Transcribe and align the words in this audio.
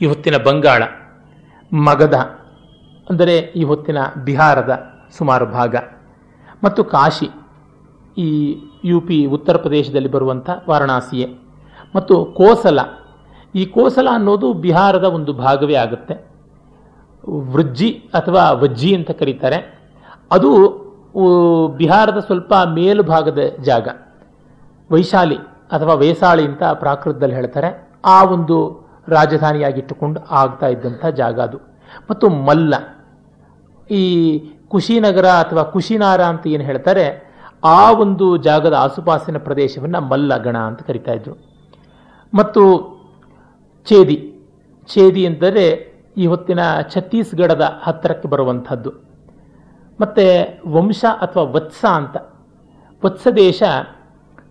ಈ 0.00 0.06
ಹೊತ್ತಿನ 0.06 0.36
ಬಂಗಾಳ 0.36 0.82
ಮಗಧ 1.72 2.14
ಅಂದರೆ 3.10 3.38
ಈ 3.38 3.64
ಹೊತ್ತಿನ 3.64 3.98
ಬಿಹಾರದ 4.24 4.92
ಸುಮಾರು 5.18 5.46
ಭಾಗ. 5.46 5.76
ಮತ್ತು 6.64 6.84
ಕಾಶಿ, 6.84 7.30
ಈ 8.18 8.58
ಯು 8.84 9.00
ಪಿ 9.00 9.26
ಉತ್ತರ 9.26 9.56
ಪ್ರದೇಶದಲ್ಲಿ 9.56 10.08
ಬರುವಂಥ 10.08 10.50
ವಾರಣಾಸಿಯೇ. 10.68 11.26
ಮತ್ತು 11.96 12.24
ಕೋಸಲ, 12.24 12.80
ಈ 13.54 13.66
ಕೋಸಲ 13.66 14.08
ಅನ್ನೋದು 14.12 14.52
ಬಿಹಾರದ 14.52 15.04
ಒಂದು 15.04 15.32
ಭಾಗವೇ 15.32 15.74
ಆಗುತ್ತೆ. 15.74 16.30
ವೃಜ್ಜಿ 17.28 17.90
ಅಥವಾ 17.90 18.50
ವಜ್ಜಿ 18.50 18.94
ಅಂತ 18.94 19.10
ಕರೀತಾರೆ. 19.10 19.78
ಅದು 20.30 20.50
ಬಿಹಾರದ 21.76 22.18
ಸ್ವಲ್ಪ 22.18 22.54
ಮೇಲುಭಾಗದ 22.54 23.38
ಜಾಗ. 23.62 23.88
ವೈಶಾಲಿ 24.92 25.36
ಅಥವಾ 25.72 25.94
ವೇಸಾಳಿ 25.94 26.44
ಅಂತ 26.44 26.62
ಪ್ರಾಕೃತದಲ್ಲಿ 26.62 27.34
ಹೇಳ್ತಾರೆ. 27.34 27.90
ಆ 28.04 28.24
ಒಂದು 28.24 28.79
ರಾಜಧಾನಿಯಾಗಿಟ್ಟುಕೊಂಡು 29.08 30.20
ಆಗ್ತಾ 30.20 30.66
ಇದ್ದಂಥ 30.66 31.06
ಜಾಗ 31.06 31.40
ಅದು. 31.40 31.58
ಮತ್ತು 32.10 32.28
ಮಲ್ಲ. 32.28 32.74
ಈ 33.90 34.38
ಕುಶಿನಗರ 34.68 35.26
ಅಥವಾ 35.26 35.62
ಕುಶಿನಾರ 35.62 36.20
ಅಂತ 36.20 36.46
ಏನು 36.46 36.64
ಹೇಳ್ತಾರೆ, 36.64 37.30
ಆ 37.64 37.92
ಒಂದು 37.92 38.36
ಜಾಗದ 38.36 38.72
ಆಸುಪಾಸಿನ 38.72 39.38
ಪ್ರದೇಶವನ್ನು 39.38 40.00
ಮಲ್ಲ 40.00 40.36
ಗಣ 40.36 40.58
ಅಂತ 40.58 40.82
ಕರಿತಾ 40.82 41.12
ಇದ್ರು. 41.12 41.34
ಮತ್ತು 42.34 42.90
ಛೇದಿ. 43.88 44.38
ಛೇದಿ 44.88 45.22
ಎಂದರೆ 45.22 45.90
ಈ 46.16 46.26
ಹೊತ್ತಿನ 46.26 46.58
ಛತ್ತೀಸ್ಗಢದ 46.94 47.80
ಹತ್ತಿರಕ್ಕೆ 47.82 48.28
ಬರುವಂಥದ್ದು. 48.28 48.92
ಮತ್ತು 50.00 50.22
ವಂಶ 50.72 51.04
ಅಥವಾ 51.20 51.42
ವತ್ಸ 51.42 51.84
ಅಂತ. 51.84 52.16
ವತ್ಸ 53.04 53.26
ದೇಶ 53.36 53.62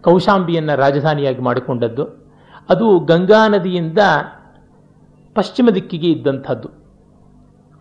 ಕೌಶಾಂಬಿಯನ್ನು 0.01 0.77
ರಾಜಧಾನಿಯಾಗಿ 0.77 1.39
ಮಾಡಿಕೊಂಡದ್ದು. 1.39 2.03
ಅದು 2.69 2.99
ಗಂಗಾ 2.99 3.47
ನದಿಯಿಂದ 3.47 3.97
ಪಶ್ಚಿಮ 5.39 5.69
ದಿಕ್ಕಿಗೆ 5.69 6.09
ಇದ್ದಂಥದ್ದು. 6.11 6.69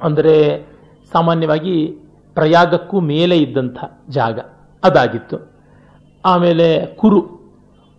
ಅಂದರೆ 0.00 0.34
ಸಾಮಾನ್ಯವಾಗಿ 1.12 1.76
ಪ್ರಯಾಗಕ್ಕೂ 2.34 2.96
ಮೇಲೆ 3.00 3.37
ಇದ್ದಂಥ 3.38 3.78
ಜಾಗ. 4.09 4.38
ಅದಾಗಿತ್ತು. 4.84 5.37
ಆಮೇಲೆ 6.24 6.66
ಕುರು. 6.87 7.20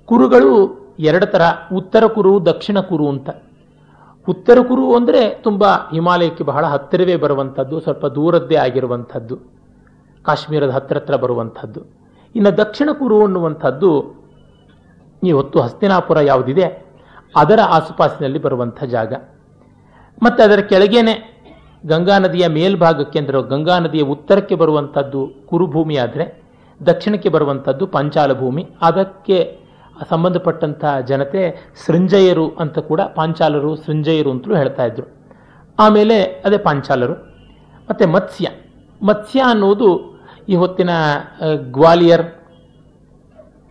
ಕುರುಗಳು 0.09 0.51
ಎರಡು 0.99 1.25
ಥರ 1.25 1.41
ಉತ್ತರ 1.73 2.03
ಕುರು, 2.07 2.31
ದಕ್ಷಿಣ 2.45 2.79
ಕುರು 2.79 3.05
ಅಂತ. 3.09 3.29
ಉತ್ತರ 4.27 4.57
ಕುರು 4.67 4.85
ಅಂದರೆ 4.95 5.21
ತುಂಬ 5.43 5.63
ಹಿಮಾಲಯಕ್ಕೆ 5.91 6.43
ಬಹಳ 6.43 6.65
ಹತ್ತಿರವೇ 6.65 7.15
ಬರುವಂಥದ್ದು, 7.15 7.79
ಸ್ವಲ್ಪ 7.79 8.05
ದೂರದ್ದೇ 8.05 8.55
ಆಗಿರುವಂಥದ್ದು. 8.55 9.35
ಕಾಶ್ಮೀರದ 10.23 10.69
ಹತ್ತಿರ 10.69 10.97
ಹತ್ರ 10.97 11.15
ಬರುವಂಥದ್ದು. 11.15 11.81
ಇನ್ನು 12.35 12.51
ದಕ್ಷಿಣ 12.57 12.89
ಕುರು 12.91 13.17
ಅನ್ನುವಂಥದ್ದು 13.23 13.91
ಈ 15.23 15.31
ಹೊತ್ತು 15.31 15.59
ಹಸ್ತಿನಾಪುರ 15.61 16.19
ಯಾವುದಿದೆ, 16.19 16.65
ಅದರ 17.35 17.59
ಆಸುಪಾಸಿನಲ್ಲಿ 17.67 18.39
ಬರುವಂಥ 18.39 18.83
ಜಾಗ. 18.83 19.13
ಮತ್ತು 20.23 20.43
ಅದರ 20.43 20.59
ಕೆಳಗೇನೆ 20.59 21.13
ಗಂಗಾ 21.87 22.17
ನದಿಯ 22.17 22.47
ಮೇಲ್ಭಾಗಕ್ಕೆ 22.47 23.19
ಅಂದರೆ 23.19 23.49
ಗಂಗಾ 23.49 23.79
ನದಿಯ 23.79 24.01
ಉತ್ತರಕ್ಕೆ 24.01 24.55
ಬರುವಂಥದ್ದು 24.55 25.31
ಕುರುಭೂಮಿ 25.45 25.97
ಆದರೆ 25.97 26.43
ದಕ್ಷಿಣಕ್ಕೆ 26.85 27.29
ಬರುವಂಥದ್ದು 27.29 27.87
ಪಾಂಚಾಲ 27.87 28.33
ಭೂಮಿ 28.33 28.67
ಅದಕ್ಕೆ 28.81 29.59
ಸಂಬಂಧಪಟ್ಟಂಥ 30.09 30.85
ಜನತೆ 31.07 31.71
ಸೃಂಜಯರು 31.85 32.49
ಅಂತ 32.49 32.79
ಕೂಡ 32.79 33.01
ಪಾಂಚಾಲರು, 33.01 33.75
ಸೃಂಜಯರು 33.75 34.31
ಅಂತಲೂ 34.31 34.55
ಹೇಳ್ತಾ 34.55 34.85
ಇದ್ರು. 34.85 35.07
ಆಮೇಲೆ 35.79 36.23
ಅದೇ 36.23 36.57
ಪಾಂಚಾಲರು. 36.57 37.13
ಮತ್ತು 37.89 38.07
ಮತ್ಸ್ಯ. 38.07 38.49
ಮತ್ಸ್ಯ 39.01 39.41
ಅನ್ನೋದು 39.41 40.19
ಈ 40.49 40.55
ಹೊತ್ತಿನ 40.55 40.89
ಗ್ವಾಲಿಯರ್, 41.71 42.25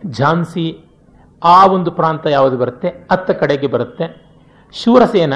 ಝಾನ್ಸಿ, 0.05 0.85
ಆ 1.43 1.65
ಒಂದು 1.65 1.91
ಪ್ರಾಂತ 1.91 2.27
ಯಾವುದು 2.27 2.57
ಬರುತ್ತೆ? 2.57 2.87
ಅತ್ತ 3.11 3.31
ಕಡೆಗೆ 3.31 3.67
ಬರುತ್ತೆ. 3.67 4.05
ಶೂರಸೇನ. 4.73 5.33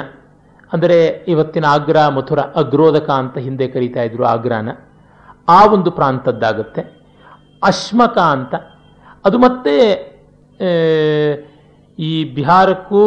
ಅಂದರೆ 0.74 0.98
ಇವತ್ತಿನ 1.32 1.66
ಆಗ್ರಾ 1.74 2.04
ಮಥುರ 2.16 2.40
ಅಗ್ರೋದಕ 2.62 3.08
ಅಂತ 3.22 3.36
ಹಿಂದೆ 3.46 3.66
ಕರೀತಾ 3.74 4.02
ಇದ್ರು 4.08 4.24
ಆಗ್ರಾನ, 4.32 4.68
ಆ 5.56 5.60
ಒಂದು 5.74 5.90
ಪ್ರಾಂತದ್ದಾಗುತ್ತೆ. 5.98 6.82
ಅಶ್ಮಕ 7.70 8.16
ಅಂತ, 8.36 8.54
ಅದು 9.24 9.36
ಮತ್ತೆ 9.46 9.74
ಈ 11.98 12.12
ಬಿಹಾರಕ್ಕೂ 12.36 13.02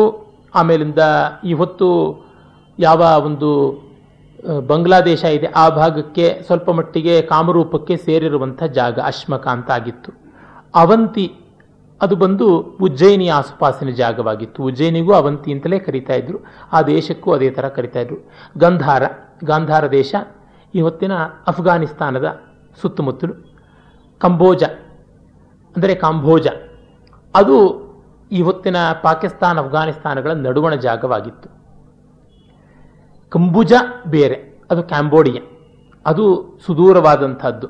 ಆಮೇಲಿಂದ 0.60 1.02
ಈ 1.50 1.54
ಹೊತ್ತು 1.62 1.90
ಯಾವ 2.80 3.02
ಒಂದು 3.30 3.50
ಬಾಂಗ್ಲಾದೇಶ 4.70 5.24
ಇದೆ, 5.38 5.48
ಆ 5.62 5.66
ಭಾಗಕ್ಕೆ 5.80 6.26
ಸ್ವಲ್ಪ 6.48 6.70
ಮಟ್ಟಿಗೆ 6.78 7.16
ಕಾಮರೂಪಕ್ಕೆ 7.32 7.96
ಸೇರಿರುವಂಥ 8.06 8.64
ಜಾಗ 8.80 8.98
ಅಶ್ಮಕ 9.12 9.46
ಅಂತ 9.56 9.70
ಆಗಿತ್ತು. 9.78 10.12
ಅವಂತಿ 10.82 11.26
ಅದು 12.02 12.16
ಬಂದು 12.16 12.60
ಉಜ್ಜಯಿನಿ 12.60 13.28
ಆಸುಪಾಸಿನ 13.28 13.90
ಜಾಗವಾಗಿತ್ತು. 13.90 14.64
ಉಜ್ಜಯಿನಿಗೂ 14.64 15.14
ಅವಂತಿ 15.14 15.54
ಅಂತಲೇ 15.54 15.80
ಕರಿತಾ 15.80 16.14
ಇದ್ರು. 16.14 16.40
ಆ 16.74 16.82
ದೇಶಕ್ಕೂ 16.82 17.32
ಅದೇ 17.32 17.50
ಥರ 17.50 17.68
ಕರಿತಾ 17.68 18.00
ಇದ್ರು. 18.00 18.30
ಗಂಧಾರ, 18.58 19.04
ಗಾಂಧಾರ 19.44 19.88
ದೇಶ 19.88 20.16
ಈ 20.76 20.82
ಹೊತ್ತಿನ 20.82 21.12
ಅಫ್ಘಾನಿಸ್ತಾನದ 21.48 22.42
ಸುತ್ತಮುತ್ತಲು. 22.82 23.34
ಕಂಬೋಜ, 24.20 24.64
ಅಂದರೆ 25.76 25.96
ಕಾಂಬೋಜ. 25.96 26.48
ಅದು 27.36 27.88
ಈ 28.32 28.42
ಹೊತ್ತಿನ 28.42 28.76
ಪಾಕಿಸ್ತಾನ, 29.04 29.60
ಅಫ್ಘಾನಿಸ್ತಾನಗಳ 29.60 30.32
ನಡುವಣ 30.32 30.76
ಜಾಗವಾಗಿತ್ತು. 30.76 31.50
ಕಂಬುಜ 33.30 33.74
ಬೇರೆ, 34.08 34.62
ಅದು 34.72 34.84
ಕ್ಯಾಂಬೋಡಿಯಾ. 34.84 35.42
ಅದು 36.06 36.58
ಸುದೂರವಾದಂಥದ್ದು 36.66 37.68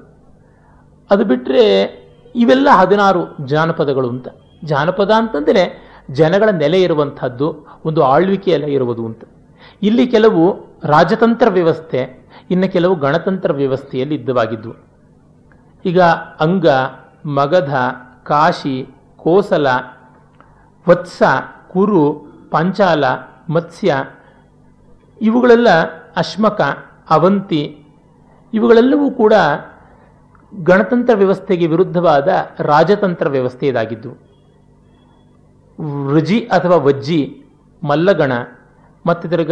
ಅದು 1.09 1.25
ಬಿಟ್ಟರೆ 1.25 1.63
ಇವೆಲ್ಲ 2.37 2.67
ಹದಿನಾರು 2.69 3.21
ಜಾನಪದಗಳು 3.45 4.09
ಅಂತ. 4.09 4.27
ಜಾನಪದ 4.65 5.11
ಅಂತಂದರೆ 5.11 5.63
ಜನಗಳ 6.11 6.49
ನೆಲೆ 6.49 6.81
ಇರುವಂಥದ್ದು, 6.81 7.47
ಒಂದು 7.85 8.03
ಆಳ್ವಿಕೆಯೆಲ್ಲ 8.03 8.65
ಇರುವುದು 8.65 9.05
ಅಂತ. 9.05 9.23
ಇಲ್ಲಿ 9.83 10.07
ಕೆಲವು 10.07 10.43
ರಾಜತಂತ್ರ 10.83 11.49
ವ್ಯವಸ್ಥೆ, 11.49 12.01
ಇನ್ನು 12.51 12.71
ಕೆಲವು 12.71 12.95
ಗಣತಂತ್ರ 12.95 13.51
ವ್ಯವಸ್ಥೆಯಲ್ಲಿ 13.53 14.15
ಇದ್ದವಾಗಿದ್ವು 14.15 14.73
ಈಗ 15.85 16.01
ಅಂಗ, 16.45 16.67
ಮಗಧ, 17.25 17.73
ಕಾಶಿ, 18.23 18.77
ಕೋಸಲ, 19.17 19.67
ವತ್ಸ, 20.89 21.23
ಕುರು, 21.71 22.03
ಪಂಚಾಲ, 22.51 23.03
ಮತ್ಸ್ಯ, 23.49 23.95
ಇವುಗಳೆಲ್ಲ 25.21 25.69
ಅಶ್ಮಕ, 26.17 26.61
ಅವಂತಿ, 27.09 27.63
ಇವುಗಳೆಲ್ಲವೂ 28.53 29.11
ಕೂಡ 29.11 29.33
ಗಣತಂತ್ರ 30.53 31.13
ವ್ಯವಸ್ಥೆಗೆ 31.13 31.67
ವಿರುದ್ಧವಾದ 31.67 32.27
ರಾಜತಂತ್ರ 32.59 33.29
ವ್ಯವಸ್ಥೆ 33.29 33.67
ಇದಾಗಿದ್ದು. 33.67 34.11
ವೃಜಿ 36.07 36.39
ಅಥವಾ 36.39 36.75
ವಜ್ಜಿ, 36.75 37.43
ಮಲ್ಲಗಣ, 37.83 38.31
ಮತ್ತು 39.05 39.29
ತಿರ್ಗ 39.29 39.51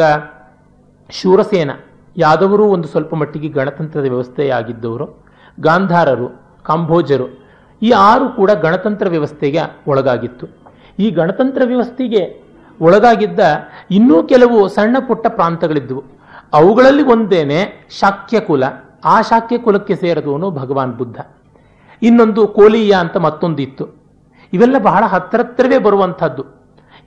ಶೂರಸೇನ, 1.09 1.71
ಯಾದವರು 2.17 2.65
ಒಂದು 2.65 2.87
ಸ್ವಲ್ಪ 2.87 3.15
ಮಟ್ಟಿಗೆ 3.15 3.49
ಗಣತಂತ್ರದ 3.49 4.01
ವ್ಯವಸ್ಥೆಯಾಗಿದ್ದವರು, 4.01 5.23
ಗಾಂಧಾರರು 5.59 6.27
ಕಾಂಬೋಜರು 6.63 7.45
ಈ 7.81 7.91
ಆರು 7.91 8.29
ಕೂಡ 8.29 8.51
ಗಣತಂತ್ರ 8.51 9.09
ವ್ಯವಸ್ಥೆಗೆ 9.09 9.59
ಒಳಗಾಗಿತ್ತು. 9.87 10.47
ಈ 10.99 11.11
ಗಣತಂತ್ರ 11.11 11.61
ವ್ಯವಸ್ಥೆಗೆ 11.65 12.45
ಒಳಗಾಗಿದ್ದ 12.81 13.39
ಇನ್ನೂ 13.91 14.23
ಕೆಲವು 14.23 14.67
ಸಣ್ಣ 14.67 14.97
ಪುಟ್ಟ 14.99 15.27
ಪ್ರಾಂತಗಳಿದ್ದವು 15.27 16.03
ಅವುಗಳಲ್ಲಿ 16.53 17.03
ಒಂದೇನೆ 17.03 17.87
ಶಾಕ್ಯ 17.99 18.39
ಕುಲ 18.39 18.63
ಆ 19.05 19.21
ಶಾಕ್ಯ 19.21 19.57
ಕುಲಕ್ಕೆ 19.57 19.95
ಸೇರದವನು 19.95 20.51
ಭಗವಾನ್ 20.51 20.97
ಬುದ್ಧ. 20.97 21.17
ಇನ್ನೊಂದು 22.01 22.47
ಕೋಲಿಯ 22.47 22.91
ಅಂತ 22.91 23.17
ಮತ್ತೊಂದಿತ್ತು. 23.17 23.87
ಇವೆಲ್ಲ 24.53 24.77
ಬಹಳ 24.77 25.03
ಹತ್ತಿರವೇ 25.07 25.77
ಬರುವಂಥದ್ದು. 25.77 26.45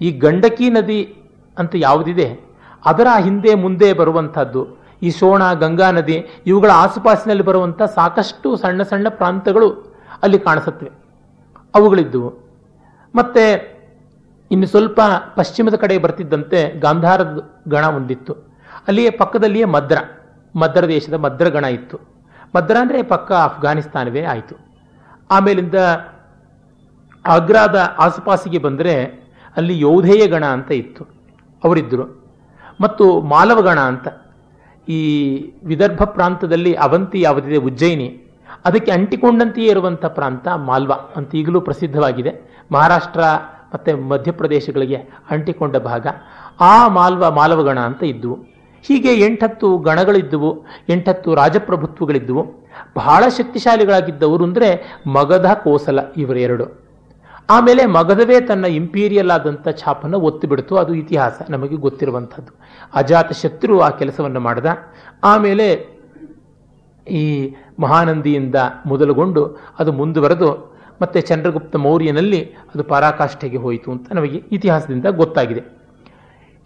ಈ 0.00 0.12
ಗಂಡಕಿ 0.12 0.70
ನದಿ 0.70 1.22
ಅಂತ 1.58 1.72
ಯಾವುದಿದೆ? 1.75 2.41
ಅದರ 2.84 3.06
ಹಿಂದೆ 3.20 3.54
ಮುಂದೆ 3.54 3.92
ಬರುವಂಥದ್ದು. 3.92 4.78
ಈ 5.03 5.10
ಶೋಣ 5.10 5.53
ಗಂಗಾ 5.53 5.91
ನದಿ, 5.91 6.26
ಇವುಗಳ 6.47 6.70
ಆಸುಪಾಸಿನಲ್ಲಿ 6.75 7.44
ಬರುವಂಥ 7.44 7.82
ಸಾಕಷ್ಟು 7.82 8.56
ಸಣ್ಣ 8.56 8.82
ಸಣ್ಣ 8.82 9.08
ಪ್ರಾಂತಗಳು 9.08 9.94
ಅಲ್ಲಿ 10.22 10.38
ಕಾಣಿಸುತ್ತವೆ. 10.38 10.91
ಅವುಗಳಿದ್ದವು. 11.75 12.34
ಮತ್ತೆ 13.14 13.78
ಇನ್ನು 14.50 14.66
ಸ್ವಲ್ಪ 14.66 15.00
ಪಶ್ಚಿಮದ 15.37 15.75
ಕಡೆ 15.75 15.98
ಬರ್ತಿದ್ದಂತೆ 15.98 16.81
ಗಾಂಧಾರದ 16.81 17.50
ಗಣ 17.69 17.84
ಒಂದಿತ್ತು. 17.84 18.32
ಅಲ್ಲಿಯೇ 18.88 19.11
ಪಕ್ಕದಲ್ಲಿಯೇ 19.11 19.64
ಮದ್ರ. 19.64 19.96
ಮದ್ರ 20.56 20.87
ದೇಶದ 20.87 21.15
ಮದ್ರಗಣ 21.15 21.65
ಇತ್ತು. 21.65 22.00
ಮದ್ರ 22.56 22.77
ಅಂದರೆ 22.81 23.03
ಪಕ್ಕ 23.03 23.33
ಅಫ್ಘಾನಿಸ್ತಾನವೇ 23.33 24.25
ಆಯಿತು. 24.25 24.56
ಆಮೇಲಿಂದ 25.31 25.75
ಆಗ್ರಾದ 27.27 27.77
ಆಸುಪಾಸಿಗೆ 27.99 28.59
ಬಂದರೆ 28.59 28.95
ಅಲ್ಲಿ 29.56 29.81
ಯೌಧೇಯ 29.81 30.27
ಗಣ 30.27 30.45
ಅಂತ 30.45 30.73
ಇತ್ತು. 30.73 31.06
ಅವರಿದ್ದರು 31.65 32.25
ಮತ್ತು 32.81 33.21
ಮಾಲವಗಣ 33.21 33.81
ಅಂತ. 33.81 34.09
ಈ 34.89 35.00
ವಿದರ್ಭ 35.65 36.03
ಪ್ರಾಂತದಲ್ಲಿ 36.05 36.73
ಅವಂತಿ 36.73 37.21
ಯಾವುದಿದೆ 37.21 37.56
ಉಜ್ಜಯಿನಿ. 37.56 38.23
ಅದಕ್ಕೆ 38.65 38.93
ಅಂಟಿಕೊಂಡಂತೆಯೇ 38.93 39.71
ಇರುವಂಥ 39.71 40.05
ಪ್ರಾಂತ 40.05 40.49
ಮಾಲ್ವ 40.49 40.93
ಅಂತ 41.17 41.35
ಈಗಲೂ 41.35 41.61
ಪ್ರಸಿದ್ಧವಾಗಿದೆ. 41.61 42.61
ಮಹಾರಾಷ್ಟ್ರ 42.73 43.21
ಮತ್ತು 43.75 43.97
ಮಧ್ಯಪ್ರದೇಶಗಳಿಗೆ 43.97 44.97
ಅಂಟಿಕೊಂಡ 45.31 45.77
ಭಾಗ. 45.77 46.06
ಆ 46.61 46.89
ಮಾಲ್ವ 46.89 47.31
ಮಾಲವಗಣ 47.31 47.81
ಅಂತ 47.81 48.03
ಇದ್ದುವು 48.03 48.57
ಹೀಗೆ 48.88 49.14
ಎಂಟತ್ತು 49.14 49.79
ಗಣಗಳಿದ್ದುವು, 49.79 50.67
ಎಂಟತ್ತು 50.88 51.35
ರಾಜಪ್ರಭುತ್ವಗಳಿದ್ದುವು. 51.35 52.69
ಬಹಳ 52.96 53.25
ಶಕ್ತಿಶಾಲಿಗಳಾಗಿದ್ದವರು 53.29 54.44
ಅಂದರೆ 54.44 55.00
ಮಗಧ 55.06 55.46
ಕೋಸಲ 55.46 55.99
ಇವರೆರಡು. 56.17 56.88
ಆಮೇಲೆ 57.50 57.87
ಮಗಧವೇ 57.87 58.40
ತನ್ನ 58.40 58.64
ಇಂಪೀರಿಯಲ್ 58.64 59.31
ಆದಂಥ 59.31 59.69
ಛಾಪನ್ನು 59.69 60.20
ಒತ್ತಿಬಿಡ್ತು. 60.20 60.76
ಅದು 60.76 60.94
ಇತಿಹಾಸ, 60.94 61.43
ನಮಗೆ 61.50 61.76
ಗೊತ್ತಿರುವಂಥದ್ದು. 61.76 62.58
ಅಜಾತ 62.94 63.32
ಶತ್ರು 63.32 63.81
ಆ 63.81 63.90
ಕೆಲಸವನ್ನು 63.90 64.40
ಮಾಡಿದ. 64.40 64.67
ಆಮೇಲೆ 65.25 65.99
ಈ 67.11 67.55
ಮಹಾನಂದಿಯಿಂದ 67.81 68.55
ಮೊದಲುಗೊಂಡು 68.87 69.58
ಅದು 69.79 69.93
ಮುಂದುವರೆದು 69.93 70.79
ಮತ್ತೆ 71.02 71.20
ಚಂದ್ರಗುಪ್ತ 71.20 71.76
ಮೌರ್ಯನಲ್ಲಿ 71.76 72.44
ಅದು 72.44 72.85
ಪರಾಕಾಷ್ಠೆಗೆ 72.85 73.56
ಹೋಯಿತು 73.56 73.90
ಅಂತ 73.90 74.12
ನಮಗೆ 74.12 74.43
ಇತಿಹಾಸದಿಂದ 74.52 75.06
ಗೊತ್ತಾಗಿದೆ. 75.06 75.77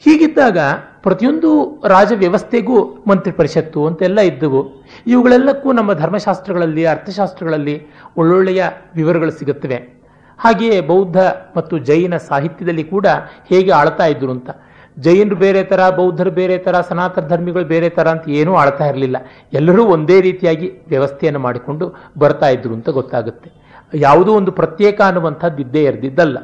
ಹೀಗಿದ್ದಾಗ 0.05 0.59
ಪ್ರತಿಯೊಂದು 1.03 1.51
ರಾಜ 1.89 2.13
ವ್ಯವಸ್ಥೆಗೂ 2.17 3.05
ಮಂತ್ರಿ 3.07 3.33
ಪರಿಷತ್ತು 3.33 3.87
ಅಂತೆಲ್ಲ 3.87 4.21
ಇದ್ದವು. 4.21 4.61
ಇವುಗಳೆಲ್ಲಕ್ಕೂ 5.07 5.73
ನಮ್ಮ 5.73 5.93
ಧರ್ಮಶಾಸ್ತ್ರಗಳಲ್ಲಿ, 5.93 6.85
ಅರ್ಥಶಾಸ್ತ್ರಗಳಲ್ಲಿ 6.87 7.87
ಒಳ್ಳೊಳ್ಳೆಯ 8.17 8.65
ವಿವರಗಳು 8.97 9.31
ಸಿಗುತ್ತವೆ. 9.31 10.03
ಹಾಗೆಯೇ 10.39 10.81
ಬೌದ್ಧ 10.81 11.17
ಮತ್ತು 11.57 11.79
ಜೈನ 11.79 12.17
ಸಾಹಿತ್ಯದಲ್ಲಿ 12.17 12.85
ಕೂಡ 12.85 13.07
ಹೇಗೆ 13.49 13.71
ಆಳ್ತಾ 13.71 14.07
ಇದ್ರು 14.07 14.33
ಅಂತ. 14.33 14.51
ಜೈನರು 14.99 15.37
ಬೇರೆ 15.37 15.65
ಥರ, 15.65 15.91
ಬೌದ್ಧರು 15.91 16.31
ಬೇರೆ 16.31 16.59
ಥರ, 16.59 16.81
ಸನಾತನ 16.81 17.29
ಧರ್ಮಿಗಳು 17.29 17.65
ಬೇರೆ 17.65 17.89
ಥರ 17.89 18.09
ಅಂತ 18.09 18.29
ಏನೂ 18.29 18.55
ಆಳ್ತಾ 18.55 18.87
ಇರಲಿಲ್ಲ. 18.87 19.17
ಎಲ್ಲರೂ 19.53 19.85
ಒಂದೇ 19.85 20.21
ರೀತಿಯಾಗಿ 20.21 20.69
ವ್ಯವಸ್ಥೆಯನ್ನು 20.89 21.41
ಮಾಡಿಕೊಂಡು 21.41 22.11
ಬರ್ತಾ 22.19 22.49
ಇದ್ರು 22.49 22.75
ಅಂತ 22.75 22.89
ಗೊತ್ತಾಗುತ್ತೆ. 22.89 23.51
ಯಾವುದೋ 23.95 24.33
ಒಂದು 24.35 24.53
ಪ್ರತ್ಯೇಕ 24.53 25.01
ಅನ್ನುವಂಥದ್ದು 25.01 25.63
ಇದ್ದೇ 25.63 25.83
ಇರದಿದ್ದಲ್ಲ. 25.83 26.39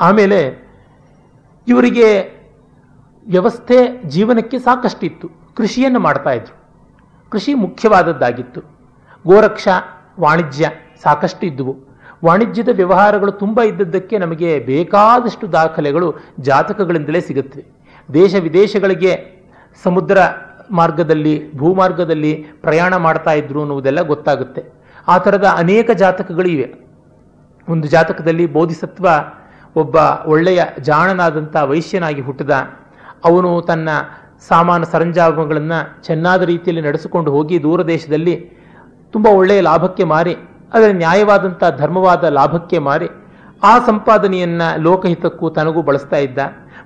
ಆಮೇಲೆ 0.00 0.69
ಇವರಿಗೆ 1.70 2.06
ವ್ಯವಸ್ಥೆ 3.28 4.02
ಜೀವನಕ್ಕೆ 4.02 4.58
ಸಾಕಷ್ಟಿತ್ತು. 4.58 5.28
ಕೃಷಿಯನ್ನು 5.56 6.00
ಮಾಡ್ತಾ 6.00 6.30
ಇದ್ರು. 6.30 6.54
ಕೃಷಿ 7.30 7.54
ಮುಖ್ಯವಾದದ್ದಾಗಿತ್ತು. 7.54 8.60
ಗೋರಕ್ಷಾ, 9.26 9.70
ವಾಣಿಜ್ಯ 10.20 10.70
ಸಾಕಷ್ಟು 11.02 11.46
ಇದ್ದುವು 11.46 11.76
ವಾಣಿಜ್ಯದ 12.24 12.68
ವ್ಯವಹಾರಗಳು 12.72 13.32
ತುಂಬ 13.32 13.62
ಇದ್ದದ್ದಕ್ಕೆ 13.62 14.18
ನಮಗೆ 14.18 14.58
ಬೇಕಾದಷ್ಟು 14.58 15.52
ದಾಖಲೆಗಳು 15.52 16.14
ಜಾತಕಗಳಿಂದಲೇ 16.40 17.20
ಸಿಗುತ್ತವೆ. 17.20 17.64
ದೇಶ 18.14 18.34
ವಿದೇಶಗಳಿಗೆ 18.34 19.12
ಸಮುದ್ರ 19.82 20.18
ಮಾರ್ಗದಲ್ಲಿ, 20.70 21.56
ಭೂಮಾರ್ಗದಲ್ಲಿ 21.56 22.46
ಪ್ರಯಾಣ 22.60 22.96
ಮಾಡ್ತಾ 22.96 23.32
ಇದ್ರು 23.32 23.60
ಅನ್ನುವುದೆಲ್ಲ 23.60 24.00
ಗೊತ್ತಾಗುತ್ತೆ. 24.00 24.62
ಆ 25.08 25.18
ಥರದ 25.18 25.44
ಅನೇಕ 25.44 25.90
ಜಾತಕಗಳು 25.90 26.48
ಇವೆ 26.48 26.74
ಒಂದು 27.68 27.88
ಜಾತಕದಲ್ಲಿ 27.88 28.46
ಬೋಧಿಸತ್ವ 28.46 29.08
ಒಬ್ಬ 29.76 29.96
ಒಳ್ಳೆಯ 30.26 30.62
ಜಾಣನಾದಂಥ 30.80 31.56
ವೈಶ್ಯನಾಗಿ 31.56 32.20
ಹುಟ್ಟಿದ. 32.20 32.50
ಅವನು 33.24 33.60
ತನ್ನ 33.60 33.88
ಸಾಮಾನು 34.48 34.86
ಸರಂಜಾಮಗಳನ್ನು 34.86 36.02
ಚೆನ್ನಾದ 36.02 36.42
ರೀತಿಯಲ್ಲಿ 36.42 36.82
ನಡೆಸಿಕೊಂಡು 36.82 37.30
ಹೋಗಿ 37.30 37.62
ದೂರ 37.62 37.82
ದೇಶದಲ್ಲಿ 37.82 38.36
ತುಂಬ 39.12 39.26
ಒಳ್ಳೆಯ 39.26 39.60
ಲಾಭಕ್ಕೆ 39.60 40.04
ಮಾರಿ, 40.04 40.34
ಅದರ 40.74 40.90
ನ್ಯಾಯವಾದಂಥ 40.92 41.64
ಧರ್ಮವಾದ 41.78 42.24
ಲಾಭಕ್ಕೆ 42.24 42.78
ಮಾರಿ, 42.78 43.08
ಆ 43.62 43.78
ಸಂಪಾದನೆಯನ್ನು 43.78 44.82
ಲೋಕಹಿತಕ್ಕೂ 44.82 45.50
ತನಗೂ 45.50 45.82
ಬಳಸ್ತಾ 45.82 46.16
ಇದ್ದ. 46.16 46.38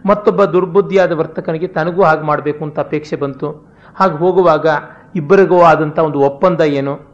ಮತ್ತೊಬ್ಬ 0.07 0.45
ದುರ್ಬುದ್ಧಿಯಾದ 0.45 1.13
ವರ್ತಕನಿಗೆ 1.13 1.67
ತನಗೂ 1.67 2.03
ಹಾಗೆ 2.03 2.21
ಮಾಡಬೇಕು 2.21 2.65
ಅಂತ 2.65 2.79
ಅಪೇಕ್ಷೆ 2.79 3.17
ಬಂತು. 3.17 3.49
ಹಾಗೆ 3.97 4.15
ಹೋಗುವಾಗ 4.15 4.67
ಇಬ್ಬರಿಗೂ 5.15 5.63
ಆದಂಥ 5.63 5.99
ಒಂದು 5.99 6.21
ಒಪ್ಪಂದ 6.21 6.61
ಏನು? 6.61 7.14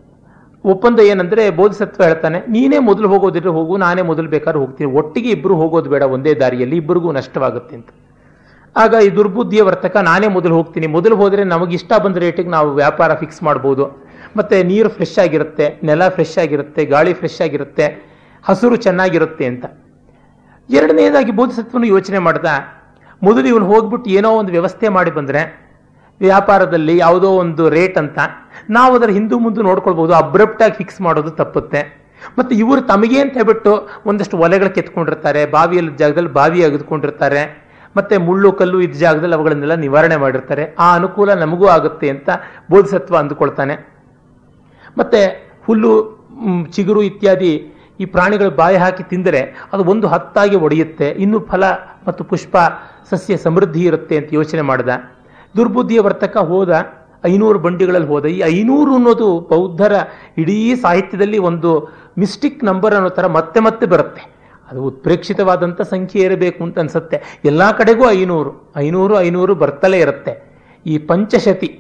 ಒಪ್ಪಂದ 0.64 0.98
ಏನಂದ್ರೆ 1.10 1.42
ಬೋಧಿಸತ್ವ 1.58 2.00
ಹೇಳ್ತಾನೆ, 2.08 2.38
ನೀನೇ 2.54 2.78
ಮೊದಲು 2.88 3.08
ಹೋಗೋದಿದ್ರೆ 3.12 3.52
ಹೋಗು, 3.58 3.74
ನಾನೇ 3.84 4.02
ಮೊದಲು 4.10 4.28
ಬೇಕಾದ್ರೆ 4.34 4.60
ಹೋಗ್ತೀನಿ. 4.62 4.88
ಒಟ್ಟಿಗೆ 5.00 5.30
ಇಬ್ಬರು 5.36 5.54
ಹೋಗೋದು 5.60 5.90
ಬೇಡ, 5.92 6.04
ಒಂದೇ 6.16 6.32
ದಾರಿಯಲ್ಲಿ 6.42 6.76
ಇಬ್ಬರಿಗೂ 6.82 7.12
ನಷ್ಟವಾಗುತ್ತೆ 7.18 7.74
ಅಂತ. 7.78 7.90
ಆಗ 8.82 8.94
ಈ 9.06 9.08
ದುರ್ಬುದ್ಧಿಯ 9.16 9.62
ವರ್ತಕ, 9.68 9.96
ನಾನೇ 10.10 10.28
ಮೊದಲು 10.34 10.54
ಹೋಗ್ತೀನಿ, 10.58 10.86
ಮೊದಲು 10.96 11.16
ಹೋದರೆ 11.20 11.44
ನಮಗೆ 11.52 11.74
ಇಷ್ಟ 11.78 11.92
ಬಂದ 12.04 12.16
ರೇಟಿಗೆ 12.24 12.50
ನಾವು 12.56 12.68
ವ್ಯಾಪಾರ 12.80 13.14
ಫಿಕ್ಸ್ 13.22 13.40
ಮಾಡ್ಬೋದು. 13.48 13.86
ಮತ್ತೆ 14.38 14.56
ನೀರು 14.70 14.90
ಫ್ರೆಶ್ 14.96 15.18
ಆಗಿರುತ್ತೆ, 15.24 15.66
ನೆಲ 15.88 16.02
ಫ್ರೆಶ್ 16.16 16.36
ಆಗಿರುತ್ತೆ, 16.42 16.84
ಗಾಳಿ 16.92 17.12
ಫ್ರೆಶ್ 17.20 17.40
ಆಗಿರುತ್ತೆ, 17.46 17.86
ಹಸಿರು 18.48 18.76
ಚೆನ್ನಾಗಿರುತ್ತೆ 18.86 19.46
ಅಂತ. 19.52 19.64
ಎರಡನೇದಾಗಿ 20.68 21.32
ಬೋಧಿಸತ್ವನು 21.40 21.88
ಯೋಚನೆ 21.94 22.20
ಮಾಡ್ದ, 22.26 22.46
ಮೊದಲು 23.22 23.46
ಇವನು 23.52 23.66
ಹೋಗ್ಬಿಟ್ಟು 23.72 24.10
ಏನೋ 24.18 24.30
ಒಂದು 24.40 24.52
ವ್ಯವಸ್ಥೆ 24.56 24.88
ಮಾಡಿ 24.98 25.10
ಬಂದ್ರೆ 25.16 25.42
ವ್ಯಾಪಾರದಲ್ಲಿ 26.20 26.94
ಯಾವುದೋ 26.99 27.28
ಒಂದು 27.43 27.64
ರೇಟ್ 27.76 27.96
ಅಂತ 27.99 28.19
ನಾವು 28.76 28.93
ಅದರ 28.96 29.11
ಹಿಂದೂ 29.19 29.38
ಮುಂದೆ 29.38 29.61
ನೋಡ್ಕೊಳ್ಬಹುದು 29.69 30.12
ಅಬ್ರಪ್ಟ್ 30.14 30.62
ಆಗಿ 30.62 30.75
ಫಿಕ್ಸ್ 30.81 31.00
ಮಾಡೋದು 31.00 31.31
ತಪ್ಪುತ್ತೆ. 31.40 31.81
ಮತ್ತು 32.38 32.52
ಇವರು 32.55 32.81
ತಮಗೆ 32.93 33.19
ಅಂತ 33.20 33.32
ಹೇಳ್ಬಿಟ್ಟು 33.32 33.72
ಒಂದಷ್ಟು 34.06 34.37
ಒಲೆಗಳು 34.38 34.70
ಕೆತ್ಕೊಂಡಿರ್ತಾರೆ, 34.70 35.43
ಬಾವಿಯಲ್ಲಿ 35.46 35.93
ಜಾಗದಲ್ಲಿ 35.96 36.32
ಬಾವಿ 36.32 36.61
ಅಗೆದುಕೊಂಡಿರ್ತಾರೆ, 36.64 37.43
ಮತ್ತೆ 37.96 38.17
ಮುಳ್ಳು 38.26 38.49
ಕಲ್ಲು 38.52 38.81
ಇದ್ದ 38.81 38.96
ಜಾಗದಲ್ಲಿ 38.96 39.34
ಅವುಗಳನ್ನೆಲ್ಲ 39.34 39.75
ನಿವಾರಣೆ 39.75 40.17
ಮಾಡಿರ್ತಾರೆ. 40.17 40.64
ಆ 40.78 40.88
ಅನುಕೂಲ 40.94 41.34
ನಮಗೂ 41.34 41.67
ಆಗುತ್ತೆ 41.67 42.08
ಅಂತ 42.11 42.28
ಬೋಧಿಸತ್ವ 42.70 43.16
ಅಂದುಕೊಳ್ತಾನೆ. 43.16 43.76
ಮತ್ತೆ 44.99 45.20
ಹುಲ್ಲು 45.66 45.93
ಚಿಗುರು 46.73 47.02
ಇತ್ಯಾದಿ 47.02 47.52
ಈ 48.00 48.05
ಪ್ರಾಣಿಗಳು 48.05 48.50
ಬಾಯಿ 48.50 48.76
ಹಾಕಿ 48.76 49.02
ತಿಂದರೆ 49.02 49.40
ಅದು 49.73 49.82
ಒಂದು 49.84 50.06
ಹತ್ತಾಗಿ 50.08 50.56
ಒಡೆಯುತ್ತೆ. 50.56 51.08
ಇನ್ನು 51.25 51.40
ಫಲ 51.50 51.64
ಮತ್ತು 52.08 52.25
ಪುಷ್ಪ 52.25 52.56
ಸಸ್ಯ 53.11 53.37
ಸಮೃದ್ಧಿ 53.37 53.82
ಇರುತ್ತೆ 53.84 54.16
ಅಂತ 54.16 54.28
ಯೋಚನೆ 54.32 54.62
ಮಾಡಿದ. 54.62 54.88
ದುರ್ಬುದ್ಧಿಯ 55.56 56.00
ವರ್ತಕ 56.06 56.37
ಹೋದ 56.50 56.73
ಐನೂರು 57.26 57.58
ಬಂಡಿಗಳಲ್ಲಿ 57.58 58.08
ಹೋದ. 58.08 58.26
ಈ 58.37 58.38
ಐನೂರು 58.56 58.93
ಅನ್ನೋದು 58.99 59.29
ಬೌದ್ಧರ 59.50 59.94
ಇಡೀ 60.43 60.58
ಸಾಹಿತ್ಯದಲ್ಲಿ 60.85 61.38
ಒಂದು 61.50 61.70
ಮಿಸ್ಟಿಕ್ 62.19 62.62
ನಂಬರ್ 62.64 62.94
ಅನ್ನೋ 62.99 63.11
ಥರ 63.19 63.26
ಮತ್ತೆ 63.38 63.61
ಮತ್ತೆ 63.61 63.87
ಬರುತ್ತೆ. 63.94 64.23
ಅದು 64.70 64.81
ಉತ್ಪ್ರೇಕ್ಷಿತವಾದಂಥ 64.91 65.81
ಸಂಖ್ಯೆ 65.93 66.20
ಇರಬೇಕು 66.29 66.61
ಅಂತ 66.64 66.79
ಅನ್ಸುತ್ತೆ. 66.79 67.17
ಎಲ್ಲ 67.50 67.62
ಕಡೆಗೂ 67.79 68.05
ಐನೂರು 68.11 68.50
ಐನೂರು 68.76 69.14
ಐನೂರು 69.20 69.55
ಬರ್ತಲೇ 69.62 69.99
ಇರುತ್ತೆ. 69.99 70.32
ಈ 70.87 70.94
ಪಂಚಶತಿ, 71.11 71.70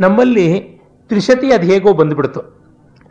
ನಮ್ಮಲ್ಲಿ 0.00 0.46
ತ್ರಿಶತಿ 1.10 1.48
ಅದು 1.56 1.66
ಹೇಗೋ 1.72 1.92
ಬಂದುಬಿಡ್ತು. 2.00 2.40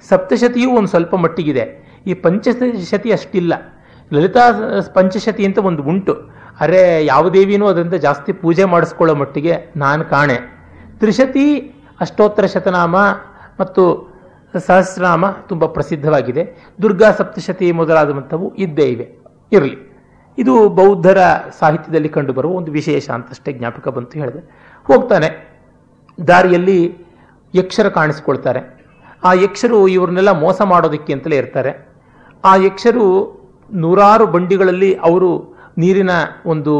ಸಪ್ತಶತಿಯೂ 0.10 0.69
ಒಂದು 0.80 0.89
ಸ್ವಲ್ಪ 0.94 1.16
ಮಟ್ಟಿಗಿದೆ. 1.25 1.63
ಈ 2.07 2.13
ಪಂಚಶತಿ 2.25 3.10
ಅಷ್ಟಿಲ್ಲ. 3.18 3.54
ಲಲಿತಾ 4.12 4.44
ಪಂಚಶತಿ 4.98 5.44
ಅಂತ 5.45 5.60
ಒಂದು 5.69 5.84
ಉಂಟು. 5.92 6.13
ಅರೆ, 6.62 7.06
ಯಾವ 7.06 7.30
ದೇವಿನೂ 7.30 7.68
ಅದರಿಂದ 7.68 7.94
ಜಾಸ್ತಿ 7.94 8.33
ಪೂಜೆ 8.33 8.63
ಮಾಡಿಸ್ಕೊಳ್ಳೋ 8.63 9.15
ಮಟ್ಟಿಗೆ 9.15 9.71
ನಾನು 9.75 10.06
ಕಾಣೆ. 10.06 10.57
ತ್ರಿಶತಿ 11.00 11.74
ಅಷ್ಟೋತ್ತರ 12.01 12.45
ಶತನಾಮ 12.45 12.95
ಮತ್ತು 13.59 14.07
ಸಹಸ್ರನಾಮ 14.68 15.30
ತುಂಬ 15.30 15.65
ಪ್ರಸಿದ್ಧವಾಗಿದೆ. 15.65 16.56
ದುರ್ಗಾ 16.81 17.12
ಸಪ್ತಶತಿ 17.12 17.71
ಮೊದಲಾದಂಥವು 17.71 18.56
ಇದ್ದೇ 18.56 18.83
ಇವೆ. 18.83 19.18
ಇರಲಿ. 19.51 19.88
ಇದು 20.38 20.69
ಬೌದ್ಧರ 20.69 21.18
ಸಾಹಿತ್ಯದಲ್ಲಿ 21.59 22.09
ಕಂಡುಬರುವ 22.09 22.51
ಒಂದು 22.51 22.71
ವಿಶೇಷ 22.71 23.10
ಅಂತಷ್ಟೇ 23.10 23.53
ಜ್ಞಾಪಕ 23.53 23.88
ಬಂತು 23.88 24.19
ಹೇಳಿದೆ. 24.19 24.39
ಹೋಗ್ತಾನೆ. 24.83 25.57
ದಾರಿಯಲ್ಲಿ 26.27 26.98
ಯಕ್ಷರ 27.56 27.89
ಕಾಣಿಸ್ಕೊಳ್ತಾರೆ. 27.89 28.86
ಆ 29.24 29.33
ಯಕ್ಷರು 29.33 29.88
ಇವ್ರನ್ನೆಲ್ಲ 29.88 30.31
ಮೋಸ 30.31 30.62
ಮಾಡೋದಕ್ಕೆ 30.62 31.13
ಅಂತಲೇ 31.13 31.38
ಇರ್ತಾರೆ. 31.38 31.88
ಆ 32.45 32.56
ಯಕ್ಷರು 32.56 33.38
ನೂರಾರು 33.74 34.25
ಬಂಡಿಗಳಲ್ಲಿ 34.25 34.95
ಅವರು 34.95 35.56
ನೀರಿನ 35.77 36.12
ಒಂದು 36.45 36.74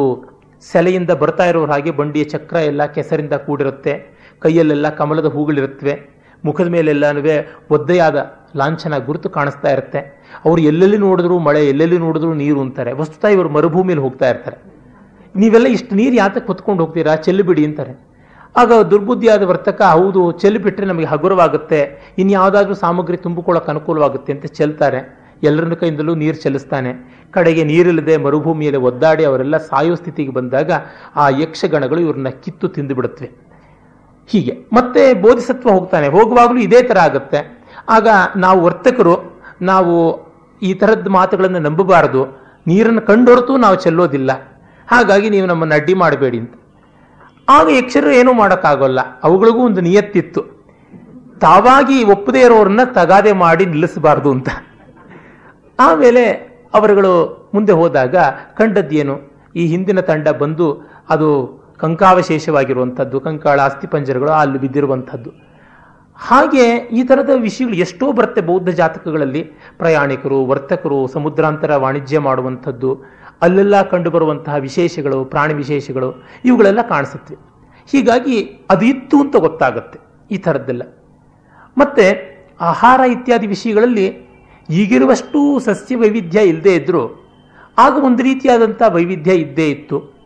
ಸೆಲೆಯಿಂದ 0.72 1.12
ಬರ್ತಾ 1.22 1.46
ಇರೋರು 1.46 1.72
ಹಾಗೆ 1.72 1.92
ಬಂಡಿಯ 1.92 2.24
ಚಕ್ರ 2.24 2.56
ಎಲ್ಲ 2.56 2.86
ಕೆಸರಿಂದ 2.86 3.34
ಕೂಡಿರುತ್ತೆ. 3.48 3.94
ಕೈಯಲ್ಲೆಲ್ಲ 4.44 4.90
ಕಮಲದ 4.90 5.26
ಹೂಗಳಿರುತ್ತವೆ. 5.26 6.18
ಮುಖದ 6.46 6.68
ಮೇಲೆಲ್ಲನೂ 6.68 7.22
ಒದ್ದೆಯಾದ 7.76 8.18
ಲಾಂಛನ 8.56 8.98
ಗುರುತು 8.98 9.30
ಕಾಣಿಸ್ತಾ 9.30 9.70
ಇರುತ್ತೆ. 9.70 10.00
ಅವರು 10.46 10.62
ಎಲ್ಲೆಲ್ಲಿ 10.62 10.98
ನೋಡಿದ್ರು 10.98 11.40
ಮಳೆ, 11.40 11.68
ಎಲ್ಲೆಲ್ಲಿ 11.68 11.98
ನೋಡಿದ್ರು 11.98 12.34
ನೀರು 12.34 12.62
ಅಂತಾರೆ. 12.62 12.94
ವಸ್ತುತ 12.94 13.26
ಇವರು 13.26 13.50
ಮರುಭೂಮಿಯಲ್ಲಿ 13.50 14.04
ಹೋಗ್ತಾ 14.06 14.30
ಇರ್ತಾರೆ. 14.30 14.58
ನೀವೆಲ್ಲ 15.36 15.68
ಇಷ್ಟು 15.68 15.96
ನೀರು 15.96 16.16
ಯಾತಕ್ಕೆ 16.16 16.48
ಹೊತ್ಕೊಂಡು 16.48 16.86
ಹೋಗ್ತೀರಾ? 16.86 17.16
ಚೆಲ್ಲುಬಿಡಿ 17.16 17.66
ಅಂತಾರೆ. 17.66 17.94
ಆಗ 18.58 18.72
ದುರ್ಬುದ್ಧಿಯಾದ 18.92 19.44
ವರ್ತಕ, 19.44 19.82
ಹೌದು, 19.82 20.32
ಚೆಲ್ಲಿಬಿಟ್ರೆ 20.32 20.86
ನಮಗೆ 20.86 21.06
ಹಗುರವಾಗುತ್ತೆ. 21.06 21.80
ಇನ್ಯಾವುದಾದ್ರೂ 22.18 22.74
ಸಾಮಗ್ರಿ 22.74 23.18
ತುಂಬಿಕೊಳ್ಳೋಕೆ 23.18 23.70
ಅನುಕೂಲವಾಗುತ್ತೆ 23.72 24.34
ಅಂತ 24.34 24.46
ಚೆಲ್ತಾರೆ. 24.46 25.02
ಎಲ್ಲರನ್ನ 25.44 25.74
ಕೈಯಿಂದಲೂ 25.74 26.16
ನೀರು 26.16 26.38
ಚೆಲ್ಲಿಸ್ತಾನೆ. 26.38 27.18
ಕಡೆಗೆ 27.32 27.64
ನೀರಿಲ್ಲದೆ 27.64 28.18
ಮರುಭೂಮಿಯಲ್ಲಿ 28.18 28.82
ಒದ್ದಾಡಿ 28.82 29.26
ಅವರೆಲ್ಲ 29.26 29.58
ಸಾಯೋ 29.58 29.96
ಸ್ಥಿತಿಗೆ 29.96 30.32
ಬಂದಾಗ 30.32 30.72
ಆ 31.16 31.30
ಯಕ್ಷಗಣಗಳು 31.30 32.00
ಇವ್ರನ್ನ 32.00 32.30
ಕಿತ್ತು 32.30 32.68
ತಿಂದುಬಿಡುತ್ತವೆ 32.68 33.32
ಹೀಗೆ. 34.28 34.58
ಮತ್ತೆ 34.74 35.14
ಬೋಧಿಸತ್ವ 35.14 35.70
ಹೋಗ್ತಾನೆ. 35.70 36.08
ಹೋಗುವಾಗಲೂ 36.08 36.58
ಇದೇ 36.58 36.82
ಥರ 36.82 36.98
ಆಗುತ್ತೆ. 37.00 37.64
ಆಗ 37.90 38.08
ನಾವು 38.36 38.62
ವರ್ತಕರು, 38.62 39.42
ನಾವು 39.62 40.28
ಈ 40.62 40.74
ಥರದ 40.74 41.08
ಮಾತುಗಳನ್ನು 41.08 41.60
ನಂಬಬಾರದು. 41.60 42.48
ನೀರನ್ನು 42.68 43.02
ಕಂಡೊರೆತು 43.02 43.58
ನಾವು 43.58 43.76
ಚೆಲ್ಲೋದಿಲ್ಲ. 43.76 44.32
ಹಾಗಾಗಿ 44.88 45.30
ನೀವು 45.30 45.48
ನಮ್ಮನ್ನು 45.48 45.76
ಅಡ್ಡಿ 45.76 45.94
ಮಾಡಬೇಡಿ 45.94 46.40
ಅಂತ. 46.40 46.54
ಆಗ 47.50 47.68
ಯಕ್ಷರು 47.70 48.12
ಏನೂ 48.12 48.34
ಮಾಡೋಕ್ಕಾಗೋಲ್ಲ. 48.34 49.00
ಅವುಗಳಿಗೂ 49.24 49.58
ಒಂದು 49.58 49.82
ನಿಯತ್ತಿತ್ತು. 49.82 50.58
ತಾವಾಗಿ 51.42 52.04
ಒಪ್ಪದೇ 52.04 52.42
ಇರೋರನ್ನ 52.42 52.84
ತಗಾದೆ 52.84 53.32
ಮಾಡಿ 53.32 53.66
ನಿಲ್ಲಿಸಬಾರ್ದು 53.66 54.32
ಅಂತ. 54.32 54.50
ಆಮೇಲೆ 55.80 56.24
ಅವರುಗಳು 56.74 57.14
ಮುಂದೆ 57.54 57.72
ಹೋದಾಗ 57.72 58.16
ಕಂಡದ್ದೇನು 58.58 59.16
ಈ 59.56 59.66
ಹಿಂದಿನ 59.66 60.00
ತಂಡ 60.00 60.28
ಬಂದು 60.28 60.74
ಅದು 61.10 61.58
ಕಂಕಾವಶೇಷವಾಗಿರುವಂಥದ್ದು, 61.78 63.20
ಕಂಕಾಳ 63.20 63.62
ಅಸ್ಥಿಪಂಜರಗಳು 63.62 64.30
ಅಲ್ಲಿ 64.30 64.60
ಬಿದ್ದಿರುವಂಥದ್ದು. 64.60 65.30
ಹಾಗೆ 66.16 66.78
ಈ 66.78 67.04
ಥರದ 67.04 67.30
ವಿಷಯಗಳು 67.36 67.76
ಎಷ್ಟೋ 67.76 68.12
ಬರುತ್ತೆ 68.12 68.42
ಬೌದ್ಧ 68.42 68.70
ಜಾತಕಗಳಲ್ಲಿ. 68.70 69.44
ಪ್ರಯಾಣಿಕರು, 69.78 70.46
ವರ್ತಕರು, 70.46 71.08
ಸಮುದ್ರಾಂತರ 71.08 71.76
ವಾಣಿಜ್ಯ 71.76 72.20
ಮಾಡುವಂಥದ್ದು, 72.20 73.04
ಅಲ್ಲೆಲ್ಲ 73.42 73.82
ಕಂಡುಬರುವಂತಹ 73.82 74.56
ವಿಶೇಷಗಳು, 74.56 75.26
ಪ್ರಾಣಿ 75.26 75.54
ವಿಶೇಷಗಳು, 75.54 76.26
ಇವುಗಳೆಲ್ಲ 76.46 76.82
ಕಾಣಿಸುತ್ತೆ. 76.82 77.36
ಹೀಗಾಗಿ 77.92 78.38
ಅದು 78.70 78.86
ಇತ್ತು 78.86 79.20
ಅಂತ 79.20 79.36
ಗೊತ್ತಾಗುತ್ತೆ 79.36 80.00
ಈ 80.32 80.38
ಥರದ್ದೆಲ್ಲ 80.38 80.84
ಮತ್ತೆ 81.78 82.06
ಆಹಾರ 82.62 83.00
ಇತ್ಯಾದಿ 83.00 83.48
ವಿಷಯಗಳಲ್ಲಿ 83.48 84.27
ಈಗಿರುವಷ್ಟು 84.70 85.60
ಸಸ್ಯ 85.60 85.96
ವೈವಿಧ್ಯ 85.96 86.42
ಇಲ್ಲದೇ 86.42 86.76
ಇದ್ದರೂ 86.76 87.24
ಆಗ 87.78 88.04
ಒಂದು 88.04 88.24
ರೀತಿಯಾದಂಥ 88.24 88.82
ವೈವಿಧ್ಯ 88.88 89.34
ಇದ್ದೇ 89.34 89.70
ಇತ್ತು. 89.70 90.18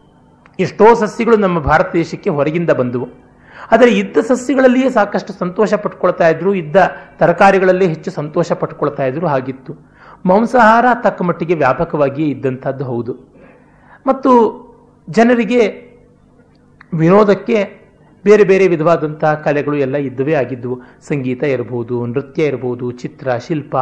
ಎಷ್ಟೋ 0.59 0.95
ಸಸ್ಯಗಳು 0.95 1.37
ನಮ್ಮ 1.37 1.59
ಭಾರತ 1.59 1.87
ದೇಶಕ್ಕೆ 1.93 2.29
ಹೊರಗಿಂದ 2.29 2.69
ಬಂದವು. 2.69 3.07
ಆದರೆ 3.71 3.91
ಇದ್ದ 3.91 4.17
ಸಸ್ಯಗಳಲ್ಲಿಯೇ 4.17 4.89
ಸಾಕಷ್ಟು 4.89 5.33
ಸಂತೋಷ 5.33 5.73
ಪಟ್ಕೊಳ್ತಾ 5.73 6.29
ಇದ್ರು, 6.29 6.55
ಇದ್ದ 6.55 6.75
ತರಕಾರಿಗಳಲ್ಲಿ 7.17 7.87
ಹೆಚ್ಚು 7.87 8.11
ಸಂತೋಷ 8.11 8.51
ಪಟ್ಕೊಳ್ತಾ 8.51 9.05
ಇದ್ರು 9.05 9.27
ಹಾಗಿತ್ತು. 9.27 9.91
ಮಾಂಸಾಹಾರ 10.25 10.85
ತಕ್ಕ 11.03 11.21
ಮಟ್ಟಿಗೆ 11.21 11.53
ವ್ಯಾಪಕವಾಗಿಯೇ 11.53 12.29
ಇದ್ದಂಥದ್ದು 12.29 12.85
ಹೌದು. 12.85 13.13
ಮತ್ತು 14.07 14.31
ಜನರಿಗೆ 15.09 15.91
ವಿನೋದಕ್ಕೆ 16.93 17.80
ಬೇರೆ 18.23 18.43
ಬೇರೆ 18.43 18.67
ವಿಧವಾದಂಥ 18.67 19.23
ಕಲೆಗಳು 19.25 19.75
ಎಲ್ಲ 19.75 19.95
ಇದ್ದವೇ 19.95 20.33
ಆಗಿದ್ದವು 20.33 20.81
ಸಂಗೀತ 21.01 21.43
ಇರಬಹುದು 21.43 22.05
ನೃತ್ಯ 22.05 22.43
ಇರಬಹುದು 22.43 22.91
ಚಿತ್ರ, 22.91 23.35
ಶಿಲ್ಪ, 23.47 23.75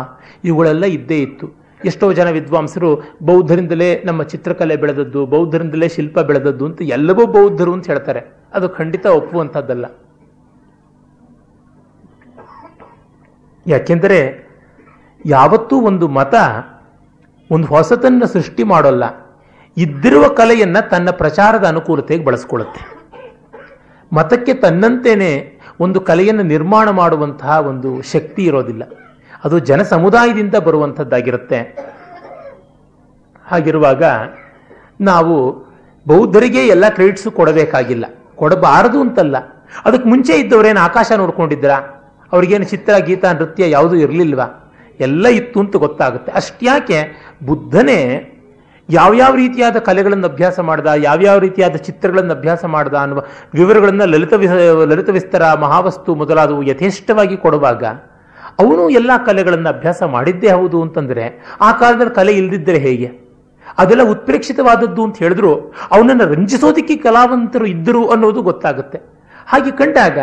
ಇವುಗಳೆಲ್ಲ 0.44 0.86
ಇದ್ದೇ 0.86 1.22
ಇತ್ತು. 1.22 1.60
ಎಷ್ಟೋ 1.86 2.14
ಜನ 2.14 2.30
ವಿದ್ವಾಂಸರು 2.30 3.02
ಬೌದ್ಧರಿಂದಲೇ 3.22 4.04
ನಮ್ಮ 4.04 4.24
ಚಿತ್ರಕಲೆ 4.24 4.76
ಬೆಳೆದದ್ದು, 4.76 5.26
ಬೌದ್ಧರಿಂದಲೇ 5.26 5.88
ಶಿಲ್ಪ 5.88 6.20
ಬೆಳೆದದ್ದು 6.20 6.66
ಅಂತ 6.66 6.82
ಎಲ್ಲವೂ 6.82 7.26
ಬೌದ್ಧರು 7.26 7.74
ಅಂತ 7.74 7.88
ಹೇಳ್ತಾರೆ. 7.88 8.22
ಅದು 8.54 8.70
ಖಂಡಿತ 8.70 9.06
ಒಪ್ಪುವಂಥದ್ದಲ್ಲ. 9.06 9.86
ಯಾಕೆಂದರೆ 13.68 14.50
ಯಾವತ್ತೂ 15.26 15.82
ಒಂದು 15.82 16.08
ಮತ 16.08 16.36
ಒಂದು 17.52 17.68
ಹೊಸತನ್ನು 17.68 18.28
ಸೃಷ್ಟಿ 18.28 18.64
ಮಾಡೋಲ್ಲ. 18.64 19.04
ಇದ್ದಿರುವ 19.78 20.28
ಕಲೆಯನ್ನು 20.28 20.90
ತನ್ನ 20.90 21.10
ಪ್ರಚಾರದ 21.12 21.66
ಅನುಕೂಲತೆಗೆ 21.66 22.26
ಬಳಸ್ಕೊಳ್ಳುತ್ತೆ. 22.26 22.99
ಮತಕ್ಕೆ 24.14 24.54
ತನ್ನಂತೆಯೇ 24.54 25.60
ಒಂದು 25.80 26.02
ಕಲೆಯನ್ನು 26.02 26.44
ನಿರ್ಮಾಣ 26.44 26.90
ಮಾಡುವಂತಹ 26.90 27.60
ಒಂದು 27.60 28.02
ಶಕ್ತಿ 28.02 28.44
ಇರೋದಿಲ್ಲ. 28.44 28.84
ಅದು 29.44 29.60
ಜನ 29.60 29.82
ಸಮುದಾಯದಿಂದ 29.82 30.56
ಬರುವಂಥದ್ದಾಗಿರುತ್ತೆ. 30.56 31.60
ಹಾಗಿರುವಾಗ 33.48 34.04
ನಾವು 35.02 35.54
ಬೌದ್ಧರಿಗೆ 36.08 36.68
ಎಲ್ಲ 36.68 36.90
ಕ್ರೆಡಿಟ್ಸು 36.90 37.32
ಕೊಡಬೇಕಾಗಿಲ್ಲ. 37.32 38.06
ಕೊಡಬಾರದು 38.36 39.02
ಅಂತಲ್ಲ. 39.02 39.38
ಅದಕ್ಕೆ 39.86 40.10
ಮುಂಚೆ 40.10 40.34
ಇದ್ದವರೇನು 40.34 40.80
ಆಕಾಶ 40.80 41.12
ನೋಡ್ಕೊಂಡಿದ್ರ 41.18 41.72
ಅವ್ರಿಗೇನು 42.34 42.64
ಚಿತ್ರ, 42.64 42.98
ಗೀತ, 42.98 43.26
ನೃತ್ಯ 43.26 43.70
ಯಾವುದೂ 43.70 43.96
ಇರಲಿಲ್ವಾ? 43.96 44.74
ಎಲ್ಲ 45.00 45.28
ಇತ್ತು 45.28 45.60
ಅಂತ 45.60 45.76
ಗೊತ್ತಾಗುತ್ತೆ. 45.76 46.32
ಅಷ್ಟ್ಯಾಕೆ 46.32 47.12
ಬುದ್ಧನೇ 47.46 48.30
ಯಾವ್ಯಾವ 48.90 49.36
ರೀತಿಯಾದ 49.36 49.78
ಕಲೆಗಳನ್ನು 49.78 50.28
ಅಭ್ಯಾಸ 50.28 50.60
ಮಾಡ್ದ 50.60 50.88
ಯಾವ್ಯಾವ 50.98 51.38
ರೀತಿಯಾದ 51.38 51.76
ಚಿತ್ರಗಳನ್ನು 51.76 52.34
ಅಭ್ಯಾಸ 52.34 52.66
ಮಾಡ್ದ 52.66 52.94
ಅನ್ನುವ 52.94 53.24
ವಿವರಗಳನ್ನು 53.54 54.06
ಲಲಿತ 54.06 54.34
ಲಲಿತ 54.92 55.10
ವಿಸ್ತರ, 55.10 55.54
ಮಹಾವಸ್ತು 55.54 56.16
ಮೊದಲಾದವು 56.16 56.64
ಯಥೇಷ್ಟವಾಗಿ 56.64 57.38
ಕೊಡುವಾಗ 57.38 57.84
ಅವನು 58.60 58.90
ಎಲ್ಲ 58.90 59.12
ಕಲೆಗಳನ್ನು 59.26 59.70
ಅಭ್ಯಾಸ 59.70 60.04
ಮಾಡಿದ್ದೇ 60.04 60.50
ಹೌದು 60.52 60.82
ಅಂತಂದರೆ 60.82 61.26
ಆ 61.62 61.72
ಕಾಲದಲ್ಲಿ 61.72 62.16
ಕಲೆ 62.16 62.34
ಇಲ್ದಿದ್ದರೆ 62.34 62.78
ಹೇಗೆ? 62.78 63.10
ಅದೆಲ್ಲ 63.78 64.04
ಉತ್ಪ್ರೇಕ್ಷಿತವಾದದ್ದು 64.04 65.04
ಅಂತ 65.04 65.18
ಹೇಳಿದ್ರು, 65.18 65.52
ಅವನನ್ನು 65.92 66.34
ರಂಜಿಸೋದಕ್ಕೆ 66.34 66.96
ಕಲಾವಂತರು 66.96 67.66
ಇದ್ದರು 67.66 68.10
ಅನ್ನೋದು 68.10 68.42
ಗೊತ್ತಾಗುತ್ತೆ. 68.42 68.98
ಹಾಗೆ 69.48 69.72
ಕಂಡಾಗ 69.72 70.20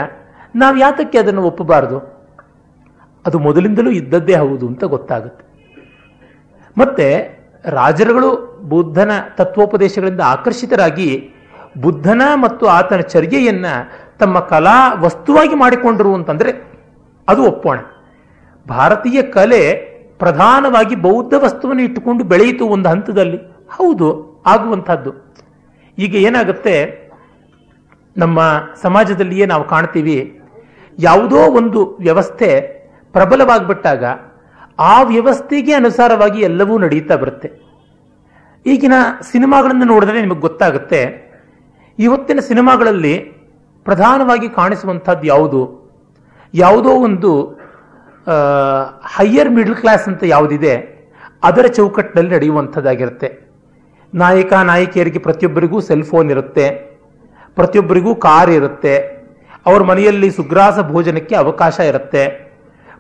ನಾವು 0.56 0.76
ಯಾತಕ್ಕೆ 0.76 1.18
ಅದನ್ನು 1.18 1.42
ಒಪ್ಪಬಾರದು? 1.42 1.99
ಅದು 3.26 3.38
ಮೊದಲಿಂದಲೂ 3.38 3.90
ಇದ್ದದ್ದೇ 3.90 4.35
ಹೌದು 4.35 4.66
ಅಂತ 4.66 4.85
ಗೊತ್ತಾಗುತ್ತೆ. 4.85 5.44
ಮತ್ತೆ 6.78 7.36
ರಾಜರುಗಳು 7.66 8.30
ಬುದ್ಧನ 8.68 9.11
ತತ್ವೋಪದೇಶಗಳಿಂದ 9.37 10.20
ಆಕರ್ಷಿತರಾಗಿ 10.25 11.30
ಬುದ್ಧನ 11.80 12.23
ಮತ್ತು 12.35 12.66
ಆತನ 12.66 13.00
ಚರ್ಯೆಯನ್ನ 13.00 13.66
ತಮ್ಮ 14.18 14.38
ಕಲಾ 14.38 14.94
ವಸ್ತುವಾಗಿ 14.94 15.54
ಮಾಡಿಕೊಂಡರು 15.54 16.14
ಅಂತಂದ್ರೆ 16.14 16.52
ಅದು 17.28 17.42
ಒಪ್ಪೋಣ. 17.44 17.78
ಭಾರತೀಯ 18.68 19.23
ಕಲೆ 19.23 19.75
ಪ್ರಧಾನವಾಗಿ 20.18 20.96
ಬೌದ್ಧ 20.96 21.35
ವಸ್ತುವನ್ನು 21.35 21.82
ಇಟ್ಟುಕೊಂಡು 21.82 22.25
ಬೆಳೆಯಿತು 22.25 22.66
ಒಂದು 22.66 22.88
ಹಂತದಲ್ಲಿ. 22.88 23.37
ಹೌದು, 23.70 24.08
ಆಗುವಂಥದ್ದು. 24.46 25.12
ಈಗ 25.99 26.14
ಏನಾಗುತ್ತೆ? 26.14 26.76
ನಮ್ಮ 28.16 28.40
ಸಮಾಜದಲ್ಲಿಯೇ 28.82 29.46
ನಾವು 29.46 29.64
ಕಾಣ್ತೀವಿ, 29.64 30.40
ಯಾವುದೋ 30.99 31.37
ಒಂದು 31.37 31.96
ವ್ಯವಸ್ಥೆ 32.00 32.49
ಪ್ರಬಲವಾಗಿಬಿಟ್ಟಾಗ 33.12 34.04
ಆ 34.78 34.95
ವ್ಯವಸ್ಥೆಗೆ 35.12 35.73
ಅನುಸಾರವಾಗಿ 35.80 36.40
ಎಲ್ಲವೂ 36.49 36.75
ನಡೆಯುತ್ತಾ 36.85 37.16
ಬರುತ್ತೆ. 37.23 37.49
ಈಗಿನ 38.66 38.97
ಸಿನಿಮಾಗಳನ್ನು 39.30 39.87
ನೋಡಿದ್ರೆ 39.92 40.18
ನಿಮಗೆ 40.25 40.42
ಗೊತ್ತಾಗುತ್ತೆ, 40.47 41.00
ಇವತ್ತಿನ 41.99 42.40
ಸಿನಿಮಾಗಳಲ್ಲಿ 42.50 43.14
ಪ್ರಧಾನವಾಗಿ 43.87 44.49
ಕಾಣಿಸುವಂಥದ್ದು 44.59 45.26
ಯಾವುದು? 45.35 45.62
ಯಾವುದೋ 46.54 46.92
ಒಂದು 47.09 47.30
ಹೈಯರ್ 49.16 49.50
ಮಿಡಲ್ 49.56 49.78
ಕ್ಲಾಸ್ 49.83 50.06
ಅಂತ 50.11 50.23
ಯಾವುದಿದೆ, 50.35 50.75
ಅದರ 51.49 51.66
ಚೌಕಟ್ಟಿನಲ್ಲಿ 51.76 52.33
ನಡೆಯುವಂಥದ್ದಾಗಿರುತ್ತೆ. 52.37 53.28
ನಾಯಕ, 54.12 54.52
ನಾಯಕಿಯರಿಗೆ 54.71 55.21
ಪ್ರತಿಯೊಬ್ಬರಿಗೂ 55.26 55.78
ಸೆಲ್ 55.88 56.06
ಫೋನ್ 56.11 56.28
ಇರುತ್ತೆ, 56.35 56.66
ಪ್ರತಿಯೊಬ್ಬರಿಗೂ 57.56 58.12
ಕಾರ್ 58.26 58.52
ಇರುತ್ತೆ, 58.59 58.95
ಅವ್ರ 59.68 59.80
ಮನೆಯಲ್ಲಿ 59.90 60.28
ಸುಗ್ರಾಸ 60.38 60.78
ಭೋಜನಕ್ಕೆ 60.92 61.35
ಅವಕಾಶ 61.45 61.76
ಇರುತ್ತೆ. 61.92 62.25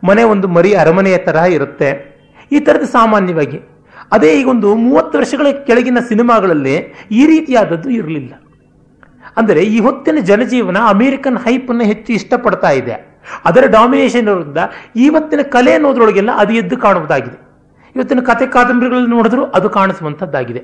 ಮನೆ 0.08 0.22
ಒಂದು 0.32 0.48
ಮರಿ 0.56 0.72
ಅರಮನೆಯ 0.82 1.18
ತರಹ 1.26 1.44
ಇರುತ್ತೆ. 1.56 1.88
ಈ 2.52 2.58
ಥರದ 2.66 2.86
ಸಾಮಾನ್ಯವಾಗಿ 2.98 3.58
ಅದೇ 4.14 4.30
ಈಗೊಂದು 4.40 4.68
ಮೂವತ್ತು 4.86 5.14
ವರ್ಷಗಳ 5.18 5.46
ಕೆಳಗಿನ 5.68 5.98
ಸಿನಿಮಾಗಳಲ್ಲಿ 6.10 6.74
ಈ 7.20 7.22
ರೀತಿಯಾದದ್ದು 7.26 7.88
ಇರಲಿಲ್ಲ. 7.90 8.32
ಅಂದರೆ 9.40 9.62
ಈ 9.74 9.78
ಹೊತ್ತಿನ 9.86 10.18
ಜನಜೀವನ 10.30 10.78
ಅಮೇರಿಕನ್ 10.92 11.38
ಹೈಪ್ 11.46 11.70
ಅನ್ನು 11.70 11.84
ಹೆಚ್ಚು 11.84 12.10
ಇಷ್ಟಪಡ್ತಾ 12.18 12.70
ಇದೆ. 12.80 12.94
ಅದರ 13.48 13.64
ಡಾಮಿನೇಷನ್ 13.76 14.28
ಇರೋದ್ರಿಂದ 14.28 14.62
ಇವತ್ತಿನ 15.06 15.42
ಕಲೆ 15.54 15.72
ಅನ್ನೋದ್ರೊಳಗೆಲ್ಲ 15.78 16.30
ಅದು 16.42 16.52
ಎದ್ದು 16.60 16.76
ಕಾಣುವುದಾಗಿದೆ. 16.84 17.38
ಇವತ್ತಿನ 17.96 18.20
ಕತೆ 18.30 18.46
ಕಾದಂಬರಿಗಳಲ್ಲಿ 18.46 19.10
ನೋಡಿದ್ರು 19.16 19.44
ಅದು 19.58 19.68
ಕಾಣಿಸುವಂಥದ್ದಾಗಿದೆ. 19.76 20.62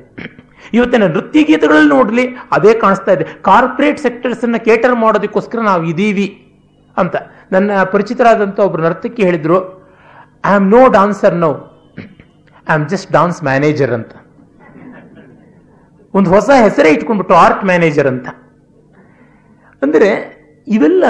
ಇವತ್ತಿನ 0.77 1.05
ನೃತ್ಯ 1.15 1.43
ಗೀತೆಗಳಲ್ಲಿ 1.51 1.91
ನೋಡಲಿ 1.97 2.25
ಅದೇ 2.57 2.75
ಕಾಣಿಸ್ತಾ 2.83 3.13
ಇದೆ. 3.17 3.25
ಕಾರ್ಪೊರೇಟ್ 3.49 4.01
ಸೆಕ್ಟರ್ಸ್ 4.07 4.45
ಅನ್ನ 4.45 4.57
ಕೇಟರ್ 4.69 4.95
ಮಾಡೋದಕ್ಕೋಸ್ಕರ 5.05 5.61
ನಾವು 5.71 5.83
ಅಂತ. 6.97 7.15
ನನ್ನ 7.53 7.83
ಪರಿಚಿತರಾದಂಥ 7.83 8.59
ಒಬ್ರು 8.61 8.83
ನರ್ತಕಿ 8.83 9.23
ಹೇಳಿದ್ರು 9.23 9.59
I 10.47 10.53
am 10.53 10.69
no 10.71 10.89
dancer 10.89 11.35
no 11.35 11.53
I 12.71 12.73
am 12.75 12.89
just 12.89 13.13
dance 13.13 13.45
manager 13.45 13.93
ಅಂತ. 13.99 14.13
ಒಂದು 16.15 16.31
ಹೊಸ 16.31 16.51
ಹೆಸರೇ 16.63 16.91
ಇಟ್ಕೊಂಡ್ಬಿಟ್ಟು 16.91 17.35
ಆರ್ಟ್ 17.35 17.65
ಮ್ಯಾನೇಜರ್ 17.65 18.07
ಅಂತ. 18.07 18.29
ಅಂದರೆ 19.83 20.11
ಇವೆಲ್ಲ 20.67 21.05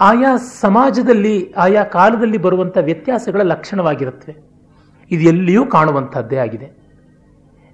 ಆಯಾ 0.00 0.36
ಸಮಾಜದಲ್ಲಿ, 0.36 1.52
ಆಯಾ 1.52 1.84
ಕಾಲದಲ್ಲಿ 1.84 2.38
ಬರುವಂಥ 2.38 2.76
ವ್ಯತ್ಯಾಸಗಳ 2.80 3.42
ಲಕ್ಷಣವಾಗಿರುತ್ತವೆ. 3.42 4.34
ಇದು 5.10 5.22
ಎಲ್ಲಿಯೂ 5.22 5.66
ಕಾಣುವಂಥದ್ದೇ 5.66 6.36
ಆಗಿದೆ. 6.36 6.68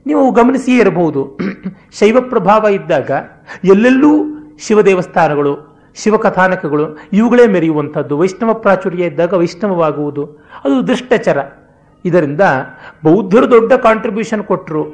ನೀವು 0.07 0.33
ಗಮನಿಸಿಯೇ 0.33 0.79
ಇರಬಹುದು, 0.79 1.39
ಶೈವ 1.99 2.21
ಪ್ರಭಾವ 2.21 2.67
ಇದ್ದಾಗ 2.67 3.11
ಎಲ್ಲೆಲ್ಲೂ 3.65 4.13
ಶಿವ 4.59 4.81
ದೇವಸ್ಥಾನಗಳು 4.81 5.53
ಶಿವಕಥಾನಕಗಳು 5.95 6.99
ಇವುಗಳೇ 7.13 7.47
ಮೆರೆಯುವಂಥದ್ದು. 7.47 8.19
ವೈಷ್ಣವ 8.19 8.55
ಪ್ರಾಚುರ್ಯ 8.55 9.05
ಇದ್ದಾಗ 9.05 9.35
ವೈಷ್ಣವವಾಗುವುದು. 9.35 10.25
ಅದು 10.65 10.87
ದೃಷ್ಟಚರ. 10.87 11.39
ಇದರಿಂದ 12.05 12.41
ಬೌದ್ಧರು 13.05 13.51
ದೊಡ್ಡ 13.51 13.73
ಕಾಂಟ್ರಿಬ್ಯೂಷನ್ 13.73 14.45
ಕೊಟ್ಟರು 14.45 14.85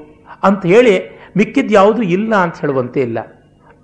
ಅಂತ 0.43 0.67
ಹೇಳಿ 0.67 1.21
ಮಿಕ್ಕಿದ್ದು 1.37 1.75
ಯಾವುದು 1.75 2.03
ಇಲ್ಲ 2.03 2.35
ಅಂತ 2.35 2.57
ಹೇಳುವಂತೆ 2.61 3.01
ಇಲ್ಲ. 3.01 3.19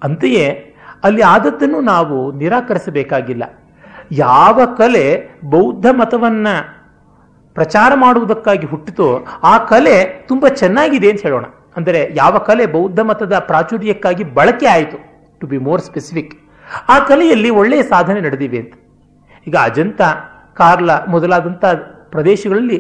ಅಂತೆಯೇ 0.02 0.75
ಅಲ್ಲಿ 1.04 1.23
ಆದದ್ದನ್ನು 1.23 1.81
ನಾವು 1.81 2.33
ನಿರಾಕರಿಸಬೇಕಾಗಿಲ್ಲ. 2.33 3.42
ಯಾವ 4.12 4.61
ಕಲೆ 4.78 5.31
ಬೌದ್ಧ 5.45 5.87
ಮತವನ್ನು 5.90 6.83
ಪ್ರಚಾರ 7.54 7.92
ಮಾಡುವುದಕ್ಕಾಗಿ 7.95 8.66
ಹುಟ್ಟಿತೋ 8.66 9.26
ಆ 9.42 9.59
ಕಲೆ 9.59 10.04
ತುಂಬ 10.04 10.49
ಚೆನ್ನಾಗಿದೆ 10.49 11.11
ಅಂತ 11.11 11.23
ಹೇಳೋಣ. 11.23 11.45
ಅಂದರೆ 11.76 12.11
ಯಾವ 12.14 12.38
ಕಲೆ 12.38 12.66
ಬೌದ್ಧ 12.66 13.00
ಮತದ 13.00 13.38
ಪ್ರಾಚುರ್ಯಕ್ಕಾಗಿ 13.38 14.25
ಬಳಕೆ 14.25 14.66
ಆಯಿತು. 14.66 14.99
ಟು 15.38 15.47
ಬಿ 15.47 15.59
ಮೋರ್ 15.59 15.83
ಸ್ಪೆಸಿಫಿಕ್ 15.83 16.41
ಆ 16.88 16.98
ಕಲೆಯಲ್ಲಿ 16.98 17.50
ಒಳ್ಳೆಯ 17.50 17.82
ಸಾಧನೆ 17.82 18.20
ನಡೆದಿವೆ 18.20 18.58
ಅಂತ. 18.58 18.72
ಈಗ 19.46 19.56
ಅಜಂತ, 19.62 20.00
ಕಾರ್ಲಾ 20.54 21.04
ಮೊದಲಾದಂಥ 21.08 21.64
ಪ್ರದೇಶಗಳಲ್ಲಿ 22.10 22.78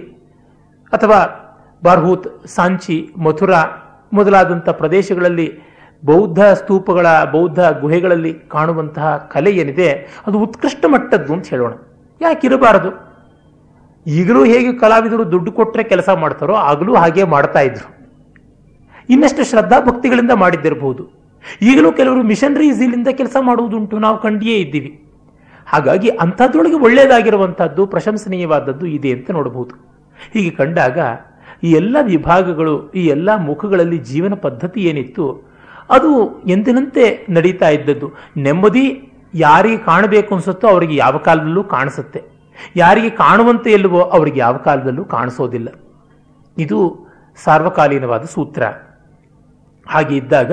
ಅಥವಾ 0.92 1.38
ಬಾರ್ಹೂತ್, 1.84 2.46
ಸಾಂಚಿ, 2.46 3.10
ಮಥುರಾ 3.16 3.64
ಮೊದಲಾದಂಥ 4.12 4.68
ಪ್ರದೇಶಗಳಲ್ಲಿ 4.68 5.60
ಬೌದ್ಧ 6.04 6.44
ಸ್ತೂಪಗಳ, 6.44 7.24
ಬೌದ್ಧ 7.24 7.60
ಗುಹೆಗಳಲ್ಲಿ 7.60 8.34
ಕಾಣುವಂತಹ 8.34 9.16
ಕಲೆ 9.16 9.50
ಏನಿದೆ, 9.50 9.92
ಅದು 10.26 10.38
ಉತ್ಕೃಷ್ಟ 10.38 10.84
ಮಟ್ಟದ್ದು 10.88 11.32
ಅಂತ 11.32 11.46
ಹೇಳೋಣ. 11.46 11.72
ಯಾಕಿರಬಾರದು 12.20 13.12
ಈಗಲೂ 14.06 14.44
ಹೇಗೆ 14.44 14.78
ಕಲಾವಿದರು 14.78 15.30
ದುಡ್ಡು 15.30 15.52
ಕೊಟ್ಟರೆ 15.52 15.82
ಕೆಲಸ 15.82 16.08
ಮಾಡ್ತಾರೋ, 16.08 16.54
ಆಗಲೂ 16.54 16.94
ಹಾಗೆ 16.94 17.24
ಮಾಡ್ತಾ 17.24 17.58
ಇದ್ರು. 17.58 17.96
ಇನ್ನಷ್ಟು 19.08 19.44
ಶ್ರದ್ಧಾ 19.44 19.80
ಭಕ್ತಿಗಳಿಂದ 19.80 20.30
ಮಾಡಿದ್ದಿರಬಹುದು. 20.30 21.21
ಈಗಲೂ 21.62 21.92
ಕೆಲವರು 21.92 22.22
ಮಿಷನರೀಸ್ 22.22 22.82
ಇಲ್ಲಿಂದ 22.82 23.08
ಕೆಲಸ 23.08 23.36
ಮಾಡುವುದುಂಟು 23.40 23.98
ನಾವು 23.98 24.20
ಕಂಡಿಯೇ 24.20 24.58
ಇದ್ದೀವಿ. 24.58 25.04
ಹಾಗಾಗಿ 25.66 26.08
ಅಂಥದ್ರೊಳಗೆ 26.08 26.74
ಒಳ್ಳೆಯದಾಗಿರುವಂಥದ್ದು 26.74 27.86
ಪ್ರಶಂಸನೀಯವಾದದ್ದು 27.86 28.86
ಇದೆ 28.86 29.10
ಅಂತ 29.10 29.30
ನೋಡಬಹುದು. 29.30 29.74
ಹೀಗೆ 30.32 30.50
ಕಂಡಾಗ 30.50 30.98
ಈ 31.62 31.72
ಎಲ್ಲ 31.72 31.96
ವಿಭಾಗಗಳು, 32.02 32.90
ಈ 32.90 33.06
ಎಲ್ಲ 33.06 33.36
ಮುಖಗಳಲ್ಲಿ 33.36 33.98
ಜೀವನ 33.98 34.34
ಪದ್ಧತಿ 34.34 34.80
ಏನಿತ್ತು, 34.80 35.52
ಅದು 35.90 36.42
ಎಂದಿನಂತೆ 36.42 37.26
ನಡೀತಾ 37.30 37.68
ಇದ್ದದ್ದು. 37.68 38.12
ನೆಮ್ಮದಿ 38.36 39.12
ಯಾರಿಗೆ 39.34 39.76
ಕಾಣಬೇಕು 39.76 40.34
ಅನಿಸುತ್ತೋ 40.34 40.68
ಅವರಿಗೆ 40.68 40.96
ಯಾವ 40.96 41.16
ಕಾಲದಲ್ಲೂ 41.16 41.64
ಕಾಣಿಸುತ್ತೆ. 41.64 42.22
ಯಾರಿಗೆ 42.76 43.10
ಕಾಣುವಂತೆ 43.10 43.72
ಇಲ್ಲವೋ 43.72 44.00
ಅವರಿಗೆ 44.00 44.40
ಯಾವ 44.40 44.56
ಕಾಲದಲ್ಲೂ 44.56 45.04
ಕಾಣಿಸೋದಿಲ್ಲ. 45.04 45.68
ಇದು 46.58 47.06
ಸಾರ್ವಕಾಲೀನವಾದ 47.44 48.22
ಸೂತ್ರ. 48.22 48.62
ಹಾಗೆ 49.88 50.16
ಇದ್ದಾಗ 50.16 50.52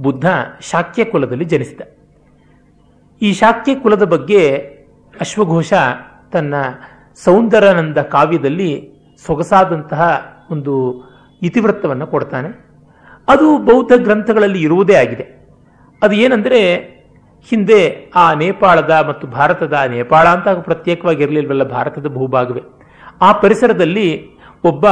ಬುದ್ಧ 0.00 0.26
ಶಾಕ್ಯ 0.60 1.04
ಕುಲದಲ್ಲಿ 1.04 1.44
ಜನಿಸಿದ. 1.44 1.80
ಈ 3.22 3.32
ಶಾಕ್ಯ 3.32 3.74
ಕುಲದ 3.74 4.02
ಬಗ್ಗೆ 4.02 4.48
ಅಶ್ವಘೋಷ 5.20 5.72
ತನ್ನ 6.32 6.54
ಸೌಂದರಾನಂದ 7.24 7.98
ಕಾವ್ಯದಲ್ಲಿ 7.98 8.92
ಸೊಗಸಾದಂತಹ 9.26 10.26
ಒಂದು 10.50 11.02
ಇತಿವೃತ್ತವನ್ನು 11.42 12.06
ಕೊಡ್ತಾನೆ. 12.06 12.66
ಅದು 13.28 13.58
ಬೌದ್ಧ 13.58 13.92
ಗ್ರಂಥಗಳಲ್ಲಿ 13.96 14.62
ಇರುವುದೇ 14.62 14.94
ಆಗಿದೆ. 14.94 15.48
ಅದು 16.02 16.14
ಏನಂದರೆ 16.14 16.74
ಹಿಂದೆ 17.48 18.10
ಆ 18.14 18.32
ನೇಪಾಳದ 18.32 19.04
ಮತ್ತು 19.08 19.26
ಭಾರತದ 19.26 19.72
ನೇಪಾಳ 19.88 20.28
ಅಂತ 20.28 20.48
ಪ್ರತ್ಯೇಕವಾಗಿ 20.48 21.22
ಇರಲಿಲ್ವಲ್ಲ 21.22 21.62
ಭಾರತದ 21.62 22.06
ಭೂಭಾಗವೇ. 22.06 22.62
ಆ 23.22 23.32
ಪರಿಸರದಲ್ಲಿ 23.32 24.28
ಒಬ್ಬ 24.64 24.86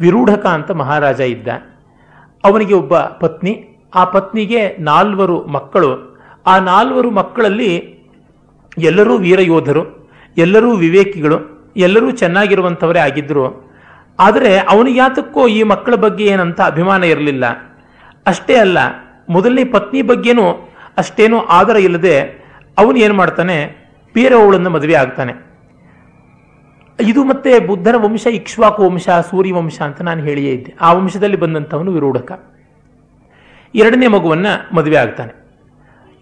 ವಿರೂಢಕ 0.00 0.46
ಅಂತ 0.46 0.70
ಮಹಾರಾಜ 0.70 1.20
ಇದ್ದ. 1.20 1.48
ಅವನಿಗೆ 2.44 2.74
ಒಬ್ಬ 2.74 2.98
ಪತ್ನಿ 2.98 3.73
ಆ 3.94 4.04
ಪತ್ನಿಗೆ 4.04 4.60
ನಾಲ್ವರು 4.78 5.36
ಮಕ್ಕಳು. 5.46 5.90
ಆ 6.46 6.58
ನಾಲ್ವರು 6.58 7.10
ಮಕ್ಕಳಲ್ಲಿ 7.10 7.72
ಎಲ್ಲರೂ 8.78 9.16
ವೀರಯೋಧರು 9.18 9.82
ಎಲ್ಲರೂ 10.36 10.70
ವಿವೇಕಿಗಳು, 10.76 11.36
ಎಲ್ಲರೂ 11.76 12.10
ಚೆನ್ನಾಗಿರುವಂಥವರೇ 12.10 12.98
ಆಗಿದ್ದರು 12.98 13.44
ಆದರೆ 14.18 14.58
ಅವನಿಗೆ 14.58 14.98
ಯಾತಕ್ಕೋ 14.98 15.48
ಈ 15.48 15.62
ಮಕ್ಕಳ 15.62 15.94
ಬಗ್ಗೆ 15.94 16.24
ಏನಂತ 16.24 16.60
ಅಭಿಮಾನ 16.60 17.04
ಇರಲಿಲ್ಲ. 17.04 17.44
ಅಷ್ಟೇ 18.26 18.54
ಅಲ್ಲ, 18.54 18.78
ಮೊದಲನೇ 19.28 19.64
ಪತ್ನಿ 19.64 20.02
ಬಗ್ಗೆನೂ 20.02 20.46
ಅಷ್ಟೇನೂ 20.96 21.38
ಆದರ 21.38 21.76
ಇಲ್ಲದೆ 21.76 22.16
ಅವನು 22.78 22.96
ಏನು 22.96 23.14
ಮಾಡ್ತಾನೆ? 23.14 23.56
ಬೇರೆಯವಳನ್ನು 24.14 24.70
ಮದುವೆ 24.70 24.94
ಆಗ್ತಾನೆ. 24.94 25.32
ಇದು 27.00 27.24
ಮತ್ತೆ 27.24 27.58
ಬುದ್ಧನ 27.58 27.94
ವಂಶ, 27.94 28.26
ಇಕ್ಷ್ವಾಕು 28.26 28.82
ವಂಶ 28.82 29.08
ಸೂರ್ಯ 29.30 29.52
ವಂಶ 29.52 29.80
ಅಂತ 29.80 30.02
ನಾನು 30.02 30.22
ಹೇಳಿಯೇ 30.22 30.52
ಇದ್ದೆ. 30.52 30.74
ಆ 30.80 30.92
ವಂಶದಲ್ಲಿ 30.92 31.36
ಬಂದಂಥವನು 31.36 31.92
ವಿರೂಢಕ. 31.92 32.32
ಎರಡನೇ 33.74 34.06
ಮಗುವನ್ನು 34.06 34.76
ಮದುವೆ 34.76 34.96
ಆಗ್ತಾನೆ. 34.96 35.44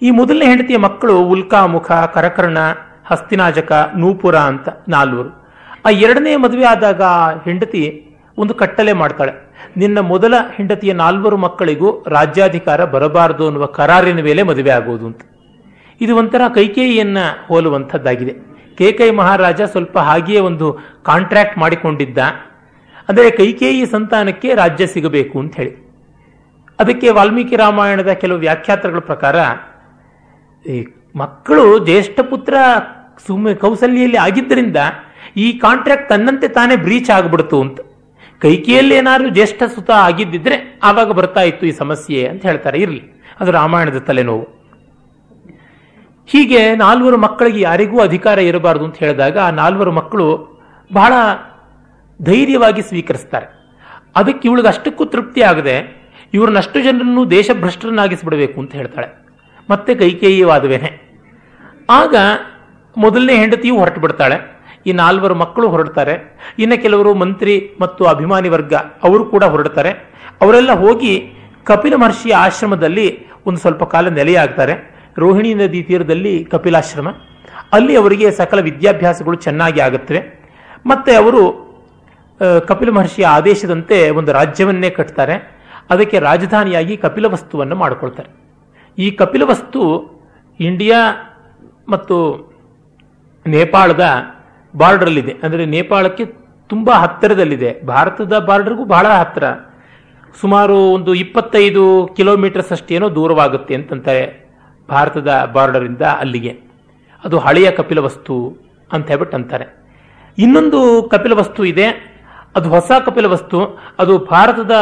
ಈ 0.03 0.11
ಮೊದಲನೇ 0.11 0.45
ಹೆಂಡತಿಯ 0.45 0.77
ಮಕ್ಕಳು 0.77 1.21
ಉಲ್ಕಾಮುಖ 1.21 1.93
ಕರಕರ್ಣ, 1.93 2.59
ಹಸ್ತಿನಾಜಕ, 3.07 3.91
ನೂಪುರ 3.97 4.37
ಅಂತ 4.37 4.69
ನಾಲ್ವರು. 4.89 5.43
ಆ 5.87 5.91
ಎರಡನೇ 5.91 6.37
ಮದುವೆ 6.37 6.65
ಆದಾಗ 6.65 7.03
ಹೆಂಡತಿ 7.45 8.09
ಒಂದು 8.39 8.55
ಕಟ್ಟಲೆ 8.55 8.93
ಮಾಡ್ತಾಳೆ. 8.93 9.53
ನಿನ್ನ 9.77 9.99
ಮೊದಲ 10.01 10.35
ಹೆಂಡತಿಯ 10.55 10.93
ನಾಲ್ವರು 10.93 11.37
ಮಕ್ಕಳಿಗೂ 11.37 12.05
ರಾಜ್ಯಾಧಿಕಾರ 12.09 12.85
ಬರಬಾರದು 12.85 13.47
ಅನ್ನುವ 13.47 13.67
ಕರಾರಿನ 13.67 14.21
ಮೇಲೆ 14.21 14.43
ಮದುವೆ 14.43 14.71
ಆಗೋದು 14.71 15.07
ಅಂತ. 15.07 15.21
ಇದು 16.01 16.17
ಒಂಥರ 16.17 16.41
ಕೈಕೇಯಿಯನ್ನ 16.55 17.19
ಹೋಲುವಂಥದ್ದಾಗಿದೆ. 17.49 18.33
ಕೇಕೈ 18.79 19.11
ಮಹಾರಾಜ 19.11 19.63
ಸ್ವಲ್ಪ 19.63 19.99
ಹಾಗೆಯೇ 19.99 20.41
ಒಂದು 20.41 20.79
ಕಾಂಟ್ರಾಕ್ಟ್ 21.03 21.59
ಮಾಡಿಕೊಂಡಿದ್ದ. 21.59 22.19
ಅಂದರೆ 23.09 23.31
ಕೈಕೇಯಿ 23.31 23.87
ಸಂತಾನಕ್ಕೆ 23.87 24.55
ರಾಜ್ಯ 24.55 24.87
ಸಿಗಬೇಕು 24.87 25.39
ಅಂತ 25.39 25.57
ಹೇಳಿ. 25.57 25.92
ಅದಕ್ಕೆ 26.83 27.09
ವಾಲ್ಮೀಕಿ 27.19 27.57
ರಾಮಾಯಣದ 27.65 28.13
ಕೆಲವು 28.23 28.41
ವ್ಯಾಖ್ಯಾತಗಳ 28.47 29.01
ಪ್ರಕಾರ, 29.11 29.37
ಈ 30.67 30.77
ಮಕ್ಕಳು 31.23 31.65
ಜ್ಯೇಷ್ಠ 31.87 32.21
ಪುತ್ರ 32.31 32.55
ಸುಮ್ಮ 33.27 33.53
ಕೌಸಲ್ಯಲ್ಲಿ 33.65 34.19
ಆಗಿದ್ದರಿಂದ 34.27 34.79
ಈ 35.45 35.47
ಕಾಂಟ್ರಾಕ್ಟ್ 35.65 36.09
ತನ್ನಂತೆ 36.13 36.47
ತಾನೇ 36.57 36.77
ಬ್ರೀಚ್ 36.87 37.11
ಆಗ್ಬಿಡ್ತು 37.17 37.59
ಅಂತ. 37.65 37.79
ಕೈಕೇಯಲ್ಲಿ 38.41 38.95
ಏನಾದ್ರು 39.01 39.29
ಜ್ಯೇಷ್ಠ 39.37 39.63
ಸುತ 39.75 39.91
ಆಗಿದ್ದಿದ್ರೆ 40.07 40.57
ಆವಾಗ 40.89 41.11
ಬರ್ತಾ 41.19 41.43
ಇತ್ತು 41.51 41.65
ಈ 41.71 41.73
ಸಮಸ್ಯೆ 41.83 42.21
ಅಂತ 42.31 42.43
ಹೇಳ್ತಾರೆ. 42.47 42.79
ಇರಲಿ, 42.85 43.03
ಅದು 43.41 43.51
ರಾಮಾಯಣದ 43.59 43.99
ತಲೆನೋವು. 44.09 44.47
ಹೀಗೆ 46.29 46.61
ನಾಲ್ವರು 46.75 47.17
ಮಕ್ಕಳಿಗೆ 47.17 47.61
ಯಾರಿಗೂ 47.61 47.97
ಅಧಿಕಾರ 48.01 48.39
ಇರಬಾರದು 48.51 48.85
ಅಂತ 48.89 48.99
ಹೇಳಿದಾಗ 49.05 49.37
ಆ 49.47 49.51
ನಾಲ್ವರು 49.61 49.93
ಮಕ್ಕಳು 49.93 50.27
ಬಹಳ 50.91 51.13
ಧೈರ್ಯವಾಗಿ 52.21 52.83
ಸ್ವೀಕರಿಸ್ತಾರೆ. 52.91 53.49
ಅದಕ್ಕೆ 54.21 54.45
ಇವಳಿಗೆ 54.49 54.69
ಅಷ್ಟಕ್ಕೂ 54.69 55.05
ತೃಪ್ತಿ 55.15 55.43
ಆಗದೆ 55.51 55.77
ಇವ್ರನ್ನಷ್ಟು 56.35 56.81
ಜನರನ್ನು 56.81 57.31
ದೇಶಭ್ರಷ್ಟರನ್ನಾಗಿಸ್ಬಿಡಬೇಕು 57.31 58.61
ಅಂತ 58.61 58.73
ಹೇಳ್ತಾಳೆ. 58.73 59.09
ಮತ್ತೆ 59.71 59.95
ಕೈಕೇಯಿ 59.95 60.43
ವಾದವೇನೆ 60.43 60.91
ಆಗ 61.91 62.15
ಮೊದಲನೇ 62.97 63.35
ಹೆಂಡತಿಯು 63.37 63.79
ಹೊರಟು 63.79 64.01
ಬಿಡ್ತಾಳೆ 64.01 64.37
ಈ 64.87 64.93
ನಾಲ್ವರು 64.93 65.35
ಮಕ್ಕಳು 65.35 65.69
ಹೊರಡ್ತಾರೆ. 65.69 66.15
ಇನ್ನು 66.59 66.83
ಕೆಲವರು 66.83 67.15
ಮಂತ್ರಿ 67.15 67.55
ಮತ್ತು 67.81 68.05
ಅಭಿಮಾನಿ 68.05 68.49
ವರ್ಗ 68.49 68.75
ಅವರು 68.75 69.25
ಕೂಡ 69.25 69.45
ಹೊರಡ್ತಾರೆ. 69.45 69.91
ಅವರೆಲ್ಲ 70.43 70.73
ಹೋಗಿ 70.73 71.13
ಕಪಿಲ 71.65 71.95
ಮಹರ್ಷಿಯ 71.95 72.35
ಆಶ್ರಮದಲ್ಲಿ 72.35 73.07
ಒಂದು 73.47 73.61
ಸ್ವಲ್ಪ 73.61 73.85
ಕಾಲ 73.85 74.09
ನೆಲೆಯಾಗ್ತಾರೆ. 74.09 74.75
ರೋಹಿಣಿ 75.19 75.55
ನದಿ 75.55 75.83
ತೀರದಲ್ಲಿ 75.83 76.45
ಕಪಿಲಾಶ್ರಮ. 76.45 77.09
ಅಲ್ಲಿ 77.73 77.97
ಅವರಿಗೆ 77.97 78.31
ಸಕಲ 78.31 78.61
ವಿದ್ಯಾಭ್ಯಾಸಗಳು 78.61 79.37
ಚೆನ್ನಾಗಿ 79.47 79.81
ಆಗುತ್ತವೆ. 79.81 80.21
ಮತ್ತೆ 80.87 81.15
ಅವರು 81.15 81.43
ಕಪಿಲ 82.69 82.91
ಮಹರ್ಷಿಯ 82.91 83.27
ಆದೇಶದಂತೆ 83.27 84.11
ಒಂದು 84.11 84.33
ರಾಜ್ಯವನ್ನೇ 84.33 84.91
ಕಟ್ತಾರೆ. 84.91 85.62
ಅದಕ್ಕೆ 85.93 86.19
ರಾಜಧಾನಿಯಾಗಿ 86.19 86.97
ಕಪಿಲವಸ್ತುವನ್ನು 86.97 87.77
ಮಾಡಿಕೊಳ್ತಾರೆ. 87.77 88.31
ಈ 88.99 89.11
ಕಪಿಲವಸ್ತು 89.11 89.83
ಇಂಡಿಯಾ 90.61 91.01
ಮತ್ತು 91.89 92.17
ನೇಪಾಳದ 93.47 94.05
ಬಾರ್ಡರಲ್ಲಿದೆ. 94.77 95.33
ಅಂದರೆ 95.43 95.67
ನೇಪಾಳಕ್ಕೆ 95.67 96.25
ತುಂಬ 96.69 96.91
ಹತ್ತಿರದಲ್ಲಿದೆ. 96.91 97.71
ಭಾರತದ 97.87 98.39
ಬಾರ್ಡರ್ಗೂ 98.39 98.85
ಬಹಳ 98.85 99.07
ಹತ್ತಿರ. 99.09 99.45
ಸುಮಾರು 100.41 100.77
ಒಂದು 100.93 101.15
ಇಪ್ಪತ್ತೈದು 101.15 102.11
ಕಿಲೋಮೀಟರ್ಸ್ 102.17 102.73
ಅಷ್ಟೇನೋ 102.73 103.15
ದೂರವಾಗುತ್ತೆ 103.15 103.75
ಅಂತಂತಾರೆ 103.75 104.23
ಭಾರತದ 104.91 105.51
ಬಾರ್ಡರಿಂದ 105.53 106.03
ಅಲ್ಲಿಗೆ. 106.03 106.53
ಅದು 107.25 107.39
ಹಳೆಯ 107.39 107.71
ಕಪಿಲವಸ್ತು 107.71 108.37
ಅಂತ 108.93 109.07
ಹೇಳ್ಬಿಟ್ಟು 109.09 109.37
ಅಂತಾರೆ. 109.37 109.67
ಇನ್ನೊಂದು 110.39 110.81
ಕಪಿಲವಸ್ತು 111.11 111.65
ಇದೆ. 111.65 112.12
ಅದು 112.57 112.69
ಹೊಸ 112.69 112.91
ಕಪಿಲ 113.07 113.27
ವಸ್ತು, 113.27 113.81
ಅದು 113.99 114.19
ಭಾರತದ 114.19 114.73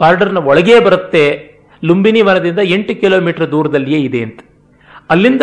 ಬಾರ್ಡರ್ನ 0.00 0.38
ಒಳಗೆ 0.38 0.80
ಬರುತ್ತೆ. 0.80 1.48
ಲುಂಬಿನಿ 1.84 2.22
ವನದಿಂದ 2.22 2.58
ಎಂಟು 2.62 3.00
ಕಿಲೋಮೀಟರ್ 3.00 3.50
ದೂರದಲ್ಲಿಯೇ 3.50 3.98
ಇದೆ 3.98 4.22
ಅಂತ. 4.22 4.40
ಅಲ್ಲಿಂದ 5.10 5.42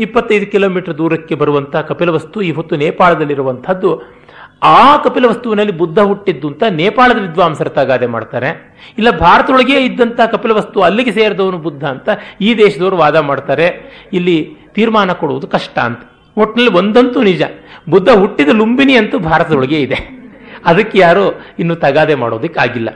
ಇಪ್ಪತ್ತೈದು 0.00 0.46
ಕಿಲೋಮೀಟರ್ 0.46 0.98
ದೂರಕ್ಕೆ 0.98 1.34
ಬರುವಂತಹ 1.34 1.80
ಕಪಿಲವಸ್ತು 1.80 2.42
ಇವತ್ತು 2.42 2.76
ನೇಪಾಳದಲ್ಲಿರುವಂತಹದ್ದು 2.76 4.16
ಆ 4.62 4.96
ಕಪಿಲ 4.96 5.24
ವಸ್ತುವಿನಲ್ಲಿ 5.26 5.72
ಬುದ್ಧ 5.72 5.98
ಹುಟ್ಟಿದ್ದು 5.98 6.48
ಅಂತ 6.48 6.62
ನೇಪಾಳದ 6.70 7.18
ವಿದ್ವಾಂಸರ 7.18 7.68
ತಗಾದೆ 7.68 8.06
ಮಾಡ್ತಾರೆ. 8.06 8.76
ಇಲ್ಲ, 8.98 9.10
ಭಾರತದೊಳಗೆ 9.10 9.88
ಕಪಿಲ 10.32 10.52
ವಸ್ತು 10.52 10.82
ಅಲ್ಲಿಗೆ 10.82 11.12
ಸೇರಿದವನು 11.12 11.58
ಬುದ್ಧ 11.58 11.84
ಅಂತ 11.84 12.08
ಈ 12.40 12.58
ದೇಶದವರು 12.58 12.96
ವಾದ 12.96 13.16
ಮಾಡ್ತಾರೆ. 13.16 13.66
ಇಲ್ಲಿ 14.12 14.56
ತೀರ್ಮಾನ 14.74 15.12
ಕೊಡುವುದು 15.12 15.46
ಕಷ್ಟ 15.46 15.78
ಅಂತ. 15.78 16.00
ಒಟ್ಟಿನಲ್ಲಿ 16.36 16.78
ಒಂದಂತೂ 16.78 17.22
ನಿಜ. 17.22 17.42
ಬುದ್ಧ 17.88 18.08
ಹುಟ್ಟಿದ 18.08 18.48
ಲುಂಬಿನಿ 18.48 18.94
ಅಂತೂ 18.94 19.18
ಭಾರತದೊಳಗೆ 19.18 19.80
ಇದೆ. 19.80 20.15
ಅದಕ್ಕೆ 20.66 20.98
ಯಾರು 20.98 21.40
ಇನ್ನು 21.58 21.76
ತಗಾದೆ 21.76 22.14
ಮಾಡೋದಕ್ಕಾಗಿಲ್ಲ 22.14 22.88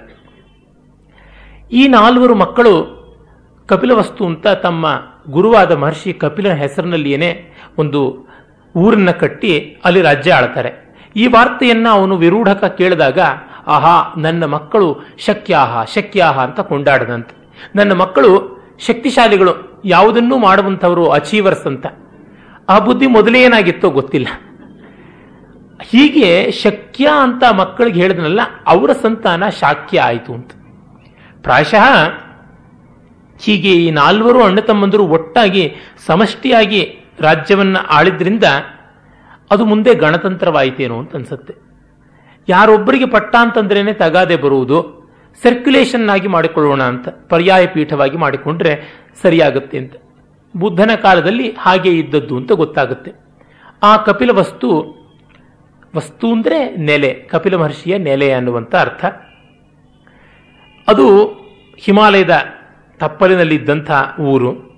ಈ 1.72 1.88
ನಾಲ್ವರು 1.88 2.34
ಮಕ್ಕಳು 2.34 3.00
ಕಪಿಲವಸ್ತು 3.66 4.26
ಅಂತ 4.26 4.46
ತಮ್ಮ 4.46 4.86
ಗುರುವಾದ 5.30 5.72
ಮಹರ್ಷಿ 5.72 6.12
ಕಪಿಲನ 6.12 6.52
ಹೆಸರಿನಲ್ಲಿಯೇ 6.52 7.54
ಒಂದು 7.78 8.30
ಊರನ್ನ 8.76 9.10
ಕಟ್ಟಿ 9.10 9.80
ಅಲ್ಲಿ 9.84 10.02
ರಾಜ್ಯ 10.02 10.32
ಆಳ್ತಾರೆ. 10.32 10.94
ಈ 11.16 11.26
ವಾರ್ತೆಯನ್ನ 11.26 11.86
ಅವನು 11.90 12.16
ವಿರೂಢಕ 12.16 12.64
ಕೇಳಿದಾಗ, 12.64 13.18
ಆಹಾ, 13.66 14.14
ನನ್ನ 14.18 14.44
ಮಕ್ಕಳು 14.44 14.96
ಶಕ್ಯಾಹ 15.18 15.84
ಶಕ್ಯಾಹ 15.84 16.38
ಅಂತ 16.38 16.60
ಕೊಂಡಾಡದಂತೆ. 16.60 17.52
ನನ್ನ 17.74 17.92
ಮಕ್ಕಳು 17.92 18.60
ಶಕ್ತಿಶಾಲಿಗಳು, 18.78 19.82
ಯಾವುದನ್ನೂ 19.84 20.38
ಮಾಡುವಂಥವರು 20.38 21.08
ಅಚೀವರ್ಸ್ 21.08 21.66
ಅಂತ. 21.66 21.86
ಆ 22.68 22.78
ಬುದ್ಧಿ 22.78 23.06
ಮೊದಲೇ 23.06 23.42
ಏನಾಗಿತ್ತೋ 23.42 23.90
ಗೊತ್ತಿಲ್ಲ. 23.90 24.28
ಹೀಗೆ 25.88 26.28
ಶಕ್ಯ 26.62 27.04
ಅಂತ 27.24 27.42
ಮಕ್ಕಳಿಗೆ 27.60 27.98
ಹೇಳಿದ್ನಲ್ಲ, 28.02 28.40
ಅವರ 28.66 28.90
ಸಂತಾನ 29.04 29.42
ಶಾಕ್ಯ 29.60 30.00
ಆಯಿತು 30.08 30.30
ಅಂತ. 30.38 30.50
ಪ್ರಾಯಶಃ 31.44 31.86
ಹೀಗೆ 33.40 33.72
ಈ 33.84 33.86
ನಾಲ್ವರು 33.98 34.40
ಅಣ್ಣ 34.46 34.60
ತಮ್ಮಂದರು 34.70 35.04
ಒಟ್ಟಾಗಿ 35.16 35.64
ಸಮಷ್ಟಿಯಾಗಿ 36.06 36.80
ರಾಜ್ಯವನ್ನು 37.26 37.80
ಆಳಿದ್ರಿಂದ 37.96 38.46
ಅದು 39.50 39.62
ಮುಂದೆ 39.70 39.92
ಗಣತಂತ್ರವಾಯಿತೇನೋ 40.02 40.96
ಅಂತ 41.02 41.14
ಅನ್ಸುತ್ತೆ. 41.18 41.54
ಯಾರೊಬ್ಬರಿಗೆ 42.48 43.06
ಪಟ್ಟ 43.14 43.32
ಅಂತಂದ್ರೇನೆ 43.44 43.92
ತಗಾದೆ 44.02 44.36
ಬರುವುದು 44.44 44.78
ಸರ್ಕ್ಯುಲೇಷನ್ 45.38 46.06
ಆಗಿ 46.14 46.28
ಮಾಡಿಕೊಳ್ಳೋಣ 46.28 46.82
ಅಂತ, 46.92 47.08
ಪರ್ಯಾಯ 47.32 47.64
ಪೀಠವಾಗಿ 47.74 48.16
ಮಾಡಿಕೊಂಡ್ರೆ 48.24 48.72
ಸರಿಯಾಗುತ್ತೆ 49.22 49.76
ಅಂತ. 49.82 49.94
ಬುದ್ಧನ 50.54 50.92
ಕಾಲದಲ್ಲಿ 51.04 51.48
ಹಾಗೆ 51.64 51.90
ಇದ್ದದ್ದು 51.98 52.34
ಅಂತ 52.40 52.52
ಗೊತ್ತಾಗುತ್ತೆ. 52.62 53.10
ಆ 53.82 53.92
ಕಪಿಲ 54.06 54.30
ವಸ್ತು 54.40 54.68
ವಸ್ತು 55.96 56.32
ಅಂದರೆ 56.32 56.76
ನೆಲೆ, 56.76 57.14
ಕಪಿಲ 57.14 57.56
ಮಹರ್ಷಿಯ 57.56 57.98
ನೆಲೆ 57.98 58.32
ಅನ್ನುವಂಥ 58.32 58.74
ಅರ್ಥ. 58.74 59.04
ಅದು 60.88 61.26
ಹಿಮಾಲಯದ 61.78 62.44
ತಪ್ಪಲಿನಲ್ಲಿದ್ದಂಥ 62.98 63.90
ಊರು 64.20 64.70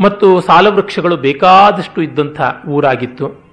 ಮತ್ತು 0.00 0.40
ಸಾಲವೃಕ್ಷಗಳು 0.40 1.16
ಬೇಕಾದಷ್ಟು 1.16 2.02
ಇದ್ದಂಥ 2.02 2.40
ಊರಾಗಿತ್ತು. 2.68 3.44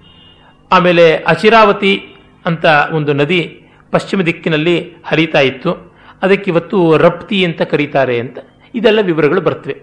ಆಮೇಲೆ 0.71 1.15
ಅಚಿರಾವತಿ 1.15 2.03
ಅಂತ 2.45 2.65
ಒಂದು 2.91 3.13
ನದಿ 3.13 3.65
ಪಶ್ಚಿಮ 3.91 4.21
ದಿಕ್ಕಿನಲ್ಲಿ 4.21 4.95
ಹರಿತಾ 5.05 5.39
ಇತ್ತು. 5.39 5.73
ಅದಕ್ಕೆ 6.21 6.51
ಇವತ್ತು 6.51 6.97
ರಪ್ತಿ 6.97 7.45
ಅಂತ 7.45 7.61
ಕರೀತಾರೆ 7.61 8.19
ಅಂತ 8.19 8.37
ಇದೆಲ್ಲ 8.75 8.99
ವಿವರಗಳು 9.01 9.41
ಬರ್ತವೆ. 9.41 9.75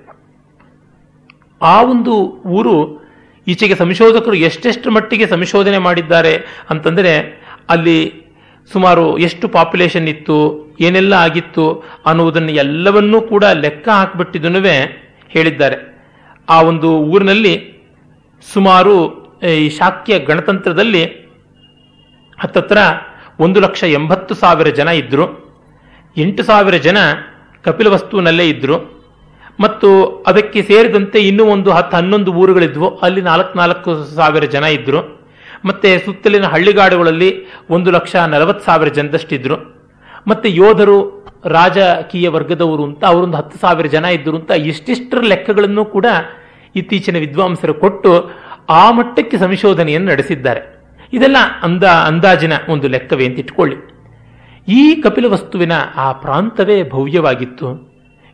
ಆ 1.62 1.82
ಒಂದು 1.82 2.12
ಊರು 2.46 2.97
ಈಚೆಗೆ 3.52 3.76
ಸಂಶೋಧಕರು 3.82 4.36
ಎಷ್ಟೆಷ್ಟು 4.48 4.88
ಮಟ್ಟಿಗೆ 4.96 5.26
ಸಂಶೋಧನೆ 5.34 5.78
ಮಾಡಿದ್ದಾರೆ 5.86 6.32
ಅಂತಂದರೆ 6.72 7.12
ಅಲ್ಲಿ 7.74 7.98
ಸುಮಾರು 8.70 9.04
ಎಷ್ಟು 9.26 9.46
ಪಾಪ್ಯುಲೇಷನ್ 9.48 10.08
ಇತ್ತು, 10.12 10.36
ಏನೆಲ್ಲ 10.86 11.14
ಆಗಿತ್ತು 11.26 11.64
ಅನ್ನುವುದನ್ನು 12.06 12.52
ಎಲ್ಲವನ್ನೂ 12.64 13.18
ಕೂಡ 13.30 13.44
ಲೆಕ್ಕ 13.64 13.88
ಹಾಕಿಬಿಟ್ಟಿದ್ದನ್ನು 13.98 14.60
ಹೇಳಿದ್ದಾರೆ. 15.34 15.78
ಆ 16.48 16.56
ಒಂದು 16.70 16.90
ಊರಿನಲ್ಲಿ 17.14 17.54
ಸುಮಾರು, 18.42 18.94
ಈ 19.62 19.68
ಶಾಕ್ಯ 19.78 20.18
ಗಣತಂತ್ರದಲ್ಲಿ 20.28 21.02
ಹತ್ತತ್ರ 22.38 22.78
ಒಂದು 23.44 23.58
ಲಕ್ಷ 23.60 23.82
ಎಂಬತ್ತು 23.98 24.32
ಸಾವಿರ 24.34 24.68
ಜನ 24.78 24.88
ಇದ್ದರು 25.00 25.26
ಎಂಟು 26.16 26.42
ಸಾವಿರ 26.42 26.76
ಜನ 26.86 26.98
ಕಪಿಲವಸ್ತುವಿನಲ್ಲೇ 27.66 28.46
ಇದ್ದರು 28.48 28.76
ಮತ್ತು 29.60 30.06
ಅದಕ್ಕೆ 30.26 30.62
ಸೇರಿದಂತೆ 30.62 31.18
ಇನ್ನೂ 31.18 31.44
ಒಂದು 31.44 31.70
ಹತ್ತು 31.70 31.96
ಹನ್ನೊಂದು 31.96 32.32
ಊರುಗಳಿದ್ವು. 32.32 32.98
ಅಲ್ಲಿ 32.98 33.20
ನಾಲ್ಕು 33.20 33.58
ನಾಲ್ಕು 33.58 34.04
ಸಾವಿರ 34.04 34.44
ಜನ 34.44 34.64
ಇದ್ದರು 34.64 35.18
ಮತ್ತೆ 35.64 35.98
ಸುತ್ತಲಿನ 35.98 36.44
ಹಳ್ಳಿಗಾಡುಗಳಲ್ಲಿ 36.44 37.46
ಒಂದು 37.70 37.90
ಲಕ್ಷ 37.90 38.16
ನಲವತ್ತು 38.16 38.64
ಸಾವಿರ 38.64 38.88
ಜನದಷ್ಟಿದ್ರು. 38.88 39.56
ಮತ್ತೆ 40.26 40.52
ಯೋಧರು, 40.52 41.18
ರಾಜಕೀಯ 41.44 42.28
ವರ್ಗದವರು 42.28 42.84
ಅಂತ 42.84 43.04
ಅವರೊಂದು 43.04 43.36
ಹತ್ತು 43.36 43.58
ಸಾವಿರ 43.58 43.86
ಜನ 43.86 44.04
ಇದ್ದರು 44.04 44.36
ಅಂತ 44.36 44.50
ಇಷ್ಟಿಷ್ಟರ 44.50 45.20
ಲೆಕ್ಕಗಳನ್ನು 45.20 45.84
ಕೂಡ 45.84 46.06
ಇತ್ತೀಚಿನ 46.76 47.16
ವಿದ್ವಾಂಸರು 47.18 47.74
ಕೊಟ್ಟು 47.74 48.30
ಆ 48.68 48.90
ಮಟ್ಟಕ್ಕೆ 48.90 49.38
ಸಂಶೋಧನೆಯನ್ನು 49.38 50.10
ನಡೆಸಿದ್ದಾರೆ. 50.10 50.80
ಇದೆಲ್ಲ 51.12 51.36
ಅಂದ, 51.62 51.84
ಅಂದಾಜಿನ 51.84 52.52
ಒಂದು 52.68 52.88
ಲೆಕ್ಕವೇ 52.88 53.26
ಅಂತ 53.26 53.38
ಇಟ್ಕೊಳ್ಳಿ 53.38 53.76
ಈ 54.68 54.94
ಕಪಿಲ 54.94 55.26
ವಸ್ತುವಿನ 55.26 55.72
ಆ 55.96 56.12
ಪ್ರಾಂತವೇ 56.12 56.82
ಭವ್ಯವಾಗಿತ್ತು. 56.82 57.87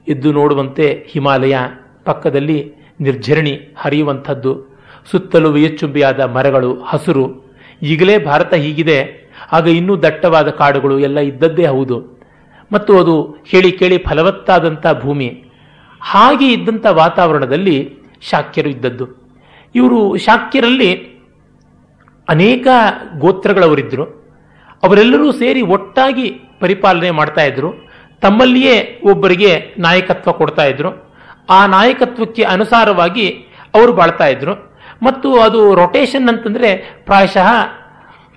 ಎದ್ದು 0.08 0.32
ನೋಡುವಂತೆ 0.32 1.06
ಹಿಮಾಲಯ 1.10 1.56
ಪಕ್ಕದಲ್ಲಿ 2.04 2.72
ನಿರ್ಜರಣಿ 3.00 3.74
ಹರಿಯುವಂಥದ್ದು. 3.76 4.78
ಸುತ್ತಲೂ 5.10 5.50
ವಿಯಚ್ಚುಂಬಿಯಾದ 5.50 6.20
ಮರಗಳು, 6.20 6.82
ಹಸುರು. 6.82 7.44
ಈಗಲೇ 7.82 8.18
ಭಾರತ 8.18 8.54
ಹೀಗಿದೆ. 8.54 9.30
ಆಗ 9.52 9.68
ಇನ್ನೂ 9.68 9.96
ದಟ್ಟವಾದ 9.96 10.48
ಕಾಡುಗಳು 10.48 10.98
ಎಲ್ಲ 10.98 11.18
ಇದ್ದದ್ದೇ 11.18 11.66
ಹೌದು. 11.66 12.20
ಮತ್ತು 12.72 12.98
ಅದು 12.98 13.36
ಹೇಳಿ 13.46 13.72
ಕೇಳಿ 13.72 13.98
ಫಲವತ್ತಾದಂಥ 13.98 14.86
ಭೂಮಿ. 15.00 15.44
ಹಾಗೆ 16.00 16.52
ಇದ್ದಂಥ 16.52 16.86
ವಾತಾವರಣದಲ್ಲಿ 16.90 17.98
ಶಾಕ್ಯರು 18.20 18.68
ಇದ್ದದ್ದು. 18.68 19.24
ಇವರು 19.74 20.16
ಶಾಕ್ಯರಲ್ಲಿ 20.16 21.14
ಅನೇಕ 22.28 22.66
ಗೋತ್ರಗಳವರಿದ್ದರು. 23.18 24.24
ಅವರೆಲ್ಲರೂ 24.82 25.32
ಸೇರಿ 25.32 25.62
ಒಟ್ಟಾಗಿ 25.62 26.30
ಪರಿಪಾಲನೆ 26.60 27.10
ಮಾಡ್ತಾ 27.10 27.44
ಇದ್ರು 27.44 27.83
ತಮ್ಮಲ್ಲಿಯೇ 28.24 29.00
ಒಬ್ಬರಿಗೆ 29.04 29.74
ನಾಯಕತ್ವ 29.78 30.32
ಕೊಡ್ತಾ 30.32 30.64
ಇದ್ರು. 30.64 31.14
ಆ 31.50 31.66
ನಾಯಕತ್ವಕ್ಕೆ 31.66 32.42
ಅನುಸಾರವಾಗಿ 32.42 33.28
ಅವರು 33.74 33.92
ಬಾಳ್ತಾ 33.92 34.26
ಇದ್ರು. 34.26 34.78
ಮತ್ತು 35.02 35.40
ಅದು 35.40 35.74
ರೊಟೇಷನ್ 35.74 36.28
ಅಂತಂದ್ರೆ 36.28 36.76
ಪ್ರಾಯಶಃ 37.04 37.48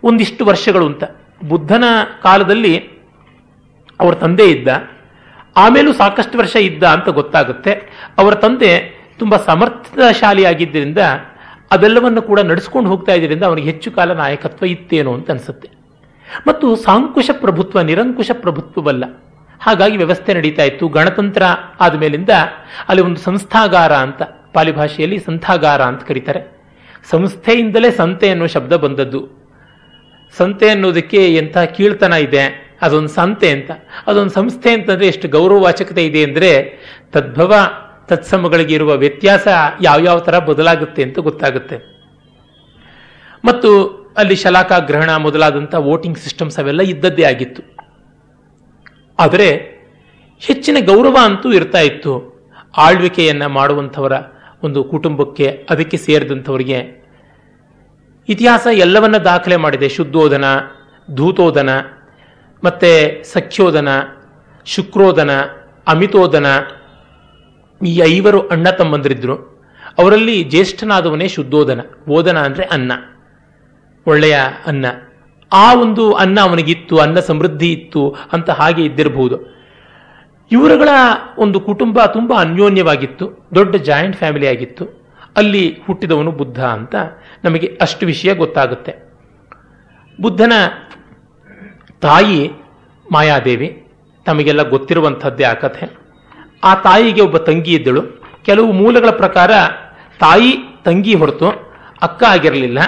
ಒಂದಿಷ್ಟು 0.04 0.46
ವರ್ಷಗಳು 0.46 0.86
ಅಂತ. 0.86 1.04
ಬುದ್ಧನ 1.50 1.84
ಕಾಲದಲ್ಲಿ 2.24 2.78
ಅವರ 4.00 4.14
ತಂದೆ 4.14 4.52
ಇದ್ದ. 4.52 4.68
ಆಮೇಲೂ 5.58 5.94
ಸಾಕಷ್ಟು 5.94 6.38
ವರ್ಷ 6.38 6.56
ಇದ್ದ 6.56 6.84
ಅಂತ 6.84 7.10
ಗೊತ್ತಾಗುತ್ತೆ. 7.10 7.72
ಅವರ 8.18 8.34
ತಂದೆ 8.34 8.98
ತುಂಬಾ 9.20 9.38
ಸಮರ್ಥಶಾಲಿಯಾಗಿದ್ದರಿಂದ 9.38 10.98
ಅದೆಲ್ಲವನ್ನು 11.72 12.22
ಕೂಡ 12.22 12.40
ನಡೆಸ್ಕೊಂಡು 12.40 12.90
ಹೋಗ್ತಾ 12.90 13.14
ಇದ್ದರಿಂದ 13.14 13.44
ಅವನಿಗೆ 13.44 13.72
ಹೆಚ್ಚು 13.72 13.92
ಕಾಲ 13.92 14.14
ನಾಯಕತ್ವ 14.14 14.66
ಇತ್ತೇನೋ 14.66 15.14
ಅಂತ 15.14 15.32
ಅನಿಸುತ್ತೆ. 15.32 15.70
ಮತ್ತು 16.48 16.76
ಸಾಂಕುಶ 16.76 17.30
ಪ್ರಭುತ್ವ, 17.34 17.82
ನಿರಂಕುಶ 17.82 18.32
ಪ್ರಭುತ್ವವಲ್ಲ. 18.34 19.04
ಹಾಗಾಗಿ 19.62 19.98
ವ್ಯವಸ್ಥೆ 19.98 20.32
ನಡೀತಾ 20.34 20.64
ಇತ್ತು. 20.64 20.86
ಗಣತಂತ್ರ 20.88 21.44
ಆದ 21.80 21.94
ಮೇಲಿಂದ 21.96 22.32
ಅಲ್ಲಿ 22.88 23.04
ಒಂದು 23.08 23.20
ಸಂಸ್ಥಾಗಾರ 23.20 23.94
ಅಂತ, 24.06 24.22
ಪಾಲಿ 24.54 24.72
ಭಾಷೆಯಲ್ಲಿ 24.72 25.18
ಸಂಸ್ಥಾಗಾರ 25.20 25.82
ಅಂತ 25.82 26.04
ಕರೀತಾರೆ. 26.04 26.42
ಸಂಸ್ಥೆಯಿಂದಲೇ 27.10 27.92
ಸಂತೆ 27.92 28.30
ಅನ್ನೋ 28.30 28.48
ಶಬ್ದ 28.48 28.74
ಬಂದದ್ದು. 28.74 29.22
ಸಂತೆ 30.36 30.70
ಅನ್ನೋದಕ್ಕೆ 30.70 31.22
ಎಂಥ 31.34 31.58
ಕೀಳ್ತನ 31.76 32.14
ಇದೆ, 32.28 32.44
ಅದೊಂದು 32.82 33.08
ಸಂತೆ 33.08 33.50
ಅಂತ. 33.52 33.72
ಅದೊಂದು 34.08 34.34
ಸಂಸ್ಥೆ 34.34 34.72
ಅಂತಂದ್ರೆ 34.74 35.08
ಎಷ್ಟು 35.08 35.28
ಗೌರವವಾಚಕತೆ 35.28 36.04
ಇದೆ 36.06 36.24
ಅಂದರೆ 36.24 36.52
ತದ್ಭವ, 37.12 37.54
ತತ್ಸಮಗಳಿಗೆ 38.10 38.74
ಇರುವ 38.74 38.92
ವ್ಯತ್ಯಾಸ 38.96 39.48
ಯಾವ್ಯಾವ 39.82 40.20
ಥರ 40.20 40.36
ಬದಲಾಗುತ್ತೆ 40.50 41.02
ಅಂತ 41.04 41.20
ಗೊತ್ತಾಗುತ್ತೆ. 41.20 41.78
ಮತ್ತು 43.46 43.72
ಅಲ್ಲಿ 44.18 44.36
ಶಲಾಕ 44.36 44.74
ಗ್ರಹಣ 44.90 45.12
ಮೊದಲಾದಂಥ 45.16 45.74
ವೋಟಿಂಗ್ 45.88 46.18
ಸಿಸ್ಟಮ್ಸ್ 46.18 46.60
ಅವೆಲ್ಲ 46.60 46.82
ಇದ್ದದ್ದೇ 46.82 47.24
ಆಗಿತ್ತು. 47.24 47.77
ಆದರೆ 49.20 49.78
ಹೆಚ್ಚಿನ 50.40 50.78
ಗೌರವ 50.86 51.18
ಅಂತೂ 51.22 51.52
ಇರ್ತಾ 51.52 51.80
ಇತ್ತು. 51.80 52.38
ಆಳ್ವಿಕೆಯನ್ನ 52.78 53.46
ಮಾಡುವಂಥವರ 53.46 54.14
ಒಂದು 54.64 54.84
ಕುಟುಂಬಕ್ಕೆ 54.84 55.66
ಅದಕ್ಕೆ 55.70 55.98
ಸೇರಿದಂಥವರಿಗೆ 55.98 57.08
ಇತಿಹಾಸ 58.30 58.68
ಎಲ್ಲವನ್ನ 58.74 59.18
ದಾಖಲೆ 59.18 59.56
ಮಾಡಿದೆ. 59.56 59.90
ಶುದ್ಧೋದನ, 59.90 60.46
ಧೂತೋದನ, 61.16 61.70
ಮತ್ತೆ 62.64 63.24
ಸಖ್ಯೋದನ, 63.24 63.88
ಶುಕ್ರೋದನ, 64.66 65.32
ಅಮಿತೋದನ. 65.88 66.46
ಈ 67.86 68.02
ಐವರು 68.06 68.48
ಅಣ್ಣ 68.48 68.70
ತಮ್ಮಂದಿರಿದ್ರು. 68.70 69.36
ಅವರಲ್ಲಿ 70.00 70.44
ಜ್ಯೇಷ್ಠನಾದವನೇ 70.44 71.28
ಶುದ್ಧೋದನ. 71.28 71.80
ಓದನ 72.10 72.38
ಅಂದರೆ 72.38 72.64
ಅನ್ನ. 72.64 72.92
ಒಳ್ಳೆಯ 74.08 74.40
ಅನ್ನ. 74.66 74.86
ಆ 75.54 75.74
ಒಂದು 75.74 76.12
ಅನ್ನ 76.12 76.40
ಅವನಿಗಿತ್ತು, 76.40 76.98
ಅನ್ನ 76.98 77.20
ಸಮೃದ್ಧಿ 77.20 77.72
ಇತ್ತು 77.72 78.16
ಅಂತ 78.34 78.50
ಹಾಗೆ 78.50 78.84
ಇದ್ದಿರಬಹುದು. 78.86 79.58
ಇವರುಗಳ 80.52 80.90
ಒಂದು 81.38 81.60
ಕುಟುಂಬ 81.60 82.06
ತುಂಬಾ 82.06 82.40
ಅನ್ಯೋನ್ಯವಾಗಿತ್ತು, 82.40 83.50
ದೊಡ್ಡ 83.56 83.76
ಜಾಯಿಂಟ್ 83.76 84.18
ಫ್ಯಾಮಿಲಿ 84.18 84.48
ಆಗಿತ್ತು. 84.48 85.08
ಅಲ್ಲಿ 85.38 85.80
ಹುಟ್ಟಿದವನು 85.88 86.32
ಬುದ್ಧ 86.32 86.66
ಅಂತ 86.66 86.96
ನಮಗೆ 87.44 87.78
ಅಷ್ಟು 87.82 88.06
ವಿಷಯ 88.06 88.34
ಗೊತ್ತಾಗುತ್ತೆ. 88.34 89.14
ಬುದ್ಧನ 90.22 90.52
ತಾಯಿ 92.02 92.52
ಮಾಯಾದೇವಿ, 93.12 93.88
ತಮಗೆಲ್ಲ 94.26 94.70
ಗೊತ್ತಿರುವಂಥದ್ದೇ 94.70 95.44
ಆ 95.44 95.54
ಕಥೆ. 95.54 95.98
ಆ 96.64 96.76
ತಾಯಿಗೆ 96.76 97.22
ಒಬ್ಬ 97.22 97.38
ತಂಗಿ 97.38 97.74
ಇದ್ದಳು. 97.74 98.02
ಕೆಲವು 98.44 98.72
ಮೂಲಗಳ 98.72 99.10
ಪ್ರಕಾರ 99.10 99.52
ತಾಯಿ 100.20 100.58
ತಂಗಿ 100.86 101.16
ಹೊರತು 101.16 101.50
ಅಕ್ಕ 102.02 102.24
ಆಗಿರಲಿಲ್ಲ. 102.24 102.80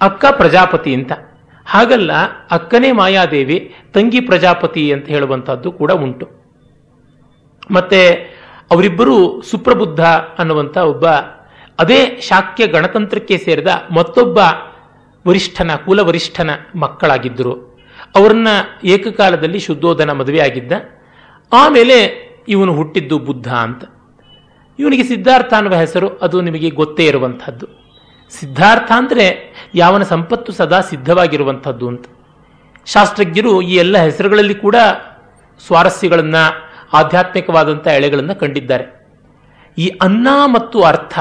ಅಕ್ಕ 0.00 0.24
ಪ್ರಜಾಪತಿ 0.30 0.94
ಅಂತ. 0.94 1.12
ಹಾಗಲ್ಲ, 1.66 2.12
ಅಕ್ಕನೇ 2.56 2.90
ಮಾಯಾದೇವಿ, 3.00 3.58
ತಂಗಿ 3.94 4.20
ಪ್ರಜಾಪತಿ 4.28 4.84
ಅಂತ 4.94 5.06
ಹೇಳುವಂತಹದ್ದು 5.14 5.68
ಕೂಡ 5.80 5.90
ಉಂಟು. 6.04 6.26
ಮತ್ತೆ 7.70 8.00
ಅವರಿಬ್ಬರು 8.70 9.16
ಸುಪ್ರಬುದ್ಧ 9.50 10.02
ಅನ್ನುವಂಥ 10.40 10.76
ಒಬ್ಬ, 10.92 11.06
ಅದೇ 11.78 12.00
ಶಾಕ್ಯ 12.28 12.66
ಗಣತಂತ್ರಕ್ಕೆ 12.66 13.36
ಸೇರಿದ 13.44 13.70
ಮತ್ತೊಬ್ಬ 13.98 14.38
ವರಿಷ್ಠನ, 15.24 15.70
ಕುಲ 15.86 16.00
ವರಿಷ್ಠನ 16.08 16.50
ಮಕ್ಕಳಾಗಿದ್ದರು. 16.82 17.54
ಅವರನ್ನ 18.16 18.48
ಏಕಕಾಲದಲ್ಲಿ 18.94 19.60
ಶುದ್ಧೋಧನ 19.66 20.10
ಮದುವೆಯಾಗಿದ್ದ 20.20 20.72
ಆಮೇಲೆ 21.52 21.96
ಇವನು 22.54 22.72
ಹುಟ್ಟಿದ್ದು 22.78 23.16
ಬುದ್ಧ 23.28 23.48
ಅಂತ. 23.66 23.82
ಇವನಿಗೆ 24.78 25.04
ಸಿದ್ಧಾರ್ಥ 25.10 25.52
ಅನ್ನುವ 25.58 25.76
ಹೆಸರು, 25.84 26.08
ಅದು 26.24 26.36
ನಿಮಗೆ 26.40 26.68
ಗೊತ್ತೇ 26.80 27.04
ಇರುವಂಥದ್ದು 27.04 27.66
ಸಿದ್ಧಾರ್ಥ 28.32 28.90
ಅಂದರೆ 29.00 29.26
ಯಾವನ 29.74 30.02
ಸಂಪತ್ತು 30.02 30.52
ಸದಾ 30.52 30.80
ಸಿದ್ಧವಾಗಿರುವಂಥದ್ದು 30.80 31.88
ಅಂತ. 31.88 32.04
ಶಾಸ್ತ್ರಜ್ಞರು 32.86 33.62
ಈ 33.62 33.76
ಎಲ್ಲ 33.76 33.98
ಹೆಸರುಗಳಲ್ಲಿ 33.98 34.54
ಕೂಡ 34.54 34.76
ಸ್ವಾರಸ್ಯಗಳನ್ನು, 35.66 36.72
ಆಧ್ಯಾತ್ಮಿಕವಾದಂಥ 36.92 37.86
ಎಳೆಗಳನ್ನು 37.86 38.34
ಕಂಡಿದ್ದಾರೆ. 38.34 39.02
ಈ 39.78 39.88
ಅನ್ನ 40.02 40.28
ಮತ್ತು 40.46 40.82
ಅರ್ಥ 40.82 41.18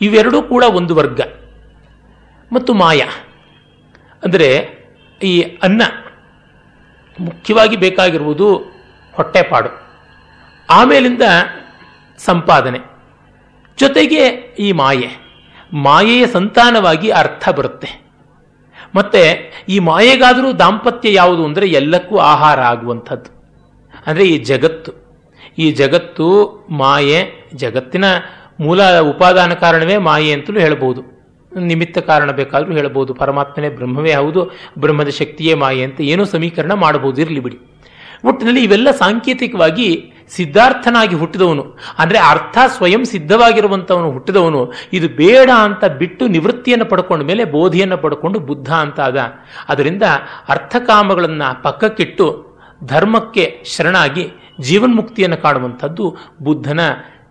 ಇವೆರಡೂ 0.00 0.42
ಕೂಡ 0.42 0.64
ಒಂದು 0.64 0.94
ವರ್ಗ. 0.94 1.20
ಮತ್ತು 2.52 2.74
ಮಾಯ. 2.74 3.02
ಅಂದರೆ 4.24 4.78
ಈ 5.22 5.58
ಅನ್ನ 5.62 5.82
ಮುಖ್ಯವಾಗಿ 7.20 7.76
ಬೇಕಾಗಿರುವುದು 7.76 8.56
ಹೊಟ್ಟೆಪಾಡು. 9.12 9.82
ಆಮೇಲಿಂದ 10.70 11.22
ಸಂಪಾದನೆ. 12.18 12.78
ಜೊತೆಗೆ 13.78 14.26
ಈ 14.58 14.72
ಮಾಯೆ. 14.72 15.31
ಮಾಯೆಯ 15.72 16.26
ಸಂತಾನವಾಗಿ 16.26 17.10
ಅರ್ಥ 17.10 17.48
ಬರುತ್ತೆ. 17.48 17.88
ಮತ್ತೆ 18.94 19.22
ಈ 19.68 19.78
ಮಾಯೆಗಾದರೂ 19.78 20.52
ದಾಂಪತ್ಯ 20.52 21.12
ಯಾವುದು 21.12 21.44
ಅಂದರೆ 21.44 21.68
ಎಲ್ಲಕ್ಕೂ 21.68 22.16
ಆಹಾರ 22.16 22.60
ಆಗುವಂಥದ್ದು. 22.60 23.30
ಅಂದರೆ 24.06 24.24
ಈ 24.24 24.38
ಜಗತ್ತು. 24.38 24.92
ಈ 25.58 25.72
ಜಗತ್ತು 25.72 26.26
ಮಾಯೆ, 26.70 27.48
ಜಗತ್ತಿನ 27.54 28.04
ಮೂಲ 28.60 28.82
ಉಪಾದಾನ 28.98 29.52
ಕಾರಣವೇ 29.52 29.96
ಮಾಯೆ 29.96 30.32
ಅಂತಲೂ 30.32 30.60
ಹೇಳಬಹುದು 30.60 31.12
ನಿಮಿತ್ತ 31.52 31.98
ಕಾರಣ 31.98 32.30
ಬೇಕಾದರೂ 32.30 32.72
ಹೇಳಬಹುದು 32.72 33.14
ಪರಮಾತ್ಮನೇ 33.14 33.68
ಬ್ರಹ್ಮವೇ 33.68 34.12
ಹೌದು, 34.14 34.42
ಬ್ರಹ್ಮದ 34.78 35.08
ಶಕ್ತಿಯೇ 35.08 35.54
ಮಾಯೆ 35.54 35.82
ಅಂತ 35.84 36.00
ಏನೋ 36.00 36.24
ಸಮೀಕರಣ 36.24 36.72
ಮಾಡಬಹುದು 36.74 37.20
ಇರಲಿ 37.20 37.40
ಬಿಡಿ. 37.40 37.58
ಒಟ್ಟಿನಲ್ಲಿ 38.24 38.62
ಇವೆಲ್ಲ 38.64 38.90
ಸಾಂಕೇತಿಕವಾಗಿ 38.90 40.12
ಸಿದ್ಧಾರ್ಥನಾಗಿ 40.30 41.14
ಹುಟ್ಟಿದವನು, 41.14 41.78
ಅಂದರೆ 41.98 42.18
ಅರ್ಥ 42.18 42.58
ಸ್ವಯಂ 42.76 43.04
ಸಿದ್ಧವಾಗಿರುವಂಥವನು 43.04 44.10
ಹುಟ್ಟಿದವನು, 44.12 44.72
ಇದು 44.92 45.08
ಬೇಡ 45.08 45.50
ಅಂತ 45.62 45.84
ಬಿಟ್ಟು 45.84 46.26
ನಿವೃತ್ತಿಯನ್ನು 46.26 46.86
ಪಡ್ಕೊಂಡ 46.86 47.22
ಮೇಲೆ 47.22 47.44
ಬೋಧಿಯನ್ನು 47.44 47.98
ಪಡ್ಕೊಂಡು 47.98 48.38
ಬುದ್ಧ 48.38 48.72
ಅಂತ 48.72 49.00
ಆದ. 49.00 49.16
ಅದರಿಂದ 49.68 50.02
ಅರ್ಥಕಾಮಗಳನ್ನು 50.48 51.62
ಪಕ್ಕಕ್ಕಿಟ್ಟು 51.62 52.26
ಧರ್ಮಕ್ಕೆ 52.84 53.64
ಶರಣಾಗಿ 53.64 54.32
ಜೀವನ್ಮುಕ್ತಿಯನ್ನು 54.60 55.42
ಕಾಣುವಂಥದ್ದು 55.42 56.16
ಬುದ್ಧನ 56.42 56.80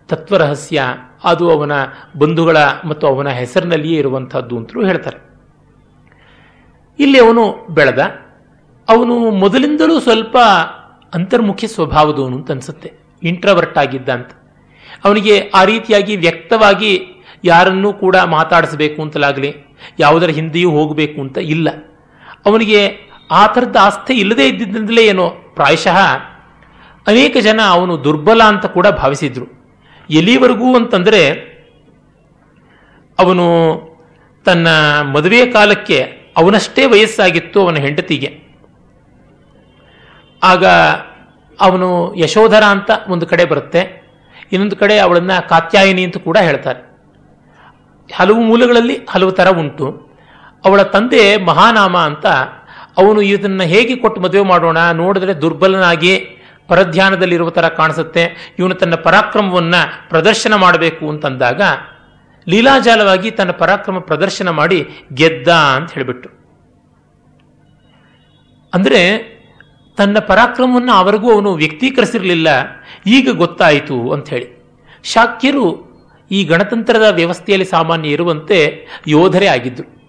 ತತ್ವರಹಸ್ಯ. 0.08 0.82
ಅದು 1.24 1.50
ಅವನ 1.50 1.72
ಬಂಧುಗಳ 2.18 2.56
ಮತ್ತು 2.84 3.06
ಅವನ 3.06 3.28
ಹೆಸರಿನಲ್ಲಿಯೇ 3.28 3.98
ಇರುವಂಥದ್ದು 3.98 4.56
ಅಂತಲೂ 4.56 4.86
ಹೇಳ್ತಾರೆ. 4.86 5.18
ಇಲ್ಲಿ 6.98 7.18
ಅವನು 7.18 7.74
ಬೆಳೆದ. 7.74 7.98
ಅವನು 8.88 9.30
ಮೊದಲಿಂದಲೂ 9.30 10.00
ಸ್ವಲ್ಪ 10.00 10.36
ಅಂತರ್ಮುಖಿ 11.14 11.68
ಸ್ವಭಾವದವನು 11.68 12.36
ಅಂತ 12.36 12.50
ಅನ್ಸುತ್ತೆ. 12.50 12.92
ಇಂಟ್ರವರ್ಟ್ 13.22 13.78
ಆಗಿದ್ದ 13.78 14.08
ಅಂತ. 14.08 14.30
ಅವನಿಗೆ 15.04 15.50
ಆ 15.54 15.64
ರೀತಿಯಾಗಿ 15.64 16.16
ವ್ಯಕ್ತವಾಗಿ 16.16 17.02
ಯಾರನ್ನೂ 17.44 17.92
ಕೂಡ 17.92 18.16
ಮಾತಾಡಿಸಬೇಕು 18.16 19.02
ಅಂತಲಾಗಲಿ, 19.02 19.54
ಯಾವುದರ 20.00 20.26
ಹಿಂದೆಯೂ 20.26 20.70
ಹೋಗಬೇಕು 20.70 21.20
ಅಂತ 21.20 21.38
ಇಲ್ಲ. 21.38 21.70
ಅವನಿಗೆ 22.46 23.12
ಆ 23.30 23.46
ಥರದ 23.46 23.76
ಆಸ್ಥೆ 23.80 24.14
ಇಲ್ಲದೇ 24.14 24.48
ಇದ್ದಿದ್ದಿಂದಲೇ 24.48 25.06
ಏನೋ, 25.06 25.28
ಪ್ರಾಯಶಃ 25.28 25.98
ಅನೇಕ 27.06 27.36
ಜನ 27.40 27.60
ಅವನು 27.68 28.04
ದುರ್ಬಲ 28.04 28.42
ಅಂತ 28.42 28.66
ಕೂಡ 28.66 28.86
ಭಾವಿಸಿದ್ರು. 28.86 29.46
ಎಲ್ಲಿವರೆಗೂ 30.10 30.76
ಅಂತಂದರೆ, 30.76 31.52
ಅವನು 33.18 33.42
ತನ್ನ 34.44 34.68
ಮದುವೆ 35.12 35.46
ಕಾಲಕ್ಕೆ 35.46 36.00
ಅವನಷ್ಟೇ 36.36 36.86
ವಯಸ್ಸಾಗಿತ್ತು 36.86 37.60
ಅವನ 37.60 37.74
ಹೆಂಡತಿಗೆ. 37.74 38.51
ಆಗ 40.42 40.64
ಅವನು 41.60 41.88
ಯಶೋಧರ 42.16 42.64
ಅಂತ 42.64 42.90
ಒಂದು 43.08 43.26
ಕಡೆ 43.26 43.44
ಬರುತ್ತೆ. 43.44 43.82
ಇನ್ನೊಂದು 44.52 44.76
ಕಡೆ 44.76 44.98
ಅವಳನ್ನ 44.98 45.38
ಕಾತ್ಯಾಯಿನಿ 45.48 46.04
ಅಂತ 46.04 46.16
ಕೂಡ 46.16 46.38
ಹೇಳ್ತಾರೆ. 46.38 46.80
ಹಲವು 48.14 48.40
ಮೂಲಗಳಲ್ಲಿ 48.40 48.96
ಹಲವು 49.10 49.32
ಥರ 49.32 49.48
ಉಂಟು. 49.48 49.86
ಅವಳ 50.64 50.82
ತಂದೆ 50.82 51.22
ಮಹಾನಾಮ 51.36 51.96
ಅಂತ 51.96 52.26
ಅವನು 52.98 53.20
ಇದನ್ನು 53.20 53.64
ಹೇಗೆ 53.64 53.96
ಕೊಟ್ಟು 53.96 54.20
ಮದುವೆ 54.20 54.44
ಮಾಡೋಣ, 54.48 54.78
ನೋಡಿದ್ರೆ 54.90 55.34
ದುರ್ಬಲನಾಗಿ 55.34 56.14
ಪರಧ್ಯಾನದಲ್ಲಿರುವ 56.68 57.50
ಥರ 57.50 57.68
ಕಾಣಿಸುತ್ತೆ. 57.68 58.54
ಇವನು 58.58 58.74
ತನ್ನ 58.74 58.94
ಪರಾಕ್ರಮವನ್ನು 58.94 59.80
ಪ್ರದರ್ಶನ 60.08 60.54
ಮಾಡಬೇಕು 60.54 61.04
ಅಂತಂದಾಗ 61.08 61.62
ಲೀಲಾಜಾಲವಾಗಿ 62.48 63.30
ತನ್ನ 63.30 63.50
ಪರಾಕ್ರಮ 63.50 63.98
ಪ್ರದರ್ಶನ 63.98 64.50
ಮಾಡಿ 64.50 64.78
ಗೆದ್ದ 65.14 65.48
ಅಂತ 65.48 65.90
ಹೇಳಿಬಿಟ್ಟು. 65.92 66.28
ಅಂದರೆ 68.74 69.31
ತನ್ನ 69.96 70.18
ಪರಾಕ್ರಮವನ್ನು 70.18 70.92
ಅವರಿಗೂ 70.92 71.32
ಅವನು 71.32 71.54
ವ್ಯಕ್ತೀಕರಿಸಿರಲಿಲ್ಲ. 71.54 72.48
ಈಗ 73.06 73.30
ಗೊತ್ತಾಯಿತು 73.30 74.10
ಅಂತ 74.10 74.28
ಹೇಳಿ. 74.28 74.62
ಶಾಕ್ಯರು 75.04 75.92
ಈ 76.30 76.44
ಗಣತಂತ್ರದ 76.44 77.06
ವ್ಯವಸ್ಥೆಯಲ್ಲಿ 77.10 77.66
ಸಾಮಾನ್ಯ 77.66 78.08
ಇರುವಂತೆ 78.08 78.86
ಯೋಧರೇ 79.08 79.46
ಆಗಿದ್ದರು 79.46 80.02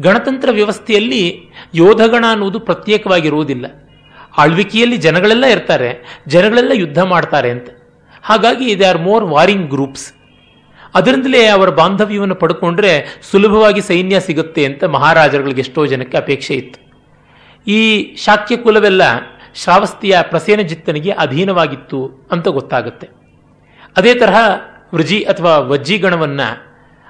ಗಣತಂತ್ರ 0.00 0.48
ವ್ಯವಸ್ಥೆಯಲ್ಲಿ 0.50 1.50
ಯೋಧಗಣ 1.74 2.24
ಅನ್ನುವುದು 2.30 2.60
ಪ್ರತ್ಯೇಕವಾಗಿರುವುದಿಲ್ಲ. 2.60 3.66
ಆಳ್ವಿಕೆಯಲ್ಲಿ 4.38 4.96
ಜನಗಳೆಲ್ಲ 4.96 5.46
ಇರ್ತಾರೆ, 5.46 6.20
ಜನಗಳೆಲ್ಲ 6.28 6.72
ಯುದ್ಧ 6.74 6.98
ಮಾಡ್ತಾರೆ 6.98 7.50
ಅಂತ. 7.50 7.68
ಹಾಗಾಗಿ 8.22 8.78
they 8.78 8.84
are 8.84 8.98
more 8.98 9.24
warring 9.24 9.70
groups 9.70 10.12
ಅದರಿಂದಲೇ 10.94 11.46
ಅವರ 11.46 11.68
ಬಾಂಧವ್ಯವನ್ನು 11.68 12.34
ಪಡ್ಕೊಂಡ್ರೆ 12.34 13.20
ಸುಲಭವಾಗಿ 13.30 13.80
ಸೈನ್ಯ 13.80 14.20
ಸಿಗುತ್ತೆ 14.20 14.64
ಅಂತ 14.64 14.84
ಮಹಾರಾಜರುಗಳಿಗೆ 14.84 15.60
ಎಷ್ಟೋ 15.60 15.86
ಜನಕ್ಕೆ 15.86 16.16
ಅಪೇಕ್ಷೆ 16.16 16.54
ಇತ್ತು. 16.54 16.83
ಈ 17.66 18.14
ಶಾಕ್ಯ 18.16 18.56
ಕುಲವೆಲ್ಲ 18.56 19.02
ಶ್ರಾವಸ್ತಿಯ 19.54 20.16
ಪ್ರಸೇನಜಿತ್ತನಿಗೆ 20.22 21.10
ಅಧೀನವಾಗಿತ್ತು 21.10 22.28
ಅಂತ 22.30 22.48
ಗೊತ್ತಾಗುತ್ತೆ. 22.48 23.08
ಅದೇ 23.96 24.14
ತರಹ 24.14 24.36
ವೃಜಿ 24.94 25.20
ಅಥವಾ 25.20 25.58
ವಜ್ಜಿಗಣವನ್ನ 25.58 26.40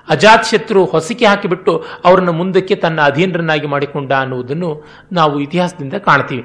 ಅಜಾತ್ 0.09 0.47
ಶತ್ರು 0.47 0.85
ಹೊಸಿಕೆ 0.85 1.27
ಹಾಕಿಬಿಟ್ಟು 1.27 1.85
ಅವರನ್ನು 2.05 2.33
ಮುಂದಕ್ಕೆ 2.33 2.75
ತನ್ನ 2.75 3.01
ಅಧೀನರನ್ನಾಗಿ 3.01 3.67
ಮಾಡಿಕೊಂಡ 3.67 4.13
ಅನ್ನುವುದನ್ನು 4.13 4.85
ನಾವು 5.13 5.41
ಇತಿಹಾಸದಿಂದ 5.41 5.95
ಕಾಣ್ತೀವಿ. 5.95 6.45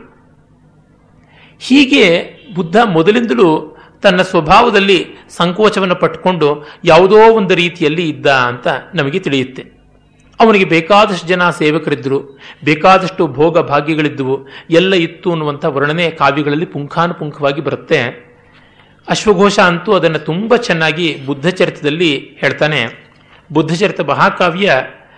ಹೀಗೆ 1.59 2.35
ಬುದ್ಧ 2.55 2.75
ಮೊದಲಿಂದಲೂ 2.85 3.77
ತನ್ನ 4.01 4.21
ಸ್ವಭಾವದಲ್ಲಿ 4.21 5.05
ಸಂಕೋಚವನ್ನು 5.29 5.95
ಪಟ್ಟುಕೊಂಡು 5.95 6.67
ಯಾವುದೋ 6.85 7.17
ಒಂದು 7.17 7.55
ರೀತಿಯಲ್ಲಿ 7.55 8.09
ಇದ್ದ 8.09 8.27
ಅಂತ 8.27 8.67
ನಮಗೆ 8.95 9.19
ತಿಳಿಯುತ್ತೆ. 9.19 9.78
ಅವನಿಗೆ 10.39 10.65
ಬೇಕಾದಷ್ಟು 10.65 11.27
ಜನ 11.27 11.49
ಸೇವಕರಿದ್ದರು. 11.49 12.39
ಬೇಕಾದಷ್ಟು 12.63 13.27
ಭೋಗ 13.27 13.59
ಭಾಗ್ಯಗಳಿದ್ದುವು. 13.59 14.47
ಎಲ್ಲ 14.69 14.93
ಇತ್ತು 14.93 15.31
ಅನ್ನುವಂಥ 15.31 15.65
ವರ್ಣನೆ 15.65 16.09
ಕಾವ್ಯಗಳಲ್ಲಿ 16.09 16.65
ಪುಂಖಾನುಪುಂಖವಾಗಿ 16.65 17.61
ಬರುತ್ತೆ. 17.61 18.29
ಅಶ್ವಘೋಷ 19.09 19.59
ಅಂತೂ 19.59 19.93
ಅದನ್ನು 19.93 20.19
ತುಂಬ 20.19 20.55
ಚೆನ್ನಾಗಿ 20.55 21.17
ಬುದ್ಧಚರಿತದಲ್ಲಿ 21.25 22.37
ಹೇಳ್ತಾನೆ. 22.39 23.09
ಬುದ್ಧಚರಿತ 23.51 24.01
ಮಹಾಕಾವ್ಯ 24.01 24.75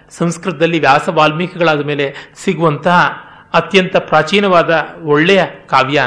ಸಂಸ್ಕೃತದಲ್ಲಿ 0.10 0.79
ವ್ಯಾಸ 0.79 1.10
ವಾಲ್ಮೀಕಿಗಳಾದ 1.10 1.81
ಮೇಲೆ 1.81 2.13
ಸಿಗುವಂತಹ 2.36 3.10
ಅತ್ಯಂತ 3.53 3.97
ಪ್ರಾಚೀನವಾದ 3.97 4.86
ಒಳ್ಳೆಯ 5.03 5.43
ಕಾವ್ಯ. 5.67 6.01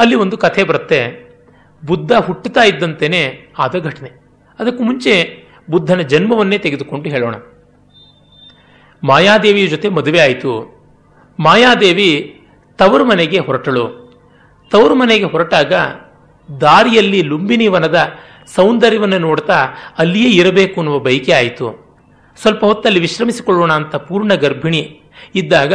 ಅಲ್ಲಿ 0.00 0.14
ಒಂದು 0.14 0.36
ಕಥೆ 0.36 0.64
ಬರುತ್ತೆ. 0.64 1.22
ಬುದ್ಧ 1.86 2.12
ಹುಟ್ಟುತ್ತಾ 2.12 2.62
ಇದ್ದಂತೆಯೇ 2.62 3.52
ಆದ 3.58 3.78
ಘಟನೆ. 3.78 4.10
ಅದಕ್ಕೂ 4.58 4.84
ಮುಂಚೆ 4.84 5.44
ಬುದ್ಧನ 5.70 6.00
ಜನ್ಮವನ್ನೇ 6.00 6.58
ತೆಗೆದುಕೊಂಡು 6.58 7.10
ಹೇಳೋಣ. 7.10 7.34
ಮಾಯಾದೇವಿಯ 9.02 9.66
ಜೊತೆ 9.66 9.88
ಮದುವೆ 9.88 10.20
ಆಯಿತು. 10.20 10.52
ಮಾಯಾದೇವಿ 11.38 12.10
ತವರು 12.78 13.04
ಮನೆಗೆ 13.04 13.38
ಹೊರಟಳು. 13.38 13.84
ತವರು 14.70 14.94
ಮನೆಗೆ 14.94 15.24
ಹೊರಟಾಗ 15.24 15.72
ದಾರಿಯಲ್ಲಿ 16.60 17.22
ಲುಂಬಿನಿ 17.22 17.66
ವನದ 17.66 17.98
ಸೌಂದರ್ಯವನ್ನು 18.54 19.18
ನೋಡ್ತಾ 19.18 19.58
ಅಲ್ಲಿಯೇ 19.98 20.30
ಇರಬೇಕು 20.30 20.80
ಅನ್ನುವ 20.80 20.98
ಬಯಕೆ 20.98 21.32
ಆಯಿತು. 21.32 21.66
ಸ್ವಲ್ಪ 22.36 22.64
ಹೊತ್ತಲ್ಲಿ 22.64 23.00
ವಿಶ್ರಮಿಸಿಕೊಳ್ಳೋಣ 23.00 23.72
ಅಂತ 23.72 23.96
ಪೂರ್ಣ 23.96 24.34
ಗರ್ಭಿಣಿ 24.34 24.82
ಇದ್ದಾಗ 25.34 25.74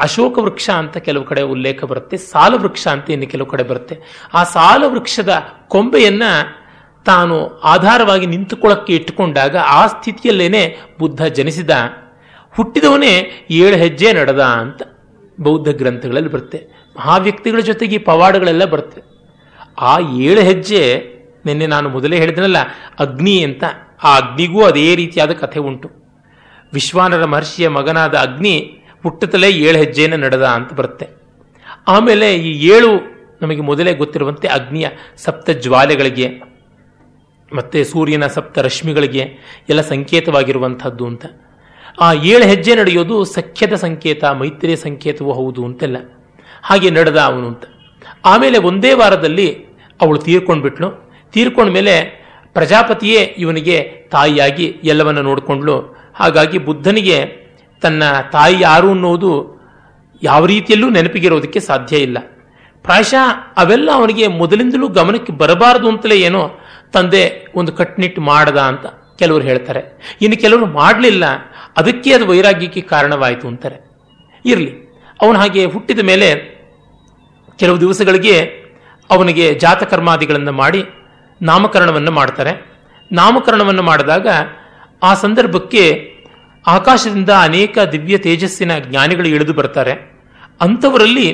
ಅಶೋಕ 0.00 0.38
ವೃಕ್ಷ 0.38 0.70
ಅಂತ 0.70 0.96
ಕೆಲವು 0.96 1.24
ಕಡೆ 1.24 1.42
ಉಲ್ಲೇಖ 1.42 1.84
ಬರುತ್ತೆ, 1.84 2.16
ಸಾಲ 2.16 2.54
ವೃಕ್ಷ 2.54 2.88
ಅಂತ 2.88 3.10
ಇನ್ನು 3.10 3.26
ಕೆಲವು 3.26 3.48
ಕಡೆ 3.48 3.62
ಬರುತ್ತೆ. 3.62 3.96
ಆ 4.34 4.44
ಸಾಲ 4.44 4.82
ವೃಕ್ಷದ 4.86 5.32
ಕೊಂಬೆಯನ್ನ 5.68 6.22
ತಾನು 7.04 7.36
ಆಧಾರವಾಗಿ 7.64 8.26
ನಿಂತುಕೊಳ್ಳಕ್ಕೆ 8.26 8.92
ಇಟ್ಟುಕೊಂಡಾಗ 8.94 9.56
ಆ 9.56 9.86
ಸ್ಥಿತಿಯಲ್ಲೇನೆ 9.86 10.62
ಬುದ್ಧ 10.98 11.24
ಜನಿಸಿದ. 11.24 11.70
ಹುಟ್ಟಿದವನೇ 12.56 13.12
ಏಳು 13.62 13.76
ಹೆಜ್ಜೆ 13.82 14.10
ನಡೆದ 14.18 14.42
ಅಂತ 14.62 14.82
ಬೌದ್ಧ 15.38 15.68
ಗ್ರಂಥಗಳಲ್ಲಿ 15.80 16.30
ಬರುತ್ತೆ. 16.34 16.58
ಮಹಾವ್ಯಕ್ತಿಗಳ 16.96 17.60
ಜೊತೆಗೆ 17.70 17.94
ಈ 17.98 18.02
ಪವಾಡಗಳೆಲ್ಲ 18.08 18.64
ಬರುತ್ತೆ. 18.74 19.00
ಆ 19.90 19.92
ಏಳು 20.26 20.42
ಹೆಜ್ಜೆ 20.50 20.82
ನಿನ್ನೆ 21.46 21.66
ನಾನು 21.74 21.86
ಮೊದಲೇ 21.94 22.16
ಹೇಳಿದ್ನಲ್ಲ, 22.22 22.58
ಅಗ್ನಿ 23.04 23.36
ಅಂತ. 23.46 23.64
ಆ 24.04 24.10
ಅಗ್ನಿಗೂ 24.20 24.60
ಅದೇ 24.70 24.86
ರೀತಿಯಾದ 25.00 25.32
ಕಥೆ 25.42 25.60
ಉಂಟು. 25.68 25.88
ವಿಶ್ವಾನರ 26.72 27.24
ಮಹರ್ಷಿಯ 27.32 27.66
ಮಗನಾದ 27.78 28.14
ಅಗ್ನಿ 28.26 28.54
ಹುಟ್ಟುತ್ತಲೇ 29.04 29.50
ಏಳು 29.66 29.78
ಹೆಜ್ಜೆಯನ್ನು 29.82 30.18
ನಡೆದ 30.24 30.46
ಅಂತ 30.58 30.70
ಬರುತ್ತೆ. 30.80 31.06
ಆಮೇಲೆ 31.88 32.28
ಈ 32.48 32.50
ಏಳು 32.74 32.90
ನಮಗೆ 33.42 33.62
ಮೊದಲೇ 33.70 33.92
ಗೊತ್ತಿರುವಂತೆ 34.02 34.46
ಅಗ್ನಿಯ 34.56 34.86
ಸಪ್ತ 35.24 35.56
ಜ್ವಾಲೆಗಳಿಗೆ, 35.64 36.28
ಮತ್ತೆ 37.52 37.78
ಸೂರ್ಯನ 37.84 38.26
ಸಪ್ತ 38.36 38.58
ರಶ್ಮಿಗಳಿಗೆ 38.66 39.24
ಎಲ್ಲ 39.70 39.82
ಸಂಕೇತವಾಗಿರುವಂಥದ್ದು 39.92 41.06
ಅಂತ. 41.10 41.24
ಆ 42.00 42.12
ಏಳು 42.12 42.44
ಹೆಜ್ಜೆ 42.44 42.74
ನಡೆಯೋದು 42.74 43.24
ಸಖ್ಯದ 43.24 43.74
ಸಂಕೇತ, 43.74 44.24
ಮೈತ್ರಿಯ 44.24 44.76
ಸಂಕೇತವೂ 44.76 45.32
ಹೌದು 45.32 45.64
ಅಂತೆಲ್ಲ. 45.64 45.96
ಹಾಗೆ 46.62 46.90
ನಡೆದ 46.90 47.16
ಅವನು 47.16 47.48
ಅಂತ. 47.48 47.64
ಆಮೇಲೆ 48.24 48.58
ಒಂದೇ 48.58 48.92
ವಾರದಲ್ಲಿ 48.92 49.66
ಅವಳು 50.00 50.18
ತೀರ್ಕೊಂಡ್ಬಿಟ್ಲು. 50.18 51.12
ತೀರ್ಕೊಂಡ 51.32 51.70
ಮೇಲೆ 51.70 52.24
ಪ್ರಜಾಪತಿಯೇ 52.52 53.20
ಇವನಿಗೆ 53.20 54.08
ತಾಯಿಯಾಗಿ 54.10 54.80
ಎಲ್ಲವನ್ನ 54.84 55.18
ನೋಡಿಕೊಂಡ್ಲು 55.18 55.96
ಹಾಗಾಗಿ 56.14 56.58
ಬುದ್ಧನಿಗೆ 56.58 57.44
ತನ್ನ 57.82 58.02
ತಾಯಿ 58.32 58.56
ಯಾರು 58.60 58.90
ಅನ್ನೋದು 58.90 59.54
ಯಾವ 60.22 60.46
ರೀತಿಯಲ್ಲೂ 60.46 60.90
ನೆನಪಿಗಿರೋದಕ್ಕೆ 60.90 61.60
ಸಾಧ್ಯ 61.60 61.96
ಇಲ್ಲ. 61.96 62.18
ಪ್ರಾಯಶಃ 62.82 63.54
ಅವೆಲ್ಲ 63.56 63.90
ಅವನಿಗೆ 63.92 64.26
ಮೊದಲಿಂದಲೂ 64.26 64.88
ಗಮನಕ್ಕೆ 64.88 65.32
ಬರಬಾರದು 65.32 65.88
ಅಂತಲೇ 65.88 66.16
ಏನೋ 66.16 66.50
ತಂದೆ 66.92 67.46
ಒಂದು 67.54 67.72
ಕಟ್ನಿಟ್ಟು 67.72 68.20
ಮಾಡದ 68.20 68.56
ಅಂತ. 68.56 69.03
ಕೆಲವರು 69.18 69.44
ಹೇಳ್ತಾರೆ. 69.44 69.80
ಇನ್ನು 70.22 70.40
ಕೆಲವರು 70.40 70.66
ಮಾಡಲಿಲ್ಲ, 70.66 71.24
ಅದಕ್ಕೆ 71.76 72.12
ಅದು 72.12 72.26
ವೈರಾಗ್ಯಕ್ಕೆ 72.26 72.80
ಕಾರಣವಾಯಿತು 72.80 73.48
ಅಂತಾರೆ. 73.48 73.76
ಇರಲಿ, 74.44 74.72
ಅವನು 75.22 75.38
ಹಾಗೆ 75.38 75.64
ಹುಟ್ಟಿದ 75.64 75.98
ಮೇಲೆ 75.98 76.28
ಕೆಲವು 77.56 77.80
ದಿವಸಗಳಿಗೆ 77.80 78.36
ಅವನಿಗೆ 79.10 79.54
ಜಾತಕರ್ಮಾದಿಗಳನ್ನು 79.54 80.52
ಮಾಡಿ 80.52 80.84
ನಾಮಕರಣವನ್ನು 81.42 82.10
ಮಾಡ್ತಾರೆ. 82.10 82.52
ನಾಮಕರಣವನ್ನು 83.12 83.82
ಮಾಡಿದಾಗ 83.82 84.28
ಆ 85.02 85.14
ಸಂದರ್ಭಕ್ಕೆ 85.14 86.14
ಆಕಾಶದಿಂದ 86.66 87.30
ಅನೇಕ 87.30 87.78
ದಿವ್ಯ 87.78 88.18
ತೇಜಸ್ಸಿನ 88.18 88.78
ಜ್ಞಾನಿಗಳು 88.78 89.28
ಇಳಿದು 89.28 89.52
ಬರ್ತಾರೆ. 89.52 89.92
ಅಂಥವರಲ್ಲಿ 90.60 91.26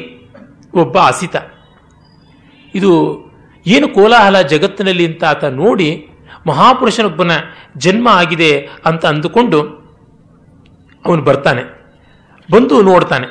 ಒಬ್ಬ 0.75 0.99
ಅಸಿತ. 0.99 1.37
ಇದು 2.75 2.91
ಏನು 3.67 3.89
ಕೋಲಾಹಲ 3.89 4.43
ಜಗತ್ತಿನಲ್ಲಿ 4.43 5.07
ಅಂತ 5.07 5.25
ಆತ 5.25 5.45
ನೋಡಿ 5.45 6.10
ಮಹಾಪುರುಷನೊಬ್ಬನ 6.47 7.31
ಜನ್ಮ 7.77 8.09
ಆಗಿದೆ 8.09 8.69
ಅಂತ 8.85 9.07
ಅಂದುಕೊಂಡು 9.07 9.63
ಅವನು 11.07 11.23
ಬರ್ತಾನೆ. 11.23 11.63
ಬಂದು 12.53 12.83
ನೋಡ್ತಾನೆ. 12.83 13.27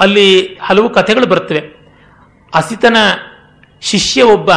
ಅಲ್ಲಿ 0.00 0.44
ಹಲವು 0.44 0.90
ಕಥೆಗಳು 0.90 1.26
ಬರ್ತವೆ 1.26 1.76
ಅಸಿತನ 2.54 2.96
ಶಿಷ್ಯ 3.80 4.22
ಒಬ್ಬ, 4.22 4.50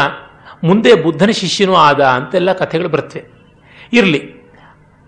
ಮುಂದೆ 0.64 0.96
ಬುದ್ಧನ 0.96 1.30
ಶಿಷ್ಯನೂ 1.30 1.76
ಆದ 1.76 2.02
ಅಂತೆಲ್ಲ 2.02 2.54
ಕಥೆಗಳು 2.54 2.90
ಬರ್ತವೆ 2.90 3.26
ಇರಲಿ. 3.94 4.38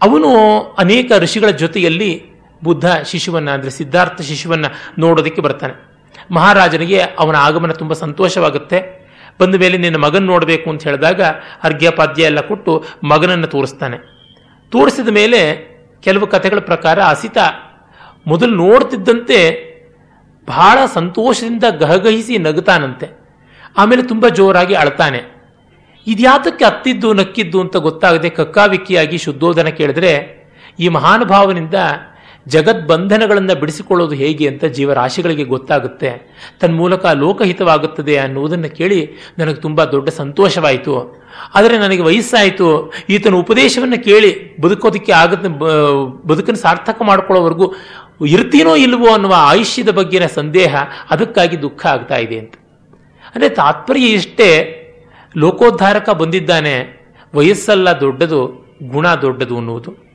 ಅವನು 0.02 0.60
ಅನೇಕ 0.78 1.12
ಋಷಿಗಳ 1.18 1.50
ಜೊತೆಯಲ್ಲಿ 1.50 2.30
ಬುದ್ಧ 2.64 2.86
ಶಿಶುವನ್ನ 3.06 3.50
ಅಂದರೆ 3.50 3.70
ಸಿದ್ಧಾರ್ಥ 3.70 4.22
ಶಿಶುವನ್ನ 4.22 4.66
ನೋಡೋದಕ್ಕೆ 4.98 5.42
ಬರ್ತಾನೆ. 5.42 5.90
ಮಹಾರಾಜನಿಗೆ 6.32 7.00
ಅವನ 7.02 7.36
ಆಗಮನ 7.36 7.72
ತುಂಬ 7.72 7.94
ಸಂತೋಷವಾಗುತ್ತೆ. 7.94 8.99
ಬಂದ 9.40 9.56
ಮೇಲೆ 9.56 9.78
ನಿನ್ನ 9.78 9.98
ಮಗನ 9.98 10.24
ನೋಡಬೇಕು 10.24 10.70
ಅಂತ 10.70 10.84
ಹೇಳಿದಾಗ 10.84 11.22
ಅರ್ಘ್ಯಪಾದ್ಯ 11.64 12.24
ಎಲ್ಲ 12.24 12.40
ಕೊಟ್ಟು 12.40 12.86
ಮಗನನ್ನು 13.04 13.48
ತೋರಿಸ್ತಾನೆ. 13.48 13.98
ತೋರಿಸಿದ 14.72 15.08
ಮೇಲೆ 15.08 15.70
ಕೆಲವು 16.02 16.28
ಕಥೆಗಳ 16.28 16.60
ಪ್ರಕಾರ 16.60 17.04
ಅಸಿತ 17.04 17.38
ಮೊದಲು 18.28 18.56
ನೋಡ್ತಿದ್ದಂತೆ 18.56 19.70
ಬಹಳ 20.48 20.78
ಸಂತೋಷದಿಂದ 20.94 21.64
ಗಹಗಹಿಸಿ 21.70 22.38
ನಗುತ್ತಾನಂತೆ. 22.38 23.20
ಆಮೇಲೆ 23.78 24.04
ತುಂಬ 24.04 24.28
ಜೋರಾಗಿ 24.28 24.74
ಅಳ್ತಾನೆ. 24.74 25.22
ಇದ್ಯಾತಕ್ಕೆ 26.08 26.66
ಅತ್ತಿದ್ದು, 26.66 27.14
ನಕ್ಕಿದ್ದು 27.14 27.62
ಅಂತ 27.62 27.78
ಗೊತ್ತಾಗದೆ 27.78 28.30
ಕಕ್ಕಾವಿಕ್ಕಿಯಾಗಿ 28.30 29.18
ಶುದ್ಧೋಧನ 29.18 29.68
ಕೇಳಿದ್ರೆ 29.68 30.40
ಈ 30.80 30.88
ಮಹಾನುಭಾವನಿಂದ 30.88 31.74
ಜಗದ್ಬಂಧನಗಳನ್ನು 32.54 33.56
ಬಿಡಿಸಿಕೊಳ್ಳೋದು 33.60 34.16
ಹೇಗೆ 34.16 34.46
ಅಂತ 34.48 34.66
ಜೀವರಾಶಿಗಳಿಗೆ 34.78 35.44
ಗೊತ್ತಾಗುತ್ತೆ. 35.44 36.10
ತನ್ನ 36.62 36.74
ಮೂಲಕ 36.76 37.06
ಲೋಕಹಿತವಾಗುತ್ತದೆ 37.06 38.18
ಅನ್ನುವುದನ್ನು 38.18 38.70
ಕೇಳಿ 38.76 39.00
ನನಗೆ 39.38 39.60
ತುಂಬ 39.66 39.84
ದೊಡ್ಡ 39.84 40.10
ಸಂತೋಷವಾಯಿತು. 40.10 40.94
ಆದರೆ 41.56 41.78
ನನಗೆ 41.78 42.02
ವಯಸ್ಸಾಯಿತು. 42.02 42.68
ಈತನ 43.10 43.36
ಉಪದೇಶವನ್ನು 43.36 44.04
ಕೇಳಿ 44.04 44.32
ಬದುಕೋದಕ್ಕೆ 44.62 45.12
ಆಗುತ್ತೆ 45.12 45.50
ಬದುಕನ್ನು 46.28 46.62
ಸಾರ್ಥಕ 46.62 47.02
ಮಾಡ್ಕೊಳ್ಳೋವರೆಗೂ 47.02 47.68
ಇರ್ತೀನೋ 48.28 48.76
ಇಲ್ವೋ 48.76 49.10
ಅನ್ನುವ 49.14 49.34
ಆಯುಷ್ಯದ 49.38 49.90
ಬಗ್ಗೆನ 49.90 50.26
ಸಂದೇಹ 50.26 50.76
ಅದಕ್ಕಾಗಿ 51.10 51.62
ದುಃಖ 51.62 51.86
ಆಗ್ತಾ 51.86 52.18
ಇದೆ 52.18 52.40
ಅಂತ. 52.40 52.54
ಅಂದರೆ 53.36 53.50
ತಾತ್ಪರ್ಯ 53.50 54.08
ಇಷ್ಟೇ 54.20 54.50
ಲೋಕೋದ್ಧಾರಕ 55.38 56.10
ಬಂದಿದ್ದಾನೆ. 56.10 56.76
ವಯಸ್ಸಲ್ಲ 57.36 57.90
ದೊಡ್ಡದು, 58.00 58.42
ಗುಣ 58.92 59.08
ದೊಡ್ಡದು 59.22 59.58
ಅನ್ನುವುದು. 59.58 60.09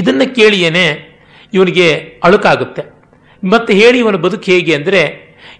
ಇದನ್ನ 0.00 0.22
ಕೇಳಿಯೇನೆ 0.38 0.86
ಇವನಿಗೆ 1.54 1.88
ಅಳುಕಾಗುತ್ತೆ. 2.24 2.82
ಮತ್ತೆ 3.42 3.72
ಹೇಳಿ 3.80 3.98
ಇವನ 3.98 4.16
ಬದುಕು 4.16 4.46
ಹೇಗೆ 4.50 4.72
ಅಂದರೆ, 4.74 5.02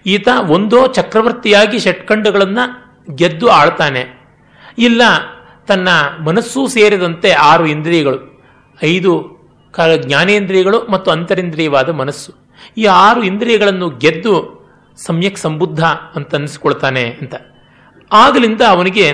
ಈತ 0.05 0.27
ಒಂದೋ 0.55 0.79
ಚಕ್ರವರ್ತಿಯಾಗಿ 0.97 1.77
ಷಟ್ಕಂಡಗಳನ್ನು 1.79 2.65
ಗೆದ್ದು 3.15 3.47
ಆಳ್ತಾನೆ. 3.51 4.03
ಇಲ್ಲ, 4.77 5.01
ತನ್ನ 5.67 5.89
ಮನಸ್ಸು 6.25 6.61
ಸೇರಿದಂತೆ 6.67 7.29
ಆರು 7.51 7.65
ಇಂದ್ರಿಯಗಳು, 7.65 8.19
ಐದು 8.83 9.13
ಜ್ಞಾನೇಂದ್ರಿಯಗಳು 10.05 10.77
ಮತ್ತು 10.91 11.09
ಅಂತರಿಂದ್ರಿಯವಾದ 11.11 11.89
ಮನಸ್ಸು. 12.01 12.31
ಈ 12.77 12.83
ಆರು 13.05 13.21
ಇಂದ್ರಿಯಗಳನ್ನು 13.23 13.87
ಗೆದ್ದು 14.03 14.33
ಸಮ್ಯಕ್ 14.97 15.37
ಸಂಬುದ್ಧ 15.37 15.81
ಅಂತ 16.15 16.31
ಅನ್ನಿಸ್ಕೊಳ್ತಾನೆ 16.35 17.03
ಅಂತ. 17.21 17.35
ಆಗಲಿಂದ 18.11 18.61
ಅವನಿಗೆ 18.69 19.07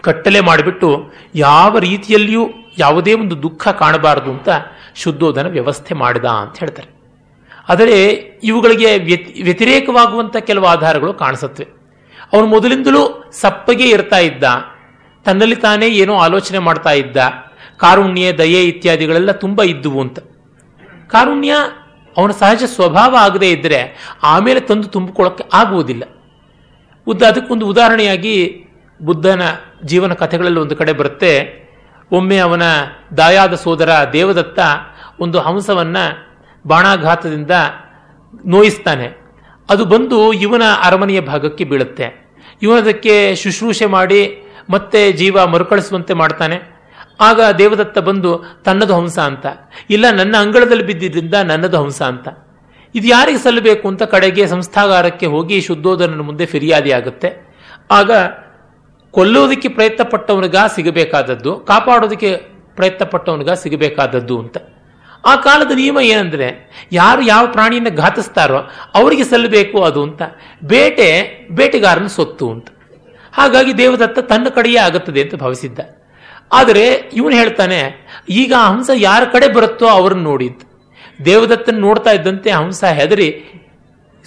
ಕಟ್ಟಲೆ 0.00 0.40
ಮಾಡಿಬಿಟ್ಟು 0.40 0.88
ಯಾವ 1.34 1.78
ರೀತಿಯಲ್ಲಿಯೂ 1.78 2.44
ಯಾವುದೇ 2.78 3.14
ಒಂದು 3.14 3.42
ದುಃಖ 3.42 3.68
ಕಾಣಬಾರದು 3.68 4.30
ಅಂತ 4.30 4.48
ಶುದ್ಧೋಧನ 4.94 5.46
ವ್ಯವಸ್ಥೆ 5.46 5.94
ಮಾಡಿದ 5.94 6.24
ಅಂತ 6.24 6.58
ಹೇಳ್ತಾರೆ. 6.58 6.88
ಆದರೆ 7.68 8.04
ಇವುಗಳಿಗೆ 8.42 8.98
ವ್ಯತಿರೇಕವಾಗುವಂಥ 9.42 10.36
ಕೆಲವು 10.36 10.64
ಆಧಾರಗಳು 10.64 11.14
ಕಾಣಿಸುತ್ತವೆ 11.14 11.66
ಅವನು 12.32 12.46
ಮೊದಲಿಂದಲೂ 12.46 13.30
ಸಪ್ಪಗೆ 13.32 13.88
ಇರ್ತಾ 13.88 14.18
ಇದ್ದ. 14.18 14.44
ತನ್ನಲ್ಲಿ 15.24 15.56
ತಾನೇ 15.56 15.88
ಏನೋ 15.88 16.14
ಆಲೋಚನೆ 16.16 16.58
ಮಾಡ್ತಾ 16.58 16.90
ಇದ್ದ. 16.90 17.16
ಕಾರುಣ್ಯ, 17.76 18.32
ದಯೆ 18.32 18.64
ಇತ್ಯಾದಿಗಳೆಲ್ಲ 18.64 19.32
ತುಂಬ 19.32 19.62
ಇದ್ದುವು 19.62 20.00
ಅಂತ. 20.00 20.18
ಕಾರುಣ್ಯ 21.08 21.54
ಅವನ 22.16 22.30
ಸಹಜ 22.30 22.62
ಸ್ವಭಾವ 22.66 23.16
ಆಗದೇ 23.16 23.50
ಇದ್ದರೆ 23.50 23.96
ಆಮೇಲೆ 24.22 24.60
ತಂದು 24.60 24.88
ತುಂಬಿಕೊಳ್ಳೋಕ್ಕೆ 24.88 25.44
ಆಗುವುದಿಲ್ಲ. 25.52 26.04
ಉದ್ದ 27.06 27.22
ಅದಕ್ಕೊಂದು 27.22 27.66
ಉದಾಹರಣೆಯಾಗಿ 27.66 28.66
ಬುದ್ಧನ 29.02 29.42
ಜೀವನ 29.84 30.12
ಕಥೆಗಳಲ್ಲಿ 30.12 30.60
ಒಂದು 30.60 30.76
ಕಡೆ 30.76 30.92
ಬರುತ್ತೆ. 30.92 31.65
ಒಮ್ಮೆ 32.12 32.38
ಅವನ 32.38 32.62
ದಾಯಾದ 33.16 33.54
ಸೋದರ 33.54 33.90
ದೇವದತ್ತ 34.12 34.58
ಒಂದು 35.20 35.38
ಹಂಸವನ್ನ 35.38 35.96
ಬಾಣಾಘಾತದಿಂದ 36.66 37.50
ನೋಯಿಸ್ತಾನೆ. 38.46 39.26
ಅದು 39.70 39.84
ಬಂದು 39.84 40.32
ಇವನ 40.32 40.62
ಅರಮನೆಯ 40.82 41.20
ಭಾಗಕ್ಕೆ 41.20 41.64
ಬೀಳುತ್ತೆ. 41.64 42.30
ಇವನದಕ್ಕೆ 42.62 43.34
ಶುಶ್ರೂಷೆ 43.34 43.86
ಮಾಡಿ 43.86 44.42
ಮತ್ತೆ 44.70 45.12
ಜೀವ 45.12 45.46
ಮರುಕಳಿಸುವಂತೆ 45.46 46.14
ಮಾಡ್ತಾನೆ. 46.14 46.76
ಆಗ 47.20 47.40
ದೇವದತ್ತ 47.58 47.98
ಬಂದು, 47.98 48.62
ತನ್ನದು 48.64 48.96
ಹಂಸ 48.96 49.18
ಅಂತ. 49.18 49.46
ಇಲ್ಲ, 49.90 50.10
ನನ್ನ 50.10 50.36
ಅಂಗಳದಲ್ಲಿ 50.36 50.86
ಬಿದ್ದಿದ್ದರಿಂದ 50.86 51.34
ನನ್ನದು 51.34 51.82
ಹಂಸ 51.82 52.02
ಅಂತ. 52.02 52.28
ಇದು 52.94 53.08
ಯಾರಿಗೆ 53.08 53.38
ಸಲ್ಲಬೇಕು 53.38 53.88
ಅಂತ 53.88 54.02
ಕಡೆಗೆ 54.02 54.46
ಸಂಸ್ಥಾಗಾರಕ್ಕೆ 54.46 55.26
ಹೋಗಿ 55.26 55.60
ಶುದ್ಧೋಧನ 55.60 56.20
ಮುಂದೆ 56.20 56.46
ಫಿರ್ಯಾದಿ 56.46 56.92
ಆಗುತ್ತೆ 56.92 57.56
ಆಗ 57.90 58.10
ಕೊಲ್ಲೋದಕ್ಕೆ 59.16 59.68
ಪ್ರಯತ್ನ 59.68 60.04
ಪಟ್ಟವನಿಗ 60.04 60.56
ಸಿಗಬೇಕಾದದ್ದು 60.74 61.56
ಕಾಪಾಡೋದಕ್ಕೆ 61.56 62.30
ಪ್ರಯತ್ನ 62.76 63.04
ಪಟ್ಟವನಿಗ 63.04 63.50
ಸಿಗಬೇಕಾದದ್ದು 63.50 64.40
ಅಂತ. 64.40 64.56
ಆ 65.24 65.36
ಕಾಲದ 65.36 65.72
ನಿಯಮ 65.74 65.98
ಏನಂದ್ರೆ, 66.00 66.48
ಯಾರು 66.92 67.22
ಯಾವ 67.22 67.46
ಪ್ರಾಣಿಯನ್ನು 67.46 67.96
ಘಾತಿಸ್ತಾರೋ 67.96 68.58
ಅವರಿಗೆ 68.94 69.24
ಸಲ್ಲಬೇಕು 69.24 69.82
ಅದು 69.82 70.02
ಅಂತ. 70.02 70.22
ಬೇಟೆ, 70.64 71.08
ಬೇಟೆಗಾರನ 71.50 72.06
ಸೊತ್ತು 72.06 72.50
ಅಂತ. 72.50 72.68
ಹಾಗಾಗಿ 73.32 73.78
ದೇವದತ್ತ 73.78 74.18
ತನ್ನ 74.18 74.48
ಕಡೆಯೇ 74.48 74.76
ಆಗುತ್ತದೆ 74.76 75.22
ಅಂತ 75.22 75.34
ಭಾವಿಸಿದ್ದ. 75.34 75.78
ಆದರೆ 76.52 77.10
ಇವನು 77.14 77.36
ಹೇಳ್ತಾನೆ, 77.36 77.80
ಈಗ 78.28 78.52
ಹಂಸ 78.52 78.90
ಯಾರ 78.94 79.22
ಕಡೆ 79.32 79.48
ಬರುತ್ತೋ 79.48 79.86
ಅವರನ್ನು 79.86 80.22
ನೋಡಿ 80.22 80.48
ಅಂತ. 80.48 80.62
ದೇವದತ್ತನ 81.24 81.76
ನೋಡ್ತಾ 81.78 82.10
ಇದ್ದಂತೆ 82.10 82.50
ಹಂಸ 82.50 82.84
ಹೆದರಿ 82.84 83.28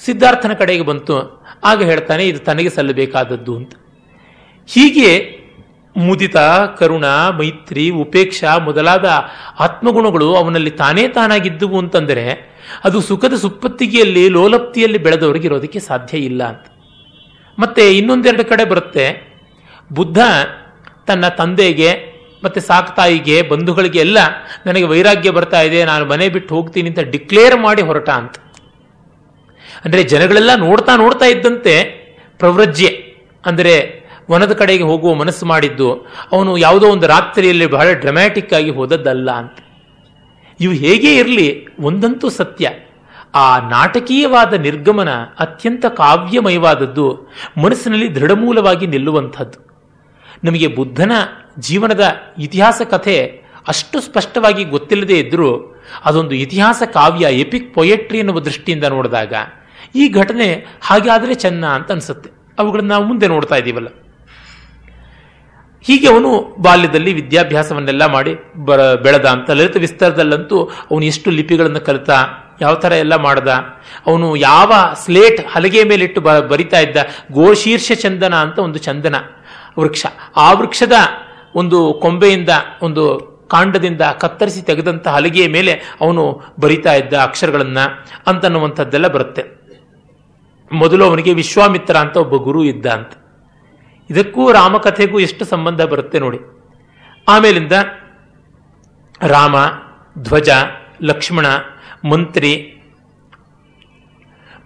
ಸಿದ್ಧಾರ್ಥನ 0.06 0.54
ಕಡೆಗೆ 0.54 0.82
ಬಂತು. 0.82 1.46
ಆಗ 1.64 1.84
ಹೇಳ್ತಾನೆ, 1.84 2.26
ಇದು 2.26 2.40
ತನಗೆ 2.40 2.70
ಸಲ್ಲಬೇಕಾದದ್ದು 2.70 3.56
ಅಂತ. 3.56 3.74
ಹೀಗೆ 4.70 5.12
ಮುದಿತ, 5.96 6.38
ಕರುಣ, 6.80 7.06
ಮೈತ್ರಿ, 7.38 7.90
ಉಪೇಕ್ಷಾ 7.90 8.52
ಮೊದಲಾದ 8.58 9.06
ಆತ್ಮಗುಣಗಳು 9.60 10.36
ಅವನಲ್ಲಿ 10.36 10.72
ತಾನೇ 10.72 11.08
ತಾನಾಗಿದ್ದುವು 11.08 11.78
ಅಂತಂದರೆ 11.78 12.26
ಅದು 12.84 13.02
ಸುಖದ 13.02 13.36
ಸುಪ್ಪತ್ತಿಗೆಯಲ್ಲಿ, 13.36 14.24
ಲೋಲಪ್ತಿಯಲ್ಲಿ 14.30 14.98
ಬೆಳೆದವರಿಗೆ 14.98 15.48
ಇರೋದಕ್ಕೆ 15.48 15.80
ಸಾಧ್ಯ 15.80 16.18
ಇಲ್ಲ 16.18 16.42
ಅಂತ. 16.44 16.66
ಮತ್ತೆ 17.58 17.84
ಇನ್ನೊಂದೆರಡು 17.98 18.46
ಕಡೆ 18.50 18.66
ಬರುತ್ತೆ. 18.66 19.06
ಬುದ್ಧ 19.94 20.20
ತನ್ನ 21.06 21.28
ತಂದೆಗೆ 21.28 21.92
ಮತ್ತೆ 22.44 22.60
ಸಾಕ್ತಾಯಿಗೆ 22.62 23.38
ಬಂಧುಗಳಿಗೆ 23.42 24.00
ಎಲ್ಲ, 24.00 24.20
ನನಗೆ 24.66 24.86
ವೈರಾಗ್ಯ 24.86 25.30
ಬರ್ತಾ 25.30 25.62
ಇದೆ, 25.62 25.80
ನಾನು 25.86 26.04
ಮನೆ 26.06 26.28
ಬಿಟ್ಟು 26.30 26.52
ಹೋಗ್ತೀನಿ 26.56 26.90
ಅಂತ 26.90 27.00
ಡಿಕ್ಲೇರ್ 27.00 27.58
ಮಾಡಿ 27.60 27.82
ಹೊರಟ 27.82 28.10
ಅಂತ. 28.10 28.36
ಅಂದರೆ 29.86 30.04
ಜನಗಳೆಲ್ಲ 30.04 30.52
ನೋಡ್ತಾ 30.56 30.94
ನೋಡ್ತಾ 30.96 31.26
ಇದ್ದಂತೆ 31.26 31.74
ಪ್ರವ್ರಜ್ಯೆ 32.40 32.92
ಅಂದರೆ 33.46 33.76
ವನದ 34.32 34.54
ಕಡೆಗೆ 34.54 34.84
ಹೋಗುವ 34.84 35.14
ಮನಸ್ಸು 35.14 35.46
ಮಾಡಿದ್ದು 35.46 35.94
ಅವನು 36.32 36.58
ಯಾವುದೋ 36.58 36.88
ಒಂದು 36.88 37.08
ರಾತ್ರಿಯಲ್ಲಿ 37.08 37.66
ಬಹಳ 37.66 37.92
ಡ್ರಮ್ಯಾಟಿಕ್ 37.92 38.54
ಆಗಿ 38.54 38.70
ಹೋದದ್ದಲ್ಲ 38.70 39.32
ಅಂತ. 39.32 39.58
ಇವು 40.60 40.74
ಹೇಗೆ 40.74 41.16
ಇರಲಿ, 41.16 41.66
ಒಂದಂತೂ 41.80 42.30
ಸತ್ಯ. 42.30 42.70
ಆ 43.36 43.70
ನಾಟಕೀಯವಾದ 43.70 44.54
ನಿರ್ಗಮನ 44.54 45.10
ಅತ್ಯಂತ 45.40 45.86
ಕಾವ್ಯಮಯವಾದದ್ದು 45.86 47.34
ಮನಸ್ಸಿನಲ್ಲಿ 47.64 48.16
ದೃಢಮೂಲವಾಗಿ 48.16 48.88
ನಿಲ್ಲುವಂಥದ್ದು. 48.88 49.70
ನಮಗೆ 50.44 50.68
ಬುದ್ಧನ 50.68 51.12
ಜೀವನದ 51.60 52.04
ಇತಿಹಾಸ 52.40 52.82
ಕಥೆ 52.92 53.44
ಅಷ್ಟು 53.68 54.02
ಸ್ಪಷ್ಟವಾಗಿ 54.02 54.64
ಗೊತ್ತಿಲ್ಲದೆ 54.64 55.20
ಇದ್ದರೂ 55.20 55.76
ಅದೊಂದು 56.06 56.36
ಇತಿಹಾಸ 56.36 56.84
ಕಾವ್ಯ 56.94 57.26
ಎಪಿಕ್ 57.26 57.76
ಪೊಯೆಟ್ರಿ 57.76 58.18
ಎನ್ನುವ 58.18 58.40
ದೃಷ್ಟಿಯಿಂದ 58.40 58.84
ನೋಡಿದಾಗ 58.84 59.34
ಈ 59.96 60.10
ಘಟನೆ 60.10 60.66
ಹಾಗೆ 60.82 61.10
ಆದರೆ 61.10 61.34
ಚೆನ್ನ 61.34 61.66
ಅಂತ 61.66 61.92
ಅನಿಸುತ್ತೆ. 61.92 62.30
ಅವುಗಳನ್ನು 62.60 62.90
ನಾವು 62.90 63.06
ಮುಂದೆ 63.06 63.28
ನೋಡ್ತಾ 63.28 63.56
ಇದ್ದೀವಲ್ಲ. 63.56 63.88
ಹೀಗೆ 65.84 66.08
ಅವನು 66.08 66.56
ಬಾಲ್ಯದಲ್ಲಿ 66.60 67.14
ವಿದ್ಯಾಭ್ಯಾಸವನ್ನೆಲ್ಲ 67.14 68.06
ಮಾಡಿ 68.06 68.36
ಬರ, 68.66 68.96
ಬೆಳೆದ 68.96 69.26
ಅಂತ 69.26 69.50
ಲಲಿತ 69.50 69.78
ವಿಸ್ತಾರದಲ್ಲಂತೂ 69.78 70.64
ಅವನು 70.92 71.06
ಎಷ್ಟು 71.06 71.30
ಲಿಪಿಗಳನ್ನು 71.30 71.82
ಕಲಿತ, 71.82 72.10
ಯಾವ 72.62 72.74
ಥರ 72.76 72.92
ಎಲ್ಲ 72.92 73.16
ಮಾಡ್ದ, 73.16 73.48
ಅವನು 74.08 74.36
ಯಾವ 74.36 74.74
ಸ್ಲೇಟ್ 75.06 75.48
ಹಲಗೆ 75.48 75.84
ಮೇಲಿಟ್ಟು 75.84 76.22
ಬ, 76.22 76.30
ಬರಿತಾ 76.30 76.80
ಇದ್ದ, 76.80 76.98
ಗೋಶೀರ್ಷ 77.32 77.92
ಚಂದನ 77.92 78.34
ಅಂತ 78.36 78.60
ಒಂದು 78.60 78.80
ಚಂದನ, 78.80 79.16
ವೃಕ್ಷ. 79.80 80.06
ಆ 80.36 80.54
ವೃಕ್ಷದ 80.54 80.94
ಒಂದು 81.56 82.00
ಕೊಂಬೆಯಿಂದ, 82.02 82.50
ಒಂದು 82.82 83.04
ಕಾಂಡದಿಂದ 83.52 84.02
ಕತ್ತರಿಸಿ 84.02 84.62
ತೆಗೆದಂಥ 84.62 85.08
ಹಲಗೆಯ 85.08 85.48
ಮೇಲೆ 85.48 85.72
ಅವನು 86.02 86.42
ಬರಿತಾ 86.60 86.94
ಇದ್ದ 86.94 87.14
ಅಕ್ಷರಗಳನ್ನ 87.14 87.78
ಅಂತನ್ನುವಂಥದ್ದೆಲ್ಲ 88.28 89.08
ಬರುತ್ತೆ. 89.08 89.44
ಮೊದಲು 90.72 91.06
ಅವನಿಗೆ 91.06 91.34
ವಿಶ್ವಾಮಿತ್ರ 91.34 91.96
ಅಂತ 91.96 92.18
ಒಬ್ಬ 92.18 92.36
ಗುರು 92.36 92.64
ಇದ್ದ 92.64 92.86
ಅಂತ. 92.86 93.12
ಇದಕ್ಕೂ 94.10 94.52
ರಾಮಕಥೆಗೂ 94.52 95.20
ಎಷ್ಟು 95.20 95.46
ಸಂಬಂಧ 95.46 95.82
ಬರುತ್ತೆ 95.82 96.20
ನೋಡಿ. 96.20 96.40
ಆಮೇಲಿಂದ 97.28 97.72
ರಾಮ, 99.22 99.56
ಧ್ವಜ, 100.18 100.50
ಲಕ್ಷ್ಮಣ, 101.02 101.46
ಮಂತ್ರಿ 102.10 102.82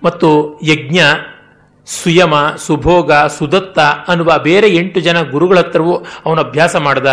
ಮತ್ತು 0.03 0.59
ಯಜ್ಞ, 0.63 0.99
ಸುಯಮ, 1.85 2.33
ಸುಭೋಗ, 2.57 3.13
ಸುದತ್ತ 3.13 3.79
ಅನ್ನುವ 3.79 4.37
ಬೇರೆ 4.37 4.75
ಎಂಟು 4.75 4.99
ಜನ 4.99 5.21
ಗುರುಗಳ 5.21 5.59
ಹತ್ರವೂ 5.59 6.05
ಅವನು 6.25 6.41
ಅಭ್ಯಾಸ 6.41 6.75
ಮಾಡ್ದ. 6.75 7.07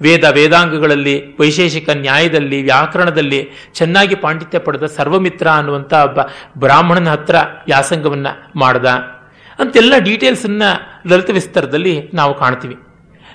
ವೇದ 0.00 0.24
ವೇದಾಂಗಗಳಲ್ಲಿ, 0.24 1.36
ವೈಶೇಷಿಕ 1.40 1.90
ನ್ಯಾಯದಲ್ಲಿ, 1.90 2.62
ವ್ಯಾಕರಣದಲ್ಲಿ 2.62 3.50
ಚೆನ್ನಾಗಿ 3.74 4.14
ಪಾಂಡಿತ್ಯ 4.14 4.58
ಪಡೆದ 4.58 4.86
ಸರ್ವಮಿತ್ರ 4.86 5.48
ಅನ್ನುವಂಥ 5.48 5.94
ಒಬ್ಬ 5.94 6.18
ಬ್ರಾಹ್ಮಣನ 6.58 7.10
ಹತ್ರ 7.10 7.36
ವ್ಯಾಸಂಗವನ್ನು 7.66 8.58
ಮಾಡ್ದ. 8.58 9.17
ಅಂತೆಲ್ಲ 9.58 9.94
ಡೀಟೇಲ್ಸನ್ನು 9.98 10.68
ಲಲಿತ 11.08 11.30
ವಿಸ್ತಾರದಲ್ಲಿ 11.30 12.10
ನಾವು 12.14 12.34
ಕಾಣ್ತೀವಿ. 12.34 12.76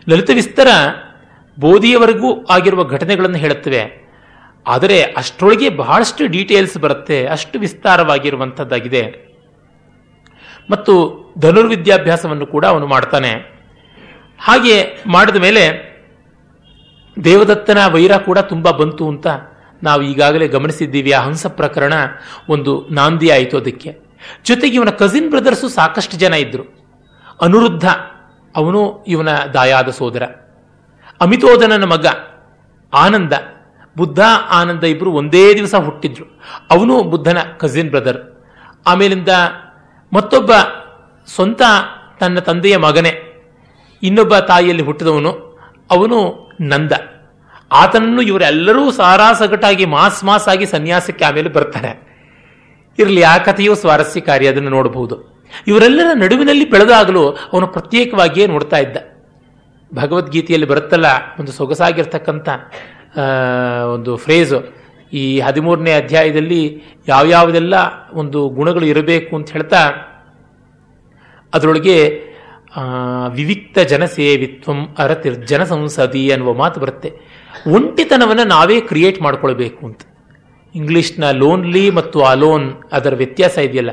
ಲಲಿತ 0.10 0.30
ವಿಸ್ತಾರ 0.34 0.68
ಬೋಧಿಯವರೆಗೂ 1.60 2.46
ಆಗಿರುವ 2.46 2.84
ಘಟನೆಗಳನ್ನು 2.84 3.38
ಹೇಳುತ್ತವೆ. 3.38 4.10
ಆದರೆ 4.68 5.02
ಅಷ್ಟರೊಳಗೆ 5.02 5.70
ಬಹಳಷ್ಟು 5.70 6.28
ಡೀಟೇಲ್ಸ್ 6.28 6.78
ಬರುತ್ತೆ, 6.78 7.26
ಅಷ್ಟು 7.26 7.60
ವಿಸ್ತಾರವಾಗಿರುವಂಥದ್ದಾಗಿದೆ 7.60 9.34
ಮತ್ತು 10.70 10.94
ಧನುರ್ವಿದ್ಯಾಭ್ಯಾಸವನ್ನು 11.40 12.46
ಕೂಡ 12.46 12.66
ಅವನು 12.66 12.88
ಮಾಡ್ತಾನೆ. 12.88 13.32
ಹಾಗೆ 14.40 14.98
ಮಾಡಿದ 15.08 15.36
ಮೇಲೆ 15.36 15.94
ದೇವದತ್ತನ 17.24 17.88
ವೈರ 17.88 18.18
ಕೂಡ 18.18 18.40
ತುಂಬ 18.40 18.72
ಬಂತು 18.72 19.10
ಅಂತ 19.10 19.28
ನಾವು 19.84 20.02
ಈಗಾಗಲೇ 20.02 20.48
ಗಮನಿಸಿದ್ದೀವಿ. 20.48 21.12
ಆ 21.12 21.22
ಹಂಸ 21.22 21.46
ಪ್ರಕರಣ 21.46 21.94
ಒಂದು 22.50 22.88
ನಾಂದಿ 22.92 23.30
ಆಯಿತು 23.30 23.58
ಅದಕ್ಕೆ. 23.58 24.03
ಜೊತೆಗೆ 24.46 24.76
ಇವನ 24.76 24.90
ಕಸಿನ್ 24.90 25.30
ಬ್ರದರ್ಸು 25.30 25.70
ಸಾಕಷ್ಟು 25.70 26.18
ಜನ 26.18 26.34
ಇದ್ರು. 26.34 26.64
ಅನುರುದ್ಧ, 27.42 27.86
ಅವನು 28.56 29.04
ಇವನ 29.08 29.30
ದಾಯಾದ 29.54 29.90
ಸೋದರ. 29.90 30.24
ಅಮಿತೋದನನ 31.22 31.84
ಮಗ, 31.84 32.06
ಆನಂದ, 32.94 33.34
ಬುದ್ಧ, 33.98 34.20
ಆನಂದ 34.50 34.84
ಇಬ್ಬರು 34.84 35.12
ಒಂದೇ 35.12 35.54
ದಿವಸ 35.54 35.76
ಹುಟ್ಟಿದ್ರು. 35.76 36.40
ಅವನು 36.72 37.04
ಬುದ್ಧನ 37.04 37.38
ಕಸಿನ್ 37.58 37.90
ಬ್ರದರ್ 37.90 38.22
ಆಮೇಲಿಂದ 38.88 39.30
ಮತ್ತೊಬ್ಬ 40.14 40.52
ಸ್ವಂತ 41.36 41.62
ತನ್ನ 42.20 42.40
ತಂದೆಯ 42.40 42.78
ಮಗನೇ, 42.78 43.14
ಇನ್ನೊಬ್ಬ 44.04 44.38
ತಾಯಿಯಲ್ಲಿ 44.38 44.84
ಹುಟ್ಟಿದವನು, 44.84 45.32
ಅವನು 45.92 46.18
ನಂದ. 46.62 46.92
ಆತನನ್ನು 47.72 48.22
ಇವರೆಲ್ಲರೂ 48.22 48.92
ಸಾರಾಸಗಟಾಗಿ 48.92 49.86
ಮಾಸ್ 49.86 50.24
ಮಾಸ್ 50.24 50.48
ಆಗಿ 50.48 50.66
ಸನ್ಯಾಸಕ್ಕೆ 50.66 51.26
ಆಮೇಲೆ 51.26 51.50
ಬರ್ತಾರೆ. 51.50 52.03
ಇರಲಿ, 53.00 53.22
ಆ 53.24 53.36
ಕಥೆಯೂ 53.38 53.74
ಸ್ವಾರಸ್ಯಕಾರಿ, 53.76 54.46
ಅದನ್ನು 54.48 54.70
ನೋಡಬಹುದು. 54.70 55.16
ಇವರೆಲ್ಲರ 55.68 56.10
ನಡುವಿನಲ್ಲಿ 56.16 56.66
ಬೆಳೆದಾಗಲೂ 56.70 57.24
ಅವನು 57.54 57.68
ಪ್ರತ್ಯೇಕವಾಗಿಯೇ 57.68 58.46
ನೋಡ್ತಾ 58.48 58.78
ಇದ್ದ. 58.78 58.98
ಭಗವದ್ಗೀತೆಯಲ್ಲಿ 59.92 60.68
ಬರುತ್ತಲ್ಲ, 60.68 61.08
ಒಂದು 61.40 61.52
ಸೊಗಸಾಗಿರ್ತಕ್ಕಂಥ 61.52 62.50
ಒಂದು 63.96 64.12
ಫ್ರೇಜು 64.16 64.60
ಈ 65.14 65.24
ಹದಿಮೂರನೇ 65.40 65.92
ಅಧ್ಯಾಯದಲ್ಲಿ 65.94 66.62
ಯಾವ್ಯಾವುದೆಲ್ಲ 67.08 67.76
ಒಂದು 68.14 68.40
ಗುಣಗಳು 68.50 68.86
ಇರಬೇಕು 68.86 69.32
ಅಂತ 69.38 69.52
ಹೇಳ್ತಾ, 69.52 69.82
ಅದರೊಳಗೆ 71.54 71.98
ವಿವಿಕ್ತ 73.36 73.80
ಜನಸೇವಿತ್ವಂ 73.92 74.80
ಅರತಿರ್ಜನ 74.98 75.64
ಸಂಸದಿ 75.64 76.24
ಅನ್ನುವ 76.32 76.54
ಮಾತು 76.62 76.78
ಬರುತ್ತೆ. 76.84 77.10
ಒಂಟಿತನವನ್ನು 77.76 78.46
ನಾವೇ 78.54 78.78
ಕ್ರಿಯೇಟ್ 78.90 79.20
ಮಾಡ್ಕೊಳ್ಬೇಕು 79.22 79.82
ಅಂತ. 79.88 80.02
ಇಂಗ್ಲಿಷ್ನ 80.76 81.32
ಲೋನ್ಲಿ 81.32 81.90
ಮತ್ತು 81.90 82.22
ಅಲೋನ್ 82.22 82.74
ಅದರ 82.92 83.14
ವ್ಯತ್ಯಾಸ 83.16 83.58
ಇದೆಯಲ್ಲ. 83.58 83.90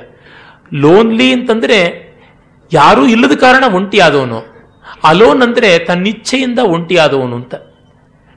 ಲೋನ್ಲಿ 0.75 1.33
ಅಂತಂದ್ರೆ 1.33 2.11
ಯಾರೂ 2.73 3.07
ಇಲ್ಲದ 3.07 3.33
ಕಾರಣ 3.33 3.65
ಒಂಟಿಯಾದವನು. 3.75 4.43
ಅಲೋನ್ 5.05 5.43
ಅಂದ್ರೆ 5.43 5.79
ತನ್ನಿಚ್ಛೆಯಿಂದ 5.79 6.59
ಒಂಟಿಯಾದವನು 6.59 7.37
ಅಂತ. 7.37 7.55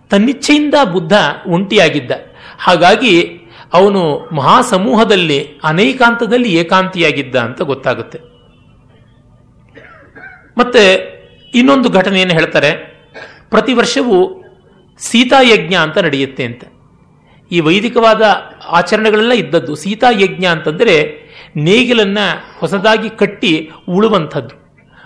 ತನ್ನಿಚ್ಛೆಯಿಂದ 0.09 0.73
ಬುದ್ಧ 0.91 1.13
ಒಂಟಿಯಾಗಿದ್ದ. 1.47 2.11
ಹಾಗಾಗಿ 2.59 3.39
ಅವನು 3.73 4.29
ಮಹಾಸಮೂಹದಲ್ಲಿ 4.31 5.47
ಅನೇಕಾಂತದಲ್ಲಿ 5.63 6.53
ಏಕಾಂತಿಯಾಗಿದ್ದ 6.53 7.35
ಅಂತ 7.35 7.61
ಗೊತ್ತಾಗುತ್ತೆ. 7.61 8.19
ಮತ್ತೆ 10.57 11.13
ಇನ್ನೊಂದು 11.55 11.89
ಘಟನೆಯನ್ನು 11.89 12.33
ಹೇಳ್ತಾರೆ. 12.33 12.71
ಪ್ರತಿ 13.49 13.73
ವರ್ಷವೂ 13.73 14.43
ಸೀತಾಯಜ್ಞ 14.97 15.73
ಅಂತ 15.73 15.97
ನಡೆಯುತ್ತೆ 15.97 16.43
ಅಂತ. 16.43 16.63
ಈ 17.51 17.59
ವೈದಿಕವಾದ 17.59 18.21
ಆಚರಣೆಗಳೆಲ್ಲ 18.69 19.31
ಇದ್ದದ್ದು. 19.31 19.75
ಸೀತಾ 19.75 20.07
ಯಜ್ಞ 20.09 20.45
ಅಂತಂದರೆ 20.45 21.23
ನೇಗಿಲನ್ನು 21.55 22.59
ಹೊಸದಾಗಿ 22.59 23.09
ಕಟ್ಟಿ 23.09 23.71
ಉಳುವಂಥದ್ದು. 23.89 24.63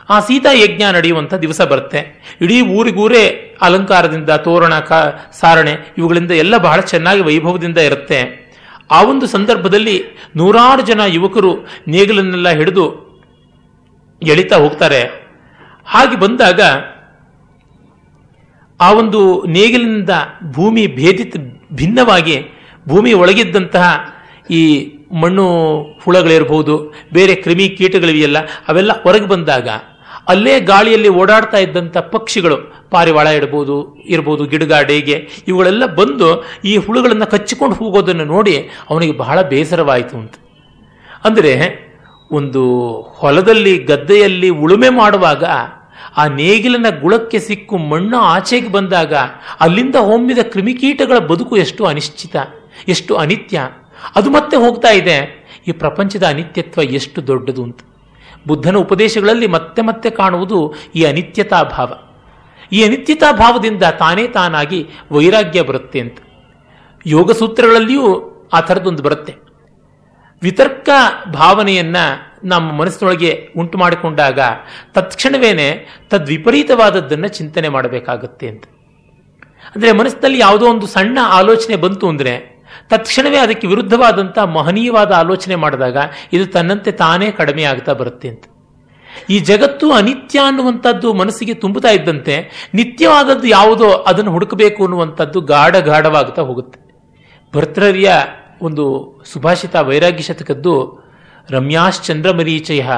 ಆ 0.09 0.19
ಸೀತಾ 0.19 0.51
ಯಜ್ಞ 0.51 0.83
ನಡೆಯುವಂಥ 0.93 1.33
ದಿವಸ 1.33 1.61
ಬರುತ್ತೆ. 1.61 2.31
ಇಡೀ 2.41 2.61
ಊರಿಗೂರೇ 2.61 3.55
ಅಲಂಕಾರದಿಂದ, 3.61 4.29
ತೋರಣ, 4.29 4.79
ಕ, 4.79 4.93
ಸಾರಣೆ 5.39 5.75
ಇವುಗಳಿಂದ 5.97 6.31
ಎಲ್ಲ 6.31 6.57
ಬಹಳ 6.57 6.79
ಚೆನ್ನಾಗಿ 6.79 7.21
ವೈಭವದಿಂದ 7.21 7.77
ಇರುತ್ತೆ. 7.77 8.47
ಆ 8.91 9.03
ಒಂದು 9.03 9.27
ಸಂದರ್ಭದಲ್ಲಿ 9.27 10.03
ನೂರಾರು 10.35 10.81
ಜನ 10.81 11.01
ಯುವಕರು 11.07 11.67
ನೇಗಿಲನ್ನೆಲ್ಲ 11.88 12.49
ಹಿಡಿದು 12.49 13.07
ಎಳಿತಾ 14.23 14.57
ಹೋಗ್ತಾರೆ. 14.57 15.27
ಹಾಗೆ 15.85 16.19
ಬಂದಾಗ 16.19 16.61
ಆ 18.81 18.93
ಒಂದು 18.93 19.45
ನೇಗಿಲಿನಿಂದ 19.45 20.09
ಭೂಮಿ 20.51 20.88
ಭೇದಿತ 20.88 21.35
ಭಿನ್ನವಾಗಿ 21.72 22.38
ಭೂಮಿ 22.89 23.13
ಒಳಗಿದ್ದಂತಹ 23.13 23.86
ಈ 24.59 24.63
ಮಣ್ಣು 25.22 25.45
ಹುಳಗಳಿರ್ಬೋದು, 26.03 26.76
ಬೇರೆ 27.13 27.36
ಕ್ರಿಮಿ 27.36 27.65
ಕೀಟಗಳಿವೆಯಲ್ಲ, 27.70 28.38
ಅವೆಲ್ಲ 28.70 28.91
ಹೊರಗೆ 29.03 29.28
ಬಂದಾಗ 29.28 29.70
ಅಲ್ಲೇ 30.30 30.53
ಗಾಳಿಯಲ್ಲಿ 30.59 31.09
ಓಡಾಡ್ತಾ 31.22 31.57
ಇದ್ದಂಥ 31.57 31.97
ಪಕ್ಷಿಗಳು 31.97 32.57
ಪಾರಿವಾಳ 32.91 33.28
ಇಡ್ಬೋದು, 33.28 33.76
ಇರ್ಬೋದು 34.09 34.43
ಗಿಡಗಾಡೆಗೆ 34.45 35.18
ಇವುಗಳೆಲ್ಲ 35.47 35.86
ಬಂದು 35.99 36.30
ಈ 36.65 36.74
ಹುಳುಗಳನ್ನು 36.78 37.28
ಕಚ್ಚಿಕೊಂಡು 37.32 37.76
ಹೋಗೋದನ್ನು 37.76 38.26
ನೋಡಿ 38.26 38.55
ಅವನಿಗೆ 38.89 39.15
ಬಹಳ 39.24 39.38
ಬೇಸರವಾಯಿತು 39.41 40.15
ಅಂತ. 40.18 40.36
ಅಂದರೆ 41.26 41.53
ಒಂದು 42.32 42.63
ಹೊಲದಲ್ಲಿ, 43.20 43.78
ಗದ್ದೆಯಲ್ಲಿ 43.91 44.49
ಉಳುಮೆ 44.63 44.89
ಮಾಡುವಾಗ 45.01 45.43
ಆ 46.18 46.28
ನೇಗಿಲನ 46.28 46.86
ಗುಳಕ್ಕೆ 47.01 47.39
ಸಿಕ್ಕು 47.39 47.78
ಮಣ್ಣು 47.78 48.18
ಆಚೆಗೆ 48.18 48.68
ಬಂದಾಗ 48.68 49.13
ಅಲ್ಲಿಂದ 49.59 49.95
ಹೊಮ್ಮಿದ 49.95 50.38
ಕ್ರಿಮಿಕೀಟಗಳ 50.41 51.18
ಬದುಕು 51.18 51.57
ಎಷ್ಟು 51.57 51.86
ಅನಿಶ್ಚಿತ, 51.86 52.36
ಎಷ್ಟು 52.88 53.15
ಅನಿತ್ಯ. 53.15 53.70
ಅದು 54.15 54.30
ಮತ್ತೆ 54.30 54.57
ಹೋಗ್ತಾ 54.57 54.88
ಇದೆ. 54.88 55.47
ಈ 55.68 55.72
ಪ್ರಪಂಚದ 55.72 56.24
ಅನಿತ್ಯತ್ವ 56.24 56.82
ಎಷ್ಟು 56.82 57.28
ದೊಡ್ಡದು 57.28 57.63
ಅಂತ. 57.63 57.80
ಬುದ್ಧನ 58.47 58.76
ಉಪದೇಶಗಳಲ್ಲಿ 58.76 59.47
ಮತ್ತೆ 59.47 59.82
ಮತ್ತೆ 59.82 60.09
ಕಾಣುವುದು 60.09 60.74
ಈ 60.95 61.03
ಅನಿತ್ಯತಾ 61.03 61.63
ಭಾವ. 61.63 61.93
ಈ 62.72 62.84
ಅನಿತ್ಯತಾ 62.84 63.32
ಭಾವದಿಂದ 63.32 63.84
ತಾನೇ 63.84 64.28
ತಾನಾಗಿ 64.28 64.88
ವೈರಾಗ್ಯ 65.11 65.61
ಬರುತ್ತೆ 65.61 65.99
ಅಂತ. 65.99 66.18
ಯೋಗ 67.05 67.32
ಸೂತ್ರಗಳಲ್ಲಿಯೂ 67.32 68.34
ಆ 68.53 68.59
ಥರದ್ದೊಂದು 68.59 69.03
ಬರುತ್ತೆ. 69.03 69.36
ವಿತರ್ಕ 70.41 70.89
ಭಾವನೆಯನ್ನ 71.34 71.97
ನಮ್ಮ 72.43 72.71
ಮನಸ್ಸಿನೊಳಗೆ 72.71 73.49
ಉಂಟು 73.57 73.77
ಮಾಡಿಕೊಂಡಾಗ 73.77 74.39
ತತ್ಕ್ಷಣವೇನೆ 74.93 75.88
ತದ್ವಿಪರೀತವಾದದ್ದನ್ನು 76.09 77.27
ಚಿಂತನೆ 77.27 77.69
ಮಾಡಬೇಕಾಗುತ್ತೆ 77.69 78.47
ಅಂತ. 78.47 78.65
ಅಂದರೆ 79.75 79.91
ಮನಸ್ಸಿನಲ್ಲಿ 79.91 80.39
ಯಾವುದೋ 80.39 80.65
ಒಂದು 80.65 80.88
ಸಣ್ಣ 80.88 81.17
ಆಲೋಚನೆ 81.23 81.75
ಬಂತು 81.75 82.07
ಅಂದರೆ 82.07 82.57
ತತ್ಕ್ಷಣವೇ 82.89 83.38
ಅದಕ್ಕೆ 83.38 83.67
ವಿರುದ್ಧವಾದಂಥ 83.67 84.38
ಮಹನೀಯವಾದ 84.39 85.11
ಆಲೋಚನೆ 85.11 85.55
ಮಾಡಿದಾಗ 85.55 85.97
ಇದು 86.33 86.45
ತನ್ನಂತೆ 86.45 86.91
ತಾನೇ 86.91 87.31
ಕಡಿಮೆ 87.31 87.63
ಆಗ್ತಾ 87.63 87.93
ಬರುತ್ತೆ 87.93 88.27
ಅಂತ. 88.27 88.43
ಈ 89.29 89.39
ಜಗತ್ತು 89.39 89.91
ಅನಿತ್ಯ 89.91 90.39
ಅನ್ನುವಂಥದ್ದು 90.39 91.13
ಮನಸ್ಸಿಗೆ 91.13 91.53
ತುಂಬುತ್ತಾ 91.53 91.89
ಇದ್ದಂತೆ 91.89 92.67
ನಿತ್ಯವಾದದ್ದು 92.73 93.47
ಯಾವುದೋ 93.47 93.89
ಅದನ್ನು 93.91 94.31
ಹುಡುಕಬೇಕು 94.31 94.83
ಅನ್ನುವಂಥದ್ದು 94.83 95.41
ಗಾಢ 95.41 95.75
ಗಾಢವಾಗ್ತಾ 95.75 96.41
ಹೋಗುತ್ತೆ. 96.41 96.79
ಭರ್ತೃರ್ಯ 97.55 98.11
ಒಂದು 98.61 98.85
ಸುಭಾಷಿತ 99.25 99.75
ವೈರಾಗ್ಯ 99.75 100.23
ಶತಕದ್ದು 100.23 101.07
ರಮ್ಯಾಶ್ಚಂದ್ರಮರೀಚಯ 101.49 102.89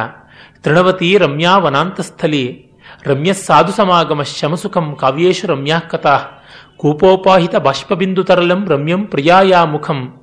ತೃಣವತಿ 0.61 1.17
ರಮ್ಯಾ 1.17 1.57
ವನಾಂತಸ್ಥಲಿ. 1.57 2.71
ರಮ್ಯ 3.05 3.33
ಸಾಧು 3.33 3.71
ಸಮಾಗಮ 3.71 4.21
ಶಮಸುಖಂ 4.23 4.95
ಕಾವ್ಯೇಶು 4.99 5.47
ರಮ್ಯಾ 5.47 5.79
ಕಥಾ. 5.79 6.17
ಕೂಪೋಪಾಹಿತ 6.77 7.55
ಬಾಷ್ಪಬಿಂದು 7.55 8.23
ತರಲಂ 8.23 8.69
ರಮ್ಯಂ 8.69 9.05
ಪ್ರಿಯಾಯಾ 9.05 9.65
ಮುಖಂ. 9.65 10.15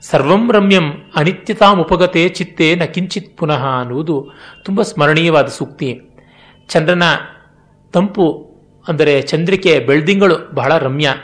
ಸರ್ವಂ 0.00 0.52
ರಮ್ಯಂ 0.52 0.92
ಅನಿತ್ಯತಾಮುಪಗತೆ 1.16 2.28
ಚಿತ್ತೆ 2.28 2.74
ನ 2.74 2.84
ಕಿಂಚಿತ್ 2.84 3.38
ಪುನಃ 3.38 3.78
ಅನ್ನುವುದು 3.80 4.30
ತುಂಬ 4.64 4.82
ಸ್ಮರಣೀಯವಾದ 4.82 5.46
ಸೂಕ್ತಿ. 5.46 6.00
ಚಂದ್ರನ 6.68 7.02
ತಂಪು 7.92 8.56
ಅಂದರೆ 8.88 9.22
ಚಂದ್ರಿಕೆ 9.22 9.78
ಬೆಳ್ದಿಂಗಳು 9.78 10.54
ಬಹಳ 10.54 10.78
ರಮ್ಯ. 10.78 11.14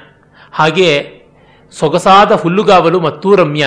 ಹಾಗೆ 0.52 1.10
ಸೊಗಸಾದ 1.70 2.32
ಹುಲ್ಲುಗಾವಲು 2.32 3.00
ಮತ್ತೂ 3.00 3.34
ರಮ್ಯ. 3.34 3.66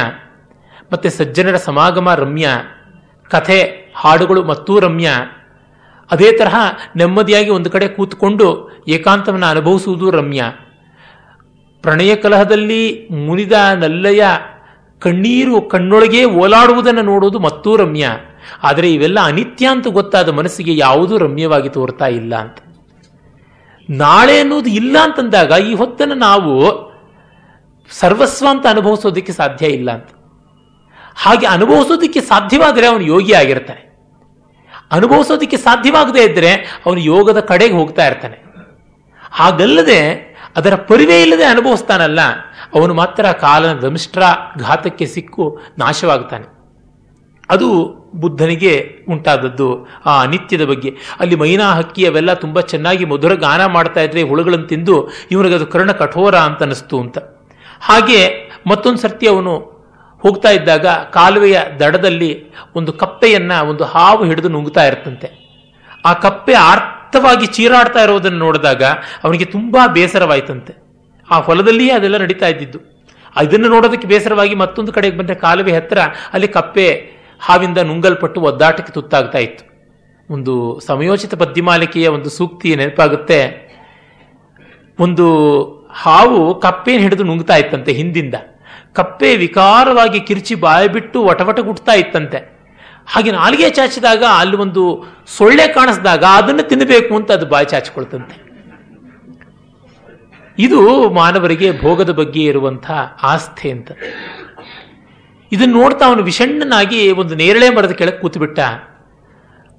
ಮತ್ತೆ 0.94 1.10
ಸಜ್ಜನರ 1.10 1.56
ಸಮಾಗಮ 1.56 2.14
ರಮ್ಯ. 2.14 2.48
ಕಥೆ, 3.32 3.92
ಹಾಡುಗಳು 3.96 4.44
ಮತ್ತೂ 4.44 4.80
ರಮ್ಯ. 4.80 5.10
ಅದೇ 6.12 6.32
ತರಹ 6.32 6.56
ನೆಮ್ಮದಿಯಾಗಿ 6.96 7.50
ಒಂದು 7.50 7.70
ಕಡೆ 7.70 7.88
ಕೂತ್ಕೊಂಡು 7.88 8.70
ಏಕಾಂತವನ್ನು 8.88 9.46
ಅನುಭವಿಸುವುದು 9.46 10.12
ರಮ್ಯ. 10.12 10.44
ಪ್ರಣಯ 11.82 12.16
ಕಲಹದಲ್ಲಿ 12.16 13.08
ಮುನಿದ 13.12 13.52
ನಲ್ಲಯ 13.52 14.24
ಕಣ್ಣೀರು 15.00 15.62
ಕಣ್ಣೊಳಗೆ 15.62 16.26
ಓಲಾಡುವುದನ್ನು 16.26 17.02
ನೋಡುವುದು 17.02 17.40
ಮತ್ತೂ 17.40 17.76
ರಮ್ಯ. 17.76 18.08
ಆದರೆ 18.64 18.94
ಇವೆಲ್ಲ 18.94 19.20
ಅನಿತ್ಯ 19.20 19.68
ಅಂತ 19.68 19.88
ಗೊತ್ತಾದ 19.88 20.30
ಮನಸ್ಸಿಗೆ 20.30 20.78
ಯಾವುದೂ 20.78 21.18
ರಮ್ಯವಾಗಿ 21.18 21.70
ತೋರ್ತಾ 21.70 22.08
ಇಲ್ಲ 22.08 22.36
ಅಂತ. 22.36 22.58
ನಾಳೆ 23.90 24.40
ಅನ್ನೋದು 24.40 24.70
ಇಲ್ಲ 24.70 24.98
ಅಂತಂದಾಗ 25.04 25.52
ಈ 25.70 25.74
ಹೊತ್ತನ್ನು 25.74 26.16
ನಾವು 26.16 26.66
ಸರ್ವಸ್ವ 27.90 28.48
ಅಂತ 28.50 28.66
ಅನುಭವಿಸೋದಕ್ಕೆ 28.70 29.32
ಸಾಧ್ಯ 29.32 29.68
ಇಲ್ಲ 29.68 29.92
ಅಂತ. 29.92 30.08
ಹಾಗೆ 31.16 31.48
ಅನುಭವಿಸೋದಕ್ಕೆ 31.48 32.22
ಸಾಧ್ಯವಾದರೆ 32.22 32.88
ಅವನು 32.88 33.02
ಯೋಗಿ 33.02 33.34
ಆಗಿರ್ತಾನೆ. 33.34 33.92
ಅನುಭವಿಸೋದಕ್ಕೆ 34.92 35.58
ಸಾಧ್ಯವಾಗದೇ 35.58 36.24
ಇದ್ದರೆ 36.24 36.82
ಅವನು 36.86 37.00
ಯೋಗದ 37.00 37.40
ಕಡೆಗೆ 37.40 37.74
ಹೋಗ್ತಾ 37.74 38.08
ಇರ್ತಾನೆ. 38.08 38.44
ಹಾಗಲ್ಲದೆ 39.32 40.32
ಅದರ 40.56 40.76
ಪರಿವೇ 40.76 41.22
ಇಲ್ಲದೆ 41.22 41.44
ಅನುಭವಿಸ್ತಾನಲ್ಲ, 41.44 42.20
ಅವನು 42.74 42.94
ಮಾತ್ರ 42.94 43.32
ಕಾಲನ 43.32 43.74
ದಂಷ್ಟ್ರ 43.74 44.24
ಘಾತಕ್ಕೆ 44.60 45.06
ಸಿಕ್ಕು 45.06 45.60
ನಾಶವಾಗ್ತಾನೆ. 45.78 46.46
ಅದು 47.50 47.68
ಬುದ್ಧನಿಗೆ 48.16 48.96
ಉಂಟಾದದ್ದು 49.10 49.88
ಆ 50.06 50.22
ಅನಿತ್ಯದ 50.22 50.66
ಬಗ್ಗೆ. 50.66 50.90
ಅಲ್ಲಿ 51.20 51.36
ಮೈನಾ 51.36 51.74
ಹಕ್ಕಿ 51.74 52.08
ಅವೆಲ್ಲ 52.08 52.34
ತುಂಬ 52.34 52.60
ಚೆನ್ನಾಗಿ 52.60 53.06
ಮಧುರ 53.06 53.34
ಗಾನ 53.34 53.66
ಮಾಡ್ತಾ 53.66 54.02
ಇದ್ರೆ 54.02 54.22
ಹುಳುಗಳನ್ನು 54.22 54.68
ತಿಂದು 54.68 55.12
ಇವನಿಗೆ 55.32 55.56
ಅದು 55.56 55.68
ಕರ್ಣ 55.68 55.92
ಕಠೋರ 55.92 56.36
ಅಂತ 56.36 56.64
ಅನಿಸ್ತು 56.64 57.00
ಅಂತ. 57.00 57.18
ಹಾಗೆ 57.82 58.52
ಮತ್ತೊಂದು 58.68 58.98
ಸರ್ತಿ 58.98 59.28
ಅವನು 59.28 59.71
ಹೋಗ್ತಾ 60.22 60.50
ಇದ್ದಾಗ 60.50 60.86
ಕಾಲುವೆಯ 60.88 61.60
ದಡದಲ್ಲಿ 61.80 62.46
ಒಂದು 62.76 62.94
ಕಪ್ಪೆಯನ್ನ 62.94 63.52
ಒಂದು 63.62 63.84
ಹಾವು 63.84 64.26
ಹಿಡಿದು 64.26 64.50
ನುಂಗ್ತಾ 64.50 64.86
ಇರ್ತಂತೆ 64.86 65.42
ಆ 66.06 66.14
ಕಪ್ಪೆ 66.14 66.54
ಆರ್ಥವಾಗಿ 66.54 67.46
ಚೀರಾಡ್ತಾ 67.46 68.04
ಇರೋದನ್ನು 68.04 68.38
ನೋಡಿದಾಗ 68.38 68.84
ಅವನಿಗೆ 69.24 69.46
ತುಂಬಾ 69.46 69.88
ಬೇಸರವಾಯ್ತಂತೆ. 69.88 70.74
ಆ 71.32 71.40
ಹೊಲದಲ್ಲಿಯೇ 71.40 71.92
ಅದೆಲ್ಲ 71.92 72.18
ನಡೀತಾ 72.18 72.48
ಇದ್ದಿದ್ದು. 72.48 72.80
ಇದನ್ನು 73.44 73.68
ನೋಡೋದಕ್ಕೆ 73.70 74.08
ಬೇಸರವಾಗಿ 74.08 74.56
ಮತ್ತೊಂದು 74.56 74.94
ಕಡೆಗೆ 74.94 75.18
ಬಂದರೆ 75.18 75.36
ಕಾಲುವೆ 75.36 75.76
ಹತ್ತಿರ 75.76 75.98
ಅಲ್ಲಿ 76.34 76.48
ಕಪ್ಪೆ 76.48 77.12
ಹಾವಿಂದ 77.40 77.78
ನುಂಗಲ್ಪಟ್ಟು 77.78 78.42
ಒದ್ದಾಟಕ್ಕೆ 78.42 78.94
ತುತ್ತಾಗ್ತಾ 78.94 79.38
ಇತ್ತು. 79.38 79.72
ಒಂದು 80.34 80.80
ಸಮಯೋಚಿತ 80.80 81.36
ಪದ್ಯಮಾಲಿಕೆಯ 81.36 82.08
ಒಂದು 82.08 82.30
ಸೂಕ್ತಿ 82.30 82.76
ನೆನಪಾಗುತ್ತೆ. 82.76 83.72
ಒಂದು 85.00 85.28
ಹಾವು 85.94 86.60
ಕಪ್ಪೆಯನ್ನು 86.60 87.04
ಹಿಡಿದು 87.04 87.24
ನುಂಗ್ತಾ 87.24 87.56
ಇತ್ತಂತೆ 87.56 87.92
ಹಿಂದಿಂದ. 87.92 88.36
ಕಪ್ಪೆ 88.94 89.38
ವಿಕಾರವಾಗಿ 89.38 90.20
ಕಿರ್ಚಿ 90.20 90.56
ಬಾಯಿ 90.56 90.88
ಬಿಟ್ಟು 90.88 91.26
ವಟವಟ 91.26 91.60
ಗುಟ್ತಾ 91.60 91.94
ಇತ್ತಂತೆ. 91.94 92.62
ಹಾಗೆ 93.08 93.32
ನಾಲಿಗೆ 93.32 93.70
ಚಾಚಿದಾಗ 93.70 94.24
ಅಲ್ಲಿ 94.38 94.58
ಒಂದು 94.58 95.06
ಸೊಳ್ಳೆ 95.38 95.68
ಕಾಣಿಸಿದಾಗ 95.68 96.24
ಅದನ್ನು 96.24 96.64
ತಿನ್ನಬೇಕು 96.64 97.16
ಅಂತ 97.16 97.32
ಅದು 97.32 97.46
ಬಾಯಿ 97.46 97.66
ಚಾಚಿಕೊಳ್ತಂತೆ. 97.66 98.52
ಇದು 100.60 101.10
ಮಾನವರಿಗೆ 101.10 101.82
ಭೋಗದ 101.82 102.10
ಬಗ್ಗೆ 102.10 102.44
ಇರುವಂತಹ 102.44 103.18
ಆಸ್ಥೆ 103.24 103.72
ಅಂತ. 103.72 103.92
ಇದನ್ನು 105.52 105.80
ನೋಡ್ತಾ 105.80 106.06
ಅವನು 106.06 106.24
ವಿಷಣ್ಣನಾಗಿ 106.24 107.12
ಒಂದು 107.12 107.36
ನೇರಳೆ 107.36 107.70
ಮರದ 107.70 107.92
ಕೆಳಗೆ 107.92 108.18
ಕೂತುಬಿಟ್ಟ. 108.18 108.60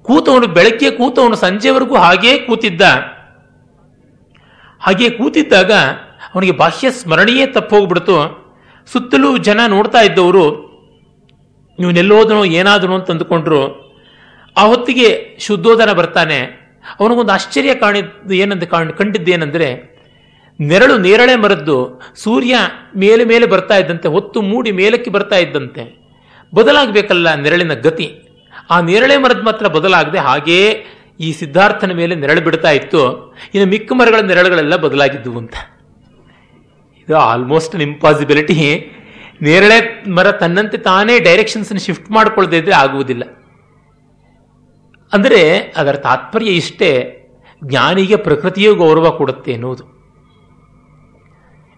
ಕೂತವನು 0.01 0.47
ಬೆಳಗ್ಗೆ 0.47 0.91
ಕೂತವನು 0.91 1.35
ಸಂಜೆವರೆಗೂ 1.35 1.95
ಹಾಗೇ 1.95 2.39
ಕೂತಿದ್ದ. 2.39 2.81
ಹಾಗೆ 4.79 5.09
ಕೂತಿದ್ದಾಗ 5.09 5.71
ಅವನಿಗೆ 6.35 6.51
ಬಾಹ್ಯ 6.51 6.91
ಸ್ಮರಣೆಯೇ 6.91 7.45
ತಪ್ಪೋಗ್ಬಿಡ್ತು. 7.45 8.42
ಸುತ್ತಲೂ 8.91 9.37
ಜನ 9.37 9.59
ನೋಡ್ತಾ 9.67 10.01
ಇದ್ದವರು, 10.01 10.45
ಇವನೆಲ್ಲೋದನೋ, 11.79 12.45
ಏನಾದನೋ 12.45 12.95
ಅಂತ 12.95 13.11
ಅಂದುಕೊಂಡ್ರು, 13.11 13.61
ಆ 14.57 14.65
ಹೊತ್ತಿಗೆ 14.65 15.37
ಶುದ್ಧೋಧನ 15.39 15.91
ಬರ್ತಾನೆ. 15.91 16.39
ಅವನಿಗೊಂದು 16.99 17.31
ಆಶ್ಚರ್ಯ 17.31 17.75
ಕಾಣಿದ್ದು 17.75 18.33
ಏನಂತ 18.33 18.63
ಕಾಣ್ 18.63 18.93
ಕಂಡಿದ್ದೇನೆಂದರೆ 18.93 19.97
ನೆರಳು 20.61 20.97
ನೇರಳೆ 20.97 21.35
ಮರದ್ದು, 21.35 22.01
ಸೂರ್ಯ 22.15 22.55
ಮೇಲೆ 22.95 23.23
ಮೇಲೆ 23.25 23.45
ಬರ್ತಾ 23.45 23.77
ಇದ್ದಂತೆ, 23.77 24.07
ಹೊತ್ತು 24.07 24.41
ಮೂಡಿ 24.41 24.71
ಮೇಲಕ್ಕೆ 24.71 25.11
ಬರ್ತಾ 25.11 25.35
ಇದ್ದಂತೆ. 25.35 26.03
ಬದಲಾಗಬೇಕಲ್ಲ 26.55 27.35
ನೆರಳಿನ 27.35 27.73
ಗತಿ. 27.73 28.07
ಆ 28.69 28.79
ನೇರಳೆ 28.79 29.17
ಮರದ 29.17 29.41
ಮಾತ್ರ 29.43 29.67
ಬದಲಾಗದೆ 29.67 30.19
ಹಾಗೇ 30.19 30.85
ಈ 31.19 31.31
ಸಿದ್ಧಾರ್ಥನ 31.31 31.91
ಮೇಲೆ 31.91 32.15
ನೆರಳು 32.15 32.41
ಬಿಡ್ತಾ 32.41 32.71
ಇತ್ತು. 32.71 33.01
ಇನ್ನು 33.53 33.69
ಮಿಕ್ಕ 33.69 33.93
ಮರಗಳ 33.93 34.19
ನೆರಳುಗಳೆಲ್ಲ 34.19 34.75
ಬದಲಾಗಿದ್ದವು 34.75 35.37
ಅಂತ. 35.37 35.53
ಇದು 37.09 37.17
ಆಲ್ಮೋಸ್ಟ್ 37.17 37.75
ಅನ್ 37.75 37.81
ಇಂಪಾಸಿಬಿಲಿಟಿ 37.81 38.91
ನೇರಳೆ 39.41 40.09
ಮರ 40.09 40.31
ತನ್ನಂತೆ 40.31 40.77
ತಾನೇ 40.77 41.19
ಡೈರೆಕ್ಷನ್ಸ್ 41.19 41.77
ಶಿಫ್ಟ್ 41.77 42.11
ಮಾಡಿಕೊಳ್ಳದೇ 42.11 42.57
ಇದ್ರೆ 42.57 42.71
ಆಗುವುದಿಲ್ಲ. 42.71 43.23
ಅಂದರೆ 45.13 45.59
ಅದರ 45.77 45.95
ತಾತ್ಪರ್ಯ 45.95 46.47
ಇಷ್ಟೇ, 46.47 47.19
ಜ್ಞಾನಿಗೆ 47.63 48.15
ಪ್ರಕೃತಿಯೂ 48.15 48.75
ಗೌರವ 48.75 49.09
ಕೊಡುತ್ತೆ 49.09 49.51
ಎನ್ನುವುದು. 49.51 49.83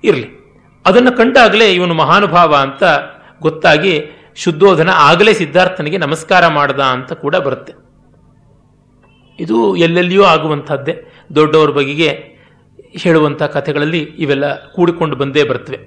ಇರಲಿ. 0.04 0.28
ಅದನ್ನು 0.86 1.12
ಕಂಡಾಗಲೇ 1.12 1.74
ಇವನು 1.74 1.94
ಮಹಾನುಭಾವ 1.94 2.56
ಅಂತ 2.56 2.84
ಗೊತ್ತಾಗಿ 3.42 4.06
ಶುದ್ಧೋಧನ 4.36 4.90
ಆಗಲೇ 4.90 5.34
ಸಿದ್ಧಾರ್ಥನಿಗೆ 5.34 5.98
ನಮಸ್ಕಾರ 5.98 6.48
ಮಾಡದ 6.48 6.80
ಅಂತ 6.80 7.14
ಕೂಡ 7.14 7.36
ಬರುತ್ತೆ. 7.36 7.74
ಇದು 9.40 9.76
ಎಲ್ಲೆಲ್ಲಿಯೂ 9.76 10.24
ಆಗುವಂಥದ್ದೇ. 10.24 11.12
ದೊಡ್ಡವರ 11.36 11.70
ಬಗೆಗೆ 11.70 12.35
ಹೇಳುವಂಥ 12.98 13.44
ಕಥೆಗಳಲ್ಲಿ 13.44 14.00
ಇವೆಲ್ಲ 14.00 14.56
ಕೂಡಿಕೊಂಡು 14.56 15.16
ಬಂದೇ 15.16 15.44
ಬರ್ತವೆ. 15.44 15.80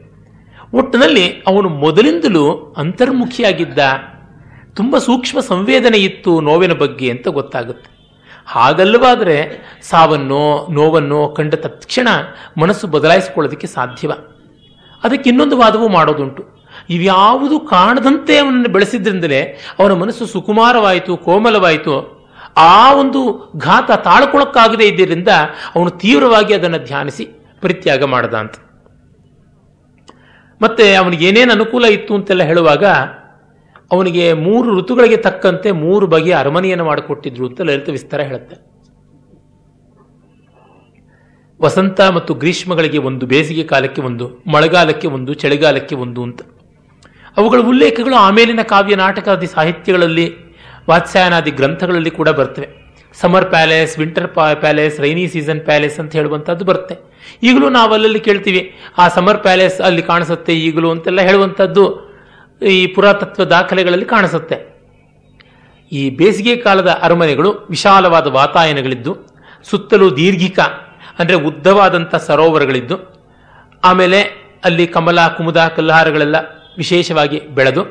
ಒಟ್ಟಿನಲ್ಲಿ 0.75 1.43
ಅವನು 1.47 1.69
ಮೊದಲಿಂದಲೂ 1.69 2.75
ಅಂತರ್ಮುಖಿಯಾಗಿದ್ದ, 2.77 3.79
ತುಂಬ 4.75 4.99
ಸೂಕ್ಷ್ಮ 4.99 5.41
ಸಂವೇದನೆ 5.41 5.99
ಇತ್ತು 5.99 6.41
ನೋವಿನ 6.41 6.73
ಬಗ್ಗೆ 6.73 7.11
ಅಂತ 7.11 7.29
ಗೊತ್ತಾಗುತ್ತೆ. 7.29 7.99
ಹಾಗಲ್ಲವಾದರೆ 8.47 9.63
ಸಾವನ್ನೋ 9.83 10.67
ನೋವನ್ನೋ 10.71 11.29
ಕಂಡ 11.29 11.55
ತಕ್ಷಣ 11.55 12.09
ಮನಸ್ಸು 12.61 12.87
ಬದಲಾಯಿಸಿಕೊಳ್ಳೋದಕ್ಕೆ 12.87 13.67
ಸಾಧ್ಯವ. 13.67 14.13
ಅದಕ್ಕೆ 15.05 15.31
ಇನ್ನೊಂದು 15.31 15.57
ವಾದವೂ 15.57 15.89
ಮಾಡೋದುಂಟು. 15.89 16.59
ಇವ್ಯಾವುದು 16.91 17.61
ಕಾಣದಂತೆ 17.61 18.39
ಅವನನ್ನು 18.39 18.69
ಬೆಳೆಸಿದ್ರಿಂದಲೇ 18.69 19.41
ಅವನ 19.79 19.93
ಮನಸ್ಸು 19.93 20.27
ಸುಕುಮಾರವಾಯಿತು, 20.27 21.17
ಕೋಮಲವಾಯಿತು 21.17 22.18
ಆ 22.59 22.93
ಒಂದು 22.95 23.53
ಘಾತ 23.57 23.91
ತಾಳ್ಕೊಳಕ್ಕಾಗದೇ 23.91 24.85
ಇದ್ದರಿಂದ 24.85 25.29
ಅವನು 25.75 25.91
ತೀವ್ರವಾಗಿ 25.91 26.55
ಅದನ್ನು 26.55 26.79
ಧ್ಯಾನಿಸಿ 26.79 27.29
ಪರಿತ್ಯಾಗ 27.63 28.05
ಮಾಡದ 28.05 28.35
ಅಂತ. 28.35 28.55
ಮತ್ತೆ 30.63 30.95
ಅವನಿಗೆ 30.95 31.29
ಏನೇನು 31.29 31.53
ಅನುಕೂಲ 31.53 31.85
ಇತ್ತು 31.85 32.15
ಅಂತೆಲ್ಲ 32.15 32.43
ಹೇಳುವಾಗ 32.43 32.85
ಅವನಿಗೆ 33.93 34.33
ಮೂರು 34.33 34.79
ಋತುಗಳಿಗೆ 34.79 35.17
ತಕ್ಕಂತೆ 35.17 35.73
ಮೂರು 35.73 36.07
ಬಗೆಯ 36.07 36.35
ಅರಮನೆಯನ್ನು 36.35 36.85
ಮಾಡಿಕೊಟ್ಟಿದ್ರು 36.85 37.47
ಅಂತ 37.47 37.61
ಲಲಿತ 37.61 37.89
ವಿಸ್ತಾರ 37.89 38.21
ಹೇಳುತ್ತೆ. 38.21 38.79
ವಸಂತ 41.63 42.01
ಮತ್ತು 42.01 42.35
ಗ್ರೀಷ್ಮಗಳಿಗೆ 42.35 42.99
ಒಂದು, 42.99 43.27
ಬೇಸಿಗೆ 43.27 43.63
ಕಾಲಕ್ಕೆ 43.63 44.03
ಒಂದು, 44.03 44.43
ಮಳೆಗಾಲಕ್ಕೆ 44.53 45.09
ಒಂದು, 45.09 45.35
ಚಳಿಗಾಲಕ್ಕೆ 45.35 45.95
ಒಂದು 45.95 46.23
ಅಂತ. 46.23 46.41
ಅವುಗಳ 47.37 47.59
ಉಲ್ಲೇಖಗಳು 47.61 48.15
ಆಮೇಲಿನ 48.15 48.63
ಕಾವ್ಯ 48.63 48.97
ನಾಟಕಾದಿ 48.97 49.47
ಸಾಹಿತ್ಯಗಳಲ್ಲಿ 49.47 50.47
ವಾತ್ಸಾಯನಾದಿ 50.89 51.53
ಗ್ರಂಥಗಳಲ್ಲಿ 51.59 52.12
ಕೂಡ 52.18 52.28
ಬರ್ತವೆ. 52.39 52.68
Summer 53.20 53.47
palace 53.53 53.93
winter 53.99 54.28
palace 54.62 54.97
rainy 55.05 55.24
season 55.32 55.61
palace 55.68 55.97
ಅಂತ 56.01 56.12
ಹೇಳುವಂಥದ್ದು 56.18 56.64
ಬರುತ್ತೆ. 56.70 56.95
ಈಗಲೂ 57.49 57.68
ನಾವು 57.76 57.91
ಅಲ್ಲಲ್ಲಿ 57.97 58.20
ಕೇಳ್ತೀವಿ, 58.26 58.62
ಆ 59.03 59.05
ಸಮರ್ 59.16 59.41
ಪ್ಯಾಲೇಸ್ 59.47 59.78
ಅಲ್ಲಿ 59.89 60.03
ಕಾಣಿಸುತ್ತೆ 60.11 60.53
ಈಗಲೂ 60.66 60.89
ಅಂತೆಲ್ಲ 60.95 61.20
ಹೇಳುವಂಥದ್ದು 61.28 61.84
ಈ 62.61 62.80
ಪುರಾತತ್ವ 62.95 63.45
ದಾಖಲೆಗಳಲ್ಲಿ 63.55 64.07
ಕಾಣಿಸುತ್ತೆ. 64.14 64.57
ಈ 65.93 66.03
ಬೇಸಿಗೆ 66.18 66.55
ಕಾಲದ 66.57 66.91
ಅರಮನೆಗಳು 67.07 67.51
ವಿಶಾಲವಾದ 67.74 68.26
ವಾತಾಯನಗಳಿದ್ದು, 68.41 69.12
ಸುತ್ತಲೂ 69.70 70.09
ದೀರ್ಘಿಕ, 70.16 70.59
ಅಂದರೆ 71.20 71.36
ಉದ್ದವಾದಂಥ 71.49 72.14
ಸರೋವರಗಳಿದ್ದು, 72.28 72.97
ಆಮೇಲೆ 73.84 74.20
ಅಲ್ಲಿ 74.64 74.86
ಕಮಲ, 74.97 75.18
ಕುಮುದ, 75.36 75.61
ಕಲ್ಲಹಾರಗಳೆಲ್ಲ 75.76 76.36
ವಿಶೇಷವಾಗಿ 76.78 77.41
ಬೆಳೆದು 77.59 77.82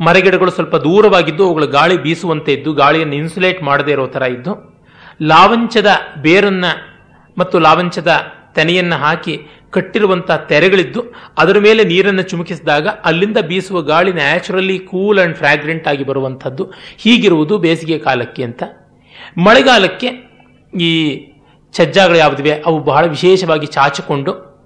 ಮರಗಿಡಗಳು 0.00 0.50
ಸ್ವಲ್ಪ 0.50 0.76
ದೂರವಾಗಿದ್ದು 0.76 1.44
ಅವುಗಳು 1.44 1.66
ಗಾಳಿ 1.66 2.02
ಬೀಸುವಂತೆ 2.02 2.52
ಇದ್ದು 2.52 2.72
ಗಾಳಿಯನ್ನು 2.72 3.14
ಇನ್ಸುಲೇಟ್ 3.14 3.62
ಮಾಡದೇ 3.62 3.92
ಇರೋ 3.92 4.06
ಥರ 4.06 4.22
ಇದ್ದು, 4.22 4.82
ಲಾವಂಚದ 5.22 5.86
ಬೇರನ್ನ 6.16 6.64
ಮತ್ತು 7.38 7.58
ಲಾವಂಚದ 7.58 8.16
ತೆನೆಯನ್ನು 8.54 8.96
ಹಾಕಿ 8.96 9.40
ಕಟ್ಟಿರುವಂತಹ 9.70 10.36
ತೆರೆಗಳಿದ್ದು 10.36 11.02
ಅದರ 11.38 11.58
ಮೇಲೆ 11.58 11.84
ನೀರನ್ನು 11.84 12.22
ಚುಮುಕಿಸಿದಾಗ 12.22 12.88
ಅಲ್ಲಿಂದ 12.88 13.38
ಬೀಸುವ 13.38 13.80
ಗಾಳಿ 13.82 14.12
ನ್ಯಾಚುರಲಿ 14.12 14.78
ಕೂಲ್ 14.78 15.18
ಅಂಡ್ 15.18 15.36
ಫ್ರಾಗ್ರೆಂಟ್ 15.36 15.88
ಆಗಿ 15.88 16.04
ಬರುವಂಥದ್ದು. 16.04 16.64
ಹೀಗಿರುವುದು 16.98 17.58
ಬೇಸಿಗೆ 17.58 17.98
ಕಾಲಕ್ಕೆ 17.98 18.42
ಅಂತ. 18.42 18.62
ಮಳೆಗಾಲಕ್ಕೆ 19.38 20.08
ಈ 20.80 20.90
ಛಜ್ಜಾಗಳು 21.72 22.16
ಯಾವುದಿವೆ? 22.16 22.50
ಅವು 22.66 22.78
ಬಹಳ 22.78 23.06
ವಿಶೇಷವಾಗಿ 23.06 23.66
ಚಾಚಿಕೊಂಡು 23.66 24.56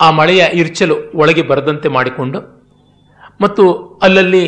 ಆ 0.00 0.10
ಮಳೆಯ 0.10 0.44
ಇರ್ಚಲು 0.52 0.96
ಒಳಗೆ 1.14 1.42
ಬರದಂತೆ 1.42 1.88
ಮಾಡಿಕೊಂಡು 1.88 2.61
ಮತ್ತು 3.40 3.64
ಅಲ್ಲಲ್ಲಿ 4.06 4.44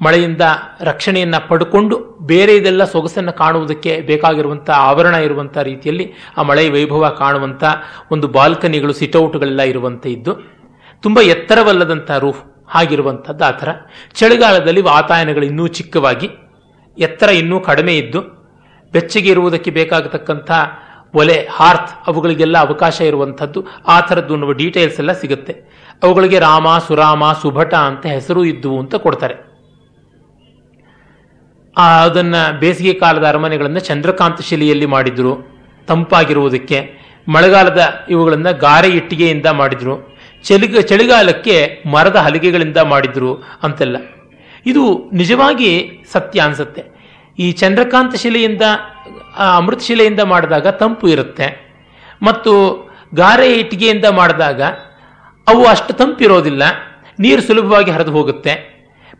ಮಳೆಯಿಂದ 0.00 0.44
ರಕ್ಷಣೆಯನ್ನು 0.88 1.40
ಪಡ್ಕೊಂಡು 1.48 1.96
ಬೇರೆ 2.30 2.52
ಇದೆಲ್ಲ 2.60 2.84
ಸೊಗಸನ್ನು 2.92 3.32
ಕಾಣುವುದಕ್ಕೆ 3.40 3.92
ಬೇಕಾಗಿರುವಂಥ 4.08 4.68
ಆವರಣ 4.88 5.16
ಇರುವಂಥ 5.26 5.56
ರೀತಿಯಲ್ಲಿ 5.68 6.06
ಆ 6.38 6.42
ಮಳೆಯ 6.48 6.70
ವೈಭವ 6.76 7.10
ಕಾಣುವಂಥ 7.20 7.62
ಒಂದು 8.14 8.28
ಬಾಲ್ಕನಿಗಳು 8.36 8.94
ಸಿಟೌಟ್ಗಳೆಲ್ಲ 9.00 9.64
ಇರುವಂಥ 9.72 10.04
ಇದ್ದು, 10.06 10.32
ತುಂಬ 11.04 11.18
ಎತ್ತರವಲ್ಲದಂಥ 11.34 12.10
ರೂಫ್ 12.24 12.42
ಆಗಿರುವಂಥದ್ದು 12.80 13.44
ಆ 13.50 13.52
ಥರ 13.60 13.70
ಚಳಿಗಾಲದಲ್ಲಿ 14.18 14.82
ವಾತಾಯನಗಳು 14.92 15.46
ಇನ್ನೂ 15.50 15.66
ಚಿಕ್ಕವಾಗಿ, 15.78 16.28
ಎತ್ತರ 16.96 17.30
ಇನ್ನೂ 17.42 17.56
ಕಡಿಮೆ 17.68 17.94
ಇದ್ದು, 18.02 18.20
ಬೆಚ್ಚಗೆ 18.92 19.30
ಇರುವುದಕ್ಕೆ 19.34 19.70
ಬೇಕಾಗತಕ್ಕಂಥ 19.80 20.50
ಒಲೆ 21.20 21.38
ಹಾರ್ತ್ 21.56 21.90
ಅವುಗಳಿಗೆಲ್ಲ 22.10 22.56
ಅವಕಾಶ 22.66 22.96
ಇರುವಂಥದ್ದು 23.10 23.60
ಆ 23.94 23.96
ಥರದ್ದು 24.08 24.34
ಅನ್ನುವ 24.36 24.52
ಡೀಟೇಲ್ಸ್ 24.60 25.00
ಎಲ್ಲ 25.02 25.12
ಸಿಗುತ್ತೆ. 25.22 25.54
ಅವುಗಳಿಗೆ 26.02 26.38
ರಾಮ, 26.38 26.78
ಸುರಾಮ, 26.78 27.32
ಸುಭಟ 27.32 27.74
ಅಂತ 27.74 28.06
ಹೆಸರು 28.06 28.44
ಇದ್ದುವು 28.44 28.80
ಅಂತ 28.80 28.94
ಕೊಡ್ತಾರೆ. 28.94 29.34
ಅದನ್ನ 31.76 32.50
ಬೇಸಿಗೆ 32.50 32.92
ಕಾಲದ 32.92 33.28
ಅರಮನೆಗಳನ್ನು 33.28 33.80
ಚಂದ್ರಕಾಂತ 33.80 34.40
ಶಿಲೆಯಲ್ಲಿ 34.40 34.86
ಮಾಡಿದ್ರು, 34.86 35.36
ತಂಪಾಗಿರುವುದಕ್ಕೆ. 35.86 37.02
ಮಳೆಗಾಲದ 37.28 38.06
ಇವುಗಳನ್ನು 38.08 38.58
ಗಾರೆ 38.58 38.88
ಇಟ್ಟಿಗೆಯಿಂದ 38.88 39.46
ಮಾಡಿದ್ರು. 39.46 40.16
ಚಳಿಗ 40.44 40.78
ಚಳಿಗಾಲಕ್ಕೆ 40.78 41.82
ಮರದ 41.90 42.16
ಹಲಿಗೆಗಳಿಂದ 42.16 42.76
ಮಾಡಿದ್ರು 42.76 43.34
ಅಂತೆಲ್ಲ. 43.62 43.96
ಇದು 44.66 45.10
ನಿಜವಾಗಿ 45.12 45.90
ಸತ್ಯ 46.12 46.40
ಅನ್ಸುತ್ತೆ. 46.40 46.84
ಈ 47.38 47.52
ಚಂದ್ರಕಾಂತ 47.52 48.14
ಶಿಲೆಯಿಂದ 48.14 48.62
ಅಮೃತ 49.38 49.80
ಶಿಲೆಯಿಂದ 49.80 50.20
ಮಾಡಿದಾಗ 50.20 50.66
ತಂಪು 50.66 51.08
ಇರುತ್ತೆ. 51.08 51.72
ಮತ್ತು 52.22 52.52
ಗಾರೆ 53.14 53.52
ಇಟ್ಟಿಗೆಯಿಂದ 53.52 54.04
ಮಾಡಿದಾಗ 54.10 54.62
ಅವು 55.48 55.64
ಅಷ್ಟು 55.64 55.92
ತಂಪಿರೋದಿಲ್ಲ. 55.92 56.62
ನೀರು 57.20 57.42
ಸುಲಭವಾಗಿ 57.42 57.90
ಹರಿದು 57.90 58.12
ಹೋಗುತ್ತೆ. 58.12 58.72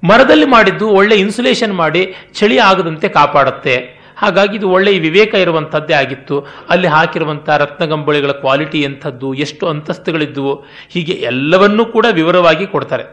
ಮರದಲ್ಲಿ 0.05 0.47
ಮಾಡಿದ್ದು 0.47 0.89
ಒಳ್ಳೆ 0.89 1.17
ಇನ್ಸುಲೇಷನ್ 1.17 1.73
ಮಾಡಿ 1.73 2.15
ಚಳಿ 2.33 2.59
ಆಗದಂತೆ 2.59 3.09
ಕಾಪಾಡುತ್ತೆ. 3.09 4.03
ಹಾಗಾಗಿ 4.17 4.57
ಇದು 4.57 4.71
ಒಳ್ಳೆಯ 4.71 4.99
ವಿವೇಕ 4.99 5.35
ಇರುವಂಥದ್ದೇ 5.35 5.95
ಆಗಿತ್ತು. 5.95 6.47
ಅಲ್ಲಿ 6.69 6.87
ಹಾಕಿರುವಂಥ 6.87 7.49
ರತ್ನಗಂಬಳಿಗಳ 7.49 8.31
ಕ್ವಾಲಿಟಿ 8.31 8.81
ಎಂಥದ್ದು, 8.83 9.35
ಎಷ್ಟು 9.35 9.69
ಅಂತಸ್ತುಗಳಿದ್ದುವು, 9.69 10.65
ಹೀಗೆ 10.89 11.13
ಎಲ್ಲವನ್ನೂ 11.13 11.85
ಕೂಡ 11.85 12.07
ವಿವರವಾಗಿ 12.13 12.67
ಕೊಡ್ತಾರೆ. 12.67 13.05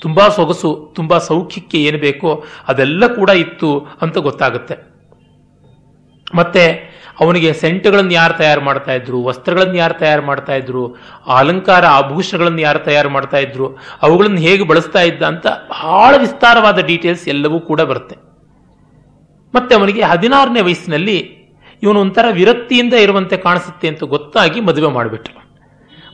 ತುಂಬ 0.00 0.28
ಸೊಗಸು, 0.28 0.92
ತುಂಬ 0.94 1.18
ಸೌಖ್ಯಕ್ಕೆ 1.18 1.78
ಏನು 1.82 1.98
ಬೇಕೋ 1.98 2.44
ಅದೆಲ್ಲ 2.68 3.06
ಕೂಡ 3.06 3.30
ಇತ್ತು 3.30 3.88
ಅಂತ 4.02 4.18
ಗೊತ್ತಾಗುತ್ತೆ. 4.18 4.76
ಮತ್ತೆ 6.34 6.96
ಅವನಿಗೆ 7.20 7.52
ಸೆಂಟ್ಗಳನ್ನು 7.52 8.10
ಯಾರು 8.10 8.34
ತಯಾರು 8.34 8.60
ಮಾಡ್ತಾ 8.60 8.92
ಇದ್ರು, 8.92 9.24
ವಸ್ತ್ರಗಳನ್ನು 9.24 9.74
ಯಾರು 9.74 9.94
ತಯಾರು 9.94 10.22
ಮಾಡ್ತಾ 10.22 10.54
ಇದ್ರು, 10.54 10.96
ಅಲಂಕಾರ 11.26 11.84
ಆಭೂಷಣಗಳನ್ನು 11.86 12.60
ಯಾರು 12.60 12.78
ತಯಾರು 12.78 13.08
ಮಾಡ್ತಾ 13.08 13.38
ಇದ್ರು, 13.38 13.66
ಅವುಗಳನ್ನು 14.02 14.36
ಹೇಗೆ 14.36 14.64
ಬಳಸ್ತಾ 14.64 15.00
ಇದ್ದ 15.00 15.22
ಅಂತ 15.22 15.46
ಬಹಳ 15.46 16.16
ವಿಸ್ತಾರವಾದ 16.16 16.78
ಡೀಟೇಲ್ಸ್ 16.78 17.28
ಎಲ್ಲವೂ 17.28 17.60
ಕೂಡ 17.60 17.80
ಬರುತ್ತೆ. 17.80 18.16
ಮತ್ತೆ 19.54 19.74
ಅವನಿಗೆ 19.74 20.02
ಹದಿನಾರನೇ 20.02 20.60
ವಯಸ್ಸಿನಲ್ಲಿ 20.60 21.18
ಇವನು 21.82 22.00
ಒಂಥರ 22.00 22.26
ವಿರಕ್ತಿಯಿಂದ 22.30 22.94
ಇರುವಂತೆ 22.94 23.36
ಕಾಣಿಸುತ್ತೆ 23.36 23.88
ಅಂತ 23.88 24.04
ಗೊತ್ತಾಗಿ 24.04 24.60
ಮದುವೆ 24.60 24.88
ಮಾಡಿಬಿಟ್ರು. 24.88 25.34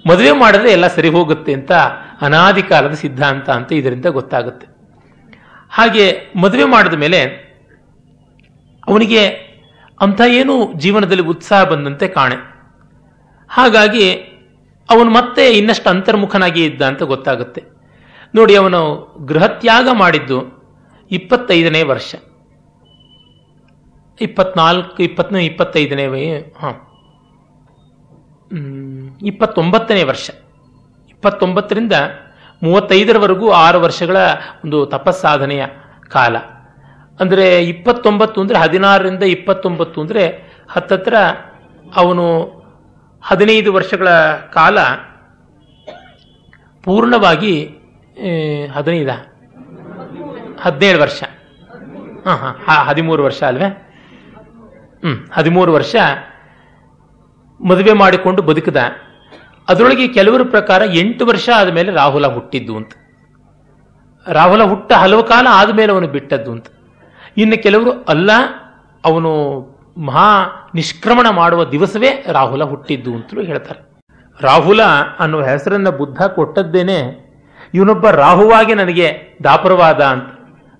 ಮದುವೆ 0.08 0.32
ಮಾಡಿದ್ರೆ 0.32 0.70
ಎಲ್ಲ 0.72 0.86
ಸರಿ 0.86 1.08
ಹೋಗುತ್ತೆ 1.08 1.52
ಅಂತ 1.52 1.72
ಅನಾದಿ 2.20 2.62
ಕಾಲದ 2.62 2.94
ಸಿದ್ಧಾಂತ 2.94 3.50
ಅಂತ 3.50 3.72
ಇದರಿಂದ 3.72 4.06
ಗೊತ್ತಾಗುತ್ತೆ. 4.06 4.66
ಹಾಗೆ 5.70 6.04
ಮದುವೆ 6.36 6.64
ಮಾಡಿದ 6.64 6.94
ಮೇಲೆ 6.94 7.20
ಅವನಿಗೆ 8.88 9.51
ಅಂಥ 10.02 10.20
ಏನು 10.20 10.72
ಜೀವನದಲ್ಲಿ 10.72 11.22
ಉತ್ಸಾಹ 11.22 11.64
ಬಂದಂತೆ 11.64 12.08
ಕಾಣೆ. 12.08 12.36
ಹಾಗಾಗಿ 13.48 14.14
ಅವನು 14.90 15.10
ಮತ್ತೆ 15.10 15.50
ಇನ್ನಷ್ಟು 15.50 15.90
ಅಂತರ್ಮುಖನಾಗಿ 15.90 16.64
ಇದ್ದ 16.64 16.82
ಅಂತ 16.82 17.02
ಗೊತ್ತಾಗುತ್ತೆ. 17.02 17.64
ನೋಡಿ, 18.34 18.54
ಅವನು 18.54 18.80
ಗೃಹತ್ಯಾಗ 19.24 19.88
ಮಾಡಿದ್ದು 19.92 20.62
ಇಪ್ಪತ್ತೈದನೇ 21.10 21.82
ವರ್ಷ. 21.82 22.14
ಇಪ್ಪತ್ನಾಲ್ಕು 24.20 25.02
ಇಪ್ಪತ್ತನೇ 25.02 25.44
ಇಪ್ಪತ್ತೈದನೇ 25.44 26.06
ಹಾಂ. 26.58 26.76
ಇಪ್ಪತ್ತೊಂಬತ್ತನೇ 29.22 30.02
ವರ್ಷ. 30.02 30.30
ಇಪ್ಪತ್ತೊಂಬತ್ತರಿಂದ 31.10 31.92
ಮೂವತ್ತೈದರವರೆಗೂ 32.62 33.50
ಆರು 33.50 33.80
ವರ್ಷಗಳ 33.80 34.16
ಒಂದು 34.64 34.86
ತಪಸ್ಸಾಧನೆಯ 34.86 35.66
ಕಾಲ. 36.08 36.36
ಅಂದರೆ 37.18 37.46
ಇಪ್ಪತ್ತೊಂಬತ್ತು 37.72 38.38
ಅಂದರೆ 38.42 38.58
ಹದಿನಾರರಿಂದ 38.64 39.24
ಇಪ್ಪತ್ತೊಂಬತ್ತು 39.36 39.98
ಅಂದರೆ 40.02 40.24
ಹತ್ತತ್ರ 40.74 41.14
ಅವನು 42.00 42.24
ಹದಿನೈದು 43.22 43.70
ವರ್ಷಗಳ 43.72 44.08
ಕಾಲ 44.56 44.78
ಪೂರ್ಣವಾಗಿ 46.84 47.54
ಹದಿನೈದ? 48.76 49.12
ಹದಿನೇಳು 50.64 50.98
ವರ್ಷ. 51.02 51.22
ಹಾಂ 52.26 52.38
ಹಾಂ 52.66 52.80
ಹದಿಮೂರು 52.88 53.22
ವರ್ಷ 53.28 53.40
ಅಲ್ವೇ? 53.50 53.68
ಹ್ಞೂ 55.04 55.14
ಹದಿಮೂರು 55.36 55.70
ವರ್ಷ 55.76 55.94
ಮದುವೆ 57.60 57.94
ಮಾಡಿಕೊಂಡು 58.02 58.40
ಬದುಕಿದ. 58.48 58.80
ಅದರೊಳಗೆ 59.68 60.06
ಕೆಲವರ 60.16 60.42
ಪ್ರಕಾರ 60.54 60.82
ಎಂಟು 61.02 61.22
ವರ್ಷ 61.26 61.46
ಆದಮೇಲೆ 61.60 61.90
ರಾಹುಲ 62.00 62.26
ಹುಟ್ಟಿದ್ದು 62.36 62.74
ಅಂತ. 62.80 62.92
ರಾಹುಲ 64.26 64.62
ಹುಟ್ಟ 64.72 64.92
ಹಲವು 65.02 65.22
ಕಾಲ 65.32 65.46
ಆದಮೇಲೆ 65.60 65.90
ಅವನು 65.92 66.08
ಬಿಟ್ಟದ್ದು 66.16 66.50
ಅಂತ. 66.56 66.66
ಇನ್ನು 67.36 67.62
ಕೆಲವರು 67.62 67.92
ಅಲ್ಲ, 68.08 68.30
ಅವನು 69.04 69.30
ಮಹಾ 69.98 70.28
ನಿಷ್ಕ್ರಮಣ 70.74 71.26
ಮಾಡುವ 71.30 71.64
ದಿವಸವೇ 71.64 72.10
ರಾಹುಲ 72.32 72.64
ಹುಟ್ಟಿದ್ದು 72.64 73.10
ಅಂತಲೂ 73.14 73.42
ಹೇಳ್ತಾರೆ. 73.42 73.80
ರಾಹುಲ 74.40 74.82
ಅನ್ನುವ 75.18 75.42
ಹೆಸರನ್ನ 75.42 75.90
ಬುದ್ಧ 75.90 76.22
ಕೊಟ್ಟದ್ದೇನೆ, 76.22 76.98
ಇವನೊಬ್ಬ 77.74 78.06
ರಾಹುವಾಗಿ 78.10 78.74
ನನಗೆ 78.74 79.08
ದಾಪರವಾದ 79.44 80.00
ಅಂತ, 80.04 80.28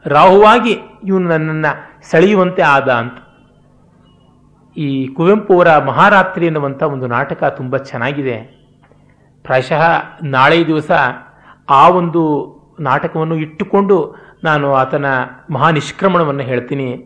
ರಾಹುವಾಗಿ 0.07 0.73
ಇವನು 1.05 1.29
ನನ್ನನ್ನು 1.29 1.73
ಸೆಳೆಯುವಂತೆ 2.11 2.63
ಆದ 2.63 2.89
ಅಂತ. 2.93 3.19
ಈ 4.77 4.89
ಕುವೆಂಪು 5.07 5.53
ಅವರ 5.55 5.71
ಮಹಾರಾತ್ರಿ 5.79 6.47
ಎನ್ನುವಂಥ 6.47 6.83
ಒಂದು 6.83 7.07
ನಾಟಕ 7.07 7.45
ತುಂಬ 7.57 7.77
ಚೆನ್ನಾಗಿದೆ. 7.77 8.37
ಪ್ರಾಯಶಃ 9.45 9.83
ನಾಳೆ 10.23 10.67
ದಿವಸ 10.67 10.91
ಆ 11.71 11.89
ಒಂದು 11.89 12.23
ನಾಟಕವನ್ನು 12.81 13.37
ಇಟ್ಟುಕೊಂಡು 13.37 13.97
ನಾನು 14.45 14.75
ಆತನ 14.75 15.05
ಮಹಾ 15.51 15.71
ನಿಷ್ಕ್ರಮಣವನ್ನು 15.71 16.43
ಹೇಳ್ತೀನಿ. 16.43 17.05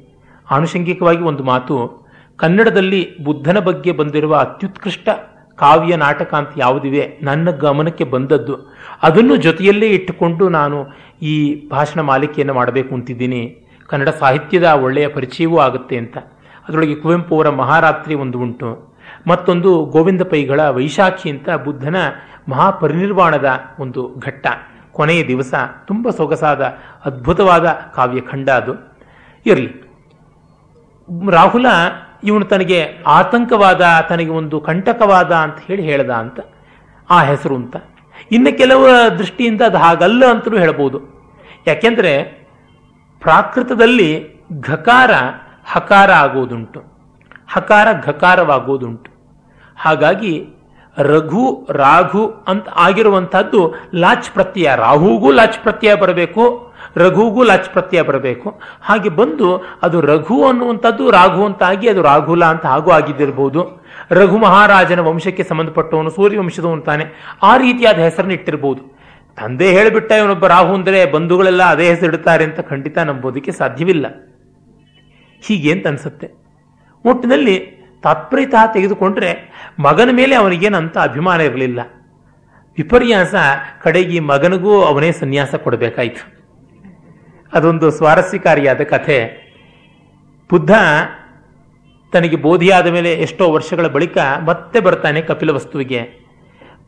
ಆನುಷಂಗಿಕವಾಗಿ 0.51 1.23
ಒಂದು 1.23 1.43
ಮಾತು, 1.45 2.07
ಕನ್ನಡದಲ್ಲಿ 2.37 3.25
ಬುದ್ಧನ 3.25 3.59
ಬಗ್ಗೆ 3.59 3.93
ಬಂದಿರುವ 3.93 4.37
ಅತ್ಯುತ್ಕೃಷ್ಟ 4.37 5.09
ಕಾವ್ಯ 5.57 5.97
ನಾಟಕ 5.97 6.35
ಅಂತ 6.35 6.49
ಯಾವುದಿವೆ? 6.57 7.19
ನನ್ನ 7.23 7.51
ಗಮನಕ್ಕೆ 7.51 8.05
ಬಂದದ್ದು. 8.05 8.57
ಅದನ್ನು 9.03 9.37
ಜೊತೆಯಲ್ಲೇ 9.37 9.87
ಇಟ್ಟುಕೊಂಡು 9.87 10.49
ನಾನು 10.49 10.87
ಈ 11.23 11.69
ಭಾಷಣ 11.69 12.01
ಮಾಲಿಕೆಯನ್ನು 12.01 12.55
ಮಾಡಬೇಕು 12.55 12.95
ಅಂತಿದ್ದೀನಿ. 12.95 13.67
ಕನ್ನಡ 13.87 14.09
ಸಾಹಿತ್ಯದ 14.09 14.65
ಒಳ್ಳೆಯ 14.65 15.09
ಪರಿಚಯವೂ 15.09 15.59
ಆಗುತ್ತೆ 15.59 15.97
ಅಂತ. 15.97 16.17
ಅದರೊಳಗೆ 16.69 16.95
ಕುವೆಂಪು 16.95 17.37
ಅವರ 17.37 17.49
ಮಹಾರಾತ್ರಿ 17.49 18.15
ಒಂದು 18.15 18.39
ಉಂಟು. 18.39 18.95
ಮತ್ತೊಂದು 19.27 19.85
ಗೋವಿಂದ 19.85 20.23
ಪೈಗಳ 20.23 20.69
ವೈಶಾಖಿ 20.69 21.31
ಅಂತ 21.31 21.51
ಬುದ್ಧನ 21.51 21.97
ಮಹಾಪರಿನಿರ್ವಾಣದ 22.49 23.49
ಒಂದು 23.79 24.15
ಘಟ್ಟ. 24.19 24.47
ಕೊನೆಯ 24.97 25.25
ದಿವಸ 25.25 25.55
ತುಂಬ 25.85 26.11
ಸೊಗಸಾದ 26.11 26.63
ಅದ್ಭುತವಾದ 27.05 27.67
ಕಾವ್ಯಖಂಡ 27.95 28.51
ಅದು. 28.51 28.73
ಇರಲಿ. 29.47 29.71
ರಾಹುಲ 31.31 31.67
ಇವನು 32.25 32.45
ತನಗೆ 32.45 32.81
ಆತಂಕವಾದ, 33.07 34.07
ತನಗೆ 34.09 34.31
ಒಂದು 34.31 34.61
ಕಂಟಕವಾದ 34.61 35.35
ಅಂತ 35.35 35.59
ಹೇಳಿ 35.67 35.83
ಹೇಳ್ದ 35.83 36.11
ಅಂತ, 36.11 36.41
ಆ 37.11 37.23
ಹೆಸರು 37.23 37.55
ಅಂತ. 37.55 37.77
ಇನ್ನು 38.33 38.59
ಕೆಲವು 38.59 38.89
ದೃಷ್ಟಿಯಿಂದ 39.19 39.63
ಅದು 39.63 39.79
ಹಾಗಲ್ಲ 39.79 40.31
ಅಂತಲೂ 40.31 40.59
ಹೇಳ್ಬೋದು. 40.59 41.01
ಯಾಕೆಂದರೆ 41.67 42.23
ಪ್ರಾಕೃತದಲ್ಲಿ 43.21 44.37
ಘಕಾರ, 44.61 45.11
ಹಕಾರ 45.67 46.13
ಆಗೋದುಂಟು. 46.13 46.81
ಹಕಾರ 47.49 47.89
ಘಕಾರವಾಗೋದುಂಟು. 48.05 49.11
ಹಾಗಾಗಿ 49.77 50.56
ರಘು, 50.99 51.67
ರಾಘು 51.71 52.25
ಅಂತ 52.49 52.69
ಆಗಿರುವಂತಹದ್ದು 52.77 53.75
ಲಾಚ್ 53.95 54.31
ಪ್ರತ್ಯಯ. 54.31 54.69
ರಾಹುಗೂ 54.77 55.33
ಲಾಚ್ 55.33 55.59
ಪ್ರತ್ಯಯ 55.59 55.95
ಬರಬೇಕು, 55.95 56.45
ರಘುಗೂ 56.97 57.43
ಲಾಚ್ 57.43 57.71
ಪ್ರತ್ಯಯ 57.71 58.03
ಬರಬೇಕು. 58.03 58.61
ಹಾಗೆ 58.81 59.09
ಬಂದು 59.09 59.49
ಅದು 59.83 60.01
ರಘು 60.01 60.45
ಅನ್ನುವಂಥದ್ದು 60.45 61.11
ರಾಘು 61.11 61.45
ಅಂತ 61.45 61.63
ಆಗಿ 61.63 61.89
ಅದು 61.89 62.03
ರಾಘುಲ 62.03 62.45
ಅಂತ 62.45 62.67
ಹಾಗೂ 62.67 62.91
ಆಗಿದ್ದಿರಬಹುದು 62.91 63.63
ರಘು 64.11 64.39
ಮಹಾರಾಜನ 64.39 65.01
ವಂಶಕ್ಕೆ 65.01 65.45
ಸಂಬಂಧಪಟ್ಟವನು 65.45 66.11
ಸೂರ್ಯವಂಶದವನು 66.11 66.73
ಅಂತಾನೆ 66.73 67.05
ಆ 67.43 67.57
ರೀತಿಯಾದ 67.57 67.99
ಹೆಸರನ್ನು 67.99 68.35
ಇಟ್ಟಿರಬಹುದು 68.35 68.83
ತಂದೆ 69.39 69.69
ಹೇಳಿಬಿಟ್ಟ 69.73 70.13
ಇವನೊಬ್ಬ 70.13 70.47
ರಾಹು 70.47 70.75
ಅಂದರೆ 70.75 71.11
ಬಂಧುಗಳೆಲ್ಲ 71.11 71.63
ಅದೇ 71.63 71.89
ಹೆಸರಿಡ್ತಾರೆ 71.89 72.45
ಅಂತ 72.45 72.61
ಖಂಡಿತ 72.61 72.99
ನಂಬೋದಕ್ಕೆ 72.99 73.53
ಸಾಧ್ಯವಿಲ್ಲ. 73.53 74.07
ಹೀಗೆ 75.43 75.73
ಅಂತ 75.73 75.87
ಅನ್ಸುತ್ತೆ. 75.87 76.29
ಒಟ್ಟಿನಲ್ಲಿ 77.05 77.57
ತಾತ್ಪರ್ಯತಃ 78.07 78.65
ತೆಗೆದುಕೊಂಡ್ರೆ 78.75 79.31
ಮಗನ 79.87 80.11
ಮೇಲೆ 80.21 80.35
ಅವನಿಗೇನಂತ 80.43 80.97
ಅಭಿಮಾನ 81.09 81.41
ಇರಲಿಲ್ಲ. 81.49 81.81
ವಿಪರ್ಯಾಸ 82.79 83.35
ಕಡೆಗೆ 83.83 84.19
ಮಗನಿಗೂ 84.31 84.73
ಅವನೇ 84.89 85.11
ಸನ್ಯಾಸ 85.21 85.55
ಕೊಡಬೇಕಾಯಿತು. 85.65 86.25
ಅದೊಂದು 87.53 87.87
ಸ್ವಾರಸ್ಯಕಾರಿಯಾದ 87.99 88.83
ಕಥೆ. 88.93 89.19
ಬುದ್ಧ 90.51 90.73
ತನಗೆ 92.13 92.37
ಬೋಧಿಯಾದ 92.37 92.89
ಮೇಲೆ 92.97 93.11
ಎಷ್ಟೋ 93.25 93.45
ವರ್ಷಗಳ 93.53 93.87
ಬಳಿಕ 93.95 94.17
ಮತ್ತೆ 94.49 94.79
ಬರ್ತಾನೆ 94.81 95.21
ಕಪಿಲ 95.21 95.51
ವಸ್ತುವಿಗೆ 95.51 96.01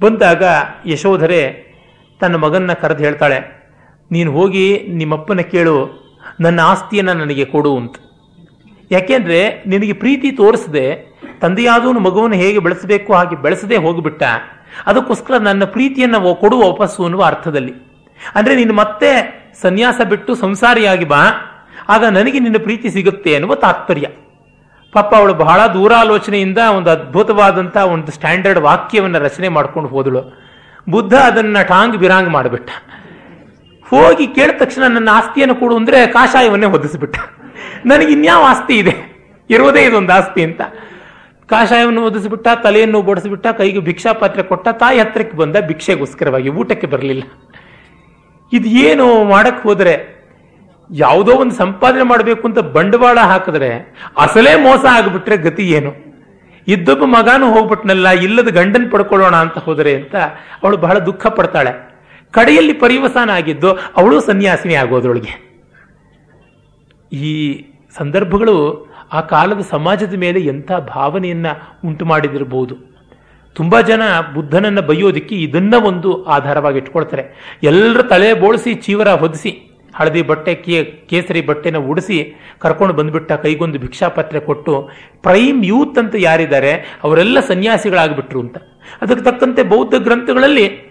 ಬಂದಾಗ 0.00 0.42
ಯಶೋಧರೆ 0.86 1.40
ತನ್ನ 2.20 2.36
ಮಗನ್ನ 2.36 2.72
ಕರೆದು 2.82 3.02
ಹೇಳ್ತಾಳೆ, 3.04 3.38
ನೀನು 4.10 4.30
ಹೋಗಿ 4.32 4.66
ನಿಮ್ಮಪ್ಪನ 5.00 5.42
ಕೇಳು, 5.54 5.76
ನನ್ನ 6.40 6.60
ಆಸ್ತಿಯನ್ನು 6.72 7.14
ನನಗೆ 7.14 7.44
ಕೊಡು 7.44 7.72
ಅಂತ. 7.80 7.96
ಯಾಕೆಂದ್ರೆ 8.90 9.40
ನಿನಗೆ 9.66 9.94
ಪ್ರೀತಿ 10.02 10.28
ತೋರಿಸದೆ 10.32 10.86
ತಂದೆಯಾದವನು 11.40 12.00
ಮಗುವನ್ನು 12.00 12.36
ಹೇಗೆ 12.36 12.58
ಬೆಳೆಸಬೇಕು 12.58 13.14
ಹಾಗೆ 13.14 13.36
ಬೆಳೆಸದೆ 13.36 13.76
ಹೋಗಿಬಿಟ್ಟ. 13.76 14.22
ಅದಕ್ಕೋಸ್ಕರ 14.86 15.36
ನನ್ನ 15.36 15.64
ಪ್ರೀತಿಯನ್ನು 15.64 16.34
ಕೊಡು 16.34 16.58
ವಾಪಸ್ಸು 16.58 17.02
ಅನ್ನುವ 17.02 17.24
ಅರ್ಥದಲ್ಲಿ. 17.24 17.72
ಅಂದ್ರೆ 18.34 18.56
ನೀನು 18.56 18.74
ಮತ್ತೆ 18.74 19.38
ಸನ್ಯಾಸ 19.62 20.00
ಬಿಟ್ಟು 20.08 20.34
ಸಂಸಾರಿಯಾಗಿ 20.34 21.04
ಬಾ. 21.04 21.24
ಆಗ 21.88 22.04
ನನಗೆ 22.04 22.38
ನಿನ್ನ 22.38 22.56
ಪ್ರೀತಿ 22.62 22.90
ಸಿಗುತ್ತೆ 22.90 23.34
ಅನ್ನುವ 23.34 23.54
ತಾತ್ಪರ್ಯ. 23.54 24.06
ಪಾಪ 24.92 25.14
ಅವಳು 25.14 25.34
ಬಹಳ 25.34 25.66
ದೂರಾಲೋಚನೆಯಿಂದ 25.66 26.58
ಒಂದು 26.76 26.90
ಅದ್ಭುತವಾದಂಥ 26.90 27.76
ಒಂದು 27.76 28.12
ಸ್ಟ್ಯಾಂಡರ್ಡ್ 28.12 28.58
ವಾಕ್ಯವನ್ನು 28.58 29.18
ರಚನೆ 29.18 29.48
ಮಾಡ್ಕೊಂಡು 29.48 29.88
ಹೋದಳು. 29.88 30.48
ಬುದ್ಧ 30.90 31.14
ಅದನ್ನ 31.14 31.62
ಟಾಂಗ್ 31.62 31.96
ಬಿರಾಂಗ್ 31.96 32.28
ಮಾಡಿಬಿಟ್ಟ. 32.28 32.70
ಹೋಗಿ 33.88 34.26
ಕೇಳಿದ 34.26 34.54
ತಕ್ಷಣ 34.58 34.82
ನನ್ನ 34.82 35.08
ಆಸ್ತಿಯನ್ನು 35.12 35.54
ಕೊಡು 35.54 35.76
ಅಂದ್ರೆ 35.76 36.06
ಕಾಷಾಯವನ್ನೇ 36.06 36.66
ಹೊದಿಸ್ಬಿಟ್ಟ. 36.66 37.16
ನನಗೆ 37.86 38.12
ಇನ್ಯಾವ 38.12 38.44
ಆಸ್ತಿ 38.48 38.78
ಇದೆ? 38.78 39.18
ಇರೋದೇ 39.50 39.84
ಇದೊಂದು 39.84 40.12
ಆಸ್ತಿ 40.12 40.42
ಅಂತ. 40.42 40.60
ಕಾಷಾಯವನ್ನು 41.50 42.04
ಒದಿಸ್ಬಿಟ್ಟ 42.04 42.48
ತಲೆಯನ್ನು 42.62 43.02
ಬಡಿಸಿಬಿಟ್ಟ 43.02 43.46
ಕೈಗೆ 43.46 43.78
ಭಿಕ್ಷಾ 43.78 44.12
ಪಾತ್ರೆ 44.12 44.42
ಕೊಟ್ಟ, 44.42 44.68
ತಾಯಿ 44.68 44.98
ಹತ್ತಿರಕ್ಕೆ 44.98 45.36
ಬಂದ 45.36 45.56
ಭಿಕ್ಷೆಗೋಸ್ಕರವಾಗಿ 45.60 46.48
ಊಟಕ್ಕೆ 46.48 46.86
ಬರಲಿಲ್ಲ. 46.86 47.22
ಇದು 48.52 48.68
ಏನು 48.68 49.24
ಮಾಡಕ್ 49.24 49.62
ಹೋದರೆ, 49.62 50.18
ಯಾವುದೋ 50.90 51.32
ಒಂದು 51.32 51.54
ಸಂಪಾದನೆ 51.54 52.02
ಮಾಡಬೇಕು 52.02 52.48
ಅಂತ 52.48 52.58
ಬಂಡವಾಳ 52.58 53.18
ಹಾಕಿದ್ರೆ, 53.18 53.94
ಅಸಲೇ 54.18 54.56
ಮೋಸ 54.56 54.84
ಆಗಿಬಿಟ್ರೆ 54.90 55.36
ಗತಿ 55.36 55.70
ಏನು? 55.70 56.08
ಇದ್ದೊಬ್ಬ 56.68 57.04
ಮಗಾನು 57.04 57.52
ಹೋಗ್ಬಿಟ್ನಲ್ಲ, 57.52 58.08
ಇಲ್ಲದ 58.10 58.48
ಗಂಡನ್ 58.48 58.90
ಪಡ್ಕೊಳ್ಳೋಣ 58.90 59.36
ಅಂತ 59.36 59.58
ಹೋದರೆ 59.58 59.96
ಅಂತ 59.96 60.16
ಅವಳು 60.62 60.76
ಬಹಳ 60.76 60.98
ದುಃಖ 60.98 61.26
ಪಡ್ತಾಳೆ. 61.26 61.72
ಕಡೆಯಲ್ಲಿ 62.30 62.72
ಪರಿವಸಾನ 62.72 63.30
ಆಗಿದ್ದು, 63.30 63.72
ಅವಳು 63.72 64.20
ಸನ್ಯಾಸಿನಿ 64.20 64.74
ಆಗೋದ್ರೊಳಗೆ. 64.74 65.48
ಈ 67.12 67.64
ಸಂದರ್ಭಗಳು 67.96 68.87
ಆ 69.12 69.20
ಕಾಲದ 69.20 69.60
ಸಮಾಜದ 69.70 70.14
ಮೇಲೆ 70.14 70.40
ಎಂಥ 70.40 70.72
ಭಾವನೆಯನ್ನ 70.72 71.46
ಉಂಟು 71.84 72.04
ಮಾಡಿದಿರಬಹುದು. 72.04 72.76
ತುಂಬಾ 73.52 73.80
ಜನ 73.80 74.02
ಬುದ್ಧನನ್ನ 74.34 74.80
ಬೈಯೋದಿಕ್ಕೆ 74.80 75.34
ಇದನ್ನ 75.34 75.74
ಒಂದು 75.84 76.24
ಆಧಾರವಾಗಿ 76.24 76.78
ಇಟ್ಕೊಳ್ತಾರೆ. 76.78 77.56
ಎಲ್ಲರ 77.62 78.02
ತಲೆ 78.02 78.34
ಬೋಳಿಸಿ 78.34 78.74
ಚೀವರ 78.74 79.08
ಹೊದಿಸಿ, 79.08 79.80
ಹಳದಿ 79.96 80.22
ಬಟ್ಟೆ, 80.22 80.54
ಕೇ, 80.54 80.84
ಕೇಸರಿ 80.84 81.40
ಬಟ್ಟೆನ 81.40 81.76
ಉಡಿಸಿ 81.76 82.36
ಕರ್ಕೊಂಡು 82.58 82.94
ಬಂದ್ಬಿಟ್ಟ 82.94 83.32
ಕೈಗೊಂದು 83.32 83.78
ಭಿಕ್ಷಾಪತ್ರೆ 83.78 84.40
ಕೊಟ್ಟು, 84.40 84.90
ಪ್ರೈಮ್ 85.22 85.64
ಯೂತ್ 85.64 85.98
ಅಂತ 85.98 86.14
ಯಾರಿದ್ದಾರೆ, 86.18 86.98
ಅವರೆಲ್ಲ 87.04 87.40
ಸನ್ಯಾಸಿಗಳಾಗ್ಬಿಟ್ರು 87.40 88.40
ಅಂತ. 88.40 88.58
ಅದಕ್ಕೆ 89.02 89.24
ತಕ್ಕಂತೆ 89.24 89.62
ಬೌದ್ಧ 89.62 89.94
ಗ್ರಂಥಗಳಲ್ಲಿ 89.94 90.88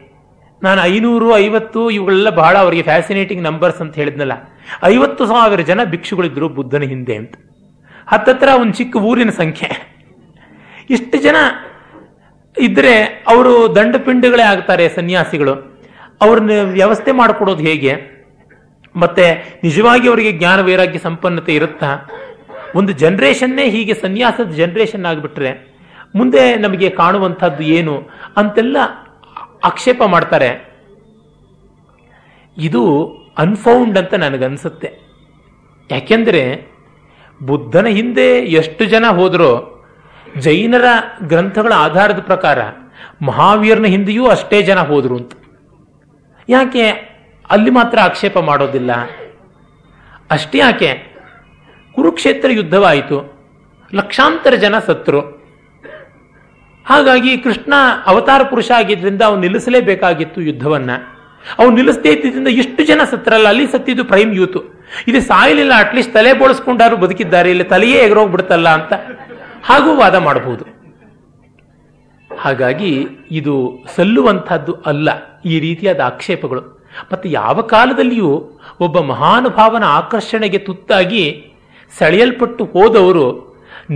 ನಾನು 0.63 0.81
ಐನೂರು, 0.81 1.37
ಐವತ್ತು 1.37 1.89
ಇವುಗಳೆಲ್ಲ 1.89 2.29
ಬಹಳ 2.29 2.57
ಅವರಿಗೆ 2.57 2.83
ಫ್ಯಾಸಿನೇಟಿಂಗ್ 2.83 3.43
ನಂಬರ್ಸ್ 3.43 3.81
ಅಂತ 3.81 3.95
ಹೇಳಿದ್ನಲ್ಲ. 3.95 4.31
ಐವತ್ತು 4.83 5.25
ಸಾವಿರ 5.25 5.59
ಜನ 5.59 5.79
ಭಿಕ್ಷುಗಳಿದ್ರು 5.83 6.49
ಬುದ್ಧನ 6.49 6.81
ಹಿಂದೆ 6.81 7.15
ಅಂತ. 7.15 7.33
ಹತ್ತತ್ರ 8.07 8.49
ಒಂದು 8.61 8.73
ಚಿಕ್ಕ 8.73 8.95
ಊರಿನ 8.95 9.29
ಸಂಖ್ಯೆ. 9.29 9.97
ಇಷ್ಟು 10.89 11.17
ಜನ 11.17 11.35
ಇದ್ರೆ 12.57 13.03
ಅವರು 13.03 13.75
ದಂಡಪಿಂಡಗಳೇ 13.75 14.43
ಆಗ್ತಾರೆ 14.43 14.89
ಸನ್ಯಾಸಿಗಳು. 14.89 15.81
ಅವ್ರನ್ನ 16.21 16.51
ವ್ಯವಸ್ಥೆ 16.63 17.11
ಮಾಡಿಕೊಡೋದು 17.11 17.63
ಹೇಗೆ? 17.63 18.17
ಮತ್ತೆ 18.95 19.59
ನಿಜವಾಗಿ 19.63 20.09
ಅವರಿಗೆ 20.09 20.31
ಜ್ಞಾನ 20.31 20.61
ವೈರಾಗ್ಯ 20.61 20.99
ಸಂಪನ್ನತೆ 20.99 21.55
ಇರುತ್ತಾ? 21.55 21.97
ಒಂದು 22.75 22.93
ಜನರೇಷನ್ನೇ 22.93 23.69
ಹೀಗೆ 23.69 23.93
ಸನ್ಯಾಸದ 23.93 24.51
ಜನರೇಷನ್ 24.51 25.05
ಆಗಿಬಿಟ್ರೆ 25.05 25.75
ಮುಂದೆ 26.15 26.55
ನಮಗೆ 26.55 26.89
ಕಾಣುವಂಥದ್ದು 26.89 27.63
ಏನು 27.63 28.09
ಅಂತೆಲ್ಲ 28.37 28.77
ಆಕ್ಷೇಪ 29.63 30.03
ಮಾಡ್ತಾರೆ. 30.03 30.73
ಇದು 32.57 33.11
ಅನ್ಫೌಂಡ್ 33.37 33.97
ಅಂತ 33.97 34.13
ನನಗನ್ಸುತ್ತೆ. 34.13 34.99
ಯಾಕೆಂದ್ರೆ 35.91 36.65
ಬುದ್ಧನ 37.43 37.85
ಹಿಂದೆ 37.85 38.39
ಎಷ್ಟು 38.39 38.85
ಜನ 38.85 39.05
ಹೋದರೋ, 39.05 39.73
ಜೈನರ 40.37 40.83
ಗ್ರಂಥಗಳ 41.23 41.73
ಆಧಾರದ 41.75 42.19
ಪ್ರಕಾರ 42.19 42.57
ಮಹಾವೀರನ 43.21 43.85
ಹಿಂದೆಯೂ 43.85 44.27
ಅಷ್ಟೇ 44.27 44.61
ಜನ 44.61 44.79
ಹೋದ್ರು 44.79 45.17
ಅಂತ. 45.17 45.31
ಯಾಕೆ? 46.49 46.89
ಅಲ್ಲಿ 47.49 47.69
ಮಾತ್ರ 47.69 47.99
ಆಕ್ಷೇಪ 47.99 48.39
ಮಾಡೋದಿಲ್ಲ. 48.39 48.91
ಅಷ್ಟೇ 50.31 50.57
ಯಾಕೆ? 50.57 51.15
ಕುರುಕ್ಷೇತ್ರ 51.91 52.51
ಯುದ್ಧವಾಯಿತು. 52.51 53.37
ಲಕ್ಷಾಂತರ 53.93 54.53
ಜನ 54.53 54.79
ಸತ್ರು. 54.79 55.19
ಹಾಗಾಗಿ 56.85 57.37
ಕೃಷ್ಣ 57.37 57.73
ಅವತಾರ 58.05 58.43
ಪುರುಷ 58.43 58.71
ಆಗಿದ್ದರಿಂದ 58.71 59.21
ಅವನು 59.21 59.41
ನಿಲ್ಲಿಸಲೇಬೇಕಾಗಿತ್ತು 59.41 60.41
ಯುದ್ಧವನ್ನ. 60.41 60.91
ಅವನು 61.59 61.71
ನಿಲ್ಲಿಸದೇ 61.71 62.09
ಇದ್ದಿದ್ದರಿಂದ 62.09 62.47
ಎಷ್ಟು 62.47 62.85
ಜನ 62.85 63.01
ಸತ್ರಲ್ಲ. 63.11 63.47
ಅಲ್ಲಿ 63.47 63.67
ಸತ್ತಿದ್ದು 63.67 64.03
ಪ್ರೈಮ್ 64.03 64.35
ಯೂತ್. 64.35 64.76
ಇದು 65.09 65.19
ಸಾಯಲಿಲ್ಲ 65.29 65.73
ಅಟ್ಲೀಸ್ಟ್ 65.83 66.13
ತಲೆ 66.17 66.31
ಬೋಳಿಸ್ಕೊಂಡಾರು 66.39 66.95
ಬದುಕಿದ್ದಾರೆ, 67.03 67.47
ಇಲ್ಲಿ 67.53 67.65
ತಲೆಯೇ 67.73 67.99
ಎಗರೋಗ್ಬಿಡ್ತಲ್ಲ 68.07 68.69
ಅಂತ 68.79 68.93
ಹಾಗೂ 69.69 69.89
ವಾದ 70.01 70.15
ಮಾಡಬಹುದು. 70.27 70.63
ಹಾಗಾಗಿ 72.31 72.91
ಇದು 73.39 73.55
ಸಲ್ಲುವಂಥದ್ದು 73.95 74.73
ಅಲ್ಲ, 74.91 75.09
ಈ 75.51 75.55
ರೀತಿಯಾದ 75.65 75.99
ಆಕ್ಷೇಪಗಳು. 76.11 76.61
ಮತ್ತೆ 77.11 77.27
ಯಾವ 77.39 77.57
ಕಾಲದಲ್ಲಿಯೂ 77.73 78.31
ಒಬ್ಬ 78.85 78.99
ಮಹಾನುಭಾವನ 79.13 79.85
ಆಕರ್ಷಣೆಗೆ 79.99 80.59
ತುತ್ತಾಗಿ 80.67 81.23
ಸೆಳೆಯಲ್ಪಟ್ಟು 81.99 82.63
ಹೋದವರು 82.73 83.25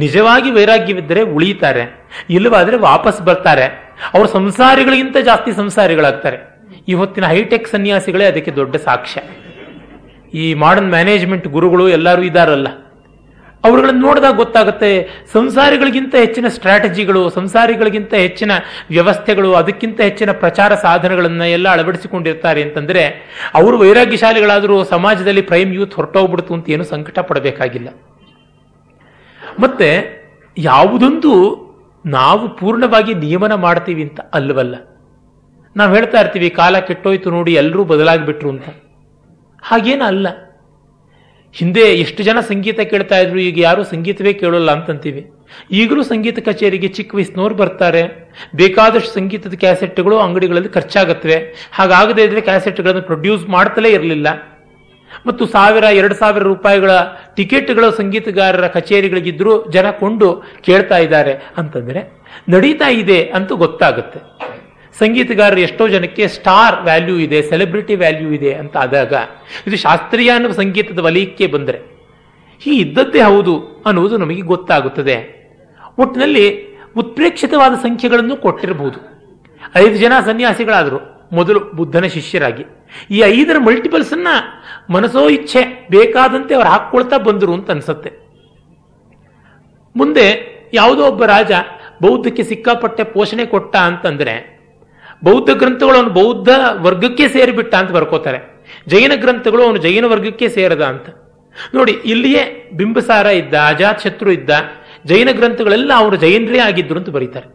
ನಿಜವಾಗಿ 0.03 0.49
ವೈರಾಗ್ಯವಿದ್ದರೆ 0.57 1.21
ಉಳಿಯುತ್ತಾರೆ, 1.35 1.83
ಇಲ್ಲವಾದರೆ 2.37 2.77
ವಾಪಸ್ 2.89 3.21
ಬರ್ತಾರೆ. 3.29 3.65
ಅವರು 4.13 4.29
ಸಂಸಾರಿಗಳಿಗಿಂತ 4.37 5.17
ಜಾಸ್ತಿ 5.29 5.51
ಸಂಸಾರಿಗಳಾಗ್ತಾರೆ. 5.61 6.37
ಇವತ್ತಿನ 6.93 7.25
ಹೈಟೆಕ್ 7.33 7.67
ಸನ್ಯಾಸಿಗಳೇ 7.75 8.25
ಅದಕ್ಕೆ 8.31 8.51
ದೊಡ್ಡ 8.59 8.75
ಸಾಕ್ಷ್ಯ. 8.87 9.21
ಈ 10.33 10.53
ಮಾಡರ್ನ್ 10.53 10.89
ಮ್ಯಾನೇಜ್ಮೆಂಟ್ 10.89 11.47
ಗುರುಗಳು 11.47 11.89
ಎಲ್ಲರೂ 11.89 12.21
ಇದ್ದಾರಲ್ಲ 12.21 12.67
ಅವರುಗಳನ್ನು 13.63 14.01
ನೋಡಿದಾಗ 14.01 14.35
ಗೊತ್ತಾಗುತ್ತೆ, 14.35 15.09
ಸಂಸಾರಿಗಳಿಗಿಂತ 15.33 16.15
ಹೆಚ್ಚಿನ 16.15 16.47
ಸ್ಟ್ರಾಟಜಿಗಳು 16.47 17.29
ಸಂಸಾರಿಗಳಿಗಿಂತ 17.29 18.13
ಹೆಚ್ಚಿನ 18.13 18.51
ವ್ಯವಸ್ಥೆಗಳು, 18.89 19.53
ಅದಕ್ಕಿಂತ 19.53 20.01
ಹೆಚ್ಚಿನ 20.01 20.31
ಪ್ರಚಾರ 20.31 20.75
ಸಾಧನಗಳನ್ನು 20.75 21.45
ಎಲ್ಲ 21.45 21.69
ಅಳವಡಿಸಿಕೊಂಡಿರ್ತಾರೆ 21.69 22.61
ಅಂತಂದರೆ, 22.61 23.03
ಅವರು 23.53 23.77
ವೈರಾಗ್ಯಶಾಲಿಗಳಾದರೂ 23.77 24.83
ಸಮಾಜದಲ್ಲಿ 24.83 25.41
ಪ್ರೈಮ್ 25.41 25.73
ಯೂತ್ 25.73 25.93
ಹೊರಟೋಗ್ಬಿಡ್ತು 25.93 26.53
ಅಂತ 26.53 26.69
ಏನು 26.69 26.83
ಸಂಕಟ 26.83 27.19
ಪಡಬೇಕಾಗಿಲ್ಲ. 27.19 27.89
ಮತ್ತೆ, 29.59 29.89
ಯಾವುದೊಂದು 30.57 31.33
ನಾವು 32.05 32.55
ಪೂರ್ಣವಾಗಿ 32.55 33.13
ನಿಯಮನ 33.13 33.53
ಮಾಡ್ತೀವಿ 33.53 34.03
ಅಂತ 34.03 34.19
ಅಲ್ಲವಲ್ಲ 34.33 34.75
ನಾವು 35.77 35.93
ಹೇಳ್ತಾ 35.95 36.19
ಇರ್ತೀವಿ, 36.19 36.49
ಕಾಲ 36.49 36.79
ಕೆಟ್ಟೋಯ್ತು 36.79 37.31
ನೋಡಿ 37.31 37.53
ಎಲ್ಲರೂ 37.53 37.83
ಬದಲಾಗಿಬಿಟ್ರು 37.83 38.49
ಅಂತ. 38.49 38.69
ಹಾಗೇನ 39.63 40.01
ಅಲ್ಲ. 40.07 40.27
ಹಿಂದೆ 41.53 41.81
ಎಷ್ಟು 41.81 42.23
ಜನ 42.23 42.39
ಸಂಗೀತ 42.39 42.79
ಕೇಳ್ತಾ 42.79 43.17
ಇದ್ರು, 43.19 43.39
ಈಗ 43.39 43.59
ಯಾರು 43.59 43.83
ಸಂಗೀತವೇ 43.83 44.33
ಕೇಳೋಲ್ಲ 44.33 44.71
ಅಂತಂತೀವಿ. 44.71 45.31
ಈಗಲೂ 45.71 46.03
ಸಂಗೀತ 46.03 46.39
ಕಚೇರಿಗೆ 46.39 46.87
ಚಿಕ್ಕ 46.87 47.15
ವಯಸ್ಸಿನವ್ರು 47.15 47.55
ಬರ್ತಾರೆ. 47.55 48.31
ಬೇಕಾದಷ್ಟು 48.55 49.11
ಸಂಗೀತದ 49.13 49.53
ಕ್ಯಾಸೆಟ್ಗಳು 49.53 50.19
ಅಂಗಡಿಗಳಲ್ಲಿ 50.19 50.69
ಖರ್ಚಾಗತ್ವೆ. 50.69 51.69
ಹಾಗಾಗದೇ 51.73 52.23
ಇದ್ರೆ 52.23 52.41
ಕ್ಯಾಸೆಟ್ಗಳನ್ನು 52.41 53.01
ಪ್ರೊಡ್ಯೂಸ್ 53.01 53.45
ಮಾಡ್ತಲೇ 53.49 53.89
ಇರಲಿಲ್ಲ. 53.89 54.27
ಮತ್ತು 55.25 55.45
ಸಾವಿರ, 55.45 55.83
ಎರಡು 55.83 56.15
ಸಾವಿರ 56.15 56.43
ರೂಪಾಯಿಗಳ 56.43 56.91
ಟಿಕೆಟ್ಗಳು 57.35 57.91
ಸಂಗೀತಗಾರರ 57.91 58.67
ಕಚೇರಿಗಳಿಗಿದ್ರು 58.67 59.71
ಜನ 59.71 59.89
ಕೊಂಡು 59.89 60.43
ಕೇಳ್ತಾ 60.61 60.97
ಇದ್ದಾರೆ. 60.97 61.33
ಅಂತಂದ್ರೆ 61.57 62.21
ನಡೀತಾ 62.49 62.89
ಇದೆ 62.89 63.23
ಅಂತ 63.23 63.51
ಗೊತ್ತಾಗುತ್ತೆ. 63.51 64.19
ಸಂಗೀತಗಾರರು 64.99 65.59
ಎಷ್ಟೋ 65.59 65.87
ಜನಕ್ಕೆ 65.87 66.27
ಸ್ಟಾರ್ 66.27 66.81
ವ್ಯಾಲ್ಯೂ 66.81 67.15
ಇದೆ, 67.17 67.41
ಸೆಲೆಬ್ರಿಟಿ 67.41 67.95
ವ್ಯಾಲ್ಯೂ 67.95 68.31
ಇದೆ 68.31 68.53
ಅಂತ 68.53 68.77
ಆದಾಗ, 68.77 69.13
ಇದು 69.67 69.77
ಶಾಸ್ತ್ರೀಯ 69.77 70.29
ಅನ್ನುವ 70.29 70.51
ಸಂಗೀತದ 70.51 70.99
ವಲಯಕ್ಕೆ 70.99 71.47
ಬಂದರೆ 71.47 71.79
ಈ 72.67 72.79
ಇದ್ದದ್ದೇ 72.79 73.21
ಹೌದು 73.21 73.83
ಅನ್ನುವುದು 73.85 74.17
ನಮಗೆ 74.17 74.41
ಗೊತ್ತಾಗುತ್ತದೆ. 74.41 75.41
ಒಟ್ಟಿನಲ್ಲಿ 75.99 76.75
ಉತ್ಪ್ರೇಕ್ಷಿತವಾದ 76.97 77.73
ಸಂಖ್ಯೆಗಳನ್ನು 77.73 78.37
ಕೊಟ್ಟಿರಬಹುದು. 78.37 78.99
ಐದು 79.75 79.95
ಜನ 79.95 80.13
ಸನ್ಯಾಸಿಗಳಾದರು, 80.25 81.29
ಮೊದಲು 81.31 81.59
ಬುದ್ಧನ 81.59 82.05
ಶಿಷ್ಯರಾಗಿ. 82.05 82.65
ಈ 83.11 83.19
ಐದರ 83.19 83.57
ಮಲ್ಟಿಪಲ್ಸ್ 83.57 84.13
ಅನ್ನ 84.13 84.27
ಮನಸೋ 84.89 85.29
ಇಚ್ಛೆ 85.29 85.87
ಬೇಕಾದಂತೆ 85.91 86.55
ಅವರು 86.55 86.67
ಹಾಕ್ಕೊಳ್ತಾ 86.67 87.17
ಬಂದರು 87.17 87.53
ಅಂತ 87.53 87.71
ಅನ್ಸುತ್ತೆ. 87.71 88.11
ಮುಂದೆ 89.95 90.51
ಯಾವುದೋ 90.73 91.05
ಒಬ್ಬ 91.05 91.25
ರಾಜ 91.25 91.51
ಬೌದ್ಧಕ್ಕೆ 92.01 92.43
ಸಿಕ್ಕಾಪಟ್ಟೆ 92.43 93.03
ಪೋಷಣೆ 93.03 93.45
ಕೊಟ್ಟ 93.45 93.75
ಅಂತಂದ್ರೆ 93.75 94.60
ಬೌದ್ಧ 95.23 95.49
ಗ್ರಂಥಗಳು 95.49 95.95
ಅವನು 95.95 96.09
ಬೌದ್ಧ 96.09 96.49
ವರ್ಗಕ್ಕೆ 96.81 97.27
ಸೇರಿಬಿಟ್ಟ 97.27 97.75
ಅಂತ 97.75 97.91
ಬರ್ಕೋತಾರೆ. 97.91 98.39
ಜೈನ 98.87 99.11
ಗ್ರಂಥಗಳು 99.15 99.63
ಅವನು 99.63 99.77
ಜೈನ 99.77 100.05
ವರ್ಗಕ್ಕೆ 100.05 100.49
ಸೇರದ 100.49 100.81
ಅಂತ. 100.81 101.09
ನೋಡಿ, 101.75 101.91
ಇಲ್ಲಿಯೇ 101.91 102.71
ಬಿಂಬಸಾರ 102.77 103.25
ಇದ್ದ 103.25 103.53
ಅಜಾತ್ 103.67 104.01
ಶತ್ರು 104.01 104.31
ಇದ್ದ, 104.31 104.49
ಜೈನ 105.05 105.29
ಗ್ರಂಥಗಳೆಲ್ಲ 105.31 105.91
ಅವರು 105.95 106.15
ಜೈನರೇ 106.15 106.59
ಆಗಿದ್ರು 106.59 106.99
ಅಂತ 106.99 107.09
ಬರೀತಾರೆ. 107.09 107.47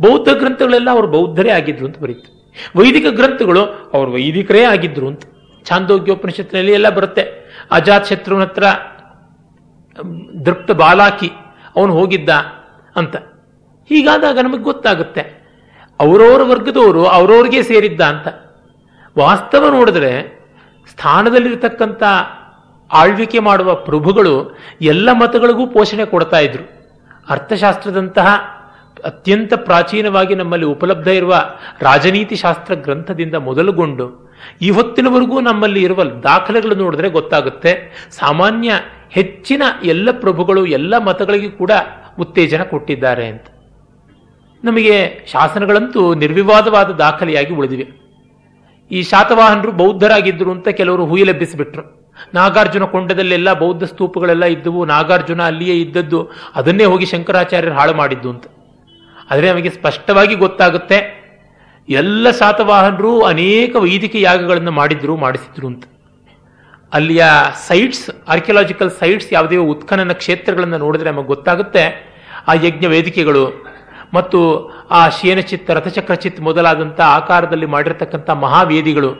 ಬೌದ್ಧ 0.00 0.28
ಗ್ರಂಥಗಳೆಲ್ಲ 0.28 0.90
ಅವರು 0.90 1.06
ಬೌದ್ಧರೇ 1.06 1.50
ಆಗಿದ್ರು 1.50 1.86
ಅಂತ 1.86 1.98
ಬರೀತಾರೆ. 1.98 2.34
ವೈದಿಕ 2.76 3.06
ಗ್ರಂಥಗಳು 3.06 3.62
ಅವರು 3.94 4.12
ವೈದಿಕರೇ 4.12 4.64
ಆಗಿದ್ರು 4.64 5.08
ಅಂತ. 5.08 5.22
ಛಾಂದೋಗ್ಯೋಪನಿಷತ್ತಿನಲ್ಲಿ 5.64 6.72
ಎಲ್ಲ 6.72 6.88
ಬರುತ್ತೆ. 6.88 7.24
ಅಜಾತ್ 7.70 8.06
ಶತ್ರುವಿನ 8.06 8.44
ಹತ್ರ 8.44 8.64
ದೃಪ್ತ 10.46 10.70
ಬಾಲಾಕಿ 10.70 11.30
ಅವನು 11.76 11.92
ಹೋಗಿದ್ದ 11.92 12.30
ಅಂತ. 12.96 13.16
ಹೀಗಾದಾಗ 13.88 14.38
ನಮಗೆ 14.38 14.62
ಗೊತ್ತಾಗುತ್ತೆ. 14.62 15.37
ಅವರವರ 16.00 16.42
ವರ್ಗದವರು 16.42 17.06
ಅವರವ್ರಿಗೆ 17.06 17.62
ಸೇರಿದ್ದ 17.62 18.00
ಅಂತ. 18.00 18.28
ವಾಸ್ತವ 19.18 19.68
ನೋಡಿದ್ರೆ 19.68 20.40
ಸ್ಥಾನದಲ್ಲಿರ್ತಕ್ಕಂಥ 20.90 22.02
ಆಳ್ವಿಕೆ 22.92 23.38
ಮಾಡುವ 23.38 23.74
ಪ್ರಭುಗಳು 23.74 24.56
ಎಲ್ಲ 24.82 25.12
ಮತಗಳಿಗೂ 25.12 25.66
ಪೋಷಣೆ 25.66 26.04
ಕೊಡ್ತಾ 26.04 26.38
ಇದ್ರು. 26.38 26.64
ಅರ್ಥಶಾಸ್ತ್ರದಂತಹ 27.28 28.26
ಅತ್ಯಂತ 29.04 29.54
ಪ್ರಾಚೀನವಾಗಿ 29.54 30.34
ನಮ್ಮಲ್ಲಿ 30.34 30.66
ಉಪಲಬ್ಧ 30.66 31.08
ಇರುವ 31.08 31.34
ರಾಜನೀತಿ 31.80 32.36
ಶಾಸ್ತ್ರ 32.36 32.74
ಗ್ರಂಥದಿಂದ 32.74 33.34
ಮೊದಲುಗೊಂಡು 33.34 34.34
ಈ 34.62 34.70
ಹೊತ್ತಿನವರೆಗೂ 34.70 35.40
ನಮ್ಮಲ್ಲಿ 35.40 35.82
ಇರುವ 35.82 36.04
ದಾಖಲೆಗಳು 36.04 36.74
ನೋಡಿದ್ರೆ 36.74 37.08
ಗೊತ್ತಾಗುತ್ತೆ. 37.08 37.72
ಸಾಮಾನ್ಯ 38.10 38.72
ಹೆಚ್ಚಿನ 39.10 39.62
ಎಲ್ಲ 39.84 40.10
ಪ್ರಭುಗಳು 40.10 40.66
ಎಲ್ಲ 40.66 40.98
ಮತಗಳಿಗೂ 40.98 41.50
ಕೂಡ 41.56 41.70
ಉತ್ತೇಜನ 42.18 42.62
ಕೊಟ್ಟಿದ್ದಾರೆ 42.62 43.26
ಅಂತ. 43.26 43.44
ನಮಗೆ 44.66 44.96
ಶಾಸನಗಳಂತೂ 45.32 46.02
ನಿರ್ವಿವಾದವಾದ 46.22 46.90
ದಾಖಲೆಯಾಗಿ 47.02 47.52
ಉಳಿದಿವೆ. 47.58 47.86
ಈ 48.90 49.00
ಶಾತವಾಹನರು 49.10 49.72
ಬೌದ್ಧರಾಗಿದ್ದರು 49.80 50.50
ಅಂತ 50.56 50.68
ಕೆಲವರು 50.78 51.04
ಹುಯಿಲೆಬ್ಬಿಸಿಬಿಟ್ರು 51.10 51.84
ನಾಗಾರ್ಜುನ 52.36 52.84
ಕೊಂಡದಲ್ಲೆಲ್ಲ 52.92 53.50
ಬೌದ್ಧ 53.62 53.84
ಸ್ತೂಪಗಳೆಲ್ಲ 53.90 54.44
ಇದ್ದವು, 54.54 54.80
ನಾಗಾರ್ಜುನ 54.92 55.42
ಅಲ್ಲಿಯೇ 55.50 55.76
ಇದ್ದದ್ದು, 55.82 56.20
ಅದನ್ನೇ 56.58 56.86
ಹೋಗಿ 56.92 57.06
ಶಂಕರಾಚಾರ್ಯರು 57.12 57.76
ಹಾಳು 57.78 57.94
ಮಾಡಿದ್ದು 58.00 58.28
ಅಂತ. 58.34 58.46
ಆದರೆ 59.30 59.46
ನಮಗೆ 59.52 59.70
ಸ್ಪಷ್ಟವಾಗಿ 59.76 60.34
ಗೊತ್ತಾಗುತ್ತೆ, 60.44 60.98
ಎಲ್ಲ 61.88 62.30
ಶಾತವಾಹನರು 62.40 63.12
ಅನೇಕ 63.32 63.72
ವೈದಿಕ 63.84 64.14
ಯಾಗಗಳನ್ನು 64.28 64.72
ಮಾಡಿದ್ರು, 64.80 65.14
ಮಾಡಿಸಿದ್ರು 65.24 65.66
ಅಂತ. 65.72 65.84
ಅಲ್ಲಿಯ 66.92 67.22
ಸೈಟ್ಸ್, 67.68 68.04
ಆರ್ಕಿಯಾಲಜಿಕಲ್ 68.34 68.92
ಸೈಟ್ಸ್ 69.00 69.30
ಯಾವುದೇ 69.36 69.60
ಉತ್ಖನನ 69.74 70.12
ಕ್ಷೇತ್ರಗಳನ್ನು 70.22 70.78
ನೋಡಿದ್ರೆ 70.84 71.10
ನಮಗೆ 71.12 71.30
ಗೊತ್ತಾಗುತ್ತೆ, 71.34 71.84
ಆ 72.50 72.54
ಯಜ್ಞ 72.66 72.86
ವೇದಿಕೆಗಳು 72.94 73.44
ಮತ್ತು 74.14 74.70
ಆ 74.90 75.08
ಶೇನಚಿತ್ತ 75.08 75.70
ರಥಚಕ್ರಚಿತ್ 75.70 76.40
ಮೊದಲಾದಂಥ 76.40 77.00
ಆಕಾರದಲ್ಲಿ 77.00 77.66
ಮಾಡಿರತಕ್ಕಂಥ 77.66 78.30
ಮಹಾವೇದಿಗಳು. 78.30 79.12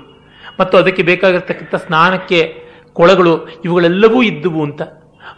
ಮತ್ತು 0.61 0.79
ಅದಕ್ಕೆ 0.79 1.03
ಬೇಕಾಗಿರ್ತಕ್ಕಂಥ 1.03 1.75
ಸ್ನಾನಕ್ಕೆ 1.75 2.63
ಕೊಳಗಳು, 2.93 3.49
ಇವುಗಳೆಲ್ಲವೂ 3.65 4.23
ಇದ್ದುವು 4.23 4.63
ಅಂತ. 4.63 4.83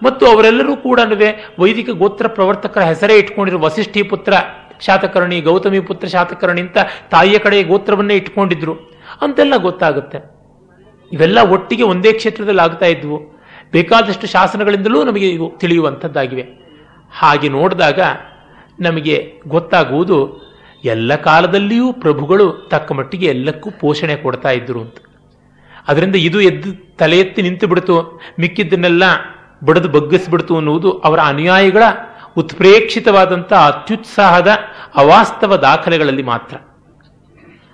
ಮತ್ತು 0.03 0.27
ಅವರೆಲ್ಲರೂ 0.27 0.77
ಕೂಡ 0.77 1.01
ವೈದಿಕ 1.59 1.91
ಗೋತ್ರ 1.91 2.27
ಪ್ರವರ್ತಕರ 2.27 2.81
ಹೆಸರೇ 2.81 3.15
ಇಟ್ಕೊಂಡಿರುವ 3.15 3.65
ವಸಿಷ್ಠಿ 3.65 4.03
ಪುತ್ರ 4.03 4.33
ಶಾತಕರ್ಣಿ, 4.81 5.41
ಗೌತಮಿ 5.41 5.81
ಪುತ್ರ 5.81 6.07
ಶಾತಕರ್ಣಿ 6.07 6.61
ಅಂತ 6.61 6.77
ತಾಯಿಯ 7.11 7.39
ಕಡೆ 7.39 7.63
ಗೋತ್ರವನ್ನೇ 7.63 8.15
ಇಟ್ಕೊಂಡಿದ್ರು. 8.15 8.75
ಅಂತೆಲ್ಲ 9.21 9.57
ಗೊತ್ತಾಗುತ್ತೆ. 9.57 10.41
ಇವೆಲ್ಲ 11.13 11.39
ಒಟ್ಟಿಗೆ 11.41 11.83
ಒಂದೇ 11.83 12.13
ಕ್ಷೇತ್ರದಲ್ಲಿ 12.13 12.61
ಆಗ್ತಾ 12.61 12.87
ಇದ್ವು. 12.87 13.41
ಬೇಕಾದಷ್ಟು 13.73 14.27
ಶಾಸನಗಳಿಂದಲೂ 14.27 15.05
ನಮಗೆ 15.05 15.29
ಇವು 15.29 15.53
ತಿಳಿಯುವಂಥದ್ದಾಗಿವೆ. 15.59 16.43
ಹಾಗೆ 17.19 17.49
ನೋಡಿದಾಗ 17.49 18.01
ನಮಗೆ 18.81 19.41
ಗೊತ್ತಾಗುವುದು 19.49 20.51
ಎಲ್ಲ 20.85 21.15
ಕಾಲದಲ್ಲಿಯೂ 21.15 21.93
ಪ್ರಭುಗಳು 21.93 22.53
ತಕ್ಕ 22.53 22.93
ಮಟ್ಟಿಗೆ 22.93 23.27
ಎಲ್ಲಕ್ಕೂ 23.27 23.71
ಪೋಷಣೆ 23.71 24.17
ಕೊಡ್ತಾ 24.17 24.51
ಇದ್ರು 24.51 24.81
ಅಂತ. 24.81 24.97
ಅದರಿಂದ 25.89 26.17
ಇದು 26.17 26.41
ಎದ್ದು 26.41 26.97
ತಲೆ 26.97 27.19
ಎತ್ತಿ 27.19 27.43
ನಿಂತು 27.43 27.67
ಬಿಡ್ತು. 27.67 28.21
ಮಿಕ್ಕಿದ್ದನ್ನೆಲ್ಲ 28.41 29.03
ಬಡದು 29.65 29.89
ಬಗ್ಗಿಸ್ಬಿಡ್ತು 29.89 30.57
ಅನ್ನುವುದು 30.57 30.93
ಅವರ 30.93 31.21
ಅನುಯಾಯಿಗಳ 31.21 31.83
ಉತ್ಪ್ರೇಕ್ಷಿತವಾದಂಥ 32.37 33.53
ಅತ್ಯುತ್ಸಾಹದ 33.53 34.49
ಅವಾಸ್ತವ 34.97 35.57
ದಾಖಲೆಗಳಲ್ಲಿ 35.57 36.23
ಮಾತ್ರ. 36.23 36.57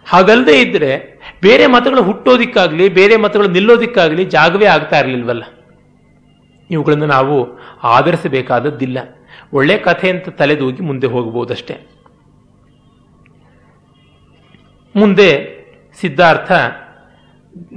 ಹಾಗಲ್ಲದೆ 0.09 0.61
ಇದ್ದರೆ 0.61 1.21
ಬೇರೆ 1.43 1.67
ಮತಗಳು 1.67 2.03
ಹುಟ್ಟೋದಿಕ್ಕಾಗ್ಲಿ, 2.03 2.89
ಬೇರೆ 2.89 3.17
ಮತಗಳು 3.17 3.49
ನಿಲ್ಲೋದಿಕ್ಕಾಗ್ಲಿ 3.49 4.25
ಜಾಗವೇ 4.25 4.67
ಆಗ್ತಾ 4.67 4.99
ಇರಲಿಲ್ವಲ್ಲ. 4.99 5.43
ಇವುಗಳನ್ನು 6.71 7.07
ನಾವು 7.07 7.59
ಆಧರಿಸಬೇಕಾದದ್ದಿಲ್ಲ. 7.83 8.99
ಒಳ್ಳೆ 9.53 9.79
ಕಥೆ 9.79 10.11
ಅಂತ 10.11 10.29
ತಲೆದೂಗಿ 10.29 10.83
ಮುಂದೆ 10.83 11.07
ಹೋಗಬಹುದಷ್ಟೆ. 11.07 11.97
ಮುಂದೆ 14.97 15.57
ಸಿದ್ಧಾರ್ಥ 16.01 16.53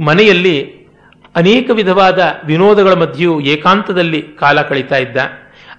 ಮನೆಯಲ್ಲಿ 0.01 0.87
ಅನೇಕ 1.35 1.69
ವಿಧವಾದ 1.73 2.19
ವಿನೋದಗಳ 2.45 2.93
ಮಧ್ಯೆಯೂ 2.93 3.39
ಏಕಾಂತದಲ್ಲಿ 3.39 4.21
ಕಾಲ 4.21 4.61
ಕಳೀತಾ 4.61 4.97
ಇದ್ದ. 4.97 5.17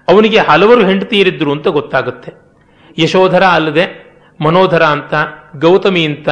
ಅವನಿಗೆ 0.09 0.39
ಹಲವರು 0.39 0.87
ಹೆಂಡತಿಯರಿದ್ದರು 0.87 1.53
ಅಂತ 1.53 1.69
ಗೊತ್ತಾಗುತ್ತೆ. 1.69 2.33
ಯಶೋಧರ 2.99 3.43
ಅಲ್ಲದೆ 3.43 4.11
ಮನೋಧರ 4.45 4.83
ಅಂತ, 4.83 5.15
ಗೌತಮಿ 5.57 6.05
ಅಂತ, 6.05 6.29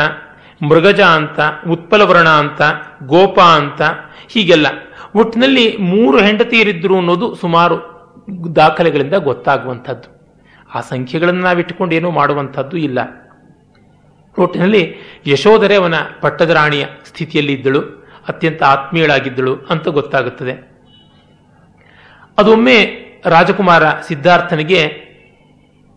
ಮೃಗಜ 0.69 1.01
ಅಂತ, 1.01 1.41
ಉತ್ಪಲವರ್ಣ 1.71 2.29
ಅಂತ, 2.29 2.63
ಗೋಪ 3.07 3.41
ಅಂತ 3.41 3.83
ಹೀಗೆಲ್ಲ. 4.29 4.67
ಒಟ್ಟಿನಲ್ಲಿ 5.15 5.77
ಮೂರು 5.77 6.19
ಹೆಂಡತಿಯರಿದ್ದರು 6.19 6.97
ಅನ್ನೋದು 6.97 7.35
ಸುಮಾರು 7.35 7.98
ದಾಖಲೆಗಳಿಂದ 8.57 9.15
ಗೊತ್ತಾಗುವಂಥದ್ದು. 9.15 10.19
ಆ 10.75 10.81
ಸಂಖ್ಯೆಗಳನ್ನು 10.81 11.41
ನಾವಿಟ್ಟುಕೊಂಡು 11.41 11.95
ಏನೂ 11.95 12.11
ಮಾಡುವಂಥದ್ದು 12.11 12.77
ಇಲ್ಲ. 12.77 12.99
ಒಟ್ಟಿನಲ್ಲಿ 14.39 14.97
ಯಶೋಧರೆ 15.27 15.75
ಅವನ 15.75 15.95
ಪಟ್ಟದ 16.21 16.51
ರಾಣಿಯ 16.51 16.87
ಸ್ಥಿತಿಯಲ್ಲಿ 17.07 17.53
ಇದ್ದಳು 17.53 17.81
ಅತ್ಯಂತ 18.29 18.63
ಆತ್ಮೀಯಳಾಗಿದ್ದಳು 18.63 19.57
ಅಂತ 19.71 19.89
ಗೊತ್ತಾಗುತ್ತದೆ. 19.89 20.53
ಅದೊಮ್ಮೆ 22.39 22.99
ರಾಜಕುಮಾರ 23.27 23.83
ಸಿದ್ಧಾರ್ಥನಿಗೆ 23.91 25.09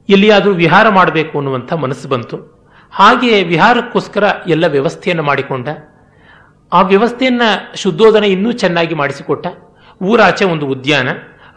ಎಲ್ಲಿಯಾದರೂ 0.09 0.53
ವಿಹಾರ 0.53 0.89
ಮಾಡಬೇಕು 0.89 1.37
ಅನ್ನುವಂಥ 1.37 1.73
ಮನಸ್ಸು 1.73 2.07
ಬಂತು. 2.07 2.69
ಹಾಗೆಯೇ 2.91 3.43
ವಿಹಾರಕ್ಕೋಸ್ಕರ 3.43 4.23
ಎಲ್ಲ 4.47 4.67
ವ್ಯವಸ್ಥೆಯನ್ನು 4.67 5.23
ಮಾಡಿಕೊಂಡ. 5.23 5.67
ಆ 6.73 6.81
ವ್ಯವಸ್ಥೆಯನ್ನು 6.81 7.77
ಶುದ್ಧೋದನ 7.77 8.23
ಇನ್ನೂ 8.23 8.51
ಚೆನ್ನಾಗಿ 8.51 8.95
ಮಾಡಿಸಿಕೊಟ್ಟ. 8.95 9.47
ಊರಾಚೆ 10.03 10.45
ಒಂದು 10.45 10.67
ಉದ್ಯಾನ. 10.67 11.09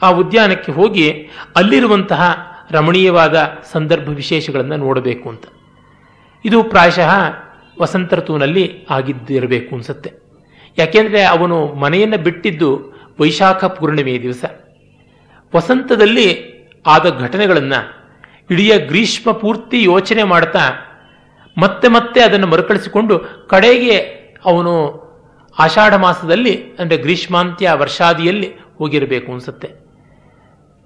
ಆ 0.04 0.10
ಉದ್ಯಾನಕ್ಕೆ 0.10 0.72
ಹೋಗಿ 0.72 1.30
ಅಲ್ಲಿರುವಂತಹ 1.56 2.36
ರಮಣೀಯವಾದ 2.70 3.48
ಸಂದರ್ಭ 3.72 4.08
ವಿಶೇಷಗಳನ್ನು 4.08 4.76
ನೋಡಬೇಕು 4.76 5.28
ಅಂತ. 5.28 5.44
ಇದು 6.44 6.62
ಪ್ರಾಯಶಃ 6.62 7.12
ವಸಂತ 7.80 8.14
ಋತುವಿನಲ್ಲಿ 8.14 8.86
ಆಗಿದ್ದಿರಬೇಕು 8.90 9.74
ಅನ್ಸುತ್ತೆ. 9.74 10.12
ಯಾಕೆಂದರೆ 10.78 11.24
ಅವನು 11.24 11.66
ಮನೆಯನ್ನು 11.66 12.18
ಬಿಟ್ಟಿದ್ದು 12.18 12.92
ವೈಶಾಖ 13.20 13.64
ಪೂರ್ಣಿಮೆಯ 13.64 14.18
ದಿವಸ. 14.22 14.44
ವಸಂತದಲ್ಲಿ 15.56 16.54
ಆದ 16.86 17.18
ಘಟನೆಗಳನ್ನು 17.20 17.80
ಇಡೀ 18.50 18.78
ಗ್ರೀಷ್ಮ 18.78 19.32
ಪೂರ್ತಿ 19.32 19.82
ಯೋಚನೆ 19.82 20.22
ಮಾಡ್ತಾ 20.22 20.60
ಮತ್ತೆ 21.58 21.88
ಮತ್ತೆ 21.88 22.20
ಅದನ್ನು 22.20 22.46
ಮರುಕಳಿಸಿಕೊಂಡು 22.46 23.46
ಕಡೆಗೆ 23.48 23.96
ಅವನು 24.44 25.04
ಆಷಾಢ 25.58 25.94
ಮಾಸದಲ್ಲಿ 25.94 26.64
ಅಂದರೆ 26.78 26.96
ಗ್ರೀಷ್ಮಾಂತ್ಯ 26.96 27.70
ವರ್ಷಾದಿಯಲ್ಲಿ 27.72 28.54
ಹೋಗಿರಬೇಕು 28.78 29.32
ಅನ್ಸುತ್ತೆ. 29.32 29.83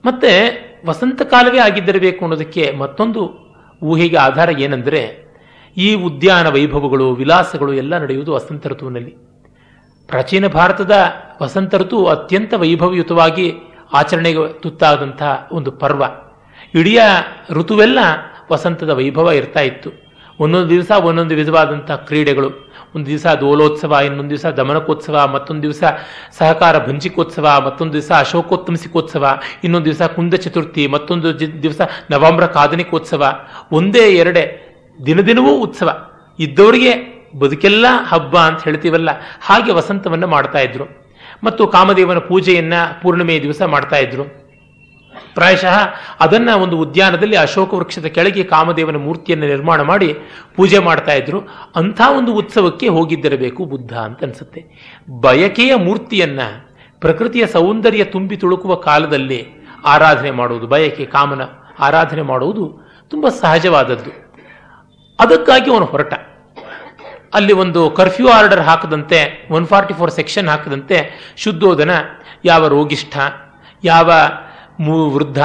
ಮತ್ತೆ 0.08 0.58
ವಸಂತ 0.86 1.22
ಕಾಲವೇ 1.22 1.58
ಆಗಿದ್ದಿರಬೇಕು 1.58 2.24
ಅನ್ನೋದಕ್ಕೆ 2.24 2.72
ಮತ್ತೊಂದು 2.78 3.48
ಊಹೆಗೆ 3.82 4.16
ಆಧಾರ 4.16 4.58
ಏನೆಂದರೆ, 4.58 5.28
ಈ 5.76 5.94
ಉದ್ಯಾನ 5.94 6.48
ವೈಭವಗಳು, 6.48 7.12
ವಿಲಾಸಗಳು 7.12 7.72
ಎಲ್ಲ 7.72 7.98
ನಡೆಯುವುದು 7.98 8.32
ವಸಂತ 8.32 8.66
ಋತುವಿನಲ್ಲಿ. 8.66 9.10
ಪ್ರಾಚೀನ 10.06 10.46
ಭಾರತದ 10.46 10.92
ವಸಂತ 11.42 11.74
ಋತು 11.74 12.06
ಅತ್ಯಂತ 12.06 12.54
ವೈಭವಯುತವಾಗಿ 12.54 13.52
ಆಚರಣೆಗೆ 13.92 14.52
ತುತ್ತಾದಂತಹ 14.52 15.48
ಒಂದು 15.52 15.72
ಪರ್ವ. 15.72 16.04
ಇಡೀ 16.74 16.98
ಋತುವೆಲ್ಲ 17.50 17.98
ವಸಂತದ 18.52 18.90
ವೈಭವ 18.90 19.30
ಇರ್ತಾ 19.30 19.60
ಇತ್ತು. 19.60 19.90
ಒಂದೊಂದು 20.40 20.70
ದಿವಸ 20.70 20.90
ಒಂದೊಂದು 20.90 21.34
ವಿಧವಾದಂತಹ 21.34 21.96
ಕ್ರೀಡೆಗಳು 21.96 22.67
ಒಂದು 22.94 23.06
ದಿವಸ 23.06 23.26
ದೋಲೋತ್ಸವ, 23.26 23.92
ಇನ್ನೊಂದು 24.04 24.30
ದಿವಸ 24.30 24.46
ದಮನಕೋತ್ಸವ, 24.46 25.26
ಮತ್ತೊಂದು 25.26 25.62
ದಿವಸ 25.62 25.82
ಸಹಕಾರ 26.38 26.86
ಭಂಜಿಕೋತ್ಸವ, 26.86 27.62
ಮತ್ತೊಂದು 27.64 27.92
ದಿವಸ 27.92 28.12
ಅಶೋಕೋತ್ತಮಸಿಕೋತ್ಸವ, 28.18 29.40
ಇನ್ನೊಂದು 29.64 29.84
ದಿವಸ 29.84 30.02
ಕುಂದ 30.02 30.34
ಚತುರ್ಥಿ, 30.34 30.86
ಮತ್ತೊಂದು 30.86 31.40
ದಿವಸ 31.40 31.80
ನವಾಂಬ್ರ 32.10 32.46
ಕಾದನಿಕೋತ್ಸವ. 32.46 33.24
ಒಂದೇ 33.72 34.16
ಎರಡೇ 34.16 34.44
ದಿನದಿನವೂ 35.06 35.54
ಉತ್ಸವ. 35.60 35.90
ಇದ್ದವರಿಗೆ 36.38 36.92
ಬದುಕೆಲ್ಲ 37.38 37.86
ಹಬ್ಬ 38.08 38.38
ಅಂತ 38.38 38.64
ಹೇಳ್ತೀವಲ್ಲ, 38.64 39.10
ಹಾಗೆ 39.42 39.72
ವಸಂತವನ್ನು 39.72 40.26
ಮಾಡ್ತಾ 40.26 40.58
ಇದ್ರು. 40.58 40.84
ಮತ್ತು 41.44 41.66
ಕಾಮದೇವನ 41.66 42.18
ಪೂಜೆಯನ್ನ 42.18 42.74
ಪೂರ್ಣಿಮೆಯ 43.02 43.40
ದಿವಸ 43.40 43.62
ಮಾಡ್ತಾ 43.62 43.96
ಇದ್ರು. 43.96 44.47
ಪ್ರಾಯಶಃ 45.38 45.76
ಅದನ್ನ 46.20 46.50
ಒಂದು 46.54 46.76
ಉದ್ಯಾನದಲ್ಲಿ 46.78 47.36
ಅಶೋಕ 47.36 47.74
ವೃಕ್ಷದ 47.74 48.06
ಕೆಳಗೆ 48.06 48.44
ಕಾಮದೇವನ 48.44 48.96
ಮೂರ್ತಿಯನ್ನು 48.96 49.46
ನಿರ್ಮಾಣ 49.46 49.80
ಮಾಡಿ 49.80 50.08
ಪೂಜೆ 50.56 50.78
ಮಾಡ್ತಾ 50.78 51.12
ಇದ್ರು. 51.12 51.40
ಅಂಥ 51.76 52.00
ಒಂದು 52.16 52.34
ಉತ್ಸವಕ್ಕೆ 52.34 52.88
ಹೋಗಿದ್ದಿರಬೇಕು 52.88 53.64
ಬುದ್ಧ 53.64 53.94
ಅಂತ 53.98 54.22
ಅನ್ಸುತ್ತೆ. 54.22 54.62
ಬಯಕೆಯ 55.20 55.74
ಮೂರ್ತಿಯನ್ನ, 55.74 56.40
ಪ್ರಕೃತಿಯ 57.00 57.46
ಸೌಂದರ್ಯ 57.46 58.04
ತುಂಬಿ 58.04 58.36
ತುಳುಕುವ 58.36 58.74
ಕಾಲದಲ್ಲಿ 58.74 59.40
ಆರಾಧನೆ 59.84 60.30
ಮಾಡುವುದು, 60.30 60.66
ಬಯಕೆ, 60.66 61.04
ಕಾಮನ 61.04 61.42
ಆರಾಧನೆ 61.80 62.22
ಮಾಡುವುದು 62.22 62.64
ತುಂಬಾ 63.10 63.28
ಸಹಜವಾದದ್ದು. 63.28 64.10
ಅದಕ್ಕಾಗಿ 65.20 65.70
ಅವನು 65.72 65.84
ಹೊರಟ. 65.84 66.14
ಅಲ್ಲಿ 67.34 67.52
ಒಂದು 67.52 67.90
ಕರ್ಫ್ಯೂ 67.90 68.28
ಆರ್ಡರ್ 68.28 68.60
ಹಾಕದಂತೆ 68.60 69.48
ಒನ್ 69.50 69.66
ಫಾರ್ಟಿ 69.66 69.94
ಫೋರ್ 69.94 70.10
ಸೆಕ್ಷನ್ 70.10 70.48
ಹಾಕದಂತೆ 70.48 70.98
ಶುದ್ಧೋಧನ 71.36 71.90
ಯಾವ 72.44 72.68
ರೋಗಿಷ್ಠ, 72.68 73.18
ಯಾವ 73.84 74.12
ಮೂ 74.80 75.10
ವೃದ್ಧ, 75.10 75.38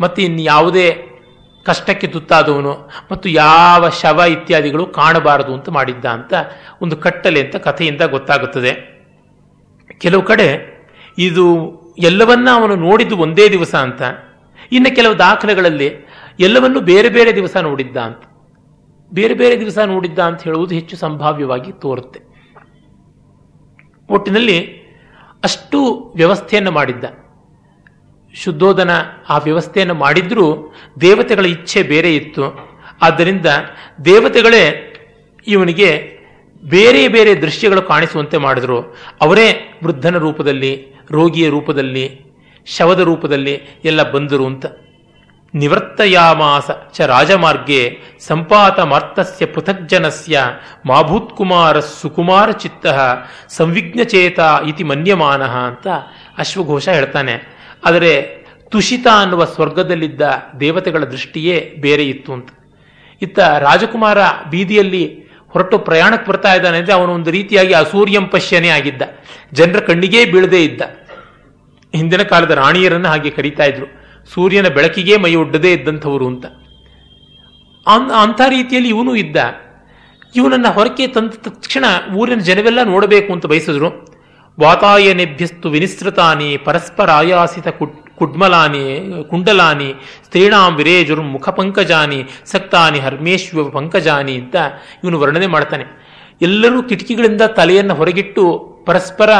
ಮತ್ತು 0.00 0.22
ಇನ್ನು 0.22 0.42
ಯಾವುದೇ 0.42 0.86
ಕಷ್ಟಕ್ಕೆ 1.66 2.06
ತುತ್ತಾದವನು, 2.06 2.88
ಮತ್ತು 3.12 3.28
ಯಾವ 3.28 3.88
ಶವ 3.88 4.22
ಇತ್ಯಾದಿಗಳು 4.28 4.86
ಕಾಣಬಾರದು 4.86 5.54
ಅಂತ 5.54 5.68
ಮಾಡಿದ್ದ 5.68 6.04
ಅಂತ 6.04 6.32
ಒಂದು 6.82 6.96
ಕಟ್ಟಲೆ 6.96 7.40
ಅಂತ 7.40 7.56
ಕಥೆಯಿಂದ 7.56 8.00
ಗೊತ್ತಾಗುತ್ತದೆ. 8.00 8.72
ಕೆಲವು 9.98 10.22
ಕಡೆ 10.22 10.48
ಇದು 11.18 11.44
ಎಲ್ಲವನ್ನ 11.98 12.48
ಅವನು 12.54 12.76
ನೋಡಿದ್ದು 12.76 13.16
ಒಂದೇ 13.16 13.48
ದಿವಸ 13.48 13.74
ಅಂತ, 13.74 14.02
ಇನ್ನು 14.72 14.96
ಕೆಲವು 14.96 15.18
ದಾಖಲೆಗಳಲ್ಲಿ 15.18 15.90
ಎಲ್ಲವನ್ನು 16.40 16.80
ಬೇರೆ 16.80 17.08
ಬೇರೆ 17.08 17.34
ದಿವಸ 17.34 17.56
ನೋಡಿದ್ದ 17.56 17.96
ಅಂತ. 17.96 18.22
ಬೇರೆ 19.12 19.34
ಬೇರೆ 19.34 19.60
ದಿವಸ 19.60 19.78
ನೋಡಿದ್ದ 19.78 20.18
ಅಂತ 20.18 20.42
ಹೇಳುವುದು 20.42 20.74
ಹೆಚ್ಚು 20.74 20.96
ಸಂಭಾವ್ಯವಾಗಿ 20.96 21.72
ತೋರುತ್ತೆ. 21.72 22.20
ಒಟ್ಟಿನಲ್ಲಿ 24.10 24.58
ಅಷ್ಟು 25.44 25.78
ವ್ಯವಸ್ಥೆಯನ್ನು 26.16 26.70
ಮಾಡಿದ್ದ. 26.70 27.04
ಶುದ್ಧೋಧನ 28.34 28.90
ಆ 29.28 29.38
ವ್ಯವಸ್ಥೆಯನ್ನು 29.38 29.94
ಮಾಡಿದ್ರೂ 29.94 30.74
ದೇವತೆಗಳ 31.00 31.46
ಇಚ್ಛೆ 31.46 31.82
ಬೇರೆ 31.82 32.16
ಇತ್ತು. 32.16 32.68
ಆದ್ದರಿಂದ 33.02 33.46
ದೇವತೆಗಳೇ 34.04 34.94
ಇವನಿಗೆ 35.46 36.18
ಬೇರೆ 36.64 37.08
ಬೇರೆ 37.08 37.34
ದೃಶ್ಯಗಳು 37.34 37.82
ಕಾಣಿಸುವಂತೆ 37.82 38.38
ಮಾಡಿದ್ರು. 38.38 38.82
ಅವರೇ 39.20 39.78
ವೃದ್ಧನ 39.84 40.18
ರೂಪದಲ್ಲಿ, 40.18 40.86
ರೋಗಿಯ 41.10 41.48
ರೂಪದಲ್ಲಿ, 41.48 42.20
ಶವದ 42.66 43.00
ರೂಪದಲ್ಲಿ 43.00 43.60
ಎಲ್ಲ 43.84 44.10
ಬಂದರು 44.10 44.46
ಅಂತ. 44.46 44.66
ನಿವರ್ತಯಾಮಾಸ 45.54 46.70
ಚ 46.92 47.00
ರಾಜಮಾರ್ಗೆ 47.00 47.98
ಸಂಪಾತ 48.20 48.80
ಮಾರ್ತಸ್ಯ 48.80 49.46
ಪೃಥಗ್ಜನಸ್ಯ 49.46 50.40
ಮಾಭೂತ್ಕುಮಾರ 50.86 51.80
ಸುಕುಮಾರ 51.80 52.50
ಚಿತ್ತ 52.50 52.86
ಸಂವಿಘ್ನಚೇತ 53.48 54.38
ಇತಿ 54.66 54.84
ಮನ್ಯಮಾನ 54.84 55.42
ಅಂತ 55.42 55.88
ಅಶ್ವಘೋಷ 56.38 56.88
ಹೇಳ್ತಾನೆ. 56.88 57.57
ಆದರೆ 57.84 58.38
ತುಷಿತ 58.68 59.06
ಅನ್ನುವ 59.20 59.44
ಸ್ವರ್ಗದಲ್ಲಿದ್ದ 59.44 60.20
ದೇವತೆಗಳ 60.60 61.04
ದೃಷ್ಟಿಯೇ 61.04 61.74
ಬೇರೆ 61.80 62.04
ಇತ್ತು 62.04 62.32
ಅಂತ. 62.32 62.48
ಇತ್ತ 63.22 63.38
ರಾಜಕುಮಾರ 63.38 64.18
ಬೀದಿಯಲ್ಲಿ 64.50 65.28
ಹೊರಟು 65.48 65.78
ಪ್ರಯಾಣಕ್ಕೆ 65.78 66.30
ಬರ್ತಾ 66.30 66.54
ಇದ್ದಾನೆ 66.54 66.78
ಅಂದರೆ 66.78 66.92
ಅವನು 66.92 67.12
ಒಂದು 67.12 67.30
ರೀತಿಯಾಗಿ 67.30 67.72
ಅಸೂರ್ಯಂ 67.72 68.26
ಪಶ್ಯನೇ 68.26 68.68
ಆಗಿದ್ದ. 68.68 69.02
ಜನರ 69.52 69.80
ಕಣ್ಣಿಗೇ 69.80 70.24
ಬೀಳದೇ 70.24 70.64
ಇದ್ದ. 70.64 70.80
ಹಿಂದಿನ 71.94 72.22
ಕಾಲದ 72.22 72.50
ರಾಣಿಯರನ್ನು 72.50 73.08
ಹಾಗೆ 73.08 73.30
ಕರೀತಾ 73.30 73.64
ಇದ್ರು. 73.64 73.86
ಸೂರ್ಯನ 74.34 74.68
ಬೆಳಕಿಗೆ 74.68 75.16
ಮೈ 75.16 75.34
ಒಡ್ಡದೇ 75.34 75.72
ಇದ್ದಂಥವರು 75.72 76.26
ಅಂತ. 76.26 76.46
ಅಂಥ 78.12 78.40
ರೀತಿಯಲ್ಲಿ 78.48 78.88
ಇವನು 78.88 79.16
ಇದ್ದ. 79.16 79.36
ಇವನನ್ನ 80.36 80.68
ಹೊರಕ್ಕೆ 80.68 81.06
ತಂದ 81.06 81.30
ತಕ್ಷಣ 81.30 81.84
ಊರಿನ 82.16 82.38
ಜನವೆಲ್ಲ 82.38 82.82
ನೋಡಬೇಕು 82.82 83.32
ಅಂತ 83.32 83.46
ಬಯಸಿದ್ರು. 83.46 84.07
ವಾತಾಯನೆಭ್ಯಸ್ತು 84.64 85.66
ವಿನಿಸೃತಾನಿ 85.74 86.48
ಆಯಾಸಿತ 87.16 87.68
ಕುಡ್ಮಲಾನಿ, 88.20 88.84
ಕುಂಡಲಾನಿ, 89.30 89.88
ಸ್ತ್ರೀಣಾಂ 90.26 90.72
ವಿರೇಜುರ್ 90.78 91.22
ಮುಖ 91.34 91.48
ಪಂಕಜಾನಿ 91.58 92.18
ಸಕ್ತಾನಿ 92.52 93.00
ಹರ್ಮೇಶ್ವ 93.04 93.64
ಪಂಕಜಾನಿ 93.76 94.34
ಅಂತ 94.42 94.56
ಇವನು 95.02 95.16
ವರ್ಣನೆ 95.22 95.48
ಮಾಡ್ತಾನೆ. 95.54 95.84
ಎಲ್ಲರೂ 96.46 96.78
ಕಿಟಕಿಗಳಿಂದ 96.88 97.42
ತಲೆಯನ್ನು 97.58 97.94
ಹೊರಗಿಟ್ಟು 98.00 98.44
ಪರಸ್ಪರ 98.88 99.30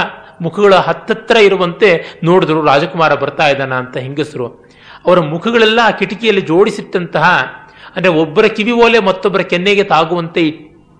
ಮುಖಗಳ 0.44 0.74
ಹತ್ತತ್ರ 0.88 1.36
ಇರುವಂತೆ 1.48 1.90
ನೋಡಿದ್ರು 2.28 2.60
ರಾಜಕುಮಾರ 2.70 3.12
ಬರ್ತಾ 3.22 3.46
ಇದ್ದಾನ 3.52 3.74
ಅಂತ 3.82 3.96
ಹೆಂಗಸರು. 4.06 4.46
ಅವರ 5.06 5.18
ಮುಖಗಳೆಲ್ಲ 5.34 5.80
ಆ 5.88 5.96
ಕಿಟಕಿಯಲ್ಲಿ 6.00 6.44
ಜೋಡಿಸಿಟ್ಟಂತಹ, 6.50 7.26
ಅಂದರೆ 7.96 8.12
ಒಬ್ಬರ 8.22 8.46
ಕಿವಿ 8.56 8.74
ಓಲೆ 8.84 9.00
ಮತ್ತೊಬ್ಬರ 9.08 9.42
ಕೆನ್ನೆಗೆ 9.52 9.84
ತಾಗುವಂತೆ 9.94 10.44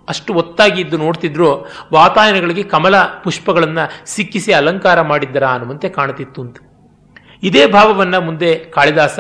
ಅಷ್ಟು 0.09 0.35
ಒತ್ತಾಗಿ 0.35 0.81
ಇದ್ದು 0.81 0.99
ನೋಡ್ತಿದ್ರು, 0.99 1.69
ವಾತಾಯನಗಳಿಗೆ 1.93 2.63
ಕಮಲ 2.63 3.03
ಪುಷ್ಪಗಳನ್ನು 3.25 3.85
ಸಿಕ್ಕಿಸಿ 4.07 4.53
ಅಲಂಕಾರ 4.53 5.01
ಮಾಡಿದ್ದರ 5.01 5.47
ಅನ್ನುವಂತೆ 5.47 5.89
ಕಾಣುತ್ತಿತ್ತು 5.89 6.43
ಅಂತ. 6.43 6.57
ಇದೇ 7.43 7.67
ಭಾವವನ್ನ 7.67 8.17
ಮುಂದೆ 8.19 8.55
ಕಾಳಿದಾಸ 8.55 9.19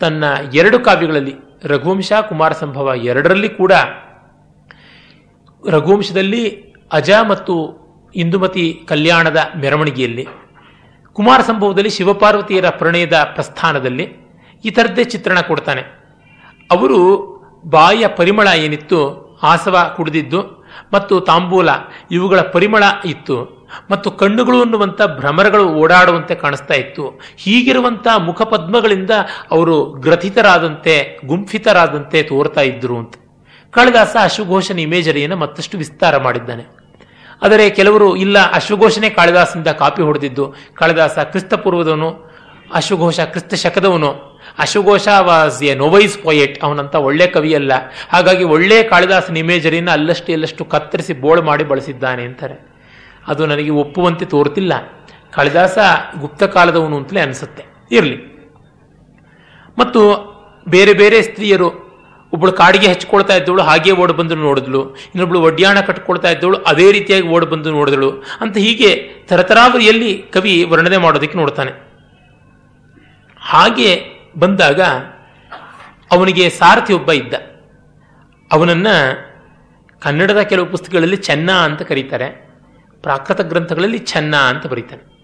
ತನ್ನ 0.00 0.24
ಎರಡು 0.54 0.78
ಕಾವ್ಯಗಳಲ್ಲಿ, 0.78 1.34
ರಘುವಂಶ 1.64 2.12
ಕುಮಾರ 2.28 2.52
ಸಂಭವ 2.52 2.92
ಎರಡರಲ್ಲಿ 3.02 3.48
ಕೂಡ, 3.48 3.72
ರಘುವಂಶದಲ್ಲಿ 5.68 6.42
ಅಜ 6.92 7.10
ಮತ್ತು 7.28 7.54
ಇಂದುಮತಿ 8.16 8.80
ಕಲ್ಯಾಣದ 8.88 9.36
ಮೆರವಣಿಗೆಯಲ್ಲಿ 9.56 10.26
ಕುಮಾರ 11.12 11.40
ಸಂಭವದಲ್ಲಿ 11.40 11.90
ಶಿವಪಾರ್ವತಿಯರ 11.90 12.68
ಪ್ರಣಯದ 12.68 13.16
ಪ್ರಸ್ಥಾನದಲ್ಲಿ 13.34 14.04
ಈ 14.64 14.70
ಥರದ್ದೇ 14.70 15.04
ಚಿತ್ರಣ 15.04 15.40
ಕೊಡ್ತಾನೆ. 15.40 15.82
ಅವರು 16.70 16.98
ಬಾಯಿಯ 17.66 18.06
ಪರಿಮಳ 18.06 18.48
ಏನಿತ್ತು 18.56 19.25
ಆಸವ 19.42 19.94
ಕುಡಿದಿದ್ದು 19.96 20.66
ಮತ್ತು 20.94 21.20
ತಾಂಬೂಲ 21.20 21.68
ಇವುಗಳ 22.10 22.40
ಪರಿಮಳ 22.40 22.84
ಇತ್ತು. 23.04 23.56
ಮತ್ತು 23.90 24.10
ಕಣ್ಣುಗಳು 24.10 24.60
ಅನ್ನುವಂಥ 24.60 25.02
ಭ್ರಮರಗಳು 25.02 25.68
ಓಡಾಡುವಂತೆ 25.68 26.34
ಕಾಣಿಸ್ತಾ 26.34 26.74
ಇತ್ತು. 26.74 27.20
ಹೀಗಿರುವಂಥ 27.36 28.06
ಮುಖಪದ್ಮಗಳಿಂದ 28.18 29.10
ಅವರು 29.50 29.84
ಗ್ರಥಿತರಾದಂತೆ 29.84 31.20
ಗುಂಫಿತರಾದಂತೆ 31.26 32.22
ತೋರ್ತಾ 32.22 32.60
ಇದ್ರು 32.60 32.98
ಅಂತ. 32.98 33.14
ಕಾಳಿದಾಸ 33.70 34.16
ಅಶ್ವಘೋಷನ 34.22 34.78
ಇಮೇಜರಿಯನ್ನು 34.78 35.36
ಮತ್ತಷ್ಟು 35.36 35.78
ವಿಸ್ತಾರ 35.78 36.16
ಮಾಡಿದ್ದಾನೆ. 36.16 36.64
ಆದರೆ 37.42 37.70
ಕೆಲವರು, 37.70 38.16
ಇಲ್ಲ 38.16 38.38
ಅಶ್ವಘೋಷನೇ 38.52 39.10
ಕಾಳಿದಾಸಿಂದ 39.10 39.66
ಕಾಪಿ 39.66 40.02
ಹೊಡೆದಿದ್ದು. 40.02 40.54
ಕಾಳಿದಾಸ 40.74 41.18
ಕ್ರಿಸ್ತಪೂರ್ವದವನು 41.18 42.36
ಅಶ್ವಘೋಷ 42.74 43.20
ಕ್ರಿಸ್ತ 43.20 43.54
ಶಕದವನು 43.54 44.25
ಅಶ್ವಘೋಷ 44.58 45.08
ವಾಸ್ 45.20 45.62
ಎ 45.62 45.74
ನೋವೈಸ್ 45.74 46.18
ಪೊಯೆಟ್, 46.18 46.64
ಅವನಂತ 46.64 46.94
ಒಳ್ಳೆ 46.94 47.26
ಕವಿಯಲ್ಲ. 47.26 47.72
ಹಾಗಾಗಿ 48.08 48.44
ಒಳ್ಳೆ 48.44 48.82
ಕಾಳಿದಾಸನ 48.82 49.36
ಇಮೇಜರಿನ 49.36 49.90
ಅಲ್ಲಷ್ಟು 49.90 50.32
ಎಲ್ಲಷ್ಟು 50.32 50.64
ಕತ್ತರಿಸಿ 50.64 51.12
ಬೋಳ್ 51.12 51.42
ಮಾಡಿ 51.42 51.64
ಬಳಸಿದ್ದಾನೆ 51.64 52.22
ಅಂತಾರೆ. 52.22 52.76
ಅದು 53.26 53.46
ನನಗೆ 53.46 53.70
ಒಪ್ಪುವಂತೆ 53.70 54.24
ತೋರ್ತಿಲ್ಲ 54.24 54.72
ಕಾಳಿದಾಸ 55.32 55.78
ಗುಪ್ತ 56.20 56.42
ಕಾಲದವನು 56.42 56.96
ಅಂತಲೇ 56.96 57.20
ಅನಿಸುತ್ತೆ. 57.20 57.64
ಇರಲಿ. 57.92 58.36
ಮತ್ತು 59.78 60.00
ಬೇರೆ 60.68 60.92
ಬೇರೆ 60.92 61.22
ಸ್ತ್ರೀಯರು 61.22 61.86
ಒಬ್ಬಳು 62.32 62.52
ಕಾಡಿಗೆ 62.52 62.88
ಹಚ್ಕೊಳ್ತಾ 62.88 63.36
ಇದ್ದವಳು 63.36 63.62
ಹಾಗೆ 63.62 63.92
ಓಡ್ 63.92 64.12
ಬಂದು 64.12 64.34
ನೋಡಿದ್ಳು 64.34 64.94
ಇನ್ನೊಬ್ಳು 64.94 65.40
ಒಡ್ಯಾಣ 65.40 65.80
ಕಟ್ಕೊಳ್ತಾ 65.80 66.30
ಇದ್ದವಳು 66.30 66.58
ಅದೇ 66.58 66.92
ರೀತಿಯಾಗಿ 66.92 67.28
ಓಡ್ 67.28 67.46
ಬಂದು 67.46 67.70
ನೋಡಿದಳು. 67.70 68.10
ಅಂತ 68.40 68.56
ಹೀಗೆ 68.56 69.10
ತರತರಾವರಿಯಲ್ಲಿ 69.28 70.24
ಕವಿ 70.32 70.64
ವರ್ಣನೆ 70.64 70.96
ಮಾಡೋದಕ್ಕೆ 70.96 71.38
ನೋಡ್ತಾನೆ. 71.38 71.72
ಹಾಗೆ 73.40 74.15
ಬಂದಾಗ 74.38 74.80
ಅವನಿಗೆ 76.12 76.50
ಸಾರಥಿ 76.50 76.92
ಒಬ್ಬ 76.92 77.12
ಇದ್ದ. 77.12 77.34
ಅವನನ್ನು 78.52 79.26
ಕನ್ನಡದ 80.00 80.40
ಕೆಲವು 80.40 80.66
ಪುಸ್ತಕಗಳಲ್ಲಿ 80.66 81.16
ಚೆನ್ನ 81.16 81.52
ಅಂತ 81.52 81.82
ಕರೀತಾರೆ. 81.82 82.50
ಪ್ರಾಕೃತ 83.02 83.40
ಗ್ರಂಥಗಳಲ್ಲಿ 83.40 83.98
ಚೆನ್ನ 83.98 84.36
ಅಂತ 84.36 84.66
ಬರೀತಾನೆ 84.66 85.16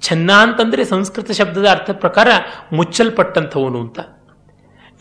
ಚೆನ್ನ 0.00 0.32
ಅಂತಂದರೆ 0.32 0.84
ಸಂಸ್ಕೃತ 0.84 1.30
ಶಬ್ದದ 1.30 1.68
ಅರ್ಥ 1.70 1.90
ಪ್ರಕಾರ 1.90 2.28
ಮುಚ್ಚಲ್ಪಟ್ಟಂಥವನು 2.72 3.80
ಅಂತ. 3.80 3.98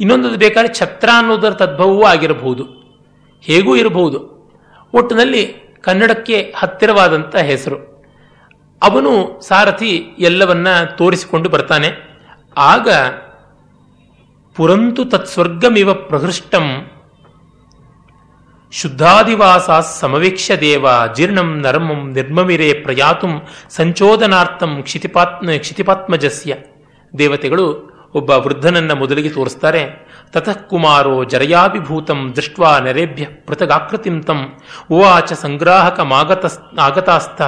ಇನ್ನೊಂದು 0.02 0.38
ಬೇಕಾದ್ರೆ 0.38 0.74
ಛತ್ರ 0.74 1.10
ಅನ್ನೋದರ 1.18 1.50
ತದ್ಭವವೂ 1.50 2.04
ಆಗಿರಬಹುದು. 2.04 2.64
ಹೇಗೂ 3.42 3.76
ಇರಬಹುದು. 3.76 4.36
ಒಟ್ಟಿನಲ್ಲಿ 4.94 5.54
ಕನ್ನಡಕ್ಕೆ 5.82 6.54
ಹತ್ತಿರವಾದಂಥ 6.58 7.36
ಹೆಸರು. 7.36 7.78
ಅವನು 8.84 9.42
ಸಾರಥಿ 9.48 10.06
ಎಲ್ಲವನ್ನ 10.20 10.84
ತೋರಿಸಿಕೊಂಡು 10.84 11.50
ಬರ್ತಾನೆ. 11.50 12.15
ಆಗ 12.58 12.90
ಪುರಂತು 14.56 15.06
ತತ್ಸ್ವರ್ಗಮಿವ 15.06 15.94
ಪ್ರಹೃಷ್ಟಂ 15.94 16.92
ಶುದ್ಧಾದಿವಾಸ 18.72 19.70
ಸಮವೇಕ್ಷ್ಯ 20.00 20.58
ದೇವ 20.60 20.86
ಜೀರ್ಣಂ 21.16 21.62
ನರ್ಮಂ 21.62 22.12
ನಿರ್ಮಮಿರೆ 22.12 22.74
ಪ್ರಯಾತುಂ 22.74 23.42
ಸಂಚೋದನಾರ್ಥಂ 23.70 24.82
ಕ್ಷಿತಿಪಾತ್ಮ 24.84 25.50
ಕ್ಷಿತಿಪಾತ್ಮಜಸ್ಯ. 25.58 26.56
ದೇವತೆಗಳು 27.18 27.96
ಒಬ್ಬ 28.14 28.30
ವೃದ್ಧನನ್ನ 28.30 28.92
ಮೊದಲಿಗೆ 28.94 29.30
ತೋರಿಸ್ತಾರೆ. 29.30 30.08
ತತಃ 30.32 30.52
ಕುಮಾರೋ 30.52 31.24
ಜರಯಾಭಿಭೂತಂ 31.24 32.34
ದೃಷ್ಟ 32.36 32.60
ನರೇಭ್ಯ 32.60 33.26
ಪೃಥಗಾಕೃತಿಂ 33.26 34.24
ತಂ 34.24 34.58
ಉವಾಚ 34.90 35.34
ಸಂಗ್ರಾಹಕ 35.34 36.00
ಮಾಗತ 36.00 36.46
ಆಗತಾಸ್ಥ. 36.80 37.42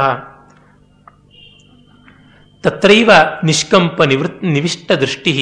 ತತ್ರೈವ 2.67 3.11
ನಿಷ್ಕಂಪ 3.43 4.01
ನಿವೃತ್ 4.01 4.43
ನಿವಿಷ್ಟ 4.43 4.91
ದೃಷ್ಟಿ 4.91 5.33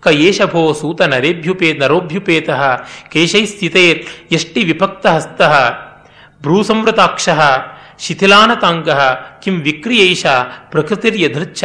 ಕ 0.00 0.06
ಏಷಭೋ 0.06 0.72
ಸೂತ 0.72 1.02
ನರೇಭ್ಯುಪೇ 1.02 1.72
ನರೋಭ್ಯುಪೇತ 1.72 2.50
ಕೇಶೈಸ್ಥಿತೇ 3.12 4.06
ಯಷ್ಟಿ 4.32 4.64
ವಿಭಕ್ತ 4.64 5.06
ಹಸ್ತ 5.06 5.42
ಭ್ರೂಸಂವೃತಾಕ್ಷ 6.42 7.28
ಶಿಥಿಲಾನತಾಂಗ 7.98 8.90
ಕಿಂ 9.42 9.60
ವಿಕ್ರಿಯೈಷ 9.60 10.26
ಪ್ರಕೃತಿರ್ಯಧೃಚ್ಛ 10.70 11.64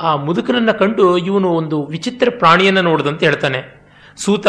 ಆ 0.00 0.16
ಮುದುಕನನ್ನ 0.16 0.70
ಕಂಡು 0.70 1.18
ಇವನು 1.18 1.48
ಒಂದು 1.48 1.86
ವಿಚಿತ್ರ 1.86 2.28
ಪ್ರಾಣಿಯನ್ನು 2.30 2.82
ನೋಡಿದಂತೆ 2.82 3.26
ಹೇಳ್ತಾನೆ. 3.26 3.90
ಸೂತ, 4.16 4.46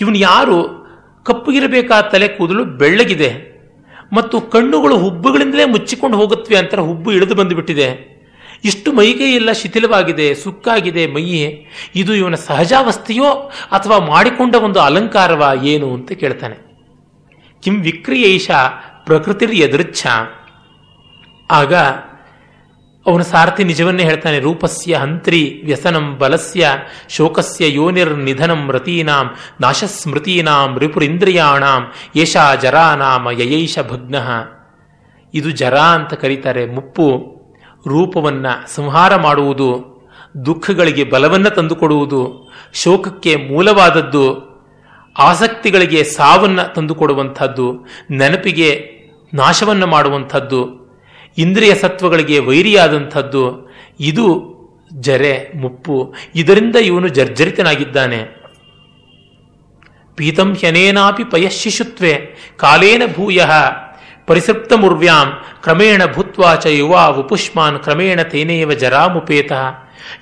ಇವನು 0.00 0.18
ಯಾರು? 0.18 0.58
ಕಪ್ಪಗಿರಬೇಕಾದ 1.24 2.02
ತಲೆ 2.02 2.28
ಕೂದಲು 2.28 2.64
ಬೆಳ್ಳಗಿದೆ. 2.64 3.56
ಮತ್ತು 4.12 4.40
ಕಣ್ಣುಗಳು 4.40 4.98
ಹುಬ್ಬುಗಳಿಂದಲೇ 4.98 5.64
ಮುಚ್ಚಿಕೊಂಡು 5.64 6.16
ಹೋಗುತ್ತವೆ 6.16 6.56
ಅಂತಾರೆ 6.56 6.82
ಹುಬ್ಬು 6.82 7.12
ಇಳಿದು 7.12 7.34
ಬಂದುಬಿಟ್ಟಿದೆ 7.34 8.15
ಇಷ್ಟು 8.68 8.88
ಮೈಗೆ 8.98 9.26
ಎಲ್ಲ 9.38 9.50
ಶಿಥಿಲವಾಗಿದೆ, 9.60 10.26
ಸುಕ್ಕಾಗಿದೆ 10.42 11.04
ಮೈಯೇ, 11.14 11.48
ಇದು 12.00 12.12
ಇವನ 12.20 12.36
ಸಹಜಾವಸ್ಥೆಯೋ 12.48 13.30
ಅಥವಾ 13.76 13.98
ಮಾಡಿಕೊಂಡ 14.12 14.54
ಒಂದು 14.66 14.80
ಅಲಂಕಾರವ 14.88 15.42
ಏನು 15.74 15.88
ಅಂತ 15.96 16.10
ಕೇಳ್ತಾನೆ. 16.22 16.56
ಕಿಂ 17.62 17.76
ವಿಕ್ರಿಯೈಷ 17.88 18.48
ಪ್ರಕೃತಿರ್ 19.08 19.54
ಎದೃಚ್ಛ 19.66 20.06
ಆಗ 21.60 21.74
ಅವನ 23.06 23.22
ಸಾರಥಿ 23.30 23.62
ನಿಜವನ್ನೇ 23.70 24.04
ಹೇಳ್ತಾನೆ, 24.08 24.38
ರೂಪಸ್ಯ 24.46 24.92
ಹಂತ್ರಿ 25.02 25.40
ವ್ಯಸನಂ 25.66 26.06
ಬಲಸ್ಯ 26.20 26.70
ಶೋಕಸ್ಯ 27.16 27.64
ಯೋನಿರ್ 27.76 28.14
ನಿಧನಂ 28.28 28.62
ರತೀನಾಂ 28.76 29.26
ನಾಶಸ್ಮೃತೀನಾಂ 29.64 30.72
ರಿಪುರಿಂದ್ರಿಯಾಣಾಂ 30.84 31.82
ಏಷಾ 32.22 32.46
ಜರಾನಾಮ 32.64 33.26
ಯಯೈಷ 33.40 33.78
ಭಗ್ನಃ. 33.90 34.28
ಇದು 35.34 35.50
ಜರ 35.60 35.76
ಅಂತ 35.98 36.14
ಕರೀತಾರೆ, 36.22 36.64
ಮುಪ್ಪು. 36.76 37.08
ರೂಪವನ್ನ 37.86 38.46
ಸಂಹಾರ 38.74 39.16
ಮಾಡುವುದು, 39.16 39.96
ದುಃಖಗಳಿಗೆ 40.46 41.04
ಬಲವನ್ನು 41.04 41.50
ತಂದುಕೊಡುವುದು, 41.50 42.52
ಶೋಕಕ್ಕೆ 42.74 43.36
ಮೂಲವಾದದ್ದು, 43.36 44.56
ಆಸಕ್ತಿಗಳಿಗೆ 45.18 46.04
ಸಾವನ್ನ 46.04 46.62
ತಂದುಕೊಡುವಂಥದ್ದು, 46.62 47.86
ನೆನಪಿಗೆ 48.10 48.90
ನಾಶವನ್ನು 49.34 49.86
ಮಾಡುವಂಥದ್ದು, 49.86 50.86
ಇಂದ್ರಿಯ 51.38 51.74
ಸತ್ವಗಳಿಗೆ 51.74 52.38
ವೈರಿಯಾದಂಥದ್ದು, 52.38 53.70
ಇದು 54.00 54.56
ಜರೆ, 54.94 55.52
ಮುಪ್ಪು, 55.56 56.14
ಇದರಿಂದ 56.34 56.76
ಇವನು 56.76 57.08
ಜರ್ಜರಿತನಾಗಿದ್ದಾನೆ. 57.08 58.46
ಪೀತಂ 60.14 60.54
ಹ್ಯನೇನಾಪಿ 60.54 61.24
ಪಯಶಿಶುತ್ವೆ, 61.24 62.26
ಕಾಲೇನ 62.56 63.02
ಭೂಯ. 63.14 63.44
ಪರಿಸೃಪ್ತ 64.28 64.72
ಮುರ್ವ್ಯಾಂ 64.82 65.28
ಕ್ರಮೇಣ 65.64 66.02
ಭೂತ್ವಾಚ 66.14 66.66
ಯುವ 66.78 67.02
ಉಪುಷ್ಮಾನ್ 67.20 67.76
ಕ್ರಮೇಣ 67.84 68.20
ತೇನೇವ 68.32 68.72
ಜರಾಮುಪೇತ. 68.82 69.52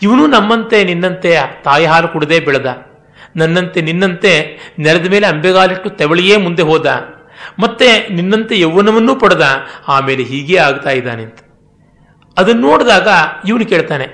ಇವನು 0.02 0.24
ನಮ್ಮಂತೆ 0.26 0.78
ನಿನ್ನಂತೆ 0.84 1.30
ತಾಯಿ 1.64 1.86
ಹಾಲು 1.92 2.08
ಕುಡದೆ 2.08 2.38
ಬೆಳೆದ. 2.40 2.68
ನನ್ನಂತೆ 3.36 3.80
ನಿನ್ನಂತೆ 3.80 4.32
ನೆಲದ 4.78 5.06
ಮೇಲೆ 5.10 5.26
ಅಂಬೆಗಾಲಿಟ್ಟು 5.26 5.88
ತೆವಳಿಯೇ 6.00 6.36
ಮುಂದೆ 6.36 6.64
ಹೋದ. 6.70 6.86
ಮತ್ತೆ 7.62 7.88
ನಿನ್ನಂತೆ 8.16 8.54
ಯೌವನವನ್ನೂ 8.60 9.14
ಪಡೆದ. 9.14 9.46
ಆಮೇಲೆ 9.88 10.22
ಹೀಗೆ 10.22 10.56
ಆಗ್ತಾ 10.58 10.90
ಇದ್ದಾನೆ 10.90 11.22
ಅಂತ 11.22 11.40
ಅದನ್ನು 12.36 12.62
ನೋಡಿದಾಗ 12.68 13.08
ಇವನು 13.48 13.64
ಕೇಳ್ತಾನೆ, 13.72 14.06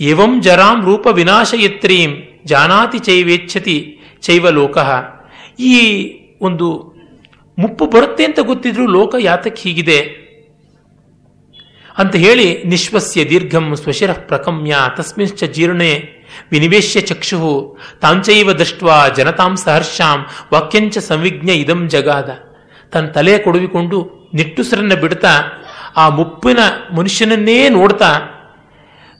ಏವಂ 0.00 0.32
ಜರಾಂ 0.40 0.78
ರೂಪ 0.84 1.06
ವಿನಾಶಯತ್ರೀಂ 1.12 2.12
ಜಾನಾತಿ 2.46 2.98
ಚೈವೇಚ್ಛತಿ 2.98 3.78
ಚೈವ 4.22 4.50
ಲೋಕ. 4.50 4.78
ಈ 5.72 5.74
ಒಂದು 6.40 6.68
ಮುಪ್ಪು 7.58 7.86
ಬರುತ್ತೆ 7.86 8.24
ಅಂತ 8.24 8.38
ಗೊತ್ತಿದ್ರು 8.40 8.86
ಲೋಕ 8.86 9.14
ಯಾತಕ್ಕೆ 9.18 9.62
ಹೀಗಿದೆ? 9.62 10.26
ಅಂತ 11.98 12.16
ಹೇಳಿ 12.16 12.62
ನಿಶ್ವಸ್ಯ 12.64 13.24
ದೀರ್ಘಂ 13.24 13.76
ಸ್ವಶಿರ 13.76 14.12
ಪ್ರಕಮ್ಯ 14.12 14.76
ತಸ್ಮಿಂಶ್ಚ 14.96 15.44
ಜೀರ್ಣೆ 15.44 16.08
ವಿನಿವೇಶ್ಯ 16.50 17.00
ಚಕ್ಷು 17.00 17.78
ತಾಂಚೈವ 18.00 18.52
ದೃಷ್ಟ್ವಾ 18.52 19.08
ಜನತಾಂ 19.08 19.56
ಸಹರ್ಷಾಂ 19.56 20.26
ವಾಕ್ಯಂಚ 20.52 20.98
ಸಂವಿಜ್ಞ 20.98 21.50
ಇದಂ 21.50 21.88
ಜಗಾದ. 21.88 22.30
ತನ್ನ 22.92 23.06
ತಲೆ 23.06 23.38
ಕೊಡುವಿಕೊಂಡು 23.38 24.30
ನಿಟ್ಟುಸರನ್ನ 24.34 24.94
ಬಿಡ್ತಾ 24.94 25.40
ಆ 25.96 26.08
ಮುಪ್ಪಿನ 26.08 26.58
ಮನುಷ್ಯನನ್ನೇ 26.96 27.68
ನೋಡ್ತಾ 27.68 28.18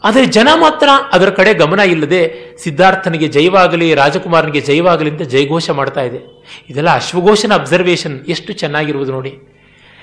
ಆದರೆ 0.06 0.26
ಜನ 0.26 0.48
ಮಾತ್ರ 0.54 0.88
ಅದರ 1.12 1.30
ಕಡೆ 1.30 1.54
ಗಮನ 1.54 1.78
ಇಲ್ಲದೆ 1.78 2.20
ಸಿದ್ಧಾರ್ಥನಿಗೆ 2.62 3.28
ಜಯವಾಗಲಿ 3.28 3.94
ರಾಜಕುಮಾರನಿಗೆ 3.94 4.60
ಜಯವಾಗಲಿ 4.60 5.10
ಅಂತ 5.10 5.22
ಜಯಘೋಷ 5.22 5.70
ಮಾಡ್ತಾ 5.70 6.02
ಇದೆ. 6.02 6.44
ಇದೆಲ್ಲ 6.70 6.90
ಅಶ್ವಘೋಷನ 6.94 7.54
ಅಬ್ಸರ್ವೇಷನ್ 7.54 8.20
ಎಷ್ಟು 8.28 8.52
ಚೆನ್ನಾಗಿರುವುದು 8.52 9.12
ನೋಡಿ. 9.12 9.32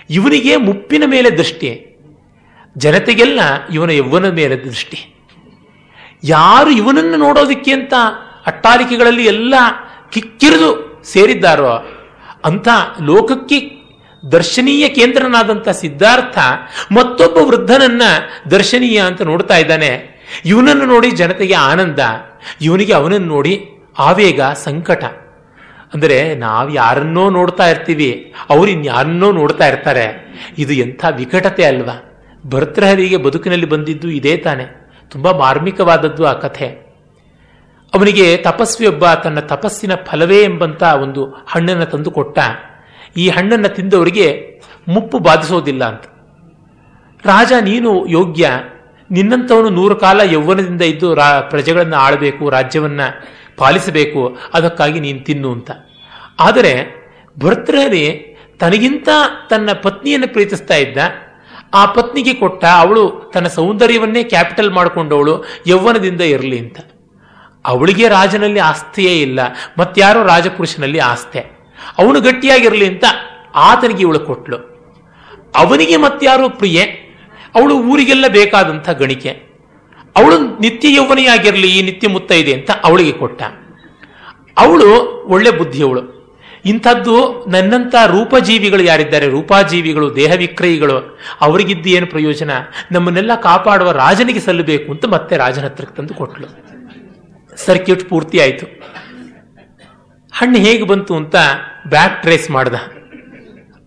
ಇವನಿಗೆ 0.10 0.56
ಮುಪ್ಪಿನ 0.56 1.04
ಮೇಲೆ 1.06 1.30
ದೃಷ್ಟಿ. 1.30 1.70
ಜನತೆಗೆಲ್ಲ 2.78 3.40
ಇವನ 3.74 3.90
ಯೌವನ 3.90 4.30
ಮೇಲೆ 4.30 4.56
ದೃಷ್ಟಿ. 4.58 5.00
ಯಾರು 6.24 6.70
ಇವನನ್ನು 6.72 7.18
ನೋಡೋದಕ್ಕೆ 7.18 7.72
ಅಂತ 7.72 7.94
ಅಟ್ಟಾಲಿಕೆಗಳಲ್ಲಿ 8.46 9.26
ಎಲ್ಲ 9.26 9.56
ಕಿಕ್ಕಿರಿದು 10.12 11.02
ಸೇರಿದ್ದಾರೋ 11.04 11.88
ಅಂತ 12.46 12.68
ಲೋಕಕ್ಕೆ 13.02 13.83
ದರ್ಶನೀಯ 14.32 14.90
ಕೇಂದ್ರನಾದಂಥ 14.90 15.70
ಸಿದ್ಧಾರ್ಥ 15.70 16.38
ಮತ್ತೊಬ್ಬ 16.92 17.38
ವೃದ್ಧನನ್ನ 17.38 18.02
ದರ್ಶನೀಯ 18.52 19.02
ಅಂತ 19.02 19.22
ನೋಡ್ತಾ 19.22 19.58
ಇದ್ದಾನೆ. 19.58 20.14
ಇವನನ್ನು 20.46 20.86
ನೋಡಿ 20.86 21.12
ಜನತೆಗೆ 21.12 21.54
ಆನಂದ. 21.54 22.00
ಇವನಿಗೆ 22.62 22.94
ಅವನನ್ನು 22.94 23.28
ನೋಡಿ 23.28 23.70
ಆವೇಗ, 24.00 24.42
ಸಂಕಟ. 24.42 25.04
ಅಂದರೆ 25.94 26.36
ನಾವು 26.36 26.70
ಯಾರನ್ನೋ 26.70 27.30
ನೋಡ್ತಾ 27.30 27.68
ಇರ್ತೀವಿ, 27.68 28.34
ಅವ್ರು 28.50 28.72
ಇನ್ಯಾರನ್ನೋ 28.72 29.32
ನೋಡ್ತಾ 29.32 29.68
ಇರ್ತಾರೆ. 29.68 30.34
ಇದು 30.58 30.74
ಎಂಥ 30.74 31.06
ವಿಕಟತೆ 31.16 31.64
ಅಲ್ವಾ? 31.64 32.22
ಭರ್ತೃಹರಿಗೆ 32.50 33.18
ಬದುಕಿನಲ್ಲಿ 33.18 33.66
ಬಂದಿದ್ದು 33.66 34.10
ಇದೇ 34.10 34.38
ತಾನೆ. 34.38 34.66
ತುಂಬ 35.10 35.32
ಮಾರ್ಮಿಕವಾದದ್ದು 35.32 36.26
ಆ 36.26 36.34
ಕಥೆ. 36.34 36.68
ಅವನಿಗೆ 37.94 38.38
ತಪಸ್ವಿಯೊಬ್ಬ 38.38 39.14
ತನ್ನ 39.14 39.40
ತಪಸ್ಸಿನ 39.40 39.96
ಫಲವೇ 39.96 40.44
ಎಂಬಂತ 40.44 40.84
ಒಂದು 40.84 41.26
ಹಣ್ಣನ್ನು 41.26 41.86
ತಂದು 41.86 42.12
ಕೊಟ್ಟ. 42.12 42.40
ಈ 43.18 43.30
ಹಣ್ಣನ್ನು 43.30 43.70
ತಿಂದವರಿಗೆ 43.76 44.62
ಮುಪ್ಪು 44.88 45.20
ಬಾಧಿಸೋದಿಲ್ಲ 45.20 45.86
ಅಂತ. 45.86 46.04
ರಾಜ, 47.26 47.52
ನೀನು 47.62 48.08
ಯೋಗ್ಯ. 48.08 48.50
ನಿನ್ನಂಥವನು 49.12 49.70
ನೂರು 49.70 49.96
ಕಾಲ 49.96 50.22
ಯೌವನದಿಂದ 50.22 50.82
ಇದ್ದು 50.82 51.14
ರಾ, 51.14 51.42
ಪ್ರಜೆಗಳನ್ನು 51.42 51.96
ಆಳಬೇಕು, 51.96 52.50
ರಾಜ್ಯವನ್ನು 52.50 53.28
ಪಾಲಿಸಬೇಕು, 53.58 54.38
ಅದಕ್ಕಾಗಿ 54.54 55.00
ನೀನು 55.00 55.20
ತಿನ್ನು 55.20 55.52
ಅಂತ. 55.52 55.72
ಆದರೆ 56.40 57.04
ಭರ್ತೃಹರಿ 57.40 58.36
ತನಗಿಂತ 58.60 59.10
ತನ್ನ 59.50 59.70
ಪತ್ನಿಯನ್ನು 59.74 60.28
ಪ್ರೀತಿಸ್ತಾ 60.28 60.76
ಇದ್ದ. 60.76 60.98
ಆ 61.74 61.86
ಪತ್ನಿಗೆ 61.86 62.34
ಕೊಟ್ಟ 62.34 62.66
ಅವಳು 62.66 63.32
ತನ್ನ 63.34 63.48
ಸೌಂದರ್ಯವನ್ನೇ 63.48 64.24
ಕ್ಯಾಪಿಟಲ್ 64.24 64.72
ಮಾಡಿಕೊಂಡವಳು 64.72 65.46
ಯೌವನದಿಂದ 65.68 66.22
ಇರಲಿ 66.22 66.60
ಅಂತ. 66.60 66.80
ಅವಳಿಗೆ 67.66 68.08
ರಾಜನಲ್ಲಿ 68.08 68.60
ಆಸ್ತಿಯೇ 68.60 69.22
ಇಲ್ಲ. 69.22 69.40
ಮತ್ತಾರೋ 69.80 70.24
ರಾಜಪುರುಷನಲ್ಲಿ 70.24 71.00
ಆಸ್ತೆ. 71.00 71.63
ಅವನು 71.98 72.22
ಗಟ್ಟಿಯಾಗಿರಲಿ 72.22 72.88
ಅಂತ 72.88 73.06
ಆತನಿಗೆ 73.56 74.02
ಇವಳು 74.02 74.20
ಕೊಟ್ಲು. 74.20 74.58
ಅವನಿಗೆ 75.56 75.98
ಮತ್ತಾರೋ 75.98 76.50
ಪ್ರಿಯೆ, 76.50 76.82
ಅವಳು 77.56 77.80
ಊರಿಗೆಲ್ಲ 77.80 78.28
ಬೇಕಾದಂಥ 78.28 78.90
ಗಣಿಕೆ. 78.90 79.30
ಅವಳು 80.16 80.60
ನಿತ್ಯ 80.60 80.94
ಯೌವನಿಯಾಗಿರಲಿ, 80.94 81.78
ಈ 81.78 81.82
ನಿತ್ಯ 81.82 82.08
ಮುತ್ತೈದೆ 82.08 82.54
ಅಂತ 82.54 82.72
ಅವಳಿಗೆ 82.84 83.12
ಕೊಟ್ಟ. 83.12 83.44
ಅವಳು 84.58 84.90
ಒಳ್ಳೆ 85.28 85.52
ಬುದ್ಧಿಯವಳು. 85.52 86.24
ಇಂಥದ್ದು 86.66 87.46
ನನ್ನಂಥ 87.50 87.96
ರೂಪಜೀವಿಗಳು 87.96 88.84
ಯಾರಿದ್ದಾರೆ? 88.84 89.28
ರೂಪಾಜೀವಿಗಳು 89.28 90.16
ದೇಹ 90.16 90.34
ವಿಕ್ರಯಿಗಳು 90.34 91.20
ಅವರಿಗಿದ್ದು 91.42 91.90
ಏನು 91.90 92.06
ಪ್ರಯೋಜನ? 92.06 92.52
ನಮ್ಮನ್ನೆಲ್ಲ 92.92 93.36
ಕಾಪಾಡುವ 93.36 93.92
ರಾಜನಿಗೆ 93.92 94.40
ಸಲ್ಲಬೇಕು 94.40 94.92
ಅಂತ 94.92 95.06
ಮತ್ತೆ 95.06 95.38
ರಾಜನ 95.38 95.66
ಹತ್ರಕ್ಕೆ 95.66 95.96
ತಂದು 95.96 96.14
ಕೊಟ್ಟಳು 96.14 96.48
ಸರ್ಕ್ಯೂಟ್ 97.66 98.10
ಪೂರ್ತಿ 98.10 98.40
ಆಯಿತು. 98.40 98.66
ಹಣ್ಣು 100.34 100.58
ಹೇಗೆ 100.58 100.84
ಬಂತು 100.84 101.16
ಅಂತ 101.16 101.36
ಬ್ಯಾಕ್ 101.88 102.22
ಟ್ರೇಸ್ 102.22 102.52
ಮಾಡ್ದ. 102.52 102.76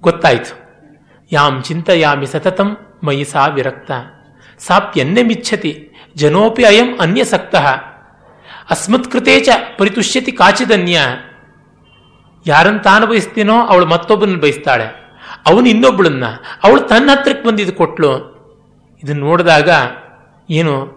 ಗೊತ್ತಾಯ್ತು. 0.00 0.66
ಯಾಮ್ 1.32 1.64
ಚಿಂತಯಾಮಿ 1.64 2.26
ಸತತಂ 2.26 2.76
ಮಯಿ 3.04 3.24
ಸಾ 3.24 3.46
ವಿರಕ್ತ. 3.46 3.90
ಸಾಪ್ಯನ್ಯ 4.58 5.22
ಮಿಚ್ಛತಿ, 5.22 5.90
ಜನೋಪಿ 6.16 6.64
ಅಯಂ 6.64 6.98
ಅನ್ಯಸಕ್ತ 7.00 7.56
ಅಸ್ಮತ್ಕೃತೇ 8.70 9.40
ಚ 9.40 9.48
ಪರಿತುಷ್ಯತಿ 9.78 10.32
ಕಾಚಿದನ್ಯ. 10.32 10.98
ಯಾರನ್ನು 12.46 12.80
ತಾನು 12.80 13.06
ಬಯಸ್ತೀನೋ 13.06 13.66
ಅವಳು 13.66 13.86
ಮತ್ತೊಬ್ಬನ 13.86 14.36
ಬಯಸ್ತಾಳೆ. 14.36 14.84
ಅವನು 15.46 15.68
ಇನ್ನೊಬ್ಬಳನ್ನ, 15.68 16.24
ಅವಳು 16.64 16.80
ತನ್ನ 16.80 17.10
ಹತ್ರಕ್ಕೆ 17.10 17.48
ಬಂದಿದ್ದು 17.48 17.74
ಕೊಟ್ಲು. 17.74 18.36
ಇದನ್ನು 19.04 19.26
ನೋಡಿದಾಗ, 19.26 19.70
ಏನು? 20.50 20.96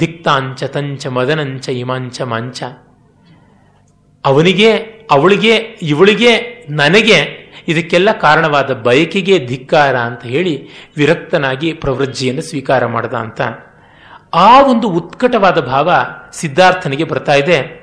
ದಿಕ್ತಾಂಚ 0.00 0.64
ತಂಚ 0.64 1.06
ಮದನಂಚ 1.06 1.68
ಇಮಾಂಚ 1.68 2.20
ಮಾಂಚ. 2.20 2.62
ಅವನಿಗೆ, 4.24 4.72
ಅವಳಿಗೆ, 5.10 5.54
ಇವಳಿಗೆ, 5.82 6.66
ನನಗೆ 6.70 7.42
ಇದಕ್ಕೆಲ್ಲ 7.68 8.12
ಕಾರಣವಾದ 8.12 8.72
ಬಯಕೆಗೆ 8.72 9.46
ಧಿಕ್ಕಾರ 9.46 9.96
ಅಂತ 9.96 10.22
ಹೇಳಿ 10.22 10.68
ವಿರಕ್ತನಾಗಿ 10.96 11.72
ಪ್ರವೃಜ್ಜಿಯನ್ನು 11.72 12.42
ಸ್ವೀಕಾರ 12.42 12.86
ಮಾಡದ 12.86 13.14
ಅಂತ. 13.14 13.40
ಆ 14.34 14.60
ಒಂದು 14.60 14.88
ಉತ್ಕಟವಾದ 14.88 15.58
ಭಾವ 15.58 15.92
ಸಿದ್ಧಾರ್ಥನಿಗೆ 16.32 17.04
ಬರ್ತಾ 17.04 17.34
ಇದೆ. 17.34 17.82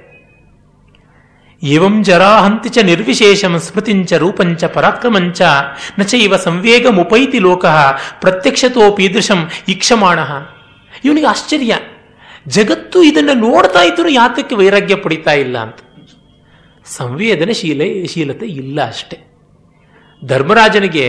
ಏವಂ 1.63 2.03
ಜರಾಹಂತಿ 2.03 2.69
ಚ 2.69 2.77
ನಿರ್ವಿಶೇಷಂ 2.77 3.59
ಸ್ಮೃತಿಂಚ 3.59 4.13
ರೂಪಂಚ 4.13 4.63
ಪರಾಕ್ರಮಂಚ 4.63 5.41
ನ 5.99 6.01
ಇವ 6.15 6.35
ಸಂವೇಗ 6.35 6.87
ಮುಪೈತಿ 6.87 7.39
ಲೋಕ 7.39 7.65
ಪ್ರತ್ಯಕ್ಷತೋಪೀದೃಶಂ 8.21 9.49
ಈಕ್ಷಮಾಣ. 9.67 10.19
ಇವನಿಗೆ 11.05 11.27
ಆಶ್ಚರ್ಯ. 11.27 11.75
ಜಗತ್ತು 12.47 13.03
ಇದನ್ನು 13.03 13.33
ನೋಡ್ತಾ 13.33 13.83
ಇದ್ರು 13.83 14.09
ಯಾತಕ್ಕೆ 14.09 14.55
ವೈರಾಗ್ಯ 14.55 14.95
ಪಡಿತಾ 14.95 15.31
ಇಲ್ಲ 15.31 15.57
ಅಂತ. 15.57 15.75
ಸಂವೇದನಶೀಲ, 16.85 17.81
ಶೀಲತೆ 18.05 18.45
ಇಲ್ಲ 18.45 18.79
ಅಷ್ಟೆ. 18.87 19.17
ಧರ್ಮರಾಜನಿಗೆ 20.21 21.05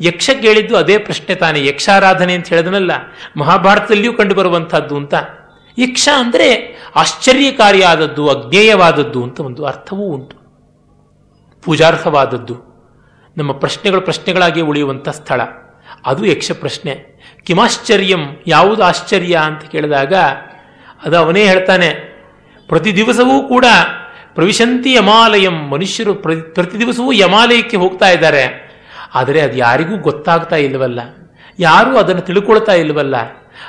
ಯಕ್ಷ 0.00 0.30
ಕೇಳಿದ್ದು 0.42 0.76
ಅದೇ 0.76 0.96
ಪ್ರಶ್ನೆ 0.98 1.34
ತಾನೆ. 1.34 1.66
ಯಕ್ಷಾರಾಧನೆ 1.66 2.34
ಅಂತ 2.34 2.48
ಹೇಳಿದನಲ್ಲ, 2.48 2.92
ಮಹಾಭಾರತದಲ್ಲಿಯೂ 3.36 4.12
ಕಂಡು 4.12 4.34
ಬರುವಂತಹದ್ದು 4.34 4.96
ಅಂತ. 4.96 5.14
ಯಕ್ಷ 5.78 6.08
ಅಂದರೆ 6.16 6.48
ಆಶ್ಚರ್ಯಕಾರಿಯಾದದ್ದು, 6.96 8.22
ಅಜ್ಞೇಯವಾದದ್ದು 8.28 9.22
ಅಂತ 9.22 9.40
ಒಂದು 9.40 9.64
ಅರ್ಥವೂ 9.64 10.04
ಉಂಟು. 10.04 10.36
ಪೂಜಾರ್ಹವಾದದ್ದು 11.62 12.56
ನಮ್ಮ 13.36 13.52
ಪ್ರಶ್ನೆಗಳು 13.52 14.00
ಪ್ರಶ್ನೆಗಳಾಗಿ 14.00 14.60
ಉಳಿಯುವಂಥ 14.60 15.08
ಸ್ಥಳ. 15.08 15.40
ಅದು 16.06 16.22
ಯಕ್ಷ 16.26 16.50
ಪ್ರಶ್ನೆ. 16.52 16.92
ಕಿಮಾಶ್ಚರ್ಯಂ 17.46 18.22
ಯಾವುದು 18.46 18.82
ಆಶ್ಚರ್ಯ 18.82 19.34
ಅಂತ 19.44 19.62
ಕೇಳಿದಾಗ 19.64 20.14
ಅದು 21.02 21.16
ಅವನೇ 21.16 21.42
ಹೇಳ್ತಾನೆ, 21.46 21.88
ಪ್ರತಿ 22.68 22.90
ದಿವಸವೂ 22.96 23.36
ಕೂಡ 23.48 23.66
ಪ್ರವಿಶಂತಿ 24.38 24.92
ಯಮಾಲಯಂ. 24.94 25.68
ಮನುಷ್ಯರು 25.68 26.14
ಪ್ರತಿ 26.14 26.78
ದಿವಸವೂ 26.78 27.12
ಯಮಾಲಯಕ್ಕೆ 27.12 27.76
ಹೋಗ್ತಾ 27.76 28.08
ಇದ್ದಾರೆ. 28.08 28.68
ಆದರೆ 29.14 29.40
ಅದು 29.40 29.56
ಯಾರಿಗೂ 29.56 29.96
ಗೊತ್ತಾಗ್ತಾ 29.96 30.56
ಇಲ್ಲವಲ್ಲ. 30.56 31.00
ಯಾರೂ 31.58 31.96
ಅದನ್ನು 31.96 32.22
ತಿಳ್ಕೊಳ್ತಾ 32.22 32.72
ಇಲ್ಲವಲ್ಲ. 32.72 33.16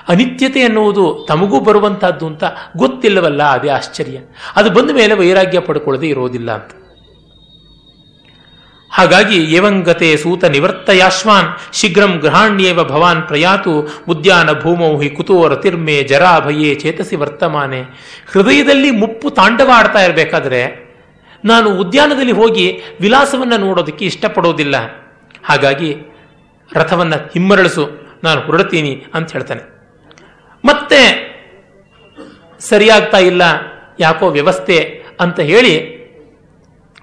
ಅನಿತ್ಯತೆ 0.07 0.59
ಎನ್ನುವುದು 0.59 1.25
ತಮಗೂ 1.27 1.59
ಬರುವಂತಹದ್ದು 1.59 2.27
ಅಂತ 2.27 2.43
ಗೊತ್ತಿಲ್ಲವಲ್ಲ. 2.77 3.43
ಅದೇ 3.43 3.69
ಆಶ್ಚರ್ಯ. 3.69 4.17
ಅದು 4.55 4.69
ಬಂದ 4.69 4.91
ಮೇಲೆ 4.91 5.13
ವೈರಾಗ್ಯ 5.13 5.59
ಪಡ್ಕೊಳ್ಳದೆ 5.59 6.07
ಇರೋದಿಲ್ಲ 6.07 6.51
ಅಂತ. 6.51 6.71
ಹಾಗಾಗಿ 8.91 9.37
ಏವಂಗತೆ 9.55 10.07
ಸೂತ 10.17 10.43
ನಿವರ್ತಯಾಶ್ವಾನ್, 10.45 11.49
ಶೀಘ್ರಂ 11.73 12.13
ಗೃಹಾಣ್ಯೇವ 12.17 12.79
ಭವಾನ್ 12.83 13.21
ಪ್ರಯಾತು, 13.21 13.73
ಉದ್ಯಾನ 14.07 14.49
ಭೂಮೌ 14.61 14.91
ಹಿ 15.01 15.09
ಜರಾ 16.11 16.31
ಭಯೇ 16.45 16.71
ಚೇತಸಿ 16.75 17.15
ವರ್ತಮಾನೆ. 17.15 17.81
ಹೃದಯದಲ್ಲಿ 18.31 18.91
ಮುಪ್ಪು 18.91 19.29
ತಾಂಡವ 19.29 19.69
ಆಡ್ತಾ 19.75 20.01
ಇರಬೇಕಾದ್ರೆ 20.01 20.61
ನಾನು 21.45 21.69
ಉದ್ಯಾನದಲ್ಲಿ 21.81 22.31
ಹೋಗಿ 22.31 22.65
ವಿಲಾಸವನ್ನು 23.01 23.57
ನೋಡೋದಕ್ಕೆ 23.65 24.05
ಇಷ್ಟಪಡೋದಿಲ್ಲ. 24.05 24.75
ಹಾಗಾಗಿ 25.43 25.91
ರಥವನ್ನು 26.71 27.17
ಹಿಮ್ಮರಳಿಸು, 27.33 27.85
ನಾನು 28.23 28.39
ಹೊರಡ್ತೀನಿ 28.41 28.93
ಅಂತ 29.13 29.31
ಹೇಳ್ತಾನೆ. 29.31 29.63
ಮತ್ತೆ 30.63 31.01
ಸರಿಯಾಗ್ತಾ 32.59 33.19
ಇಲ್ಲ, 33.29 33.43
ಯಾಕೋ 33.99 34.25
ವ್ಯವಸ್ಥೆ 34.29 34.77
ಅಂತ 35.19 35.39
ಹೇಳಿ 35.51 35.73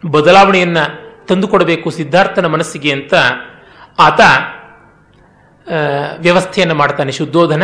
ಬದಲಾವಣೆಯನ್ನ 0.03 0.81
ತಂದುಕೊಡಬೇಕು 1.29 1.91
ಸಿದ್ಧಾರ್ಥನ 1.91 2.47
ಮನಸ್ಸಿಗೆ 2.47 2.91
ಅಂತ 2.93 3.15
ಆತ 3.99 4.21
ವ್ಯವಸ್ಥೆಯನ್ನು 6.19 6.75
ಮಾಡ್ತಾನೆ 6.75 7.13
ಶುದ್ಧೋಧನ. 7.13 7.63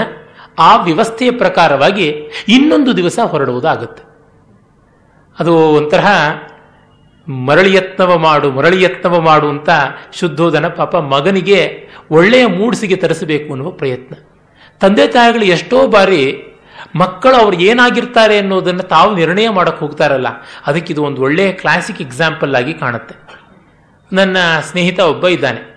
ಆ 0.58 0.70
ವ್ಯವಸ್ಥೆಯ 0.82 1.30
ಪ್ರಕಾರವಾಗಿ 1.30 2.06
ಇನ್ನೊಂದು 2.48 2.96
ದಿವಸ 2.96 3.18
ಹೊರಡುವುದಾಗುತ್ತೆ. 3.32 4.02
ಅದು 5.38 5.52
ಒಂಥರ 5.54 6.04
ಮರಳಿಯತ್ನವ 7.28 8.18
ಮಾಡು 8.18 8.50
ಮರಳಿಯತ್ನವ 8.50 9.20
ಮಾಡು 9.20 9.48
ಅಂತ 9.48 9.70
ಶುದ್ಧೋಧನ 10.12 10.68
ಪಾಪ 10.68 10.96
ಮಗನಿಗೆ 10.96 11.88
ಒಳ್ಳೆಯ 12.10 12.46
ಮೂಡ್ಸಿಗೆ 12.46 12.96
ತರಿಸಬೇಕು 12.96 13.52
ಅನ್ನುವ 13.52 13.70
ಪ್ರಯತ್ನ. 13.70 14.14
ತಂದೆ 14.80 15.06
ತಾಯಿಗಳು 15.06 15.44
ಎಷ್ಟೋ 15.44 15.86
ಬಾರಿ 15.86 16.22
ಮಕ್ಕಳು 16.96 17.34
ಅವ್ರು 17.34 17.56
ಏನಾಗಿರ್ತಾರೆ 17.60 18.38
ಅನ್ನೋದನ್ನು 18.38 18.82
ತಾವು 18.82 19.10
ನಿರ್ಣಯ 19.16 19.48
ಮಾಡಕ್ಕೆ 19.48 19.80
ಹೋಗ್ತಾರಲ್ಲ 19.84 20.28
ಅದಕ್ಕೆ 20.66 20.92
ಇದು 20.92 21.02
ಒಂದು 21.04 21.22
ಒಳ್ಳೆಯ 21.22 21.52
ಕ್ಲಾಸಿಕ್ 21.52 22.00
ಎಕ್ಸಾಂಪಲ್ 22.00 22.54
ಆಗಿ 22.54 22.74
ಕಾಣುತ್ತೆ. 22.74 23.14
ನನ್ನ 24.12 24.36
ಸ್ನೇಹಿತ 24.60 25.00
ಒಬ್ಬ 25.00 25.28
ಇದ್ದಾನೆ. 25.28 25.72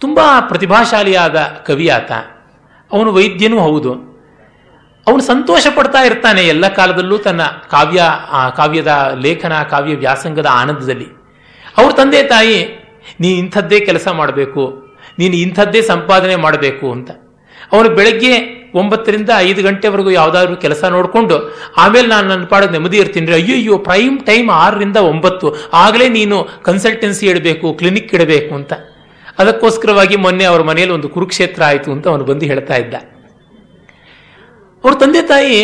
ತುಂಬ 0.00 0.20
ಪ್ರತಿಭಾಶಾಲಿಯಾದ 0.40 1.36
ಕವಿ 1.66 1.88
ಆತ 1.88 2.12
ಅವನು 2.92 3.12
ವೈದ್ಯನೂ 3.12 3.58
ಹೌದು. 3.58 4.14
ಅವನು 5.06 5.22
ಸಂತೋಷ 5.22 5.66
ಪಡ್ತಾ 5.74 5.98
ಇರ್ತಾನೆ 5.98 6.42
ಎಲ್ಲ 6.42 6.68
ಕಾಲದಲ್ಲೂ 6.68 7.18
ತನ್ನ 7.18 7.42
ಕಾವ್ಯ 7.42 8.02
ಕಾವ್ಯದ 8.56 9.18
ಲೇಖನ, 9.20 9.62
ಕಾವ್ಯ 9.62 9.94
ವ್ಯಾಸಂಗದ 9.94 10.46
ಆನಂದದಲ್ಲಿ. 10.50 11.06
ಅವ್ರ 11.78 11.92
ತಂದೆ 11.92 12.22
ತಾಯಿ 12.22 12.66
ನೀನು 13.20 13.38
ಇಂಥದ್ದೇ 13.38 13.80
ಕೆಲಸ 13.80 14.08
ಮಾಡಬೇಕು. 14.08 14.84
ನೀನು 15.18 15.36
ಇಂಥದ್ದೇ 15.36 15.82
ಸಂಪಾದನೆ 15.82 16.36
ಮಾಡಬೇಕು 16.36 16.92
ಅಂತ. 16.92 17.10
ಅವನು 17.72 17.90
ಬೆಳಗ್ಗೆ 17.90 18.63
ಒಂಬತ್ತರಿಂದ 18.74 19.30
ಐದು 19.38 19.62
ಗಂಟೆವರೆಗೂ 19.62 20.10
ಯಾವುದಾದ್ರೂ 20.10 20.56
ಕೆಲಸ 20.56 20.84
ನೋಡಿಕೊಂಡು, 20.84 21.36
ಆಮೇಲೆ 21.76 22.08
ನಾನು 22.08 22.28
ನನ್ನ 22.28 22.44
ಪಾಡ 22.44 22.64
ನೆಮ್ಮದಿ 22.64 22.98
ಇರ್ತೀನಿ 22.98 23.26
ರೀ. 23.26 23.32
ಅಯ್ಯೋ 23.32 23.78
ಪ್ರೈಮ್ 23.78 24.20
ಟೈಮ್ 24.20 24.50
ಆರರಿಂದ 24.50 24.96
ಒಂಬತ್ತು. 24.96 25.48
ಆಗಲೇ 25.74 26.08
ನೀನು 26.08 26.48
ಕನ್ಸಲ್ಟೆನ್ಸಿ 26.62 27.26
ಇಡಬೇಕು 27.26 27.74
ಕ್ಲಿನಿಕ್ 27.74 28.14
ಇಡಬೇಕು 28.14 28.54
ಅಂತ. 28.54 28.72
ಅದಕ್ಕೋಸ್ಕರವಾಗಿ 29.38 30.16
ಮೊನ್ನೆ 30.16 30.44
ಅವ್ರ 30.44 30.62
ಮನೆಯಲ್ಲಿ 30.62 30.94
ಒಂದು 30.94 31.08
ಕುರುಕ್ಷೇತ್ರ 31.08 31.62
ಆಯಿತು 31.64 31.92
ಅಂತ 31.92 32.08
ಅವನು 32.08 32.24
ಬಂದು 32.24 32.46
ಹೇಳ್ತಾ 32.46 32.74
ಇದ್ದ. 32.74 32.94
ಅವ್ರ 34.84 34.94
ತಂದೆ 34.94 35.22
ತಾಯಿ, 35.22 35.58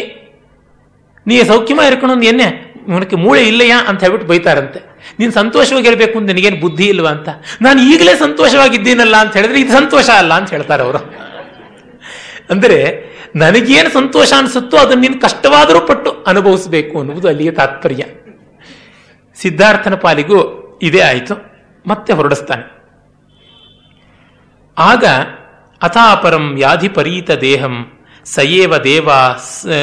ನೀ 1.26 1.42
ಸೌಖ್ಯಮ 1.42 1.80
ಇರ್ಕೊಂಡು 1.86 2.26
ಎನ್ನೆ 2.26 2.48
ಅವನಕ್ಕೆ 2.92 3.16
ಮೂಳೆ 3.16 3.42
ಇಲ್ಲಯ್ಯ? 3.46 3.74
ಅಂತ 3.88 4.00
ಹೇಳ್ಬಿಟ್ಟು 4.00 4.28
ಬೈತಾರಂತೆ. 4.28 4.80
ನೀನು 5.18 5.32
ಸಂತೋಷವಾಗಿರ್ಬೇಕು 5.32 6.18
ಅಂತ 6.18 6.26
ನಿನಗೇನು 6.26 6.56
ಬುದ್ಧಿ 6.56 6.86
ಇಲ್ವಾ? 6.86 7.10
ಅಂತ. 7.10 7.28
ನಾನು 7.62 7.82
ಈಗಲೇ 7.82 8.14
ಸಂತೋಷವಾಗಿದ್ದೀನಲ್ಲ 8.14 9.16
ಅಂತ 9.16 9.32
ಹೇಳಿದ್ರೆ, 9.36 9.60
ಇದು 9.60 9.72
ಸಂತೋಷ 9.72 10.08
ಅಲ್ಲ 10.10 10.34
ಅಂತ 10.34 10.50
ಹೇಳ್ತಾರೆ 10.50 10.82
ಅವರು. 10.82 11.29
ಅಂದರೆ 12.50 13.04
ನನಗೇನು 13.36 13.90
ಸಂತೋಷ 13.90 14.32
ಅನಿಸುತ್ತೋ 14.38 14.76
ಅದನ್ನು 14.76 15.00
ನೀನು 15.00 15.20
ಕಷ್ಟವಾದರೂ 15.20 15.80
ಪಟ್ಟು 15.80 16.10
ಅನುಭವಿಸಬೇಕು 16.10 16.98
ಅನ್ನುವುದು 16.98 17.28
ಅಲ್ಲಿಯ 17.28 17.50
ತಾತ್ಪರ್ಯ. 17.50 18.04
ಸಿದ್ಧಾರ್ಥನ 19.34 19.94
ಪಾಲಿಗೂ 19.94 20.38
ಇದೇ 20.82 21.00
ಆಯಿತು. 21.00 21.34
ಮತ್ತೆ 21.86 22.12
ಹೊರಡಿಸ್ತಾನೆ. 22.12 22.80
ಆಗ 24.78 25.04
ಅಥಾಪರಂ 25.82 26.54
ವ್ಯಾಧಿಪರೀತ 26.54 27.30
ದೇಹಂ 27.30 27.92
ಸಯೇವ 28.24 28.76
ದೇವ 28.76 29.08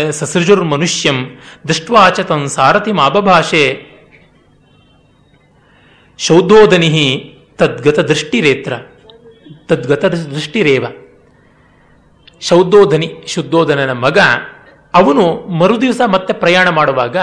ಸಸೃಜುರ್ 0.09 0.63
ಮನುಷ್ಯಂ 0.63 1.39
ದೃಷ್ಟ್ವಾಚ 1.67 2.19
ತನ್ 2.19 2.47
ಸಾರಥಿ 2.47 2.91
ಮಾಬಭಾಷೆ 2.91 3.85
ಶೌದೋದನಿಹಿ 6.17 7.37
ತದ್ಗತ 7.55 7.99
ದೃಷ್ಟಿರೇತ್ರ. 7.99 8.73
ತದ್ಗತ 9.67 10.05
ದೃಷ್ಟಿರೇವ. 10.05 10.85
ಶೌದ್ಯೋಧನಿ 12.41 13.23
ಶುದ್ಧೋಧನನ 13.27 13.91
ಮಗ, 13.91 14.19
ಅವನು 14.93 15.47
ಮರುದಿವಸ 15.47 16.01
ಮತ್ತೆ 16.11 16.33
ಪ್ರಯಾಣ 16.33 16.69
ಮಾಡುವಾಗ 16.69 17.17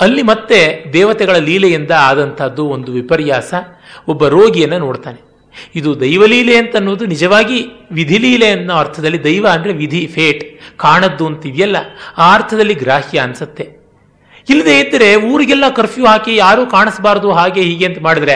ಅಲ್ಲಿ 0.00 0.22
ಮತ್ತೆ 0.22 0.84
ದೇವತೆಗಳ 0.92 1.36
ಲೀಲೆಯಿಂದ 1.36 1.90
ಆದಂತಹದ್ದು 1.90 2.64
ಒಂದು 2.64 2.92
ವಿಪರ್ಯಾಸ, 2.92 3.54
ಒಬ್ಬ 4.08 4.28
ರೋಗಿಯನ್ನು 4.28 4.78
ನೋಡ್ತಾನೆ. 4.78 5.34
ಇದು 5.74 6.00
ದೈವಲೀಲೆ 6.00 6.56
ಅಂತ 6.56 6.76
ಅನ್ನೋದು 6.76 7.06
ನಿಜವಾಗಿ 7.06 7.66
ವಿಧಿಲೀಲೆ 7.92 8.50
ಅನ್ನೋ 8.50 8.74
ಅರ್ಥದಲ್ಲಿ 8.74 9.24
ದೈವ 9.24 9.48
ಅಂದ್ರೆ 9.48 9.72
ವಿಧಿ, 9.72 10.06
ಫೇಟ್, 10.06 10.60
ಕಾಣದ್ದು 10.76 11.26
ಅಂತಿದೆಯಲ್ಲ, 11.26 11.76
ಆ 12.18 12.34
ಅರ್ಥದಲ್ಲಿ 12.34 12.74
ಗ್ರಾಹ್ಯ 12.74 13.18
ಅನ್ಸತ್ತೆ. 13.18 13.68
ಇಲ್ಲದೇ 14.48 14.80
ಇದ್ದರೆ 14.80 15.16
ಊರಿಗೆಲ್ಲ 15.16 15.64
ಕರ್ಫ್ಯೂ 15.68 16.06
ಹಾಕಿ 16.06 16.36
ಯಾರೂ 16.36 16.66
ಕಾಣಿಸಬಾರ್ದು, 16.66 17.32
ಹಾಗೆ 17.32 17.62
ಹೀಗೆ 17.62 17.86
ಅಂತ 17.86 17.98
ಮಾಡಿದ್ರೆ 18.02 18.34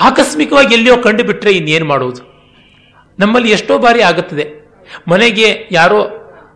ಆಕಸ್ಮಿಕವಾಗಿ 0.00 0.74
ಎಲ್ಲಿಯೋ 0.74 0.96
ಕಂಡು 0.96 1.24
ಬಿಟ್ರೆ 1.24 1.52
ಇನ್ನೇನು 1.52 1.84
ಮಾಡುವುದು? 1.84 2.22
ನಮ್ಮಲ್ಲಿ 3.18 3.50
ಎಷ್ಟೋ 3.50 3.78
ಬಾರಿ 3.78 4.00
ಆಗುತ್ತದೆ. 4.00 4.67
ಮನೆಗೆ 5.08 5.68
ಯಾರೋ 5.72 6.00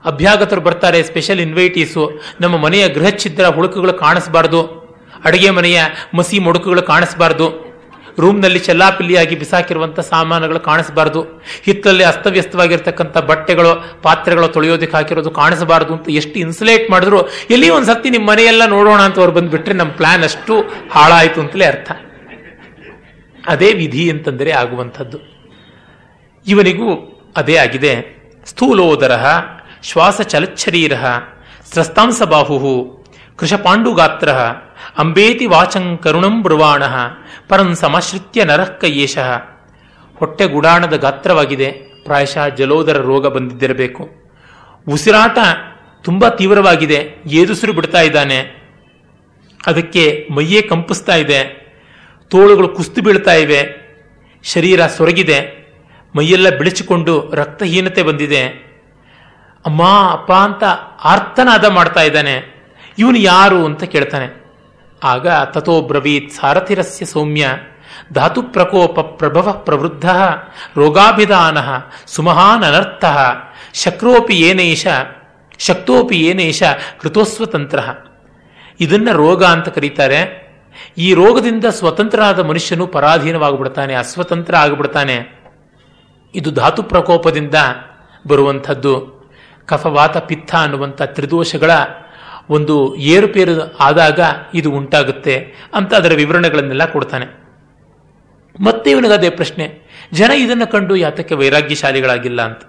ಅಭ್ಯಾಗತರು 0.05 0.61
ಬರ್ತಾರೆ 0.61 1.03
ಸ್ಪೆಷಲ್ 1.03 1.41
ಇನ್ವೈಟೀಸು 1.41 2.21
ನಮ್ಮ 2.41 2.57
ಮನೆಯ 2.57 2.89
ಗೃಹ 2.89 3.09
ಛಿದ್ರ 3.09 3.47
ಹುಳುಕುಗಳು 3.47 3.93
ಕಾಣಿಸಬಾರ್ದು, 3.93 4.63
ಅಡುಗೆ 5.25 5.51
ಮನೆಯ 5.51 5.83
ಮಸಿ 6.15 6.39
ಮೊಡುಕುಗಳು 6.39 6.83
ಕಾಣಿಸಬಾರ್ದು, 6.83 7.73
ರೂಮ್ನಲ್ಲಿ 8.19 8.59
ಚೆಲ್ಲಾಪಿಲ್ಲಿಯಾಗಿ 8.59 9.37
ಬಿಸಾಕಿರುವಂಥ 9.37 10.01
ಸಾಮಾನುಗಳು 10.01 10.61
ಕಾಣಿಸಬಾರ್ದು 10.61 11.23
ಹಿತ್ತಲ್ಲಿ 11.63 12.05
ಅಸ್ತವ್ಯಸ್ತವಾಗಿರ್ತಕ್ಕಂಥ 12.05 13.19
ಬಟ್ಟೆಗಳು, 13.19 14.03
ಪಾತ್ರೆಗಳು 14.03 14.49
ತೊಳೆಯೋದಕ್ಕೆ 14.49 14.97
ಹಾಕಿರೋದು 14.97 15.31
ಕಾಣಿಸಬಾರ್ದು 15.31 15.95
ಅಂತ 15.95 16.11
ಎಷ್ಟು 16.11 16.39
ಇನ್ಸುಲೇಟ್ 16.39 16.91
ಮಾಡಿದ್ರು, 16.91 17.29
ಎಲ್ಲಿ 17.51 17.71
ಒಂದು 17.71 17.87
ಸತಿ 17.87 18.11
ನಿಮ್ಮ 18.11 18.31
ಮನೆಯೆಲ್ಲ 18.31 18.67
ನೋಡೋಣ 18.67 19.01
ಅಂತ 19.01 19.19
ಅವ್ರು 19.19 19.33
ಬಂದುಬಿಟ್ರೆ 19.33 19.75
ನಮ್ಮ 19.75 19.93
ಪ್ಲಾನ್ 19.93 20.23
ಅಷ್ಟು 20.23 20.61
ಹಾಳಾಯಿತು 20.91 21.41
ಅಂತಲೇ 21.41 21.65
ಅರ್ಥ. 21.65 21.93
ಅದೇ 23.47 23.73
ವಿಧಿ 23.73 24.11
ಅಂತಂದರೆ 24.11 24.51
ಆಗುವಂಥದ್ದು. 24.51 25.19
ಇವನಿಗೂ 26.47 26.89
ಅದೇ 27.37 27.57
ಆಗಿದೆ. 27.57 28.22
ಸ್ಥೂಲೋದರ 28.47 29.20
ಶ್ವಾಸ 29.82 30.20
ಚಲಚ್ಛರೀರ 30.20 30.93
ಸ್ರಸ್ತಾಂಸ 31.73 32.23
ಬಾಹು 32.23 33.05
ಕೃಷಪಾಂಡುಗಾತ್ರ 33.36 34.28
ಅಂಬೇತಿ 34.98 35.47
ವಾಚಂ 35.47 35.98
ಕರುಣಂ 35.98 36.43
ಬ್ರುವಾಣ 36.43 36.82
ಪರಂ 37.48 37.74
ಸಮಾಶ್ರಿತ್ಯ 37.74 38.44
ನರಃ 38.44 38.78
ಹೊಟ್ಟೆ 40.16 40.47
ಗುಡಾಣದ 40.47 40.97
ಗಾತ್ರವಾಗಿದೆ. 40.97 41.73
ಪ್ರಾಯಶಃ 42.05 42.48
ಜಲೋದರ 42.48 42.97
ರೋಗ 42.97 43.27
ಬಂದಿದ್ದಿರಬೇಕು. 43.27 44.09
ಉಸಿರಾಟ 44.89 45.39
ತುಂಬಾ 46.05 46.28
ತೀವ್ರವಾಗಿದೆ. 46.28 47.14
ಏದುಸಿರು 47.27 47.73
ಬಿಡ್ತಾ 47.73 48.01
ಇದ್ದಾನೆ. 48.01 48.62
ಅದಕ್ಕೆ 49.66 50.28
ಮೈಯೇ 50.35 50.62
ಕಂಪಿಸ್ತಾ 50.62 51.14
ಇದೆ. 51.16 51.73
ತೋಳುಗಳು 52.28 52.69
ಕುಸ್ತು 52.69 53.02
ಬೀಳ್ತಾ 53.02 53.32
ಇವೆ. 53.32 53.82
ಶರೀರ 54.44 54.86
ಸೊರಗಿದೆ. 54.86 55.61
ಮೈಯೆಲ್ಲ 56.16 56.51
ಬಿಳಿಚಿಕೊಂಡು 56.51 57.30
ರಕ್ತಹೀನತೆ 57.34 58.02
ಬಂದಿದೆ. 58.02 58.72
ಅಮ್ಮ, 59.66 59.82
ಅಪ್ಪ 60.10 60.32
ಅಂತ 60.32 60.64
ಆರ್ತನಾದ 61.05 61.64
ಮಾಡ್ತಾ 61.64 62.01
ಇದ್ದಾನೆ. 62.01 62.64
ಇವನು 62.98 63.18
ಯಾರು 63.18 63.64
ಅಂತ 63.64 63.84
ಕೇಳ್ತಾನೆ. 63.84 64.43
ಆಗ 65.05 65.28
ತಥೋ 65.28 65.82
ಬ್ರವೀತ್ 65.82 66.32
ಸಾರಥಿರಸ್ಯ 66.32 67.05
ಸೌಮ್ಯ 67.05 67.48
ಧಾತು 68.12 68.43
ಪ್ರಕೋಪ 68.43 69.01
ಪ್ರಭವ 69.01 69.52
ಪ್ರವೃದ್ಧ 69.52 70.10
ರೋಗಾಭಿಧಾನ 70.76 71.59
ಸುಮಹಾನ್ 72.06 72.64
ಅನರ್ಥ 72.64 73.05
ಶಕ್ರೋಪಿ 73.74 74.34
ಏನೇಶ 74.34 74.86
ಶಕ್ತೋಪಿ 75.59 76.16
ಏನೇಶ 76.16 76.62
ಕೃತೋಸ್ವತಂತ್ರ. 77.01 77.78
ಇದನ್ನ 78.80 79.09
ರೋಗ 79.12 79.44
ಅಂತ 79.44 79.68
ಕರೀತಾರೆ. 79.68 80.43
ಈ 80.98 81.14
ರೋಗದಿಂದ 81.14 81.64
ಸ್ವತಂತ್ರನಾದ 81.64 82.39
ಮನುಷ್ಯನು 82.39 82.86
ಪರಾಧೀನವಾಗಿಬಿಡ್ತಾನೆ, 82.86 83.94
ಅಸ್ವತಂತ್ರ 83.94 84.56
ಆಗಿಬಿಡ್ತಾನೆ. 84.56 85.41
ಇದು 86.35 86.51
ಧಾತು 86.51 86.83
ಪ್ರಕೋಪದಿಂದ 86.83 87.55
ಬರುವಂಥದ್ದು. 88.27 89.23
ಕಫವಾತ 89.67 90.17
ಪಿತ್ತ 90.17 90.55
ಅನ್ನುವಂಥ 90.55 91.03
ತ್ರಿದೋಷಗಳ 91.03 91.71
ಒಂದು 92.51 92.97
ಏರುಪೇರು 92.97 93.77
ಆದಾಗ 93.77 94.21
ಇದು 94.55 94.71
ಉಂಟಾಗುತ್ತೆ 94.71 95.55
ಅಂತ 95.75 95.95
ಅದರ 95.95 96.13
ವಿವರಣೆಗಳನ್ನೆಲ್ಲ 96.15 96.85
ಕೊಡ್ತಾನೆ. 96.85 97.27
ಮತ್ತೆ 98.65 98.91
ಇವನಿಗದೇ 98.91 99.31
ಪ್ರಶ್ನೆ, 99.31 99.67
ಜನ 100.13 100.31
ಇದನ್ನು 100.37 100.67
ಕಂಡು 100.67 100.97
ಯಾತಕ್ಕೆ 100.97 101.35
ವೈರಾಗ್ಯಶಾಲಿಗಳಾಗಿಲ್ಲ 101.35 102.43
ಅಂತ. 102.43 102.63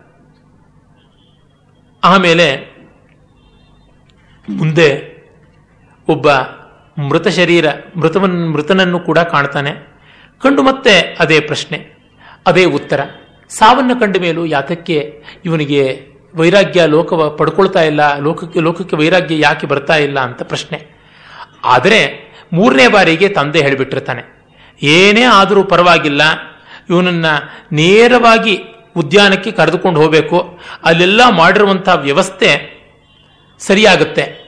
ಆಮೇಲೆ 2.04 2.78
ಮುಂದೆ 4.50 4.88
ಒಬ್ಬ 6.08 6.32
ಮೃತ 7.10 7.28
ಶರೀರ, 7.28 7.66
ಮೃತವನ್, 7.96 8.52
ಮೃತನನ್ನು 8.52 9.00
ಕೂಡ 9.00 9.20
ಕಾಣ್ತಾನೆ. 9.20 9.72
ಕಂಡು 10.42 10.64
ಮತ್ತೆ 10.64 11.18
ಅದೇ 11.20 11.40
ಪ್ರಶ್ನೆ, 11.40 11.78
ಅದೇ 12.48 12.66
ಉತ್ತರ. 12.66 13.02
ಸಾವನ್ನು 13.50 14.00
ಕಂಡ 14.00 14.18
ಮೇಲೂ 14.18 14.46
ಯಾತಕ್ಕೆ 14.46 15.24
ಇವನಿಗೆ 15.46 16.08
ವೈರಾಗ್ಯ 16.36 16.86
ಲೋಕ 16.86 17.14
ಪಡ್ಕೊಳ್ತಾ 17.14 17.84
ಇಲ್ಲ, 17.84 18.20
ಲೋಕಕ್ಕೆ 18.20 18.60
ಲೋಕಕ್ಕೆ 18.60 18.96
ವೈರಾಗ್ಯ 18.96 19.40
ಯಾಕೆ 19.40 19.68
ಬರ್ತಾ 19.68 19.96
ಇಲ್ಲ 19.96 20.20
ಅಂತ 20.20 20.42
ಪ್ರಶ್ನೆ. 20.42 20.80
ಆದರೆ 21.64 22.00
ಮೂರನೇ 22.54 22.88
ಬಾರಿಗೆ 22.88 23.30
ತಂದೆ 23.30 23.62
ಹೇಳಿಬಿಟ್ಟಿರ್ತಾನೆ. 23.62 24.22
ಏನೇ 24.84 25.24
ಆದರೂ 25.24 25.64
ಪರವಾಗಿಲ್ಲ, 25.64 26.22
ಇವನನ್ನ 26.90 27.26
ನೇರವಾಗಿ 27.72 28.64
ಉದ್ಯಾನಕ್ಕೆ 28.96 29.52
ಕರೆದುಕೊಂಡು 29.52 30.02
ಹೋಗಬೇಕು. 30.02 30.60
ಅಲ್ಲೆಲ್ಲ 30.84 31.30
ಮಾಡಿರುವಂಥ 31.30 31.90
ವ್ಯವಸ್ಥೆ 31.90 32.50
ಸರಿಯಾಗುತ್ತೆ. 33.60 34.44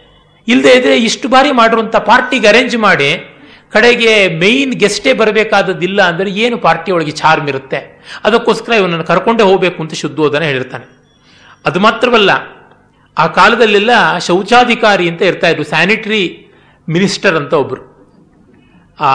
ಇಲ್ಲದೆ 0.47 0.73
ಇದ್ರೆ 0.73 0.97
ಇಷ್ಟು 0.97 1.27
ಬಾರಿ 1.30 1.51
ಮಾಡಿರುವಂಥ 1.51 1.95
ಪಾರ್ಟಿಗೆ 1.95 2.47
ಅರೇಂಜ್ 2.47 2.77
ಮಾಡಿ 2.77 3.35
ಕಡೆಗೆ 3.76 4.11
ಮೇಯ್ನ್ 4.41 4.73
ಗೆಸ್ಟೇ 4.81 5.11
ಬರಬೇಕಾದದ್ದಿಲ್ಲ 5.22 5.99
ಅಂದರೆ 6.11 6.30
ಏನು 6.43 6.56
ಪಾರ್ಟಿ 6.65 6.89
ಒಳಗೆ 6.95 7.14
ಚಾರ್ಮ್ 7.22 7.47
ಇರುತ್ತೆ. 7.52 7.80
ಅದಕ್ಕೋಸ್ಕರ 8.27 8.73
ಇವನನ್ನು 8.81 9.06
ಕರ್ಕೊಂಡೇ 9.11 9.43
ಹೋಗಬೇಕು 9.49 9.80
ಅಂತ 9.84 9.93
ಶುದ್ಧೋದನ 10.03 10.43
ಹೇಳಿರ್ತಾನೆ. 10.49 10.85
ಅದು 11.65 11.80
ಮಾತ್ರವಲ್ಲ, 11.85 12.31
ಆ 13.18 13.26
ಕಾಲದಲ್ಲೆಲ್ಲ 13.38 13.93
ಶೌಚಾಧಿಕಾರಿ 14.27 15.06
ಅಂತ 15.11 15.22
ಇರ್ತಾ 15.31 15.49
ಇದ್ರು 15.53 15.65
ಸ್ಯಾನಿಟರಿ 15.73 16.23
ಮಿನಿಸ್ಟರ್ 16.88 17.38
ಅಂತ 17.41 17.53
ಒಬ್ರು. 17.64 17.81
ಆ 18.99 19.11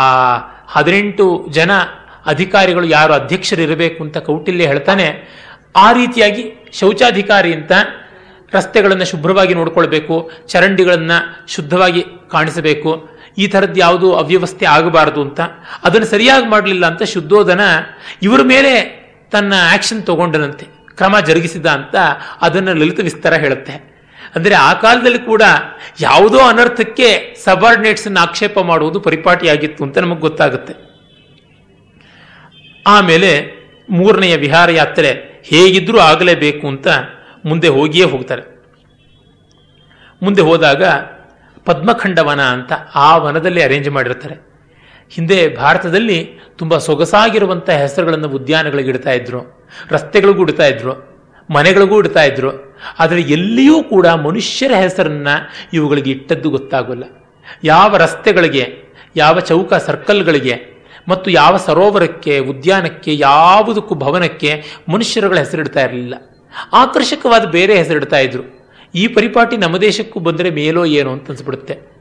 ಹದಿನೆಂಟು 0.75 1.27
ಜನ 1.59 1.71
ಅಧಿಕಾರಿಗಳು 2.33 2.87
ಯಾರು 2.97 3.13
ಅಧ್ಯಕ್ಷರು 3.19 3.63
ಇರಬೇಕು 3.67 4.01
ಅಂತ 4.07 4.19
ಕೌಟಿಲ್ಯ 4.29 4.67
ಹೇಳ್ತಾನೆ, 4.73 5.07
ಆ 5.85 5.87
ರೀತಿಯಾಗಿ 5.99 6.43
ಶೌಚಾಧಿಕಾರಿ 6.81 7.53
ಅಂತ 7.59 7.73
ರಸ್ತೆಗಳನ್ನು 8.53 9.07
ಶುಭ್ರವಾಗಿ 9.13 9.55
ನೋಡ್ಕೊಳ್ಬೇಕು, 9.61 10.17
ಚರಂಡಿಗಳನ್ನು 10.53 11.19
ಶುದ್ಧವಾಗಿ 11.55 12.03
ಕಾಣಿಸಬೇಕು 12.35 12.93
ಈ 13.43 13.47
ಥರದ್ದು 13.53 13.79
ಯಾವುದು 13.85 14.09
ಅವ್ಯವಸ್ಥೆ 14.21 14.65
ಆಗಬಾರದು 14.77 15.21
ಅಂತ, 15.27 15.41
ಅದನ್ನು 15.87 16.09
ಸರಿಯಾಗಿ 16.15 16.47
ಮಾಡಲಿಲ್ಲ 16.55 16.85
ಅಂತ 16.93 17.03
ಶುದ್ಧೋಧನ 17.15 17.63
ಇವರ 18.29 18.41
ಮೇಲೆ 18.53 18.73
ತನ್ನ 19.33 19.53
ಆಕ್ಷನ್ 19.75 20.03
ತಗೊಂಡನಂತೆ, 20.09 20.67
ಕ್ರಮ 20.99 21.15
ಜರುಗಿಸಿದ 21.29 21.69
ಅಂತ 21.79 21.97
ಅದನ್ನು 22.47 22.73
ಲಲಿತ 22.81 23.01
ವಿಸ್ತಾರ 23.09 23.35
ಹೇಳುತ್ತೆ. 23.45 23.75
ಅಂದರೆ 24.37 24.55
ಆ 24.67 24.73
ಕಾಲದಲ್ಲಿ 24.83 25.21
ಕೂಡ 25.31 25.45
ಯಾವುದೋ 26.01 26.41
ಅನರ್ಥಕ್ಕೆ 26.51 27.09
ಸಬಾರ್ಡಿನೇಟ್ಸನ್ನು 27.45 28.21
ಆಕ್ಷೇಪ 28.25 28.59
ಮಾಡುವುದು 28.71 28.99
ಪರಿಪಾಟಿಯಾಗಿತ್ತು 29.07 29.83
ಅಂತ 29.87 29.99
ನಮಗೆ 30.05 30.23
ಗೊತ್ತಾಗುತ್ತೆ. 30.27 30.75
ಆಮೇಲೆ 32.87 33.31
ಮೂರನೆಯ 33.89 34.35
ವಿಹಾರ 34.45 34.69
ಯಾತ್ರೆ 34.81 35.11
ಹೇಗಿದ್ರೂ 35.49 35.99
ಆಗಲೇಬೇಕು 36.11 36.65
ಅಂತ 36.73 36.89
ಮುಂದೆ 37.49 37.69
ಹೋಗಿಯೇ 37.77 38.07
ಹೋಗ್ತಾರೆ. 38.13 38.45
ಮುಂದೆ 40.23 40.43
ಹೋದಾಗ 40.49 40.83
ಪದ್ಮಖಂಡವನ 41.65 42.41
ಅಂತ 42.41 42.73
ಆ 42.95 43.17
ವನದಲ್ಲಿ 43.17 43.63
ಅರೇಂಜ್ 43.63 43.91
ಮಾಡಿರ್ತಾರೆ. 43.91 44.51
ಹಿಂದೆ 45.11 45.57
ಭಾರತದಲ್ಲಿ 45.57 46.39
ತುಂಬ 46.59 46.79
ಸೊಗಸಾಗಿರುವಂಥ 46.79 47.71
ಹೆಸರುಗಳನ್ನು 47.71 48.29
ಉದ್ಯಾನಗಳಿಗೆ 48.29 48.89
ಇಡ್ತಾ 48.89 49.11
ಇದ್ರು, 49.11 49.69
ರಸ್ತೆಗಳಿಗೂ 49.91 50.43
ಇಡ್ತಾ 50.43 50.67
ಇದ್ರು, 50.67 51.11
ಮನೆಗಳಿಗೂ 51.51 51.99
ಇಡ್ತಾ 51.99 52.23
ಇದ್ರು. 52.23 52.79
ಆದರೆ 52.99 53.21
ಎಲ್ಲಿಯೂ 53.21 53.83
ಕೂಡ 53.83 54.07
ಮನುಷ್ಯರ 54.07 54.73
ಹೆಸರನ್ನ 54.73 55.29
ಇವುಗಳಿಗೆ 55.73 56.11
ಇಟ್ಟದ್ದು 56.11 56.51
ಗೊತ್ತಾಗಲ್ಲ. 56.51 57.05
ಯಾವ 57.65 57.97
ರಸ್ತೆಗಳಿಗೆ, 57.97 58.77
ಯಾವ 59.17 59.41
ಚೌಕ 59.41 59.75
ಸರ್ಕಲ್ಗಳಿಗೆ 59.75 60.81
ಮತ್ತು 61.09 61.31
ಯಾವ 61.31 61.57
ಸರೋವರಕ್ಕೆ, 61.57 62.39
ಉದ್ಯಾನಕ್ಕೆ, 62.39 63.17
ಯಾವುದಕ್ಕೂ 63.17 63.95
ಭವನಕ್ಕೆ 63.95 64.65
ಮನುಷ್ಯರುಗಳ 64.89 65.39
ಹೆಸರಿಡ್ತಾ 65.39 65.81
ಇರಲಿಲ್ಲ. 65.81 66.15
ಆಕರ್ಷಕವಾದ 66.73 67.45
ಬೇರೆ 67.45 67.77
ಹೆಸರಿಡ್ತಾ 67.77 68.19
ಇದ್ರು. 68.19 68.60
ಈ 68.95 69.07
ಪರಿಪಾಟಿ 69.07 69.57
ನಮ್ಮ 69.57 69.77
ದೇಶಕ್ಕೂ 69.77 70.21
ಬಂದರೆ 70.21 70.51
ಮೇಲೋ 70.51 70.85
ಏನೋ 70.85 71.13
ಅಂತ 71.13 71.31
ಅನ್ಸ್ಬಿಡುತ್ತೆ. 71.31 72.01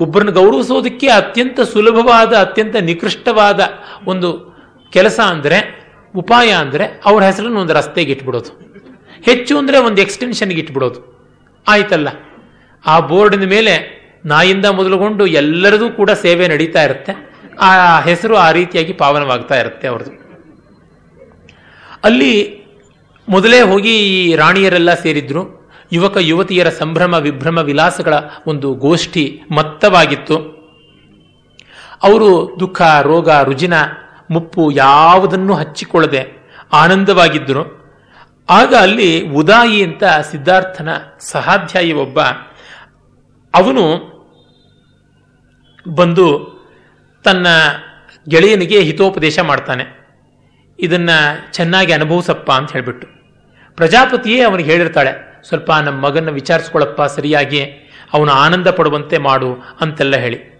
ಒಬ್ಬರನ್ನು 0.00 0.32
ಗೌರವಿಸೋದಕ್ಕೆ 0.32 1.06
ಅತ್ಯಂತ 1.06 1.60
ಸುಲಭವಾದ, 1.60 2.34
ಅತ್ಯಂತ 2.34 2.76
ನಿಕೃಷ್ಟವಾದ 2.76 3.60
ಒಂದು 4.06 4.60
ಕೆಲಸ 4.92 5.20
ಅಂದರೆ, 5.20 5.90
ಉಪಾಯ 6.16 6.50
ಅಂದರೆ 6.50 7.02
ಅವ್ರ 7.06 7.22
ಹೆಸರನ್ನು 7.22 7.60
ಒಂದು 7.60 7.72
ರಸ್ತೆಗೆ 7.72 8.12
ಇಟ್ಬಿಡೋದು. 8.12 8.70
ಹೆಚ್ಚು 9.22 9.58
ಅಂದರೆ 9.58 9.78
ಒಂದು 9.78 10.00
ಎಕ್ಸ್ಟೆನ್ಷನ್ಗೆ 10.00 10.60
ಇಟ್ಬಿಡೋದು. 10.60 11.28
ಆಯ್ತಲ್ಲ? 11.68 12.08
ಆ 12.86 13.00
ಬೋರ್ಡಿನ 13.00 13.48
ಮೇಲೆ 13.48 14.00
ನಾಯಿಂದ 14.26 14.66
ಮೊದಲುಗೊಂಡು 14.66 15.26
ಎಲ್ಲರದೂ 15.26 15.90
ಕೂಡ 15.90 16.10
ಸೇವೆ 16.10 16.48
ನಡೀತಾ 16.48 16.82
ಇರುತ್ತೆ. 16.82 17.12
ಆ 17.58 18.00
ಹೆಸರು 18.00 18.36
ಆ 18.36 18.52
ರೀತಿಯಾಗಿ 18.52 18.92
ಪಾವನವಾಗ್ತಾ 18.92 19.58
ಇರುತ್ತೆ 19.58 19.88
ಅವ್ರದ್ದು. 19.88 20.12
ಅಲ್ಲಿ 22.04 22.62
ಮೊದಲೇ 23.28 23.60
ಹೋಗಿ 23.60 23.90
ಈ 23.90 24.34
ರಾಣಿಯರೆಲ್ಲ 24.34 24.94
ಸೇರಿದ್ರು. 24.94 25.59
ಯುವಕ 25.92 26.16
ಯುವತಿಯರ 26.20 26.68
ಸಂಭ್ರಮ, 26.68 27.14
ವಿಭ್ರಮ, 27.14 27.58
ವಿಲಾಸಗಳ 27.58 28.14
ಒಂದು 28.46 28.74
ಗೋಷ್ಠಿ 28.74 29.42
ಮತ್ತವಾಗಿತ್ತು. 29.50 30.60
ಅವರು 32.02 32.56
ದುಃಖ, 32.60 32.82
ರೋಗ, 33.02 33.30
ರುಜಿನ, 33.30 33.74
ಮುಪ್ಪು 34.30 34.70
ಯಾವುದನ್ನು 34.70 35.54
ಹಚ್ಚಿಕೊಳ್ಳದೆ 35.54 36.26
ಆನಂದವಾಗಿದ್ದರು. 36.72 37.80
ಆಗ 38.50 38.74
ಅಲ್ಲಿ 38.74 39.28
ಉದಾಯಿ 39.28 39.84
ಅಂತ 39.84 40.04
ಸಿದ್ಧಾರ್ಥನ 40.04 40.88
ಸಹಾಧ್ಯಾಯಿ 41.18 41.92
ಒಬ್ಬ, 41.92 42.20
ಅವನು 43.54 44.10
ಬಂದು 45.88 46.50
ತನ್ನ 47.24 47.46
ಗೆಳೆಯನಿಗೆ 48.28 48.82
ಹಿತೋಪದೇಶ 48.82 49.38
ಮಾಡ್ತಾನೆ. 49.38 50.00
ಇದನ್ನು 50.80 51.52
ಚೆನ್ನಾಗಿ 51.52 51.92
ಅನುಭವಿಸಪ್ಪ 51.92 52.52
ಅಂತ 52.52 52.72
ಹೇಳಿಬಿಟ್ಟು. 52.72 53.06
ಪ್ರಜಾಪತಿಯೇ 53.76 54.40
ಅವನಿಗೆ 54.40 54.70
ಹೇಳಿರ್ತಾಳೆ 54.70 55.29
ಸ್ವಲ್ಪ 55.48 55.72
ನಮ್ಮ 55.72 56.06
ಮಗನ 56.06 56.30
ವಿಚಾರಿಸ್ಕೊಳ್ಳಪ್ಪ 56.30 57.02
ಸರಿಯಾಗಿ, 57.02 57.64
ಅವನು 58.12 58.32
ಆನಂದ 58.32 58.66
ಪಡುವಂತೆ 58.66 59.18
ಮಾಡು 59.18 59.54
ಅಂತೆಲ್ಲ 59.80 60.16
ಹೇಳಿ. 60.16 60.50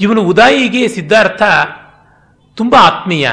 ಇವನು 0.00 0.22
ಉದಾಯಿಗೆ 0.22 0.88
ಸಿದ್ಧಾರ್ಥ 0.88 1.42
ತುಂಬ 2.54 2.74
ಆತ್ಮೀಯ. 2.74 3.30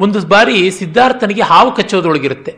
ಒಂದು 0.00 0.26
ಬಾರಿ 0.26 0.70
ಸಿದ್ಧಾರ್ಥನಿಗೆ 0.70 1.42
ಹಾವು 1.42 1.74
ಕಚ್ಚೋದ್ರೊಳಗಿರುತ್ತೆ 1.74 2.52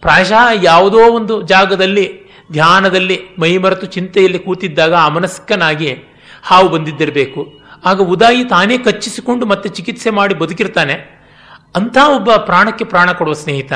ಪ್ರಾಯಶಃ 0.00 0.48
ಯಾವುದೋ 0.62 0.98
ಒಂದು 0.98 1.42
ಜಾಗದಲ್ಲಿ, 1.42 2.22
ಧ್ಯಾನದಲ್ಲಿ 2.52 3.20
ಮೈಮರೆತು 3.38 3.86
ಚಿಂತೆಯಲ್ಲಿ 3.86 4.38
ಕೂತಿದ್ದಾಗ 4.38 4.94
ಅಮನಸ್ಕನಾಗಿ 4.94 5.98
ಹಾವು 6.42 6.68
ಬಂದಿದ್ದಿರಬೇಕು. 6.68 7.60
ಆಗ 7.84 8.00
ಉದಾಯಿ 8.00 8.44
ತಾನೇ 8.44 8.78
ಕಚ್ಚಿಸಿಕೊಂಡು 8.78 9.46
ಮತ್ತೆ 9.46 9.68
ಚಿಕಿತ್ಸೆ 9.68 10.10
ಮಾಡಿ 10.10 10.34
ಬದುಕಿರ್ತಾನೆ. 10.34 10.92
ಅಂಥ 11.76 11.98
ಒಬ್ಬ 12.16 12.36
ಪ್ರಾಣಕ್ಕೆ 12.36 12.84
ಪ್ರಾಣ 12.84 13.12
ಕೊಡುವ 13.12 13.34
ಸ್ನೇಹಿತ. 13.34 13.72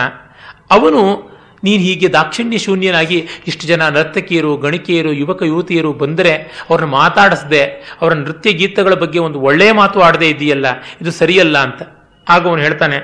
ಅವನು 0.70 1.25
ನೀನು 1.64 1.82
ಹೀಗೆ 1.82 2.08
ದಾಕ್ಷಿಣ್ಯ 2.08 2.58
ಶೂನ್ಯನಾಗಿ 2.58 3.26
ಇಷ್ಟು 3.46 3.66
ಜನ 3.66 3.88
ನರ್ತಕಿಯರು, 3.88 4.56
ಗಣಿಕೆಯರು, 4.56 5.12
ಯುವಕ, 5.12 5.42
ಯುವತಿಯರು 5.42 5.92
ಬಂದರೆ 5.92 6.32
ಅವ್ರನ್ನ 6.70 6.90
ಮಾತಾಡಿಸದೆ, 6.90 7.64
ಅವರ 8.00 8.12
ನೃತ್ಯ 8.12 8.52
ಗೀತಗಳ 8.52 8.94
ಬಗ್ಗೆ 8.94 9.18
ಒಂದು 9.18 9.40
ಒಳ್ಳೆಯ 9.40 9.72
ಮಾತು 9.72 10.00
ಆಡದೇ 10.00 10.28
ಇದೆಯಲ್ಲ, 10.28 10.66
ಇದು 11.00 11.10
ಸರಿಯಲ್ಲ 11.10 11.58
ಅಂತ. 11.58 11.82
ಆಗ 12.28 12.48
ಅವನು 12.48 12.62
ಹೇಳ್ತಾನೆ, 12.62 12.98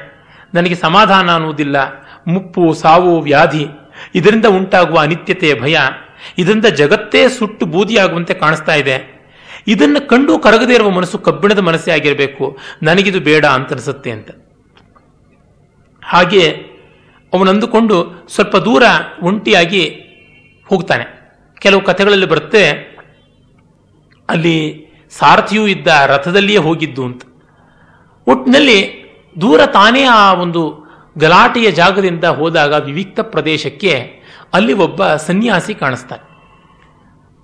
ನನಗೆ 0.54 0.74
ಸಮಾಧಾನ 0.74 1.30
ಅನ್ನುವುದಿಲ್ಲ. 1.34 1.76
ಮುಪ್ಪು, 2.26 2.74
ಸಾವು, 2.74 3.20
ವ್ಯಾಧಿ, 3.20 3.66
ಇದರಿಂದ 4.14 4.46
ಉಂಟಾಗುವ 4.46 4.98
ಅನಿತ್ಯತೆಯ 4.98 5.54
ಭಯ, 5.60 5.78
ಇದರಿಂದ 6.38 6.64
ಜಗತ್ತೇ 6.64 7.28
ಸುಟ್ಟು 7.28 7.66
ಬೂದಿಯಾಗುವಂತೆ 7.66 8.34
ಕಾಣಿಸ್ತಾ 8.34 8.74
ಇದೆ. 8.74 9.12
ಇದನ್ನು 9.66 10.08
ಕಂಡು 10.08 10.38
ಕರಗದೇ 10.38 10.74
ಇರುವ 10.74 10.90
ಮನಸ್ಸು 10.90 11.18
ಕಬ್ಬಿಣದ 11.18 11.58
ಮನಸ್ಸೇ 11.58 11.90
ಆಗಿರಬೇಕು. 11.90 12.58
ನನಗಿದು 12.82 13.20
ಬೇಡ 13.20 13.44
ಅಂತ 13.46 13.72
ಅನಿಸುತ್ತೆ 13.72 14.10
ಅಂತ. 14.10 14.30
ಹಾಗೆ 16.04 16.71
ಅವನಂದುಕೊಂಡು 17.32 17.96
ಸ್ವಲ್ಪ 18.28 18.56
ದೂರ 18.56 18.84
ಒಂಟಿಯಾಗಿ 19.22 19.84
ಹೋಗ್ತಾನೆ. 20.66 21.04
ಕೆಲವು 21.60 21.80
ಕಥೆಗಳಲ್ಲಿ 21.80 22.26
ಬರುತ್ತೆ, 22.26 22.64
ಅಲ್ಲಿ 24.28 24.56
ಸಾರಥಿಯೂ 25.10 25.66
ಇದ್ದ 25.66 25.88
ರಥದಲ್ಲಿಯೇ 26.06 26.58
ಹೋಗಿದ್ದು 26.58 27.02
ಅಂತ. 27.04 27.22
ಒಟ್ಟಿನಲ್ಲಿ 28.26 28.78
ದೂರ 29.40 29.60
ತಾನೇ 29.66 30.02
ಆ 30.02 30.32
ಒಂದು 30.34 30.62
ಗಲಾಟೆಯ 31.18 31.70
ಜಾಗದಿಂದ 31.70 32.24
ಹೋದಾಗ 32.24 32.72
ವಿವಿಕ್ತ 32.84 33.20
ಪ್ರದೇಶಕ್ಕೆ 33.20 33.94
ಅಲ್ಲಿ 34.52 34.72
ಒಬ್ಬ 34.72 35.06
ಸನ್ಯಾಸಿ 35.26 35.74
ಕಾಣಿಸ್ತಾನೆ. 35.74 36.24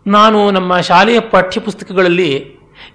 ನಾನು 0.07 0.51
ನಮ್ಮ 0.51 0.81
ಶಾಲೆಯ 0.81 1.21
ಪಠ್ಯಪುಸ್ತಕಗಳಲ್ಲಿ 1.21 2.31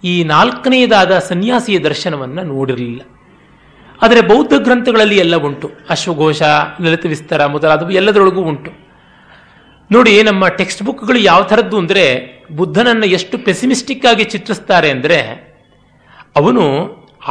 ಈ 0.03 0.13
ನಾಲ್ಕನೆಯದಾದ 0.23 1.19
ಸನ್ಯಾಸಿಯ 1.19 1.79
ದರ್ಶನವನ್ನು 1.79 2.43
ನೋಡಿರಲಿಲ್ಲ. 2.43 3.01
ಆದರೆ 4.03 4.21
ಬೌದ್ಧ 4.31 4.53
ಗ್ರಂಥಗಳಲ್ಲಿ 4.65 5.17
ಎಲ್ಲ 5.23 5.35
ಉಂಟು. 5.47 5.67
ಅಶ್ವಘೋಷ, 5.93 6.41
ಲಲಿತ 6.85 7.05
ವಿಸ್ತಾರ 7.13 7.41
ಮೊದಲಾದವು 7.55 7.91
ಎಲ್ಲದರೊಳಗೂ 7.99 8.41
ಉಂಟು. 8.51 8.71
ನೋಡಿ, 9.89 10.13
ನಮ್ಮ 10.29 10.43
ಟೆಕ್ಸ್ಟ್ 10.59 10.81
ಬುಕ್ಗಳು 10.87 11.19
ಯಾವ 11.31 11.41
ಥರದ್ದು 11.51 11.77
ಅಂದರೆ 11.81 12.05
ಬುದ್ಧನನ್ನು 12.59 13.07
ಎಷ್ಟು 13.17 13.35
ಪೆಸಿಮಿಸ್ಟಿಕ್ 13.47 14.05
ಆಗಿ 14.11 14.25
ಚಿತ್ರಿಸ್ತಾರೆ 14.33 14.89
ಅಂದರೆ 14.95 15.19
ಅವನು 16.39 16.65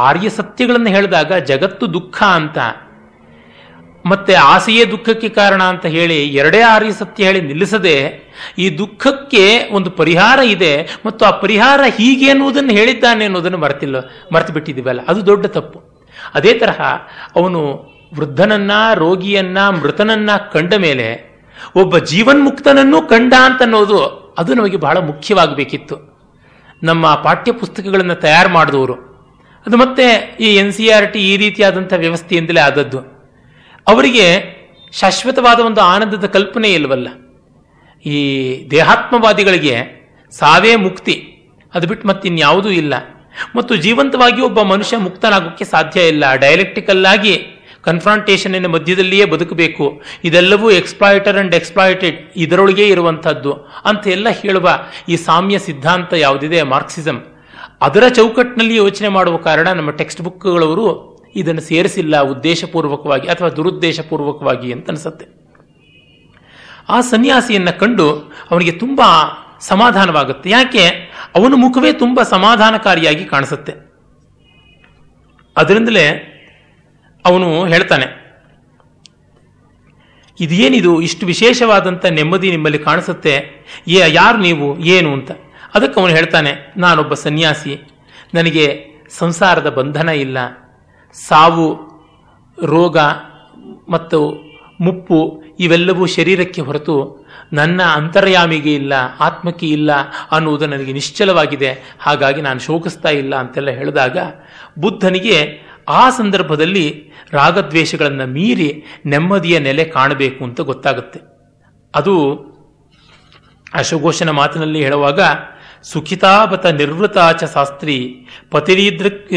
ಆರ್ಯ 0.07 0.27
ಸತ್ಯಗಳನ್ನು 0.37 0.89
ಹೇಳಿದಾಗ 0.95 1.31
ಜಗತ್ತು 1.51 1.85
ದುಃಖ 1.95 2.17
ಅಂತ, 2.39 2.57
ಮತ್ತೆ 4.05 4.33
ಆಸೆಯೇ 4.53 4.83
ದುಃಖಕ್ಕೆ 4.93 5.29
ಕಾರಣ 5.37 5.61
ಅಂತ 5.73 5.85
ಹೇಳಿ 5.95 6.17
ಎರಡೇ 6.41 6.61
ಆರ್ಯ 6.73 6.91
ಸತ್ಯ 7.01 7.27
ಹೇಳಿ 7.27 7.41
ನಿಲ್ಲಿಸದೆ 7.49 7.95
ಈ 8.63 8.65
ದುಃಖಕ್ಕೆ 8.81 9.43
ಒಂದು 9.77 9.89
ಪರಿಹಾರ 9.99 10.39
ಇದೆ 10.55 10.73
ಮತ್ತು 11.05 11.21
ಆ 11.29 11.31
ಪರಿಹಾರ 11.43 11.81
ಹೀಗೆ 11.99 12.27
ಅನ್ನುವುದನ್ನು 12.33 12.73
ಹೇಳಿದ್ದಾನೆ 12.79 13.23
ಅನ್ನೋದನ್ನು 13.29 13.59
ಮರೆತಿಲ್ಲ 13.63 13.97
ಮರೆತು 14.35 14.53
ಬಿಟ್ಟಿದ್ದೀವಲ್ಲ 14.57 15.03
ಅದು 15.13 15.21
ದೊಡ್ಡ 15.31 15.45
ತಪ್ಪು. 15.57 15.79
ಅದೇ 16.33 16.53
ತರಹ 16.53 16.81
ಅವನು 17.35 17.93
ವೃದ್ಧನನ್ನ, 18.15 18.71
ರೋಗಿಯನ್ನ, 18.93 19.69
ಮೃತನನ್ನ 19.69 20.29
ಕಂಡ 20.51 20.73
ಮೇಲೆ 20.73 21.33
ಒಬ್ಬ 21.75 21.97
ಜೀವನ್ಮುಕ್ತನನ್ನು 21.97 23.01
ಕಂಡ 23.01 23.33
ಅಂತ 23.45 23.61
ಅನ್ನೋದು 23.61 24.05
ಅದು 24.37 24.53
ನಮಗೆ 24.53 24.77
ಬಹಳ 24.77 24.97
ಮುಖ್ಯವಾಗಬೇಕಿತ್ತು. 24.97 26.13
ನಮ್ಮ 26.83 27.15
ಪಾಠ್ಯ 27.15 27.51
ಪುಸ್ತಕಗಳನ್ನು 27.51 28.15
ತಯಾರು 28.15 28.49
ಮಾಡಿದವರು. 28.49 28.93
ಅದು 29.67 29.77
ಮತ್ತೆ 29.77 30.37
ಈ 30.39 30.55
ಎನ್ 30.55 30.73
ಸಿ 30.73 30.89
ಆರ್ 30.89 31.13
ಟಿ 31.13 31.19
ಈ 31.19 31.37
ರೀತಿಯಾದಂಥ 31.37 31.93
ವ್ಯವಸ್ಥೆಯಿಂದಲೇ 31.97 32.59
ಆದದ್ದು. 32.59 32.99
ಅವರಿಗೆ 33.87 34.27
ಶಾಶ್ವತವಾದ 34.91 35.59
ಒಂದು 35.59 35.81
ಆನಂದದ 35.81 36.25
ಕಲ್ಪನೆ 36.25 36.73
ಇಲ್ವಲ್ಲ. 36.73 37.07
ಈ 38.09 38.15
ದೇಹಾತ್ಮವಾದಿಗಳಿಗೆ 38.71 40.03
ಸಾವೇ 40.31 40.75
ಮುಕ್ತಿ 40.75 41.29
ಅದು 41.73 41.87
ಬಿಟ್ಟು 41.87 42.07
ಮತ್ತಿನ್ಯಾವುದೂ 42.07 42.69
ಇಲ್ಲ. 42.69 42.93
ಮತ್ತು 43.55 43.75
ಜೀವಂತವಾಗಿ 43.75 44.41
ಒಬ್ಬ 44.41 44.61
ಮನುಷ್ಯ 44.61 44.97
ಮುಕ್ತನಾಗೋಕ್ಕೆ 44.97 45.65
ಸಾಧ್ಯ 45.65 46.07
ಇಲ್ಲ. 46.07 46.35
ಡೈಲೆಕ್ಟಿಕಲ್ 46.35 47.05
ಆಗಿ 47.05 47.35
ಕನ್ಫ್ರಾಂಟೇಷನ್ 47.81 48.67
ಮಧ್ಯದಲ್ಲಿಯೇ 48.67 49.25
ಬದುಕಬೇಕು. 49.25 50.01
ಇದೆಲ್ಲವೂ 50.23 50.71
ಎಕ್ಸ್ಪ್ಲಾಯಿಟರ್ 50.71 51.37
ಅಂಡ್ 51.37 51.55
ಎಕ್ಸ್ಪ್ಲಾಯಿಟೆಡ್ 51.55 52.31
ಇದರೊಳಗೆ 52.35 52.87
ಇರುವಂಥದ್ದು 52.87 53.53
ಅಂತ 53.85 54.07
ಎಲ್ಲ 54.07 54.29
ಹೇಳುವ 54.29 54.79
ಈ 55.09 55.15
ಸಾಮ್ಯ 55.15 55.59
ಸಿದ್ಧಾಂತ 55.59 56.13
ಯಾವುದಿದೆ? 56.13 56.61
ಮಾರ್ಕ್ಸಿಸಂ 56.61 57.23
ಅದರ 57.81 58.07
ಚೌಕಟ್ಟಿನಲ್ಲಿ 58.07 58.75
ಯೋಚನೆ 58.75 59.07
ಮಾಡುವ 59.07 59.37
ಕಾರಣ 59.37 59.67
ನಮ್ಮ 59.67 59.89
ಟೆಕ್ಸ್ಟ್ 59.89 60.21
ಬುಕ್ಗಳವರು 60.21 61.13
ಇದನ್ನು 61.35 61.61
ಸೇರಿಸಿಲ್ಲ, 61.61 62.21
ಉದ್ದೇಶಪೂರ್ವಕವಾಗಿ 62.21 63.27
ಅಥವಾ 63.27 63.49
ದುರುದ್ದೇಶಪೂರ್ವಕವಾಗಿ 63.49 64.71
ಅಂತ 64.71 64.89
ಅನಿಸುತ್ತೆ. 64.89 65.25
ಆ 66.89 67.01
ಸನ್ಯಾಸಿಯನ್ನು 67.01 67.79
ಕಂಡು 67.79 68.33
ಅವನಿಗೆ 68.51 68.71
ತುಂಬಾ 68.71 69.09
ಸಮಾಧಾನವಾಗುತ್ತೆ. 69.61 70.49
ಯಾಕೆ? 70.49 71.12
ಅವನ 71.35 71.53
ಮುಖವೇ 71.55 71.93
ತುಂಬ 71.93 72.23
ಸಮಾಧಾನಕಾರಿಯಾಗಿ 72.23 73.25
ಕಾಣಿಸುತ್ತೆ. 73.25 73.73
ಅದರಿಂದಲೇ 75.57 76.29
ಅವನು 77.25 77.65
ಹೇಳ್ತಾನೆ, 77.65 78.23
ಇದೇನಿದು 80.39 81.01
ಇಷ್ಟು 81.01 81.25
ವಿಶೇಷವಾದಂಥ 81.25 82.05
ನೆಮ್ಮದಿ 82.05 82.51
ನಿಮ್ಮಲ್ಲಿ 82.51 82.79
ಕಾಣಿಸುತ್ತೆ? 82.79 83.49
ಏ, 83.87 84.01
ಯಾರು 84.07 84.37
ನೀವು? 84.37 84.79
ಏನು? 84.79 85.13
ಅಂತ. 85.13 85.31
ಅದಕ್ಕೆ 85.75 85.99
ಅವನು 85.99 86.15
ಹೇಳ್ತಾನೆ, 86.15 86.73
ನಾನೊಬ್ಬ 86.77 87.13
ಸನ್ಯಾಸಿ. 87.13 87.91
ನನಗೆ 88.33 88.85
ಸಂಸಾರದ 89.09 89.69
ಬಂಧನ 89.69 90.09
ಇಲ್ಲ. 90.09 90.37
ಸಾವು, 91.27 91.93
ರೋಗ 92.65 92.97
ಮತ್ತು 93.89 94.31
ಮುಪ್ಪು 94.81 95.43
ಇವೆಲ್ಲವೂ 95.59 96.05
ಶರೀರಕ್ಕೆ 96.05 96.61
ಹೊರತು 96.61 97.22
ನನ್ನ 97.53 97.81
ಅಂತರ್ಯಾಮಿಗೆ 97.95 98.73
ಇಲ್ಲ, 98.75 98.93
ಆತ್ಮಕ್ಕೆ 99.19 99.67
ಇಲ್ಲ 99.67 99.91
ಅನ್ನುವುದು 100.31 100.65
ನನಗೆ 100.67 100.93
ನಿಶ್ಚಲವಾಗಿದೆ. 100.93 101.71
ಹಾಗಾಗಿ 101.99 102.41
ನಾನು 102.41 102.59
ಶೋಕಿಸ್ತಾ 102.59 103.09
ಇಲ್ಲ 103.09 103.33
ಅಂತೆಲ್ಲ 103.35 103.69
ಹೇಳಿದಾಗ 103.69 104.17
ಬುದ್ಧನಿಗೆ 104.79 105.37
ಆ 105.89 106.09
ಸಂದರ್ಭದಲ್ಲಿ 106.09 106.85
ರಾಗದ್ವೇಷಗಳನ್ನು 107.31 108.25
ಮೀರಿ 108.27 108.69
ನೆಮ್ಮದಿಯ 109.05 109.59
ನೆಲೆ 109.59 109.85
ಕಾಣಬೇಕು 109.85 110.43
ಅಂತ 110.43 110.61
ಗೊತ್ತಾಗುತ್ತೆ. 110.61 111.19
ಅದು 111.95 112.15
ಅಶೋಘೋಷನ 113.73 114.29
ಮಾತಿನಲ್ಲಿ 114.29 114.83
ಹೇಳುವಾಗ, 114.83 115.21
ಸುಖಿತಾಪತ 115.83 116.65
ನಿರ್ವೃತಾಚ 116.65 117.43
ಶಾಸ್ತ್ರಿ 117.53 117.95
ಪತಿರೀದೃಕ್ 118.51 119.33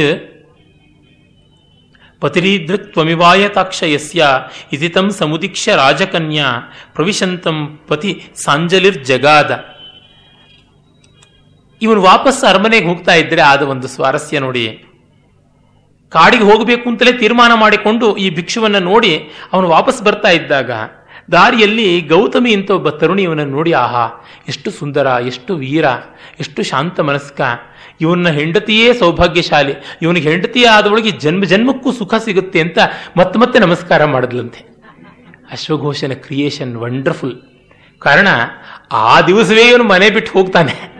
ಪತಿರೀದೃಕ್ತ್ವಮಿವಾಯತಾಕ್ಷಯಸ್ಯ 2.20 4.26
ಇತಿತಂ 4.72 5.10
ಸಮುದೀಕ್ಷ್ಯ 5.10 5.76
ರಾಜಕನ್ಯಾ 5.76 6.47
ಪ್ರವಿಶಂತಂ 6.94 7.80
ಪತಿ 7.88 8.24
ಸಾಂಜಲಿರ್ಜಗಾದ. 8.44 9.64
ಇವನು 11.82 12.02
ವಾಪಸ್ 12.02 12.44
ಅರಮನೆಗೆ 12.44 12.88
ಹೋಗ್ತಾ 12.88 13.14
ಇದ್ರೆ 13.14 13.40
ಆದ 13.40 13.62
ಒಂದು 13.62 13.88
ಸ್ವಾರಸ್ಯ 13.88 14.38
ನೋಡಿ. 14.38 14.84
ಕಾಡಿಗೆ 16.12 16.44
ಹೋಗಬೇಕು 16.44 16.90
ಅಂತಲೇ 16.90 17.12
ತೀರ್ಮಾನ 17.12 17.55
ಮಾಡಿಕೊಂಡು 17.55 18.16
ಈ 18.16 18.30
ಭಿಕ್ಷುವನ್ನು 18.30 18.78
ನೋಡಿ 18.78 19.30
ಅವನು 19.52 19.68
ವಾಪಸ್ 19.68 20.02
ಬರ್ತಾ 20.02 20.28
ಇದ್ದಾಗ 20.28 20.70
ದಾರಿಯಲ್ಲಿ 21.32 22.01
ಗೌತಮಿ 22.01 22.55
ಅಂತ 22.55 22.70
ಒಬ್ಬ 22.70 22.89
ತರುಣಿ 22.89 23.23
ಇವನನ್ನು 23.23 23.57
ನೋಡಿ, 23.57 23.73
ಆಹಾ, 23.73 24.27
ಎಷ್ಟು 24.48 24.70
ಸುಂದರ, 24.70 25.07
ಎಷ್ಟು 25.27 25.57
ವೀರ, 25.57 25.85
ಎಷ್ಟು 26.40 26.62
ಶಾಂತ 26.62 27.01
ಮನಸ್ಕ. 27.01 27.40
ಇವನ 28.01 28.28
ಹೆಂಡತಿಯೇ 28.28 28.93
ಸೌಭಾಗ್ಯಶಾಲಿ, 28.93 29.73
ಇವನಿಗೆ 30.03 30.31
ಹೆಂಡತಿ 30.31 30.65
ಆದವಳಿಗೆ 30.65 31.11
ಜನ್ಮ, 31.11 31.44
ಜನ್ಮಕ್ಕೂ 31.44 31.93
ಸುಖ 31.93 32.15
ಸಿಗುತ್ತೆ 32.15 32.61
ಅಂತ 32.61 32.78
ಮತ್ತೆ 33.16 33.39
ಮತ್ತೆ 33.39 33.59
ನಮಸ್ಕಾರ 33.59 34.05
ಮಾಡಿದ್ಲಂತೆ. 34.05 34.77
ಅಶ್ವಘೋಷನ 35.53 36.12
ಕ್ರಿಯೇಷನ್ 36.12 36.77
ವಂಡರ್ಫುಲ್ 36.77 37.36
ಕಾರಣ, 37.98 38.28
ಆ 38.93 39.20
ದಿವಸವೇ 39.20 39.69
ಇವನು 39.69 39.85
ಮನೆ 39.85 40.11
ಬಿಟ್ಟು 40.11 40.32
ಹೋಗ್ತಾನೆ. 40.32 40.97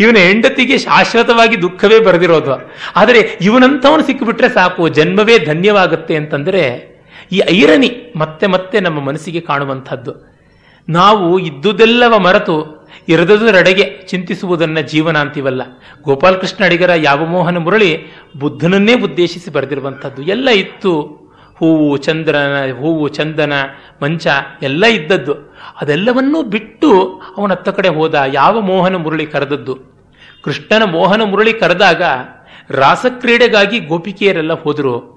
ಇವನ 0.00 0.16
ಹೆಂಡತಿಗೆ 0.16 0.78
ಶಾಶ್ವತವಾಗಿ 0.78 1.62
ದುಃಖವೇ 1.62 1.98
ಬರೆದಿರೋದು. 1.98 2.72
ಆದರೆ 2.96 3.38
ಇವನಂತವನು 3.40 4.02
ಸಿಕ್ಕಿಬಿಟ್ರೆ 4.02 4.48
ಸಾಕು, 4.48 4.88
ಜನ್ಮವೇ 4.88 5.38
ಧನ್ಯವಾಗುತ್ತೆ 5.38 6.16
ಅಂತಂದ್ರೆ 6.16 6.91
ಈ 7.32 7.42
ಐರನಿ 7.50 8.12
ಮತ್ತೆ 8.16 8.46
ಮತ್ತೆ 8.46 8.80
ನಮ್ಮ 8.80 9.00
ಮನಸ್ಸಿಗೆ 9.00 9.40
ಕಾಣುವಂಥದ್ದು. 9.40 10.32
ನಾವು 10.88 11.38
ಇದ್ದುದೆಲ್ಲವ 11.38 12.18
ಮರೆತು 12.18 12.88
ಇರದುದರೆಡೆಗೆ 13.08 14.06
ಚಿಂತಿಸುವುದನ್ನ 14.08 14.80
ಜೀವನ 14.80 15.18
ಅಂತೀವಲ್ಲ. 15.18 15.62
ಗೋಪಾಲಕೃಷ್ಣ 16.02 16.64
ಅಡಿಗರ 16.64 16.90
ಯಾವ 16.96 17.26
ಮೋಹನ 17.26 17.58
ಮುರಳಿ 17.58 18.06
ಬುದ್ಧನನ್ನೇ 18.38 18.94
ಉದ್ದೇಶಿಸಿ 18.94 19.50
ಬರೆದಿರುವಂಥದ್ದು. 19.50 20.22
ಎಲ್ಲ 20.22 20.48
ಇತ್ತು. 20.48 21.22
ಹೂವು, 21.56 21.96
ಚಂದ್ರನ, 21.96 22.72
ಹೂವು, 22.78 23.08
ಚಂದನ, 23.08 23.52
ಮಂಚ 24.02 24.26
ಎಲ್ಲ 24.62 24.86
ಇದ್ದದ್ದು. 24.86 25.34
ಅದೆಲ್ಲವನ್ನೂ 25.80 26.42
ಬಿಟ್ಟು 26.42 27.22
ಅವನತ್ತ 27.36 27.68
ಕಡೆ 27.68 27.88
ಹೋದ 27.88 28.22
ಯಾವ 28.32 28.60
ಮೋಹನ 28.60 28.96
ಮುರಳಿ 28.96 29.26
ಕರೆದದ್ದು. 29.26 29.78
ಕೃಷ್ಣನ 30.42 30.82
ಮೋಹನ 30.82 31.22
ಮುರಳಿ 31.22 31.52
ಕರೆದಾಗ 31.52 32.02
ರಾಸಕ್ರೀಡೆಗಾಗಿ 32.70 33.80
ಗೋಪಿಕೆಯರೆಲ್ಲ 33.80 34.52
ಹೋದರು. 34.52 35.12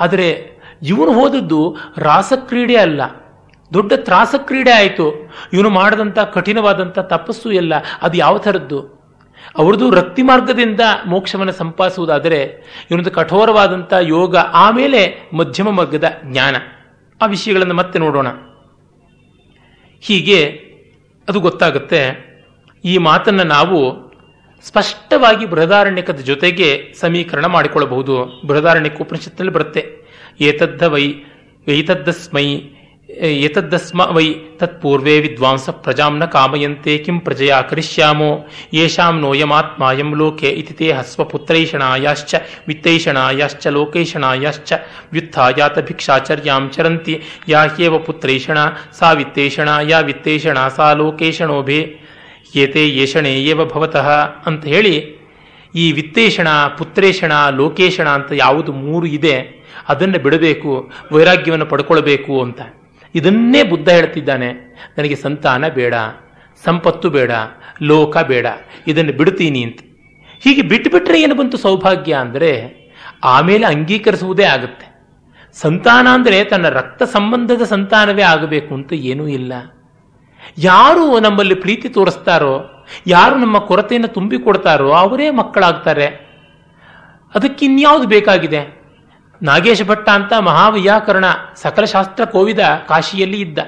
ಆದರೆ 0.00 0.59
ಇವನು 0.82 1.12
ಹೋದದ್ದು 1.12 1.76
ರಾಸಕ್ರೀಡೆ 1.98 2.76
ಅಲ್ಲ. 2.76 3.02
ದೊಡ್ಡ 3.74 3.92
ತ್ರಾಸಕ್ರೀಡೆ 3.96 4.70
ಆಯಿತು. 4.70 5.34
ಇವನು 5.52 5.70
ಮಾಡಿದಂಥ 5.70 6.18
ಕಠಿಣವಾದಂಥ 6.18 6.98
ತಪಸ್ಸು 6.98 7.52
ಎಲ್ಲ 7.52 7.72
ಅದು 8.02 8.18
ಯಾವ 8.18 8.38
ಥರದ್ದು? 8.38 9.00
ಅವ್ರದ್ದು 9.58 9.90
ರಕ್ತಿ 9.90 10.22
ಮಾರ್ಗದಿಂದ 10.22 10.80
ಮೋಕ್ಷವನ್ನು 11.06 11.52
ಸಂಪಾದಿಸುವುದಾದರೆ 11.52 12.40
ಇವನದು 12.90 13.10
ಕಠೋರವಾದಂಥ 13.10 13.92
ಯೋಗ, 14.00 14.36
ಆಮೇಲೆ 14.36 15.30
ಮಧ್ಯಮ 15.32 15.70
ಮಾರ್ಗದ 15.70 16.04
ಜ್ಞಾನ. 16.24 16.56
ಆ 17.22 17.26
ವಿಷಯಗಳನ್ನು 17.26 17.74
ಮತ್ತೆ 17.74 17.98
ನೋಡೋಣ. 17.98 18.26
ಹೀಗೆ 20.00 20.44
ಅದು 21.28 21.40
ಗೊತ್ತಾಗುತ್ತೆ. 21.40 22.30
ಈ 22.84 22.98
ಮಾತನ್ನು 22.98 23.44
ನಾವು 23.44 24.10
ಸ್ಪಷ್ಟವಾಗಿ 24.62 25.46
ಬೃಹದಾರಣ್ಯಕದ 25.46 26.16
ಜೊತೆಗೆ 26.16 26.94
ಸಮೀಕರಣ 27.00 27.46
ಮಾಡಿಕೊಳ್ಳಬಹುದು. 27.46 28.42
ಬೃಹದಾರಣ್ಯಕ 28.46 29.00
ಉಪನಿಷತ್ತಿನಲ್ಲಿ 29.00 29.54
ಬರುತ್ತೆ. 29.54 29.99
ಏತದ್ದ 30.48 30.82
ವೈ 30.92 31.06
ಏತದ್ದಸ್ಮೈ 31.66 32.46
ಏತದ್ದಸ್ಮ 33.46 34.00
ವೈ, 34.16 34.26
ತತ್ಪೂರ್ವೇ 34.58 35.14
ವಿದ್ವಾಂಸ 35.20 35.68
ಪ್ರಜಾಂನ 35.84 36.24
ಕಾಮಯಂತೆ 36.24 36.92
ಕಿಂ 37.04 37.16
ಪ್ರಜೆಯ 37.20 37.54
ಕರಿಷ್ಯಾಮೋ 37.70 38.28
ಯೇಷಾಂ 38.74 39.14
ನೋಯಮಾತ್ಮಾಯಂ 39.20 40.10
ಲೋಕೆ 40.20 40.50
ಇತಿ 40.60 40.74
ತೇ 40.74 40.88
ಹಸ್ವಪುತ್ರೈಷಣಾಯಾಶ್ಚ 40.98 42.34
ವಿತ್ತೈಷಣಾಯಾಶ್ಚ, 42.68 43.66
ಲೋಕೈಷಣಾಯಾಶ್ಚ, 43.76 44.72
ವ್ಯುತ್ಥಾಯಾತ 45.12 45.78
ಭಿಕ್ಷಾಚರ್ಯಾಂ 45.88 46.64
ಚರಂತಿ, 46.76 47.14
ಯಾ 47.48 47.62
ಹ್ಯೇವ 47.74 47.98
ಪುತ್ರೈಷಣ, 47.98 48.58
ಸಾ 48.98 49.10
ವಿತ್ತೈಷಣ, 49.12 49.68
ಯಾ 49.92 50.00
ವಿತ್ತೈಷಣ, 50.10 50.58
ಸಾ 50.76 50.88
ಲೋಕೇಶಣೋಭೆ 51.02 51.80
ಏತೆ 52.56 52.84
ಯೇಷಣೆ 52.98 53.32
ಏವ 53.44 53.64
ಭವತಃ 53.74 54.08
ಅಂತ 54.48 54.64
ಹೇಳಿ, 54.64 54.94
ಈ 55.74 55.86
ವಿತ್ತೇಷಣ, 55.92 56.48
ಪುತ್ರೇಷಣ 56.78 57.32
ಲೋಕೇಶಣ 57.62 58.08
ಅಂತ 58.08 58.30
ಯಾವುದು 58.44 58.72
ಮೂರು 58.84 59.06
ಇದೆ. 59.18 59.36
ಅದನ್ನು 59.88 60.18
ಬಿಡಬೇಕು, 60.18 60.90
ವೈರಾಗ್ಯವನ್ನು 61.12 61.66
ಪಡ್ಕೊಳ್ಬೇಕು 61.66 62.42
ಅಂತ. 62.42 62.60
ಇದನ್ನೇ 63.14 63.62
ಬುದ್ಧ 63.62 63.88
ಹೇಳ್ತಿದ್ದಾನೆ. 63.88 64.52
ನನಗೆ 64.98 65.14
ಸಂತಾನ 65.14 65.68
ಬೇಡ, 65.68 65.94
ಸಂಪತ್ತು 66.64 67.10
ಬೇಡ, 67.10 67.30
ಲೋಕ 67.82 68.18
ಬೇಡ, 68.18 68.46
ಇದನ್ನು 68.86 69.12
ಬಿಡ್ತೀನಿ 69.12 69.62
ಅಂತ. 69.62 69.80
ಹೀಗೆ 70.44 70.62
ಬಿಟ್ಟುಬಿಟ್ರೆ 70.62 71.22
ಏನು 71.22 71.34
ಬಂತು 71.34 71.56
ಸೌಭಾಗ್ಯ 71.56 72.12
ಅಂದರೆ, 72.12 72.80
ಆಮೇಲೆ 73.24 73.66
ಅಂಗೀಕರಿಸುವುದೇ 73.66 74.44
ಆಗುತ್ತೆ. 74.44 74.90
ಸಂತಾನ 75.52 76.06
ಅಂದರೆ 76.12 76.44
ತನ್ನ 76.44 76.68
ರಕ್ತ 76.68 77.02
ಸಂಬಂಧದ 77.02 77.62
ಸಂತಾನವೇ 77.62 78.22
ಆಗಬೇಕು 78.22 78.74
ಅಂತ 78.74 78.92
ಏನೂ 78.92 79.28
ಇಲ್ಲ. 79.28 79.52
ಯಾರು 80.58 81.20
ನಮ್ಮಲ್ಲಿ 81.20 81.54
ಪ್ರೀತಿ 81.54 81.88
ತೋರಿಸ್ತಾರೋ, 81.88 82.84
ಯಾರು 83.06 83.36
ನಮ್ಮ 83.36 83.58
ಕೊರತೆಯನ್ನು 83.58 84.08
ತುಂಬಿಕೊಡ್ತಾರೋ, 84.08 84.90
ಅವರೇ 84.92 85.30
ಮಕ್ಕಳಾಗ್ತಾರೆ. 85.30 86.06
ಅದಕ್ಕಿನ್ಯಾವುದು 87.34 88.08
ಬೇಕಾಗಿದೆ? 88.08 88.79
ನಾಗೇಶ 89.42 89.82
ಭಟ್ಟ 89.82 90.08
ಅಂತ 90.08 90.32
ಮಹಾವ್ಯಾಕರಣ 90.40 91.24
ಸಕಲ 91.54 91.84
ಶಾಸ್ತ್ರ 91.84 92.24
ಕೋವಿದ 92.24 92.58
ಕಾಶಿಯಲ್ಲಿ 92.88 93.40
ಇದ್ದ. 93.40 93.58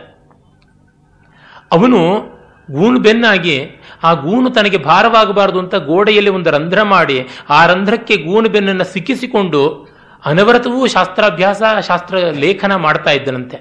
ಅವನು 1.73 2.33
ಗೂಣು 2.71 3.01
ಬೆನ್ನಾಗಿ, 3.01 3.71
ಆ 4.03 4.13
ಗೂಣು 4.13 4.51
ತನಗೆ 4.51 4.77
ಭಾರವಾಗಬಾರದು 4.77 5.59
ಅಂತ 5.59 5.75
ಗೋಡೆಯಲ್ಲಿ 5.75 6.31
ಒಂದು 6.31 6.51
ರಂಧ್ರ 6.51 6.83
ಮಾಡಿ, 6.83 7.29
ಆ 7.51 7.67
ರಂಧ್ರಕ್ಕೆ 7.67 8.17
ಗೂಣು 8.17 8.49
ಬೆನ್ನನ್ನು 8.49 8.85
ಸಿಕ್ಕಿಸಿಕೊಂಡು 8.85 9.89
ಅನವರತವೂ 10.25 10.87
ಶಾಸ್ತ್ರಾಭ್ಯಾಸ, 10.87 11.63
ಶಾಸ್ತ್ರ 11.87 12.17
ಲೇಖನ 12.17 12.75
ಮಾಡ್ತಾ 12.75 13.11
ಇದ್ದನಂತೆ. 13.11 13.57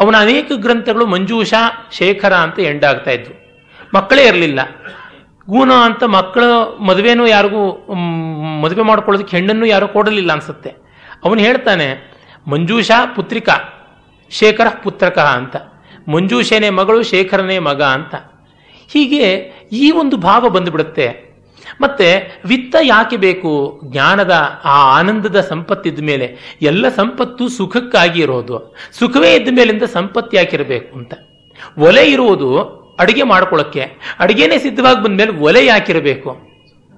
ಅವನ 0.00 0.16
ಅನೇಕ 0.16 0.52
ಗ್ರಂಥಗಳು 0.56 1.06
ಮಂಜೂಷ, 1.06 1.54
ಶೇಖರ 1.92 2.32
ಅಂತ 2.32 2.60
ಎಂಡಾಗ್ತಾ 2.60 3.10
ಇದ್ವು. 3.10 3.42
ಮಕ್ಕಳೇ 3.94 4.22
ಇರಲಿಲ್ಲ. 4.24 4.60
ಗೂಣ 5.50 5.72
ಅಂತ 5.72 6.04
ಮಕ್ಕಳ 6.04 6.44
ಮದುವೆನೂ 6.80 7.26
ಯಾರಿಗೂ 7.26 7.86
ಮದುವೆ 8.60 8.82
ಮಾಡ್ಕೊಳ್ಳೋದಕ್ಕೆ 8.82 9.36
ಹೆಣ್ಣನ್ನು 9.36 9.66
ಯಾರೂ 9.66 9.88
ಕೊಡಲಿಲ್ಲ 9.88 10.32
ಅನ್ಸುತ್ತೆ. 10.32 10.81
ಅವನು 11.24 11.40
ಹೇಳ್ತಾನೆ, 11.40 12.12
ಮಂಜೂಷಾ 12.46 13.06
ಪುತ್ರಿಕ, 13.06 13.48
ಶೇಖರ 14.30 14.66
ಪುತ್ರಕ 14.82 15.18
ಅಂತ. 15.18 15.56
ಮಂಜೂಷನೇ 16.08 16.70
ಮಗಳು, 16.70 17.02
ಶೇಖರನೇ 17.02 17.58
ಮಗ 17.58 17.82
ಅಂತ. 17.82 18.14
ಹೀಗೆ 18.92 19.52
ಈ 19.72 19.90
ಒಂದು 19.90 20.16
ಭಾವ 20.16 20.48
ಬಂದುಬಿಡುತ್ತೆ. 20.48 21.32
ಮತ್ತೆ 21.80 22.40
ವಿತ್ತ 22.44 22.76
ಯಾಕೆ 22.82 23.16
ಬೇಕು? 23.16 23.80
ಜ್ಞಾನದ, 23.84 24.60
ಆ 24.64 24.98
ಆನಂದದ 24.98 25.40
ಸಂಪತ್ತಿದ್ದ 25.40 26.00
ಮೇಲೆ. 26.02 26.58
ಎಲ್ಲ 26.62 26.88
ಸಂಪತ್ತು 26.88 27.48
ಸುಖಕ್ಕಾಗಿ 27.48 28.22
ಇರೋದು. 28.22 28.76
ಸುಖವೇ 28.92 29.34
ಇದ್ದ 29.34 29.48
ಮೇಲಿಂದ 29.52 29.82
ಸಂಪತ್ತು 29.82 30.36
ಯಾಕಿರಬೇಕು 30.36 30.98
ಅಂತ. 30.98 31.14
ಒಲೆ 31.78 32.10
ಇರುವುದು 32.10 32.62
ಅಡುಗೆ 33.00 33.22
ಮಾಡ್ಕೊಳ್ಳೋಕ್ಕೆ 33.22 33.86
ಅಡುಗೆನೇ 34.18 34.58
ಸಿದ್ಧವಾಗಿ 34.58 35.02
ಬಂದ್ಮೇಲೆ 35.02 35.30
ಒಲೆ 35.30 35.66
ಯಾಕಿರಬೇಕು 35.66 36.36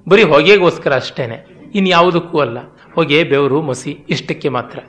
ಬರೀ 0.09 0.23
ಹೊಗೆಗೋಸ್ಕರ 0.23 0.95
ಅಷ್ಟೇನೆ. 0.95 1.47
ಇನ್ಯಾವುದಕ್ಕೂ 1.75 2.39
ಅಲ್ಲ. 2.39 2.57
ಹೊಗೆ 2.95 3.23
ಬೆವರು 3.23 3.61
ಮಸಿ 3.61 3.99
ಇಷ್ಟಕ್ಕೆ 4.09 4.49
ಮಾತ್ರ. 4.49 4.79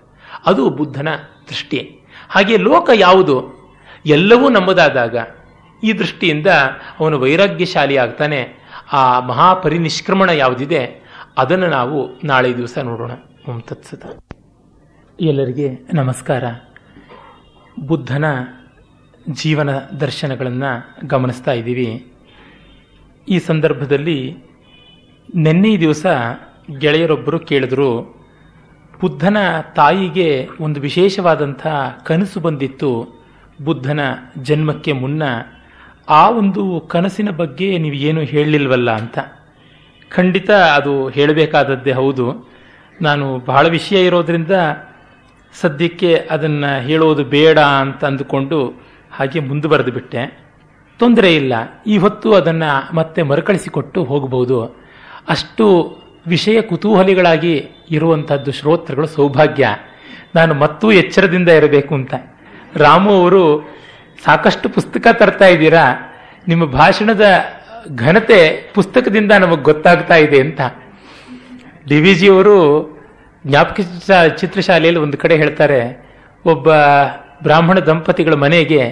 ಅದು 0.46 0.70
ಬುದ್ಧನ 0.70 1.08
ದೃಷ್ಟಿ. 1.48 1.98
ಹಾಗೆ 2.28 2.56
ಲೋಕ 2.56 2.90
ಯಾವುದು? 2.94 3.56
ಎಲ್ಲವೂ 4.06 4.48
ನಮ್ಮದಾದಾಗ 4.48 5.16
ಈ 5.84 5.92
ದೃಷ್ಟಿಯಿಂದ 5.92 6.46
ಅವನು 7.00 7.20
ವೈರಾಗ್ಯಶಾಲಿ 7.20 7.96
ಆಗ್ತಾನೆ. 7.96 8.66
ಆ 8.92 9.20
ಮಹಾಪರಿನಿಷ್ಕ್ರಮಣ 9.20 10.30
ಯಾವುದಿದೆ? 10.30 11.06
ಅದನ್ನು 11.38 11.66
ನಾವು 11.66 12.20
ನಾಳೆ 12.24 12.56
ದಿವಸ 12.56 12.78
ನೋಡೋಣ. 12.78 13.10
ಓಂ 13.48 13.60
ತತ್ಸತ. 13.60 14.24
ಎಲ್ಲರಿಗೆ 15.20 15.86
ನಮಸ್ಕಾರ. 15.94 16.44
ಬುದ್ಧನ 17.86 18.24
ಜೀವನ 19.30 19.78
ದರ್ಶನಗಳನ್ನು 19.78 21.06
ಗಮನಿಸ್ತಾ 21.08 21.52
ಇದ್ದೀವಿ. 21.52 22.12
ಈ 23.28 23.38
ಸಂದರ್ಭದಲ್ಲಿ 23.38 24.36
ನಿನ್ನೆ 25.34 25.80
ದಿವಸ 25.80 26.06
ಗೆಳೆಯರೊಬ್ಬರು 26.78 27.38
ಕೇಳಿದ್ರು, 27.38 28.16
ಬುದ್ಧನ 29.01 29.36
ತಾಯಿಗೆ 29.76 30.48
ಒಂದು 30.60 30.80
ವಿಶೇಷವಾದಂಥ 30.80 31.66
ಕನಸು 32.05 32.40
ಬಂದಿತ್ತು. 32.40 33.16
ಬುದ್ಧನ 33.64 34.01
ಜನ್ಮಕ್ಕೆ 34.43 34.93
ಮುನ್ನ 34.93 35.22
ಆ 36.09 36.30
ಒಂದು 36.30 36.80
ಕನಸಿನ 36.80 37.30
ಬಗ್ಗೆ 37.30 37.78
ನೀವು 37.78 37.94
ಏನು 37.94 38.20
ಹೇಳಲಿಲ್ವಲ್ಲ 38.20 38.90
ಅಂತ. 38.90 39.18
ಖಂಡಿತ 40.09 40.51
ಅದು 40.51 41.09
ಹೇಳಬೇಕಾದದ್ದೇ 41.09 41.93
ಹೌದು. 41.93 42.51
ನಾನು 43.02 43.38
ಬಹಳ 43.38 43.68
ವಿಷಯ 43.68 44.06
ಇರೋದ್ರಿಂದ 44.06 44.51
ಸದ್ಯಕ್ಕೆ 45.60 46.28
ಅದನ್ನು 46.30 46.80
ಹೇಳೋದು 46.80 47.24
ಬೇಡ 47.24 47.59
ಅಂತ 47.59 48.05
ಅಂದುಕೊಂಡು 48.05 48.82
ಹಾಗೆ 49.12 49.40
ಮುಂದುವರೆದು 49.40 49.93
ಬಿಟ್ಟೆ. 49.93 50.47
ತೊಂದರೆ 50.98 51.36
ಇಲ್ಲ. 51.36 51.52
ಈ 51.86 51.98
ಹೊತ್ತು 51.98 52.34
ಅದನ್ನು 52.34 52.97
ಮತ್ತೆ 52.97 53.22
ಮರುಕಳಿಸಿಕೊಟ್ಟು 53.22 54.05
ಹೋಗಬಹುದು 54.05 54.64
ಅಷ್ಟು 55.28 55.97
ವಿಷಯ 56.27 56.61
ಕುತೂಹಲಿಗಳಾಗಿ 56.61 57.55
ಇರುವಂಥದ್ದು 57.90 58.53
ಶ್ರೋತೃಗಳು 58.53 59.07
ಸೌಭಾಗ್ಯ. 59.07 59.66
ನಾನು 60.35 60.55
ಮತ್ತೂ 60.55 60.86
ಎಚ್ಚರದಿಂದ 60.93 61.48
ಇರಬೇಕು 61.48 61.94
ಅಂತ. 61.94 62.15
ರಾಮು 62.77 63.12
ಅವರು, 63.20 63.43
ಸಾಕಷ್ಟು 64.24 64.69
ಪುಸ್ತಕ 64.69 65.07
ತರ್ತಾ 65.12 65.47
ಇದ್ದೀರಾ? 65.47 65.85
ನಿಮ್ಮ 66.48 66.65
ಭಾಷಣದ 66.65 67.27
ಘನತೆ 67.94 68.70
ಪುಸ್ತಕದಿಂದ 68.74 69.32
ನಮಗೆ 69.32 69.62
ಗೊತ್ತಾಗ್ತಾ 69.62 70.16
ಇದೆ 70.16 70.40
ಅಂತ. 70.40 70.61
ಡಿ 71.89 72.01
ವಿ 72.01 72.15
ಜಿಯವರು 72.15 72.59
ಜ್ಞಾಪಕ 73.47 73.81
ಚಿತ್ರಶಾಲೆಯಲ್ಲಿ 74.39 75.01
ಒಂದು 75.01 75.19
ಕಡೆ 75.19 75.36
ಹೇಳ್ತಾರೆ, 75.36 75.81
ಒಬ್ಬ 76.44 76.69
ಬ್ರಾಹ್ಮಣ 77.43 77.78
ದಂಪತಿಗಳ 77.78 78.35
ಮನೆಗೆ 78.35 78.82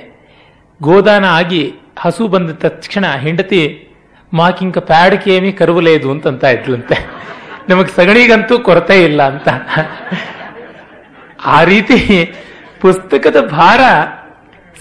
ಗೋದಾನ 0.82 1.24
ಆಗಿ 1.24 1.62
ಹಸು 1.98 2.28
ಬಂದ 2.28 2.50
ತಕ್ಷಣ 2.50 3.04
ಹೆಂಡತಿ 3.16 3.60
ಮಾಕಿಂಕ 4.34 4.78
ಪ್ಯಾಡಕೇಮಿ 4.90 5.50
ಕರುವಲೇದು 5.52 6.08
ಅಂತ 6.12 6.44
ಇದ್ಲಂತೆ. 6.56 6.96
ನಮಗೆ 7.68 7.90
ಸಗಣಿಗಂತೂ 7.96 8.54
ಕೊರತೆ 8.58 8.96
ಇಲ್ಲ 9.04 9.20
ಅಂತ. 9.32 9.48
ಆ 11.54 11.58
ರೀತಿ 11.64 11.98
ಪುಸ್ತಕದ 12.82 13.38
ಭಾರ 13.50 13.80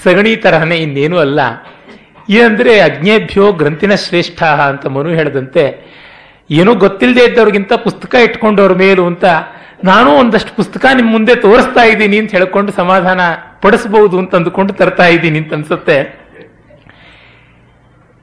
ಸಗಣಿ 0.04 0.34
ತರಹನೇ 0.36 0.78
ಇನ್ನೇನು 0.86 1.18
ಅಲ್ಲ. 1.18 1.40
ಏನಂದ್ರೆ 2.30 2.74
ಅಜ್ಞೇಭ್ಯೋ 2.80 3.46
ಗ್ರಂಥಿನ 3.52 3.94
ಶ್ರೇಷ್ಠ 3.96 4.42
ಅಂತ 4.44 4.86
ಮನು 4.96 5.10
ಹೇಳದಂತೆ, 5.10 5.64
ಏನೋ 6.50 6.72
ಗೊತ್ತಿಲ್ಲದೆ 6.76 7.24
ಇದ್ದವ್ರಿಗಿಂತ 7.26 7.74
ಪುಸ್ತಕ 7.86 8.14
ಇಟ್ಕೊಂಡವ್ರ 8.28 8.74
ಮೇಲು 8.74 9.04
ಅಂತ 9.06 9.26
ನಾನು 9.84 10.10
ಒಂದಷ್ಟು 10.22 10.52
ಪುಸ್ತಕ 10.56 10.86
ನಿಮ್ಮ 10.96 11.10
ಮುಂದೆ 11.12 11.34
ತೋರಿಸ್ತಾ 11.36 11.84
ಇದ್ದೀನಿ 11.84 12.18
ಅಂತ 12.18 12.32
ಹೇಳ್ಕೊಂಡು 12.32 12.72
ಸಮಾಧಾನ 12.72 13.22
ಪಡಿಸಬಹುದು 13.64 14.16
ಅಂತ 14.22 14.36
ಅಂದುಕೊಂಡು 14.36 14.74
ತರ್ತಾ 14.74 15.08
ಇದ್ದೀನಿ 15.16 15.38
ಅಂತ 15.40 15.54
ಅನ್ಸುತ್ತೆ. 15.54 15.98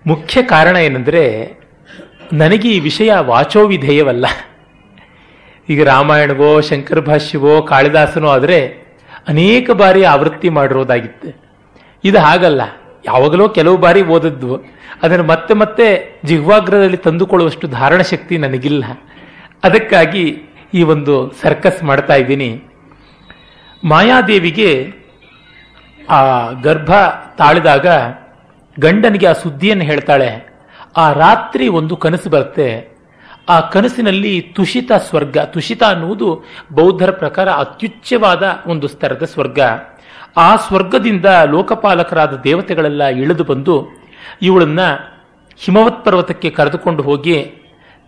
ಮುಖ್ಯ 0.07 0.43
ಕಾರಣ 0.43 0.77
ಏನಂದರೆ, 0.77 1.53
ನನಗೆ 2.33 2.69
ಈ 2.69 2.81
ವಿಷಯ 2.81 3.13
ವಾಚೋ 3.17 3.67
ವಿಧೇಯವಲ್ಲ 3.67 4.27
ಈಗ 5.69 5.89
ರಾಮಾಯಣವೋ, 5.89 6.61
ಶಂಕರ 6.61 6.99
ಭಾಷ್ಯವೋ, 6.99 7.63
ಕಾಳಿದಾಸನೋ 7.63 8.29
ಆದರೆ 8.29 8.91
ಅನೇಕ 9.29 9.71
ಬಾರಿ 9.71 10.05
ಆವೃತ್ತಿ 10.05 10.49
ಮಾಡಿರೋದಾಗಿತ್ತು. 10.49 11.51
ಇದು 12.05 12.19
ಹಾಗಲ್ಲ. 12.19 12.63
ಯಾವಾಗಲೋ 13.05 13.49
ಕೆಲವು 13.49 13.77
ಬಾರಿ 13.77 14.03
ಓದದ್ದು. 14.03 14.63
ಅದನ್ನು 15.03 15.25
ಮತ್ತೆ 15.25 15.55
ಮತ್ತೆ 15.55 16.21
ಜಿಹ್ವಾಗ್ರದಲ್ಲಿ 16.25 16.97
ತಂದುಕೊಳ್ಳುವಷ್ಟು 16.97 17.69
ಧಾರಣ 17.69 18.01
ಶಕ್ತಿ 18.01 18.39
ನನಗಿಲ್ಲ. 18.39 18.85
ಅದಕ್ಕಾಗಿ 19.65 20.43
ಈ 20.75 20.83
ಒಂದು 20.83 21.33
ಸರ್ಕಸ್ 21.43 21.85
ಮಾಡ್ತಾ 21.85 22.15
ಇದ್ದೀನಿ. 22.15 22.63
ಮಾಯಾದೇವಿಗೆ 23.85 24.93
ಆ 26.09 26.51
ಗರ್ಭ 26.51 26.91
ತಾಳಿದಾಗ 27.39 27.87
ಗಂಡನಿಗೆ 28.85 29.27
ಆ 29.27 29.35
ಸುದ್ದಿಯನ್ನು 29.43 29.85
ಹೇಳ್ತಾಳೆ, 29.85 30.31
ಆ 30.97 31.07
ರಾತ್ರಿ 31.13 31.67
ಒಂದು 31.79 31.95
ಕನಸು 31.97 32.29
ಬರುತ್ತೆ. 32.31 32.69
ಆ 33.49 33.57
ಕನಸಿನಲ್ಲಿ 33.75 34.33
ತುಷಿತ 34.57 34.91
ಸ್ವರ್ಗ, 35.09 35.39
ತುಷಿತ 35.55 35.83
ಅನ್ನುವುದು 35.93 36.29
ಬೌದ್ಧರ 36.73 37.11
ಪ್ರಕಾರ 37.23 37.49
ಅತ್ಯುಚ್ಚವಾದ 37.63 38.43
ಒಂದು 38.67 38.87
ಸ್ತರದ 38.89 39.25
ಸ್ವರ್ಗ. 39.25 39.61
ಆ 40.37 40.49
ಸ್ವರ್ಗದಿಂದ 40.57 41.29
ಲೋಕಪಾಲಕರಾದ 41.55 42.35
ದೇವತೆಗಳೆಲ್ಲ 42.45 43.05
ಇಳಿದು 43.23 43.45
ಬಂದು 43.45 43.77
ಇವಳನ್ನ 44.43 44.83
ಹಿಮವತ್ 45.61 46.05
ಪರ್ವತಕ್ಕೆ 46.05 46.51
ಕರೆದುಕೊಂಡು 46.51 47.03
ಹೋಗಿ 47.03 47.37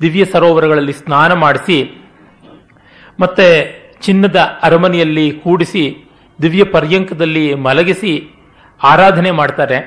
ದಿವ್ಯ 0.01 0.25
ಸರೋವರಗಳಲ್ಲಿ 0.25 0.95
ಸ್ನಾನ 1.01 1.33
ಮಾಡಿಸಿ, 1.45 1.79
ಮತ್ತೆ 3.21 3.49
ಚಿನ್ನದ 4.05 4.39
ಅರಮನೆಯಲ್ಲಿ 4.63 5.27
ಕೂಡಿಸಿ 5.43 5.83
ದಿವ್ಯ 6.39 6.65
ಪರ್ಯಂಕದಲ್ಲಿ 6.75 7.45
ಮಲಗಿಸಿ 7.67 8.13
ಆರಾಧನೆ 8.81 9.31
ಮಾಡ್ತಾರೆ. 9.41 9.79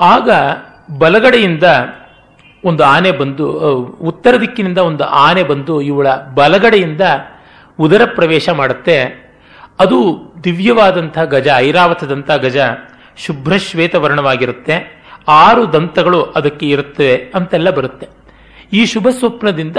ಆಗ 0.00 0.30
ಬಲಗಡೆಯಿಂದ 0.98 1.62
ಒಂದು 2.64 2.84
ಆನೆ 2.84 3.10
ಬಂದು 3.12 3.50
ಉತ್ತರ 4.00 4.36
ದಿಕ್ಕಿನಿಂದ 4.36 4.78
ಒಂದು 4.78 5.04
ಆನೆ 5.04 5.42
ಬಂದು 5.42 5.80
ಇವಳ 5.80 6.14
ಬಲಗಡೆಯಿಂದ 6.14 7.00
ಉದರ 7.78 8.02
ಪ್ರವೇಶ 8.04 8.48
ಮಾಡುತ್ತೆ. 8.48 9.30
ಅದು 9.80 10.20
ದಿವ್ಯವಾದಂಥ 10.44 11.18
ಗಜ, 11.18 11.48
ಐರಾವತದಂಥ 11.56 12.30
ಗಜ, 12.30 12.58
ಶುಭ್ರಶ್ವೇತ 13.16 13.94
ವರ್ಣವಾಗಿರುತ್ತೆ. 13.94 15.04
ಆರು 15.28 15.72
ದಂತಗಳು 15.72 16.22
ಅದಕ್ಕೆ 16.22 16.68
ಇರುತ್ತವೆ 16.68 17.32
ಅಂತೆಲ್ಲ 17.34 17.70
ಬರುತ್ತೆ. 17.70 18.08
ಈ 18.72 18.86
ಶುಭ 18.86 19.08
ಸ್ವಪ್ನದಿಂದ 19.08 19.76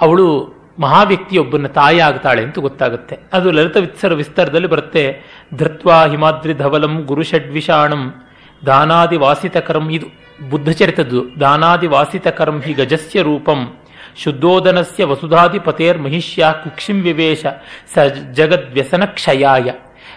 ಅವಳು 0.00 0.56
ಮಹಾವ್ಯಕ್ತಿಯೊಬ್ಬನ 0.78 1.66
ತಾಯಿ 1.66 2.00
ಆಗ್ತಾಳೆ 2.00 2.42
ಅಂತ 2.42 2.58
ಗೊತ್ತಾಗುತ್ತೆ. 2.58 3.18
ಅದು 3.32 3.50
ಲಲಿತ 3.50 3.76
ವಿತ್ಸರ 3.76 4.14
ವಿಸ್ತಾರದಲ್ಲಿ 4.14 4.68
ಬರುತ್ತೆ. 4.68 5.20
ಧೃತ್ವಾ 5.54 6.06
ಹಿಮಾದ್ರಿ 6.06 6.54
ಧವಲಂ 6.54 7.02
ಗುರು 7.02 7.22
ಷಡ್ವಿಷಾಣಂ 7.22 8.25
ದಾನಾದಿ 8.66 9.16
ವಾಸಿತಕರಂ 9.16 9.90
ಇದು 9.90 10.06
ಬುದ್ಧಚರಿತದ್ದು. 10.50 11.40
ದಾನಾದಿ 11.40 11.86
ವಾಸಿತಕರಂ 11.86 12.60
ಹಿ 12.60 12.72
ಗಜಸ್ಯ 12.72 13.22
ರೂಪಂ. 13.22 13.76
ಶುದ್ಧೋದನಸ್ಯ 14.16 15.04
ವಸುಧಾಧಿಪತೇರ್ 15.04 15.98
ಮಹಿಷ್ಯ 15.98 16.46
ಕುಕ್ಷಿಂ 16.64 17.02
ವಿವೇಶ 17.02 17.46
ಸ 17.94 17.98
ಜಗದ್ವ್ಯಸನ 18.32 19.04
ಕ್ಷಯಾಯ 19.04 19.72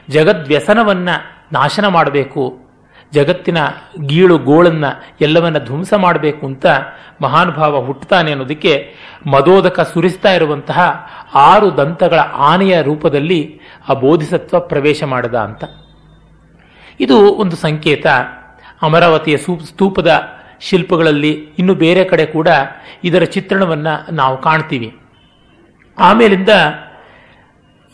ಜಗದ್ವ್ಯಸನವನ್ನ 0.09 1.09
ನಾಶನ 1.53 1.87
ಮಾಡಬೇಕು. 1.87 2.69
ಜಗತ್ತಿನ 3.13 3.57
ಗೀಳು 4.05 4.37
ಗೋಳನ್ನ 4.37 4.85
ಎಲ್ಲವನ್ನ 5.21 5.57
ಧ್ವಂಸ 5.57 5.93
ಮಾಡಬೇಕು 5.93 6.45
ಅಂತ 6.45 6.65
ಮಹಾನುಭಾವ 7.21 7.85
ಹುಟ್ಟುತ್ತಾನೆ 7.85 8.31
ಅನ್ನೋದಕ್ಕೆ 8.31 8.95
ಮದೋದಕ 9.27 9.91
ಸುರಿಸ್ತಾ 9.93 10.31
ಇರುವಂತಹ 10.31 11.07
ಆರು 11.33 11.77
ದಂತಗಳ 11.77 12.19
ಆನೆಯ 12.19 12.81
ರೂಪದಲ್ಲಿ 12.81 13.59
ಆ 13.89 13.93
ಬೋಧಿಸತ್ವ 13.93 14.59
ಪ್ರವೇಶ 14.59 15.03
ಮಾಡದ 15.03 15.35
ಅಂತ. 15.35 15.63
ಇದು 16.99 17.17
ಒಂದು 17.17 17.55
ಸಂಕೇತ. 17.55 18.07
ಅಮರಾವತಿಯ 18.81 19.37
ಸ್ತೂಪದ 19.37 20.21
ಶಿಲ್ಪಗಳಲ್ಲಿ 20.59 21.31
ಇನ್ನು 21.31 21.73
ಬೇರೆ 21.73 22.03
ಕಡೆ 22.03 22.25
ಕೂಡ 22.25 22.47
ಇದರ 23.03 23.23
ಚಿತ್ರಣವನ್ನು 23.23 24.15
ನಾವು 24.15 24.41
ಕಾಣ್ತೀವಿ. 24.41 24.95
ಆಮೇಲಿಂದ 25.99 26.49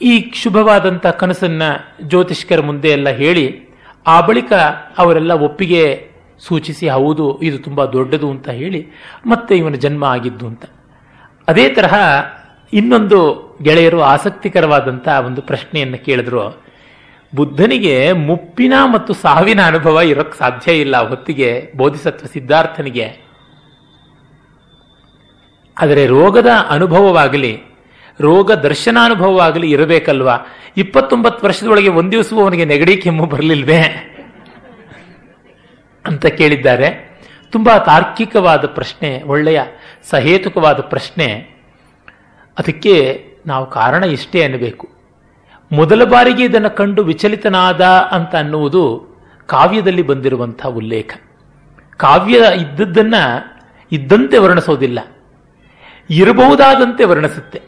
ಈ 0.02 0.32
ಶುಭವಾದಂಥ 0.34 1.08
ಕನಸನ್ನ 1.08 1.62
ಜ್ಯೋತಿಷ್ಕರ 2.02 2.62
ಮುಂದೆ 2.62 2.90
ಎಲ್ಲ 2.90 3.10
ಹೇಳಿ, 3.10 3.70
ಆ 4.08 4.22
ಬಳಿಕ 4.22 4.54
ಅವರೆಲ್ಲ 4.98 5.32
ಒಪ್ಪಿಗೆ 5.32 6.10
ಸೂಚಿಸಿ, 6.40 6.90
ಹೌದು, 6.90 7.42
ಇದು 7.42 7.58
ತುಂಬ 7.58 7.86
ದೊಡ್ಡದು 7.86 8.32
ಅಂತ 8.32 8.50
ಹೇಳಿ 8.50 8.88
ಮತ್ತೆ 9.26 9.58
ಇವನ 9.58 9.74
ಜನ್ಮ 9.74 10.04
ಆಗಿದ್ದು 10.04 10.48
ಅಂತ. 10.48 10.66
ಅದೇ 11.48 11.70
ತರಹ 11.70 11.94
ಇನ್ನೊಂದು 12.74 13.20
ಗೆಳೆಯರು 13.62 14.02
ಆಸಕ್ತಿಕರವಾದಂಥ 14.02 15.08
ಒಂದು 15.08 15.42
ಪ್ರಶ್ನೆಯನ್ನು 15.42 16.06
ಕೇಳಿದ್ರು. 16.06 16.65
ಬುದ್ಧನಿಗೆ 17.36 18.12
ಮುಪ್ಪಿನ 18.12 18.74
ಮತ್ತು 18.94 19.14
ಸಾವಿನ 19.14 19.62
ಅನುಭವ 19.62 20.02
ಇರೋಕ್ 20.02 20.36
ಸಾಧ್ಯ 20.36 20.74
ಇಲ್ಲ. 20.74 21.10
ಹೊತ್ತಿಗೆ 21.10 21.72
ಬೋಧಿಸತ್ವ 21.76 22.26
ಸಿದ್ಧಾರ್ಥನಿಗೆ. 22.26 23.26
ಆದರೆ 25.82 26.06
ರೋಗದ 26.06 26.48
ಅನುಭವವಾಗಲಿ, 26.70 27.62
ರೋಗ 28.22 28.52
ದರ್ಶನಾನುಭವವಾಗಲಿ 28.52 29.72
ಇರಬೇಕಲ್ವಾ? 29.72 30.38
ಇಪ್ಪತ್ತೊಂಬತ್ತು 30.78 31.46
ವರ್ಷದೊಳಗೆ 31.46 31.90
ಒಂದು 31.90 32.12
ದಿವಸವೂ 32.12 32.42
ಅವನಿಗೆ 32.42 32.66
ನೆಗಡಿ 32.66 32.98
ಕೆಮ್ಮು 32.98 33.26
ಬರಲಿಲ್ವೇ? 33.26 34.12
ಅಂತ 36.06 36.26
ಕೇಳಿದ್ದಾರೆ. 36.26 37.20
ತುಂಬಾ 37.52 37.78
ತಾರ್ಕಿಕವಾದ 37.78 38.66
ಪ್ರಶ್ನೆ, 38.66 39.24
ಒಳ್ಳೆಯ 39.24 39.62
ಸಹೇತುಕವಾದ 40.10 40.80
ಪ್ರಶ್ನೆ. 40.82 41.56
ಅದಕ್ಕೆ 42.60 43.26
ನಾವು 43.48 43.66
ಕಾರಣ 43.66 44.04
ಇಷ್ಟೇ 44.04 44.44
ಅನ್ನಬೇಕು. 44.44 44.95
ಮೊದಲ 45.72 46.04
ಬಾರಿಗೆ 46.04 46.44
ಇದನ್ನು 46.44 46.76
ಕಂಡು 46.76 47.04
ವಿಚಲಿತನಾದ 47.04 47.82
ಅಂತ 47.86 48.36
ಅನ್ನುವುದು 48.36 48.84
ಕಾವ್ಯದಲ್ಲಿ 49.46 50.02
ಬಂದಿರುವಂತಹ 50.02 50.70
ಉಲ್ಲೇಖ. 50.70 51.12
ಕಾವ್ಯ 51.98 52.38
ಇದ್ದದ್ದನ್ನ 52.56 53.16
ಇದ್ದಂತೆ 53.92 54.38
ವರ್ಣಿಸೋದಿಲ್ಲ. 54.38 55.00
ಇರಬಹುದಾದಂತೆ 56.10 57.04
ವರ್ಣಿಸುತ್ತೆ. 57.04 57.62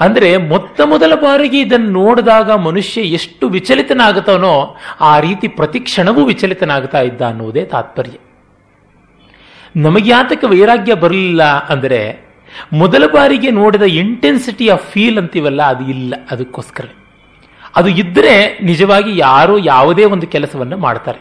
ಅಂದರೆ 0.00 0.36
ಮೊತ್ತ 0.36 0.80
ಮೊದಲ 0.80 1.14
ಬಾರಿಗೆ 1.14 1.60
ಇದನ್ನು 1.60 1.90
ನೋಡಿದಾಗ 1.90 2.50
ಮನುಷ್ಯ 2.50 3.00
ಎಷ್ಟು 3.00 3.48
ವಿಚಲಿತನಾಗುತ್ತಾನೋ 3.48 4.76
ಆ 5.00 5.20
ರೀತಿ 5.20 5.48
ಪ್ರತಿ 5.48 5.80
ಕ್ಷಣವೂ 5.80 6.24
ವಿಚಲಿತನಾಗ್ತಾ 6.24 7.00
ಇದ್ದ 7.00 7.22
ಅನ್ನುವುದೇ 7.22 7.64
ತಾತ್ಪರ್ಯ. 7.64 8.16
ನಮಗ್ಯಾತಕ್ಕೆ 9.76 10.46
ವೈರಾಗ್ಯ 10.46 10.94
ಬರಲಿಲ್ಲ 10.94 11.42
ಅಂದರೆ 11.42 12.00
ಮೊದಲ 12.72 13.06
ಬಾರಿಗೆ 13.06 13.50
ನೋಡಿದ 13.50 13.82
ಇಂಟೆನ್ಸಿಟಿ 13.82 14.68
ಆಫ್ 14.68 14.86
ಫೀಲ್ 14.90 15.18
ಅಂತೀವಲ್ಲ, 15.18 15.62
ಅದು 15.62 15.84
ಇಲ್ಲ 15.84 16.14
ಅದಕ್ಕೋಸ್ಕರ 16.30 16.84
ಅದು 17.76 17.88
ಇದ್ದರೆ 17.88 18.58
ನಿಜವಾಗಿ 18.58 19.18
ಯಾರು 19.18 19.58
ಯಾವುದೇ 19.58 20.04
ಒಂದು 20.04 20.26
ಕೆಲಸವನ್ನು 20.26 20.76
ಮಾಡ್ತಾರೆ. 20.76 21.18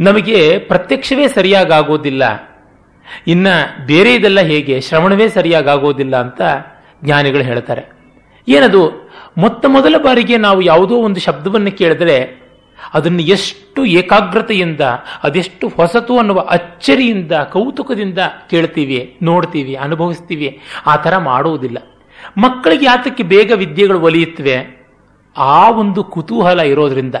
ನಮಗೆ 0.00 0.58
ಪ್ರತ್ಯಕ್ಷವೇ 0.58 1.28
ಸರಿಯಾಗೋದಿಲ್ಲ 1.28 2.50
ಇನ್ನ 3.26 3.46
ಬೇರೆ 3.86 4.14
ಇದೆಲ್ಲ 4.14 4.40
ಹೇಗೆ? 4.40 4.80
ಶ್ರವಣವೇ 4.80 5.28
ಸರಿಯಾಗೋದಿಲ್ಲ 5.28 6.16
ಅಂತ 6.16 6.42
ಜ್ಞಾನಿಗಳು 7.04 7.42
ಹೇಳ್ತಾರೆ. 7.42 7.82
ಏನದು? 8.48 9.10
ಮೊತ್ತ 9.38 9.66
ಮೊದಲ 9.66 9.94
ಬಾರಿಗೆ 9.98 10.36
ನಾವು 10.36 10.62
ಯಾವುದೋ 10.62 10.94
ಒಂದು 10.94 11.20
ಶಬ್ದವನ್ನು 11.20 11.78
ಕೇಳಿದ್ರೆ 11.78 12.46
ಅದನ್ನು 12.94 13.22
ಎಷ್ಟು 13.22 13.84
ಏಕಾಗ್ರತೆಯಿಂದ, 13.84 14.80
ಅದೆಷ್ಟು 15.22 15.68
ಹೊಸತು 15.68 16.18
ಅನ್ನುವ 16.18 16.40
ಅಚ್ಚರಿಯಿಂದ, 16.40 17.32
ಕೌತುಕದಿಂದ 17.32 18.18
ಕೇಳ್ತೀವಿ, 18.50 19.16
ನೋಡ್ತೀವಿ, 19.22 19.74
ಅನುಭವಿಸ್ತೀವಿ. 19.74 20.60
ಆ 20.86 20.96
ಥರ 20.96 21.16
ಮಾಡುವುದಿಲ್ಲ 21.16 21.78
ಮಕ್ಕಳಿಗೆ 22.38 22.86
ಯಾತಕ್ಕೆ 22.86 23.22
ಬೇಗ 23.22 23.52
ವಿದ್ಯೆಗಳು 23.54 24.00
ಒಲಿಯುತ್ತವೆ. 24.00 24.85
ಆ 25.36 25.70
ಒಂದು 25.70 26.04
ಕುತೂಹಲ 26.04 26.60
ಇರೋದ್ರಿಂದ, 26.60 27.14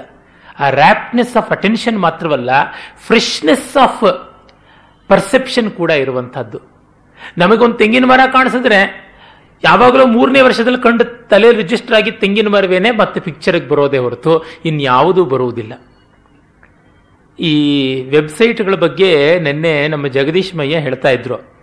ಆ 0.60 0.70
ರ್ಯಾಪ್ನೆಸ್ 0.70 1.36
ಆಫ್ 1.36 1.50
ಅಟೆನ್ಷನ್ 1.50 1.98
ಮಾತ್ರವಲ್ಲ 1.98 2.50
ಫ್ರೆಶ್ನೆಸ್ 3.06 3.76
ಆಫ್ 3.76 4.32
ಪರ್ಸೆಪ್ಷನ್ 5.08 5.70
ಕೂಡ 5.70 5.90
ಇರುವಂತಹದ್ದು 5.90 6.60
ನಮಗೊಂದು 7.38 7.74
ತೆಂಗಿನ 7.74 8.04
ಮರ 8.04 8.20
ಕಾಣಿಸಿದ್ರೆ, 8.32 9.06
ಯಾವಾಗಲೂ 9.64 10.06
ಮೂರನೇ 10.06 10.40
ವರ್ಷದಲ್ಲಿ 10.40 10.82
ಕಂಡು 10.82 11.28
ತಲೆ 11.28 11.52
ರಿಜಿಸ್ಟರ್ 11.52 11.94
ಆಗಿ 11.94 12.10
ತೆಂಗಿನ 12.10 12.48
ಮರವೇನೆ 12.48 12.90
ಮತ್ತೆ 12.90 13.20
ಪಿಕ್ಚರ್ಗೆ 13.20 13.68
ಬರೋದೇ 13.68 13.98
ಹೊರತು 13.98 14.44
ಇನ್ಯಾವುದೂ 14.64 15.24
ಬರುವುದಿಲ್ಲ. 15.24 15.72
ಈ 17.40 17.54
ವೆಬ್ಸೈಟ್ಗಳ 18.10 18.74
ಬಗ್ಗೆ 18.74 19.38
ನಿನ್ನೆ 19.38 19.88
ನಮ್ಮ 19.88 20.06
ಜಗದೀಶ್ 20.06 20.54
ಮಯ್ಯ 20.54 20.78
ಹೇಳ್ತಾ 20.78 21.08
ಇದ್ರು. 21.08 21.56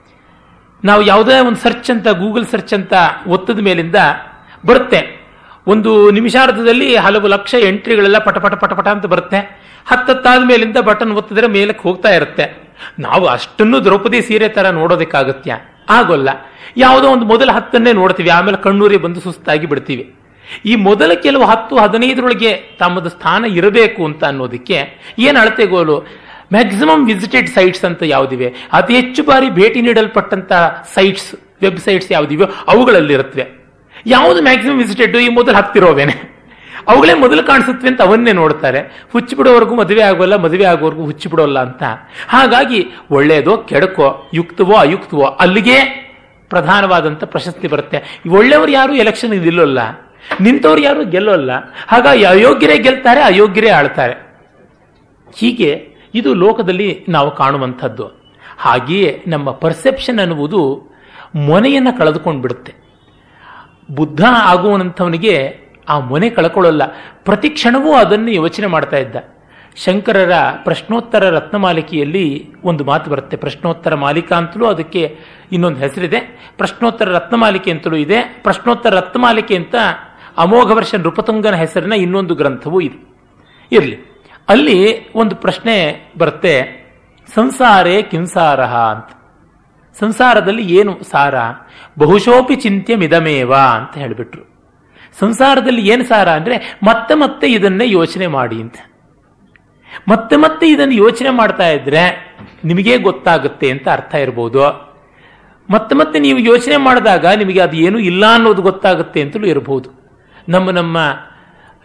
ನಾವು 0.86 1.02
ಯಾವುದೇ 1.02 1.40
ಒಂದು 1.40 1.58
ಸರ್ಚ್ 1.58 1.92
ಅಂತ 1.92 2.08
ಗೂಗಲ್ 2.08 2.46
ಸರ್ಚ್ 2.46 2.74
ಅಂತ 2.74 2.94
ಒತ್ತದ 3.28 3.60
ಮೇಲಿಂದ 3.60 3.96
ಬರುತ್ತೆ. 4.66 5.23
ಒಂದು 5.68 6.12
ನಿಮಿಷಾರ್ಧದಲ್ಲಿ 6.12 6.96
ಹಲವು 6.96 7.28
ಲಕ್ಷ 7.28 7.56
ಎಂಟ್ರಿಗಳೆಲ್ಲ 7.60 8.18
ಪಟ 8.18 8.38
ಪಟ 8.38 8.54
ಪಟ 8.54 8.74
ಪಟ 8.74 8.88
ಅಂತ 8.88 9.06
ಬರುತ್ತೆ. 9.06 9.64
ಹತ್ತತ್ತಾದ 9.86 10.44
ಮೇಲಿಂದ 10.44 10.78
ಬಟನ್ 10.78 11.12
ಒತ್ತಿದ್ರೆ 11.12 11.48
ಮೇಲಕ್ಕೆ 11.48 11.82
ಹೋಗ್ತಾ 11.82 12.10
ಇರುತ್ತೆ. 12.10 12.74
ನಾವು 13.00 13.26
ಅಷ್ಟನ್ನು 13.26 13.84
ದ್ರೌಪದಿ 13.84 14.22
ಸೀರೆ 14.22 14.50
ತರ 14.50 14.70
ನೋಡೋದಕ್ಕಾಗತ್ಯ. 14.70 15.58
ಆಗೋಲ್ಲ. 15.90 16.30
ಯಾವುದೋ 16.78 17.08
ಒಂದು 17.08 17.26
ಮೊದಲ 17.26 17.52
ಹತ್ತನ್ನೇ 17.52 17.94
ನೋಡ್ತೀವಿ. 17.94 18.30
ಆಮೇಲೆ 18.30 18.58
ಕಣ್ಣೂರಿ 18.58 18.98
ಬಂದು 18.98 19.20
ಸುಸ್ತಾಗಿ 19.22 19.66
ಬಿಡ್ತೀವಿ. 19.66 20.16
ಈ 20.66 20.76
ಮೊದಲ 20.76 21.14
ಕೆಲವು 21.14 21.44
ಹತ್ತು 21.44 21.78
ಹದಿನೈದರೊಳಗೆ 21.78 22.78
ತಮ್ಮದು 22.80 23.10
ಸ್ಥಾನ 23.10 23.46
ಇರಬೇಕು 23.46 24.06
ಅಂತ 24.06 24.24
ಅನ್ನೋದಕ್ಕೆ 24.24 24.88
ಏನು 25.20 25.40
ಅಳತೆಗೋಲು 25.40 26.00
ಮ್ಯಾಕ್ಸಿಮಮ್ 26.54 27.08
ವಿಸಿಟೆಡ್ 27.08 27.50
ಸೈಟ್ಸ್ 27.50 27.86
ಅಂತ 27.86 28.04
ಯಾವುದಿವೆ? 28.06 28.54
ಅತಿ 28.74 28.96
ಹೆಚ್ಚು 28.96 29.24
ಬಾರಿ 29.24 29.50
ಭೇಟಿ 29.50 29.82
ನೀಡಲ್ಪಟ್ಟಂತ 29.82 30.54
ಸೈಟ್ಸ್, 30.94 31.36
ವೆಬ್ಸೈಟ್ಸ್ 31.62 32.12
ಯಾವುದಿವೆ? 32.12 32.46
ಅವುಗಳಲ್ಲಿರುತ್ತವೆ. 32.68 33.63
ಯಾವುದು 34.06 34.42
ಮ್ಯಾಕ್ಸಿಮಮ್ 34.42 34.78
ವಿಸಿಟೆಡ್ 34.78 35.18
ಈ 35.18 35.30
ಮೊದಲು 35.30 35.56
ಹತ್ತಿರೋವೇನೆ 35.56 36.34
ಅವುಗಳೇ 36.88 37.14
ಮೊದಲು 37.14 37.44
ಕಾಣಿಸುತ್ತವೆ 37.44 37.90
ಅಂತ 37.90 38.02
ಅವನ್ನೇ 38.02 38.32
ನೋಡ್ತಾರೆ. 38.32 39.08
ಹುಚ್ಚಿ 39.12 39.36
ಬಿಡೋವರೆಗೂ 39.36 39.76
ಮದುವೆ 39.76 40.02
ಆಗೋಲ್ಲ 40.02 40.36
ಮದುವೆ 40.36 40.64
ಆಗೋವರೆಗೂ 40.64 41.06
ಹುಚ್ಚಿ 41.06 41.30
ಬಿಡೋಲ್ಲ 41.30 41.60
ಅಂತ. 41.60 41.84
ಹಾಗಾಗಿ 42.28 42.86
ಒಳ್ಳೆಯದೋ 43.12 43.58
ಕೆಡಕೋ, 43.58 44.30
ಯುಕ್ತವೋ 44.34 44.74
ಅಯುಕ್ತವೋ, 44.74 45.24
ಅಲ್ಲಿಗೆ 45.24 45.84
ಪ್ರಧಾನವಾದಂಥ 46.50 47.24
ಪ್ರಶಸ್ತಿ 47.24 47.68
ಬರುತ್ತೆ. 47.68 48.22
ಒಳ್ಳೆಯವರು 48.30 48.72
ಯಾರು? 48.72 48.94
ಎಲೆಕ್ಷನ್ 48.94 49.30
ನಿಲ್ಲೋಲ್ಲ. 49.30 49.80
ನಿಂತವ್ರು 50.42 50.82
ಯಾರು? 50.82 51.06
ಗೆಲ್ಲೋಲ್ಲ. 51.06 51.52
ಹಾಗಾಗಿ 51.88 52.24
ಅಯೋಗ್ಯರೇ 52.24 52.78
ಗೆಲ್ತಾರೆ, 52.78 53.22
ಅಯೋಗ್ಯರೇ 53.22 53.70
ಆಳ್ತಾರೆ. 53.70 54.38
ಹೀಗೆ 55.36 55.88
ಇದು 56.16 56.34
ಲೋಕದಲ್ಲಿ 56.34 57.06
ನಾವು 57.10 57.36
ಕಾಣುವಂಥದ್ದು. 57.36 58.24
ಹಾಗೆಯೇ 58.58 59.24
ನಮ್ಮ 59.28 59.52
ಪರ್ಸೆಪ್ಷನ್ 59.52 60.20
ಅನ್ನುವುದು 60.20 60.92
ಮೊನೆಯನ್ನು 61.36 61.98
ಕಳೆದುಕೊಂಡು 61.98 62.42
ಬಿಡುತ್ತೆ 62.42 62.83
ಬುದ್ಧ 63.92 64.26
ಆಗುವಂಥವನಿಗೆ 64.32 65.64
ಆ 65.90 66.00
ಮೊನೆ 66.00 66.30
ಕಳ್ಕೊಳ್ಳಲ್ಲ. 66.30 66.82
ಪ್ರತಿ 67.26 67.50
ಕ್ಷಣವೂ 67.50 67.94
ಅದನ್ನು 67.94 68.32
ಯೋಚನೆ 68.32 68.68
ಮಾಡ್ತಾ 68.68 68.98
ಇದ್ದ. 68.98 69.16
ಶಂಕರರ 69.76 70.32
ಪ್ರಶ್ನೋತ್ತರ 70.64 71.30
ರತ್ನಮಾಲಿಕೆಯಲ್ಲಿ 71.30 72.54
ಒಂದು 72.64 72.84
ಮಾತು 72.84 73.12
ಬರುತ್ತೆ. 73.12 73.38
ಪ್ರಶ್ನೋತ್ತರ 73.38 73.96
ಮಾಲಿಕಾ 73.96 74.36
ಅಂತಲೂ 74.36 74.66
ಅದಕ್ಕೆ 74.66 75.18
ಇನ್ನೊಂದು 75.52 75.80
ಹೆಸರಿದೆ. 75.80 76.52
ಪ್ರಶ್ನೋತ್ತರ 76.58 77.10
ರತ್ನಮಾಲಿಕೆ 77.10 77.72
ಅಂತಲೂ 77.72 77.96
ಇದೆ. 77.96 78.22
ಪ್ರಶ್ನೋತ್ತರ 78.22 78.96
ರತ್ನಮಾಲಿಕೆ 78.96 79.56
ಅಂತ 79.56 79.76
ಅಮೋಘ 80.38 80.72
ವರ್ಷ 80.72 80.96
ನೃಪತುಂಗನ 80.96 81.56
ಹೆಸರಿನ 81.56 81.94
ಇನ್ನೊಂದು 81.94 82.36
ಗ್ರಂಥವೂ 82.36 82.80
ಇದೆ. 82.80 83.16
ಇರಲಿ. 83.72 83.98
ಅಲ್ಲಿ 84.50 85.12
ಒಂದು 85.14 85.36
ಪ್ರಶ್ನೆ 85.36 86.08
ಬರುತ್ತೆ. 86.18 86.84
ಸಂಸಾರೇ 87.36 88.02
ಕಿಂಸಾರಹ 88.02 88.78
ಅಂತ. 88.78 89.23
ಸಂಸಾರದಲ್ಲಿ 90.00 90.76
ಏನು 90.76 91.04
ಸಾರ? 91.04 91.36
ಬಹುಶೋಪಿ 92.00 92.56
ಚಿಂತ್ಯ 92.56 92.96
ಮಿದಮೇವ 92.96 93.54
ಅಂತ 93.54 93.98
ಹೇಳಿಬಿಟ್ರು. 93.98 94.54
ಸಂಸಾರದಲ್ಲಿ 95.20 95.88
ಏನು 95.88 96.04
ಸಾರ 96.04 96.30
ಅಂದರೆ 96.30 96.78
ಮತ್ತೆ 96.84 97.14
ಮತ್ತೆ 97.16 97.48
ಇದನ್ನೇ 97.48 97.90
ಯೋಚನೆ 97.90 98.28
ಮಾಡಿ 98.28 98.62
ಅಂತ. 98.62 98.76
ಮತ್ತೆ 100.08 100.36
ಮತ್ತೆ 100.36 100.68
ಇದನ್ನು 100.68 100.94
ಯೋಚನೆ 100.94 101.30
ಮಾಡ್ತಾ 101.30 101.68
ಇದ್ರೆ 101.68 102.34
ನಿಮಗೇ 102.66 102.98
ಗೊತ್ತಾಗುತ್ತೆ 102.98 103.72
ಅಂತ 103.72 103.90
ಅರ್ಥ 103.90 104.16
ಇರ್ಬೋದು. 104.16 104.94
ಮತ್ತೆ 105.70 105.96
ಮತ್ತೆ 105.96 106.20
ನೀವು 106.20 106.40
ಯೋಚನೆ 106.40 106.78
ಮಾಡಿದಾಗ 106.78 107.26
ನಿಮಗೆ 107.26 107.60
ಅದು 107.60 107.78
ಏನು 107.78 108.00
ಇಲ್ಲ 108.00 108.34
ಅನ್ನೋದು 108.34 108.62
ಗೊತ್ತಾಗುತ್ತೆ 108.62 109.22
ಅಂತಲೂ 109.22 109.46
ಇರಬಹುದು 109.46 109.90
ನಮ್ಮ 110.50 110.72
ನಮ್ಮ 110.72 110.98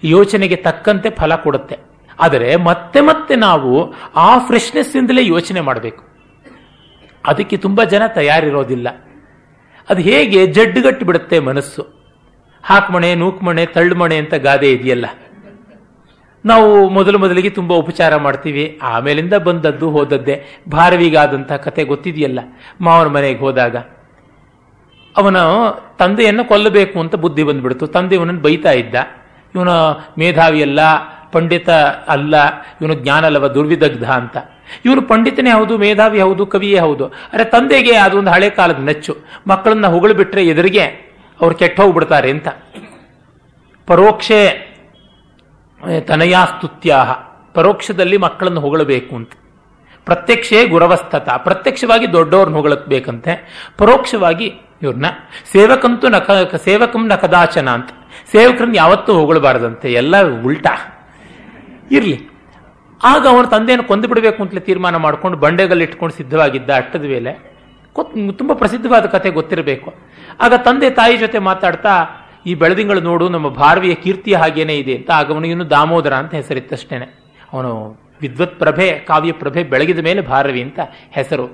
ಯೋಚನೆಗೆ 0.04 0.56
ತಕ್ಕಂತೆ 0.56 1.10
ಫಲ 1.10 1.34
ಕೊಡುತ್ತೆ. 1.34 1.78
ಆದರೆ 2.20 2.56
ಮತ್ತೆ 2.56 3.00
ಮತ್ತೆ 3.00 3.36
ನಾವು 3.36 3.94
ಆ 4.16 4.38
ಫ್ರೆಶ್ನೆಸ್ 4.38 4.96
ಇಂದಲೇ 4.96 5.26
ಯೋಚನೆ 5.26 5.60
ಮಾಡಬೇಕು. 5.60 6.07
ಅದಕ್ಕೆ 7.28 7.56
ತುಂಬ 7.56 7.84
ಜನ 7.84 8.02
ತಯಾರಿರೋದಿಲ್ಲ. 8.06 8.88
ಅದು 9.90 10.00
ಹೇಗೆ 10.00 10.46
ಜಡ್ಡುಗಟ್ಟು 10.46 11.06
ಬಿಡುತ್ತೆ 11.06 11.38
ಮನಸ್ಸು. 11.38 11.98
ಹಾಕ್ಮಣೆ, 12.62 13.14
ನೂಕ್ಮಣೆ, 13.14 13.66
ತಳ್ಳುಮಣೆ 13.66 14.16
ಅಂತ 14.16 14.34
ಗಾದೆ 14.34 14.72
ಇದೆಯಲ್ಲ. 14.72 15.06
ನಾವು 16.44 16.88
ಮೊದಲು 16.88 17.18
ಮೊದಲಿಗೆ 17.18 17.50
ತುಂಬ 17.50 17.72
ಉಪಚಾರ 17.72 18.16
ಮಾಡ್ತೀವಿ. 18.16 18.78
ಆಮೇಲಿಂದ 18.82 19.34
ಬಂದದ್ದು 19.34 19.90
ಹೋದದ್ದೇ. 19.90 20.44
ಭಾರವಿಗಾದಂಥ 20.72 21.52
ಕತೆ 21.52 21.84
ಗೊತ್ತಿದೆಯಲ್ಲ 21.84 22.40
ಮಾವನ 22.80 23.06
ಮನೆಗೆ 23.06 23.38
ಹೋದಾಗ. 23.38 23.76
ಅವನ 25.16 25.36
ತಂದೆಯನ್ನು 25.98 26.44
ಕೊಲ್ಲಬೇಕು 26.44 27.00
ಅಂತ 27.00 27.14
ಬುದ್ಧಿ 27.14 27.42
ಬಂದ್ಬಿಡ್ತು. 27.42 27.86
ತಂದೆ 27.86 28.14
ಇವನನ್ನು 28.14 28.40
ಬೈತಾ 28.40 28.72
ಇದ್ದ. 28.72 28.94
ಇವನ 29.54 29.68
ಮೇಧಾವಿಯಲ್ಲ 30.18 30.80
ಪಂಡಿತ 31.32 31.70
ಅಲ್ಲ, 32.08 32.34
ಇವನು 32.80 32.94
ಜ್ಞಾನಲವ 32.94 33.48
ದುರ್ವಿದಗ್ಧ 33.48 34.10
ಅಂತ. 34.10 34.36
ಇವನು 34.84 35.02
ಪಂಡಿತನೇ 35.02 35.50
ಹೌದು, 35.50 35.78
ಮೇಧಾವಿ 35.78 36.20
ಹೌದು, 36.20 36.46
ಕವಿಯೇ 36.46 36.78
ಹೌದು. 36.78 37.06
ಅರೆ 37.06 37.44
ತಂದೆಗೆ 37.44 37.96
ಅದೊಂದು 37.96 38.30
ಹಳೆ 38.30 38.50
ಕಾಲದ 38.50 38.76
ನಚ್ಚು. 38.78 39.16
ಮಕ್ಕಳನ್ನ 39.46 39.86
ಹೊಗಳು 39.86 40.14
ಬಿಟ್ಟರೆ 40.14 40.46
ಎದುರಿಗೆ 40.46 41.08
ಅವ್ರು 41.40 41.54
ಕೆಟ್ಟ 41.54 41.80
ಹೋಗ್ಬಿಡ್ತಾರೆ 41.80 42.30
ಅಂತ. 42.30 42.48
ಪರೋಕ್ಷೆ 43.86 44.68
ತನಯಾಸ್ತುತ್ಯಾಹ. 46.06 47.12
ಪರೋಕ್ಷದಲ್ಲಿ 47.54 48.16
ಮಕ್ಕಳನ್ನು 48.16 48.60
ಹೊಗಳಬೇಕು 48.60 49.16
ಅಂತ. 49.16 49.30
ಪ್ರತ್ಯಕ್ಷೇ 50.04 50.66
ಗುರವಸ್ಥತ. 50.66 51.28
ಪ್ರತ್ಯಕ್ಷವಾಗಿ 51.30 52.12
ದೊಡ್ಡವ್ರನ್ನ 52.12 52.56
ಹೊಗಳಬೇಕಂತೆ. 52.56 53.64
ಪರೋಕ್ಷವಾಗಿ 53.78 54.54
ಇವ್ರನ್ನ. 54.82 55.06
ಸೇವಕಂತೂ 55.52 56.08
ನಕ 56.08 56.54
ಸೇವಕಂ 56.64 57.08
ನ 57.08 57.70
ಅಂತ. 57.70 57.88
ಸೇವಕರನ್ನ 58.32 58.72
ಯಾವತ್ತೂ 58.74 59.12
ಹೊಗಳಬಾರ್ದಂತೆ. 59.12 59.92
ಎಲ್ಲ 59.92 60.42
ಉಲ್ಟಾ. 60.42 60.94
ಇರ್ಲಿ. 61.90 62.37
ಆಗ 63.04 63.22
ಅವನ 63.26 63.44
ತಂದೆಯನ್ನು 63.44 63.84
ಕೊಂದು 63.88 64.06
ಬಿಡಬೇಕು 64.08 64.40
ಅಂತಲೇ 64.42 64.60
ತೀರ್ಮಾನ 64.60 64.96
ಮಾಡ್ಕೊಂಡು 64.96 65.36
ಬಂಡೆಗಲ್ಲಿ 65.38 65.84
ಇಟ್ಕೊಂಡು 65.84 66.14
ಸಿದ್ಧವಾಗಿದ್ದ 66.14 66.70
ಅಟ್ಟದ 66.70 67.06
ಮೇಲೆ 67.14 67.32
ತುಂಬ 68.38 68.52
ಪ್ರಸಿದ್ಧವಾದ 68.52 69.06
ಕಥೆ 69.06 69.30
ಗೊತ್ತಿರಬೇಕು. 69.30 69.88
ಆಗ 70.40 70.54
ತಂದೆ 70.66 70.88
ತಾಯಿ 70.90 71.16
ಜೊತೆ 71.16 71.38
ಮಾತಾಡ್ತಾ, 71.38 71.94
ಈ 72.46 72.52
ಬೆಳದಿಂಗಳು 72.54 73.00
ನೋಡು, 73.00 73.28
ನಮ್ಮ 73.28 73.48
ಭಾರವಿಯ 73.48 73.94
ಕೀರ್ತಿಯ 73.94 74.36
ಹಾಗೇನೇ 74.36 74.74
ಇದೆ 74.82 74.94
ಅಂತ 74.96 75.10
ಆಗ 75.10 75.32
ಅವನಿಗಿನ್ನು 75.32 75.66
ದಾಮೋದರ 75.70 76.14
ಅಂತ 76.14 76.34
ಹೆಸರಿತ್ತಷ್ಟೇನೆ. 76.34 77.06
ಅವನು 77.52 77.72
ವಿದ್ವತ್ 78.20 78.58
ಪ್ರಭೆ, 78.58 78.88
ಕಾವ್ಯ 79.08 79.32
ಪ್ರಭೆ 79.32 79.62
ಬೆಳಗಿದ 79.62 79.98
ಮೇಲೆ 79.98 80.20
ಭಾರವಿ 80.20 80.62
ಅಂತ 80.62 80.80
ಹೆಸರು 81.10 81.46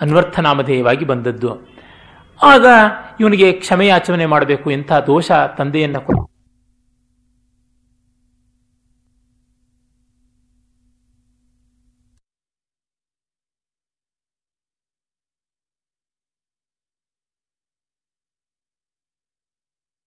ಅನ್ವರ್ಥ 0.00 0.38
ನಾಮಧೇಯವಾಗಿ 0.40 1.04
ಬಂದದ್ದು. 1.04 1.50
ಆಗ 2.42 2.66
ಇವನಿಗೆ 3.20 3.52
ಕ್ಷಮೆಯಾಚರಣೆ 3.52 4.26
ಮಾಡಬೇಕು 4.26 4.70
ಎಂಥ 4.70 4.92
ದೋಷ 4.92 5.30
ತಂದೆಯನ್ನ 5.58 5.96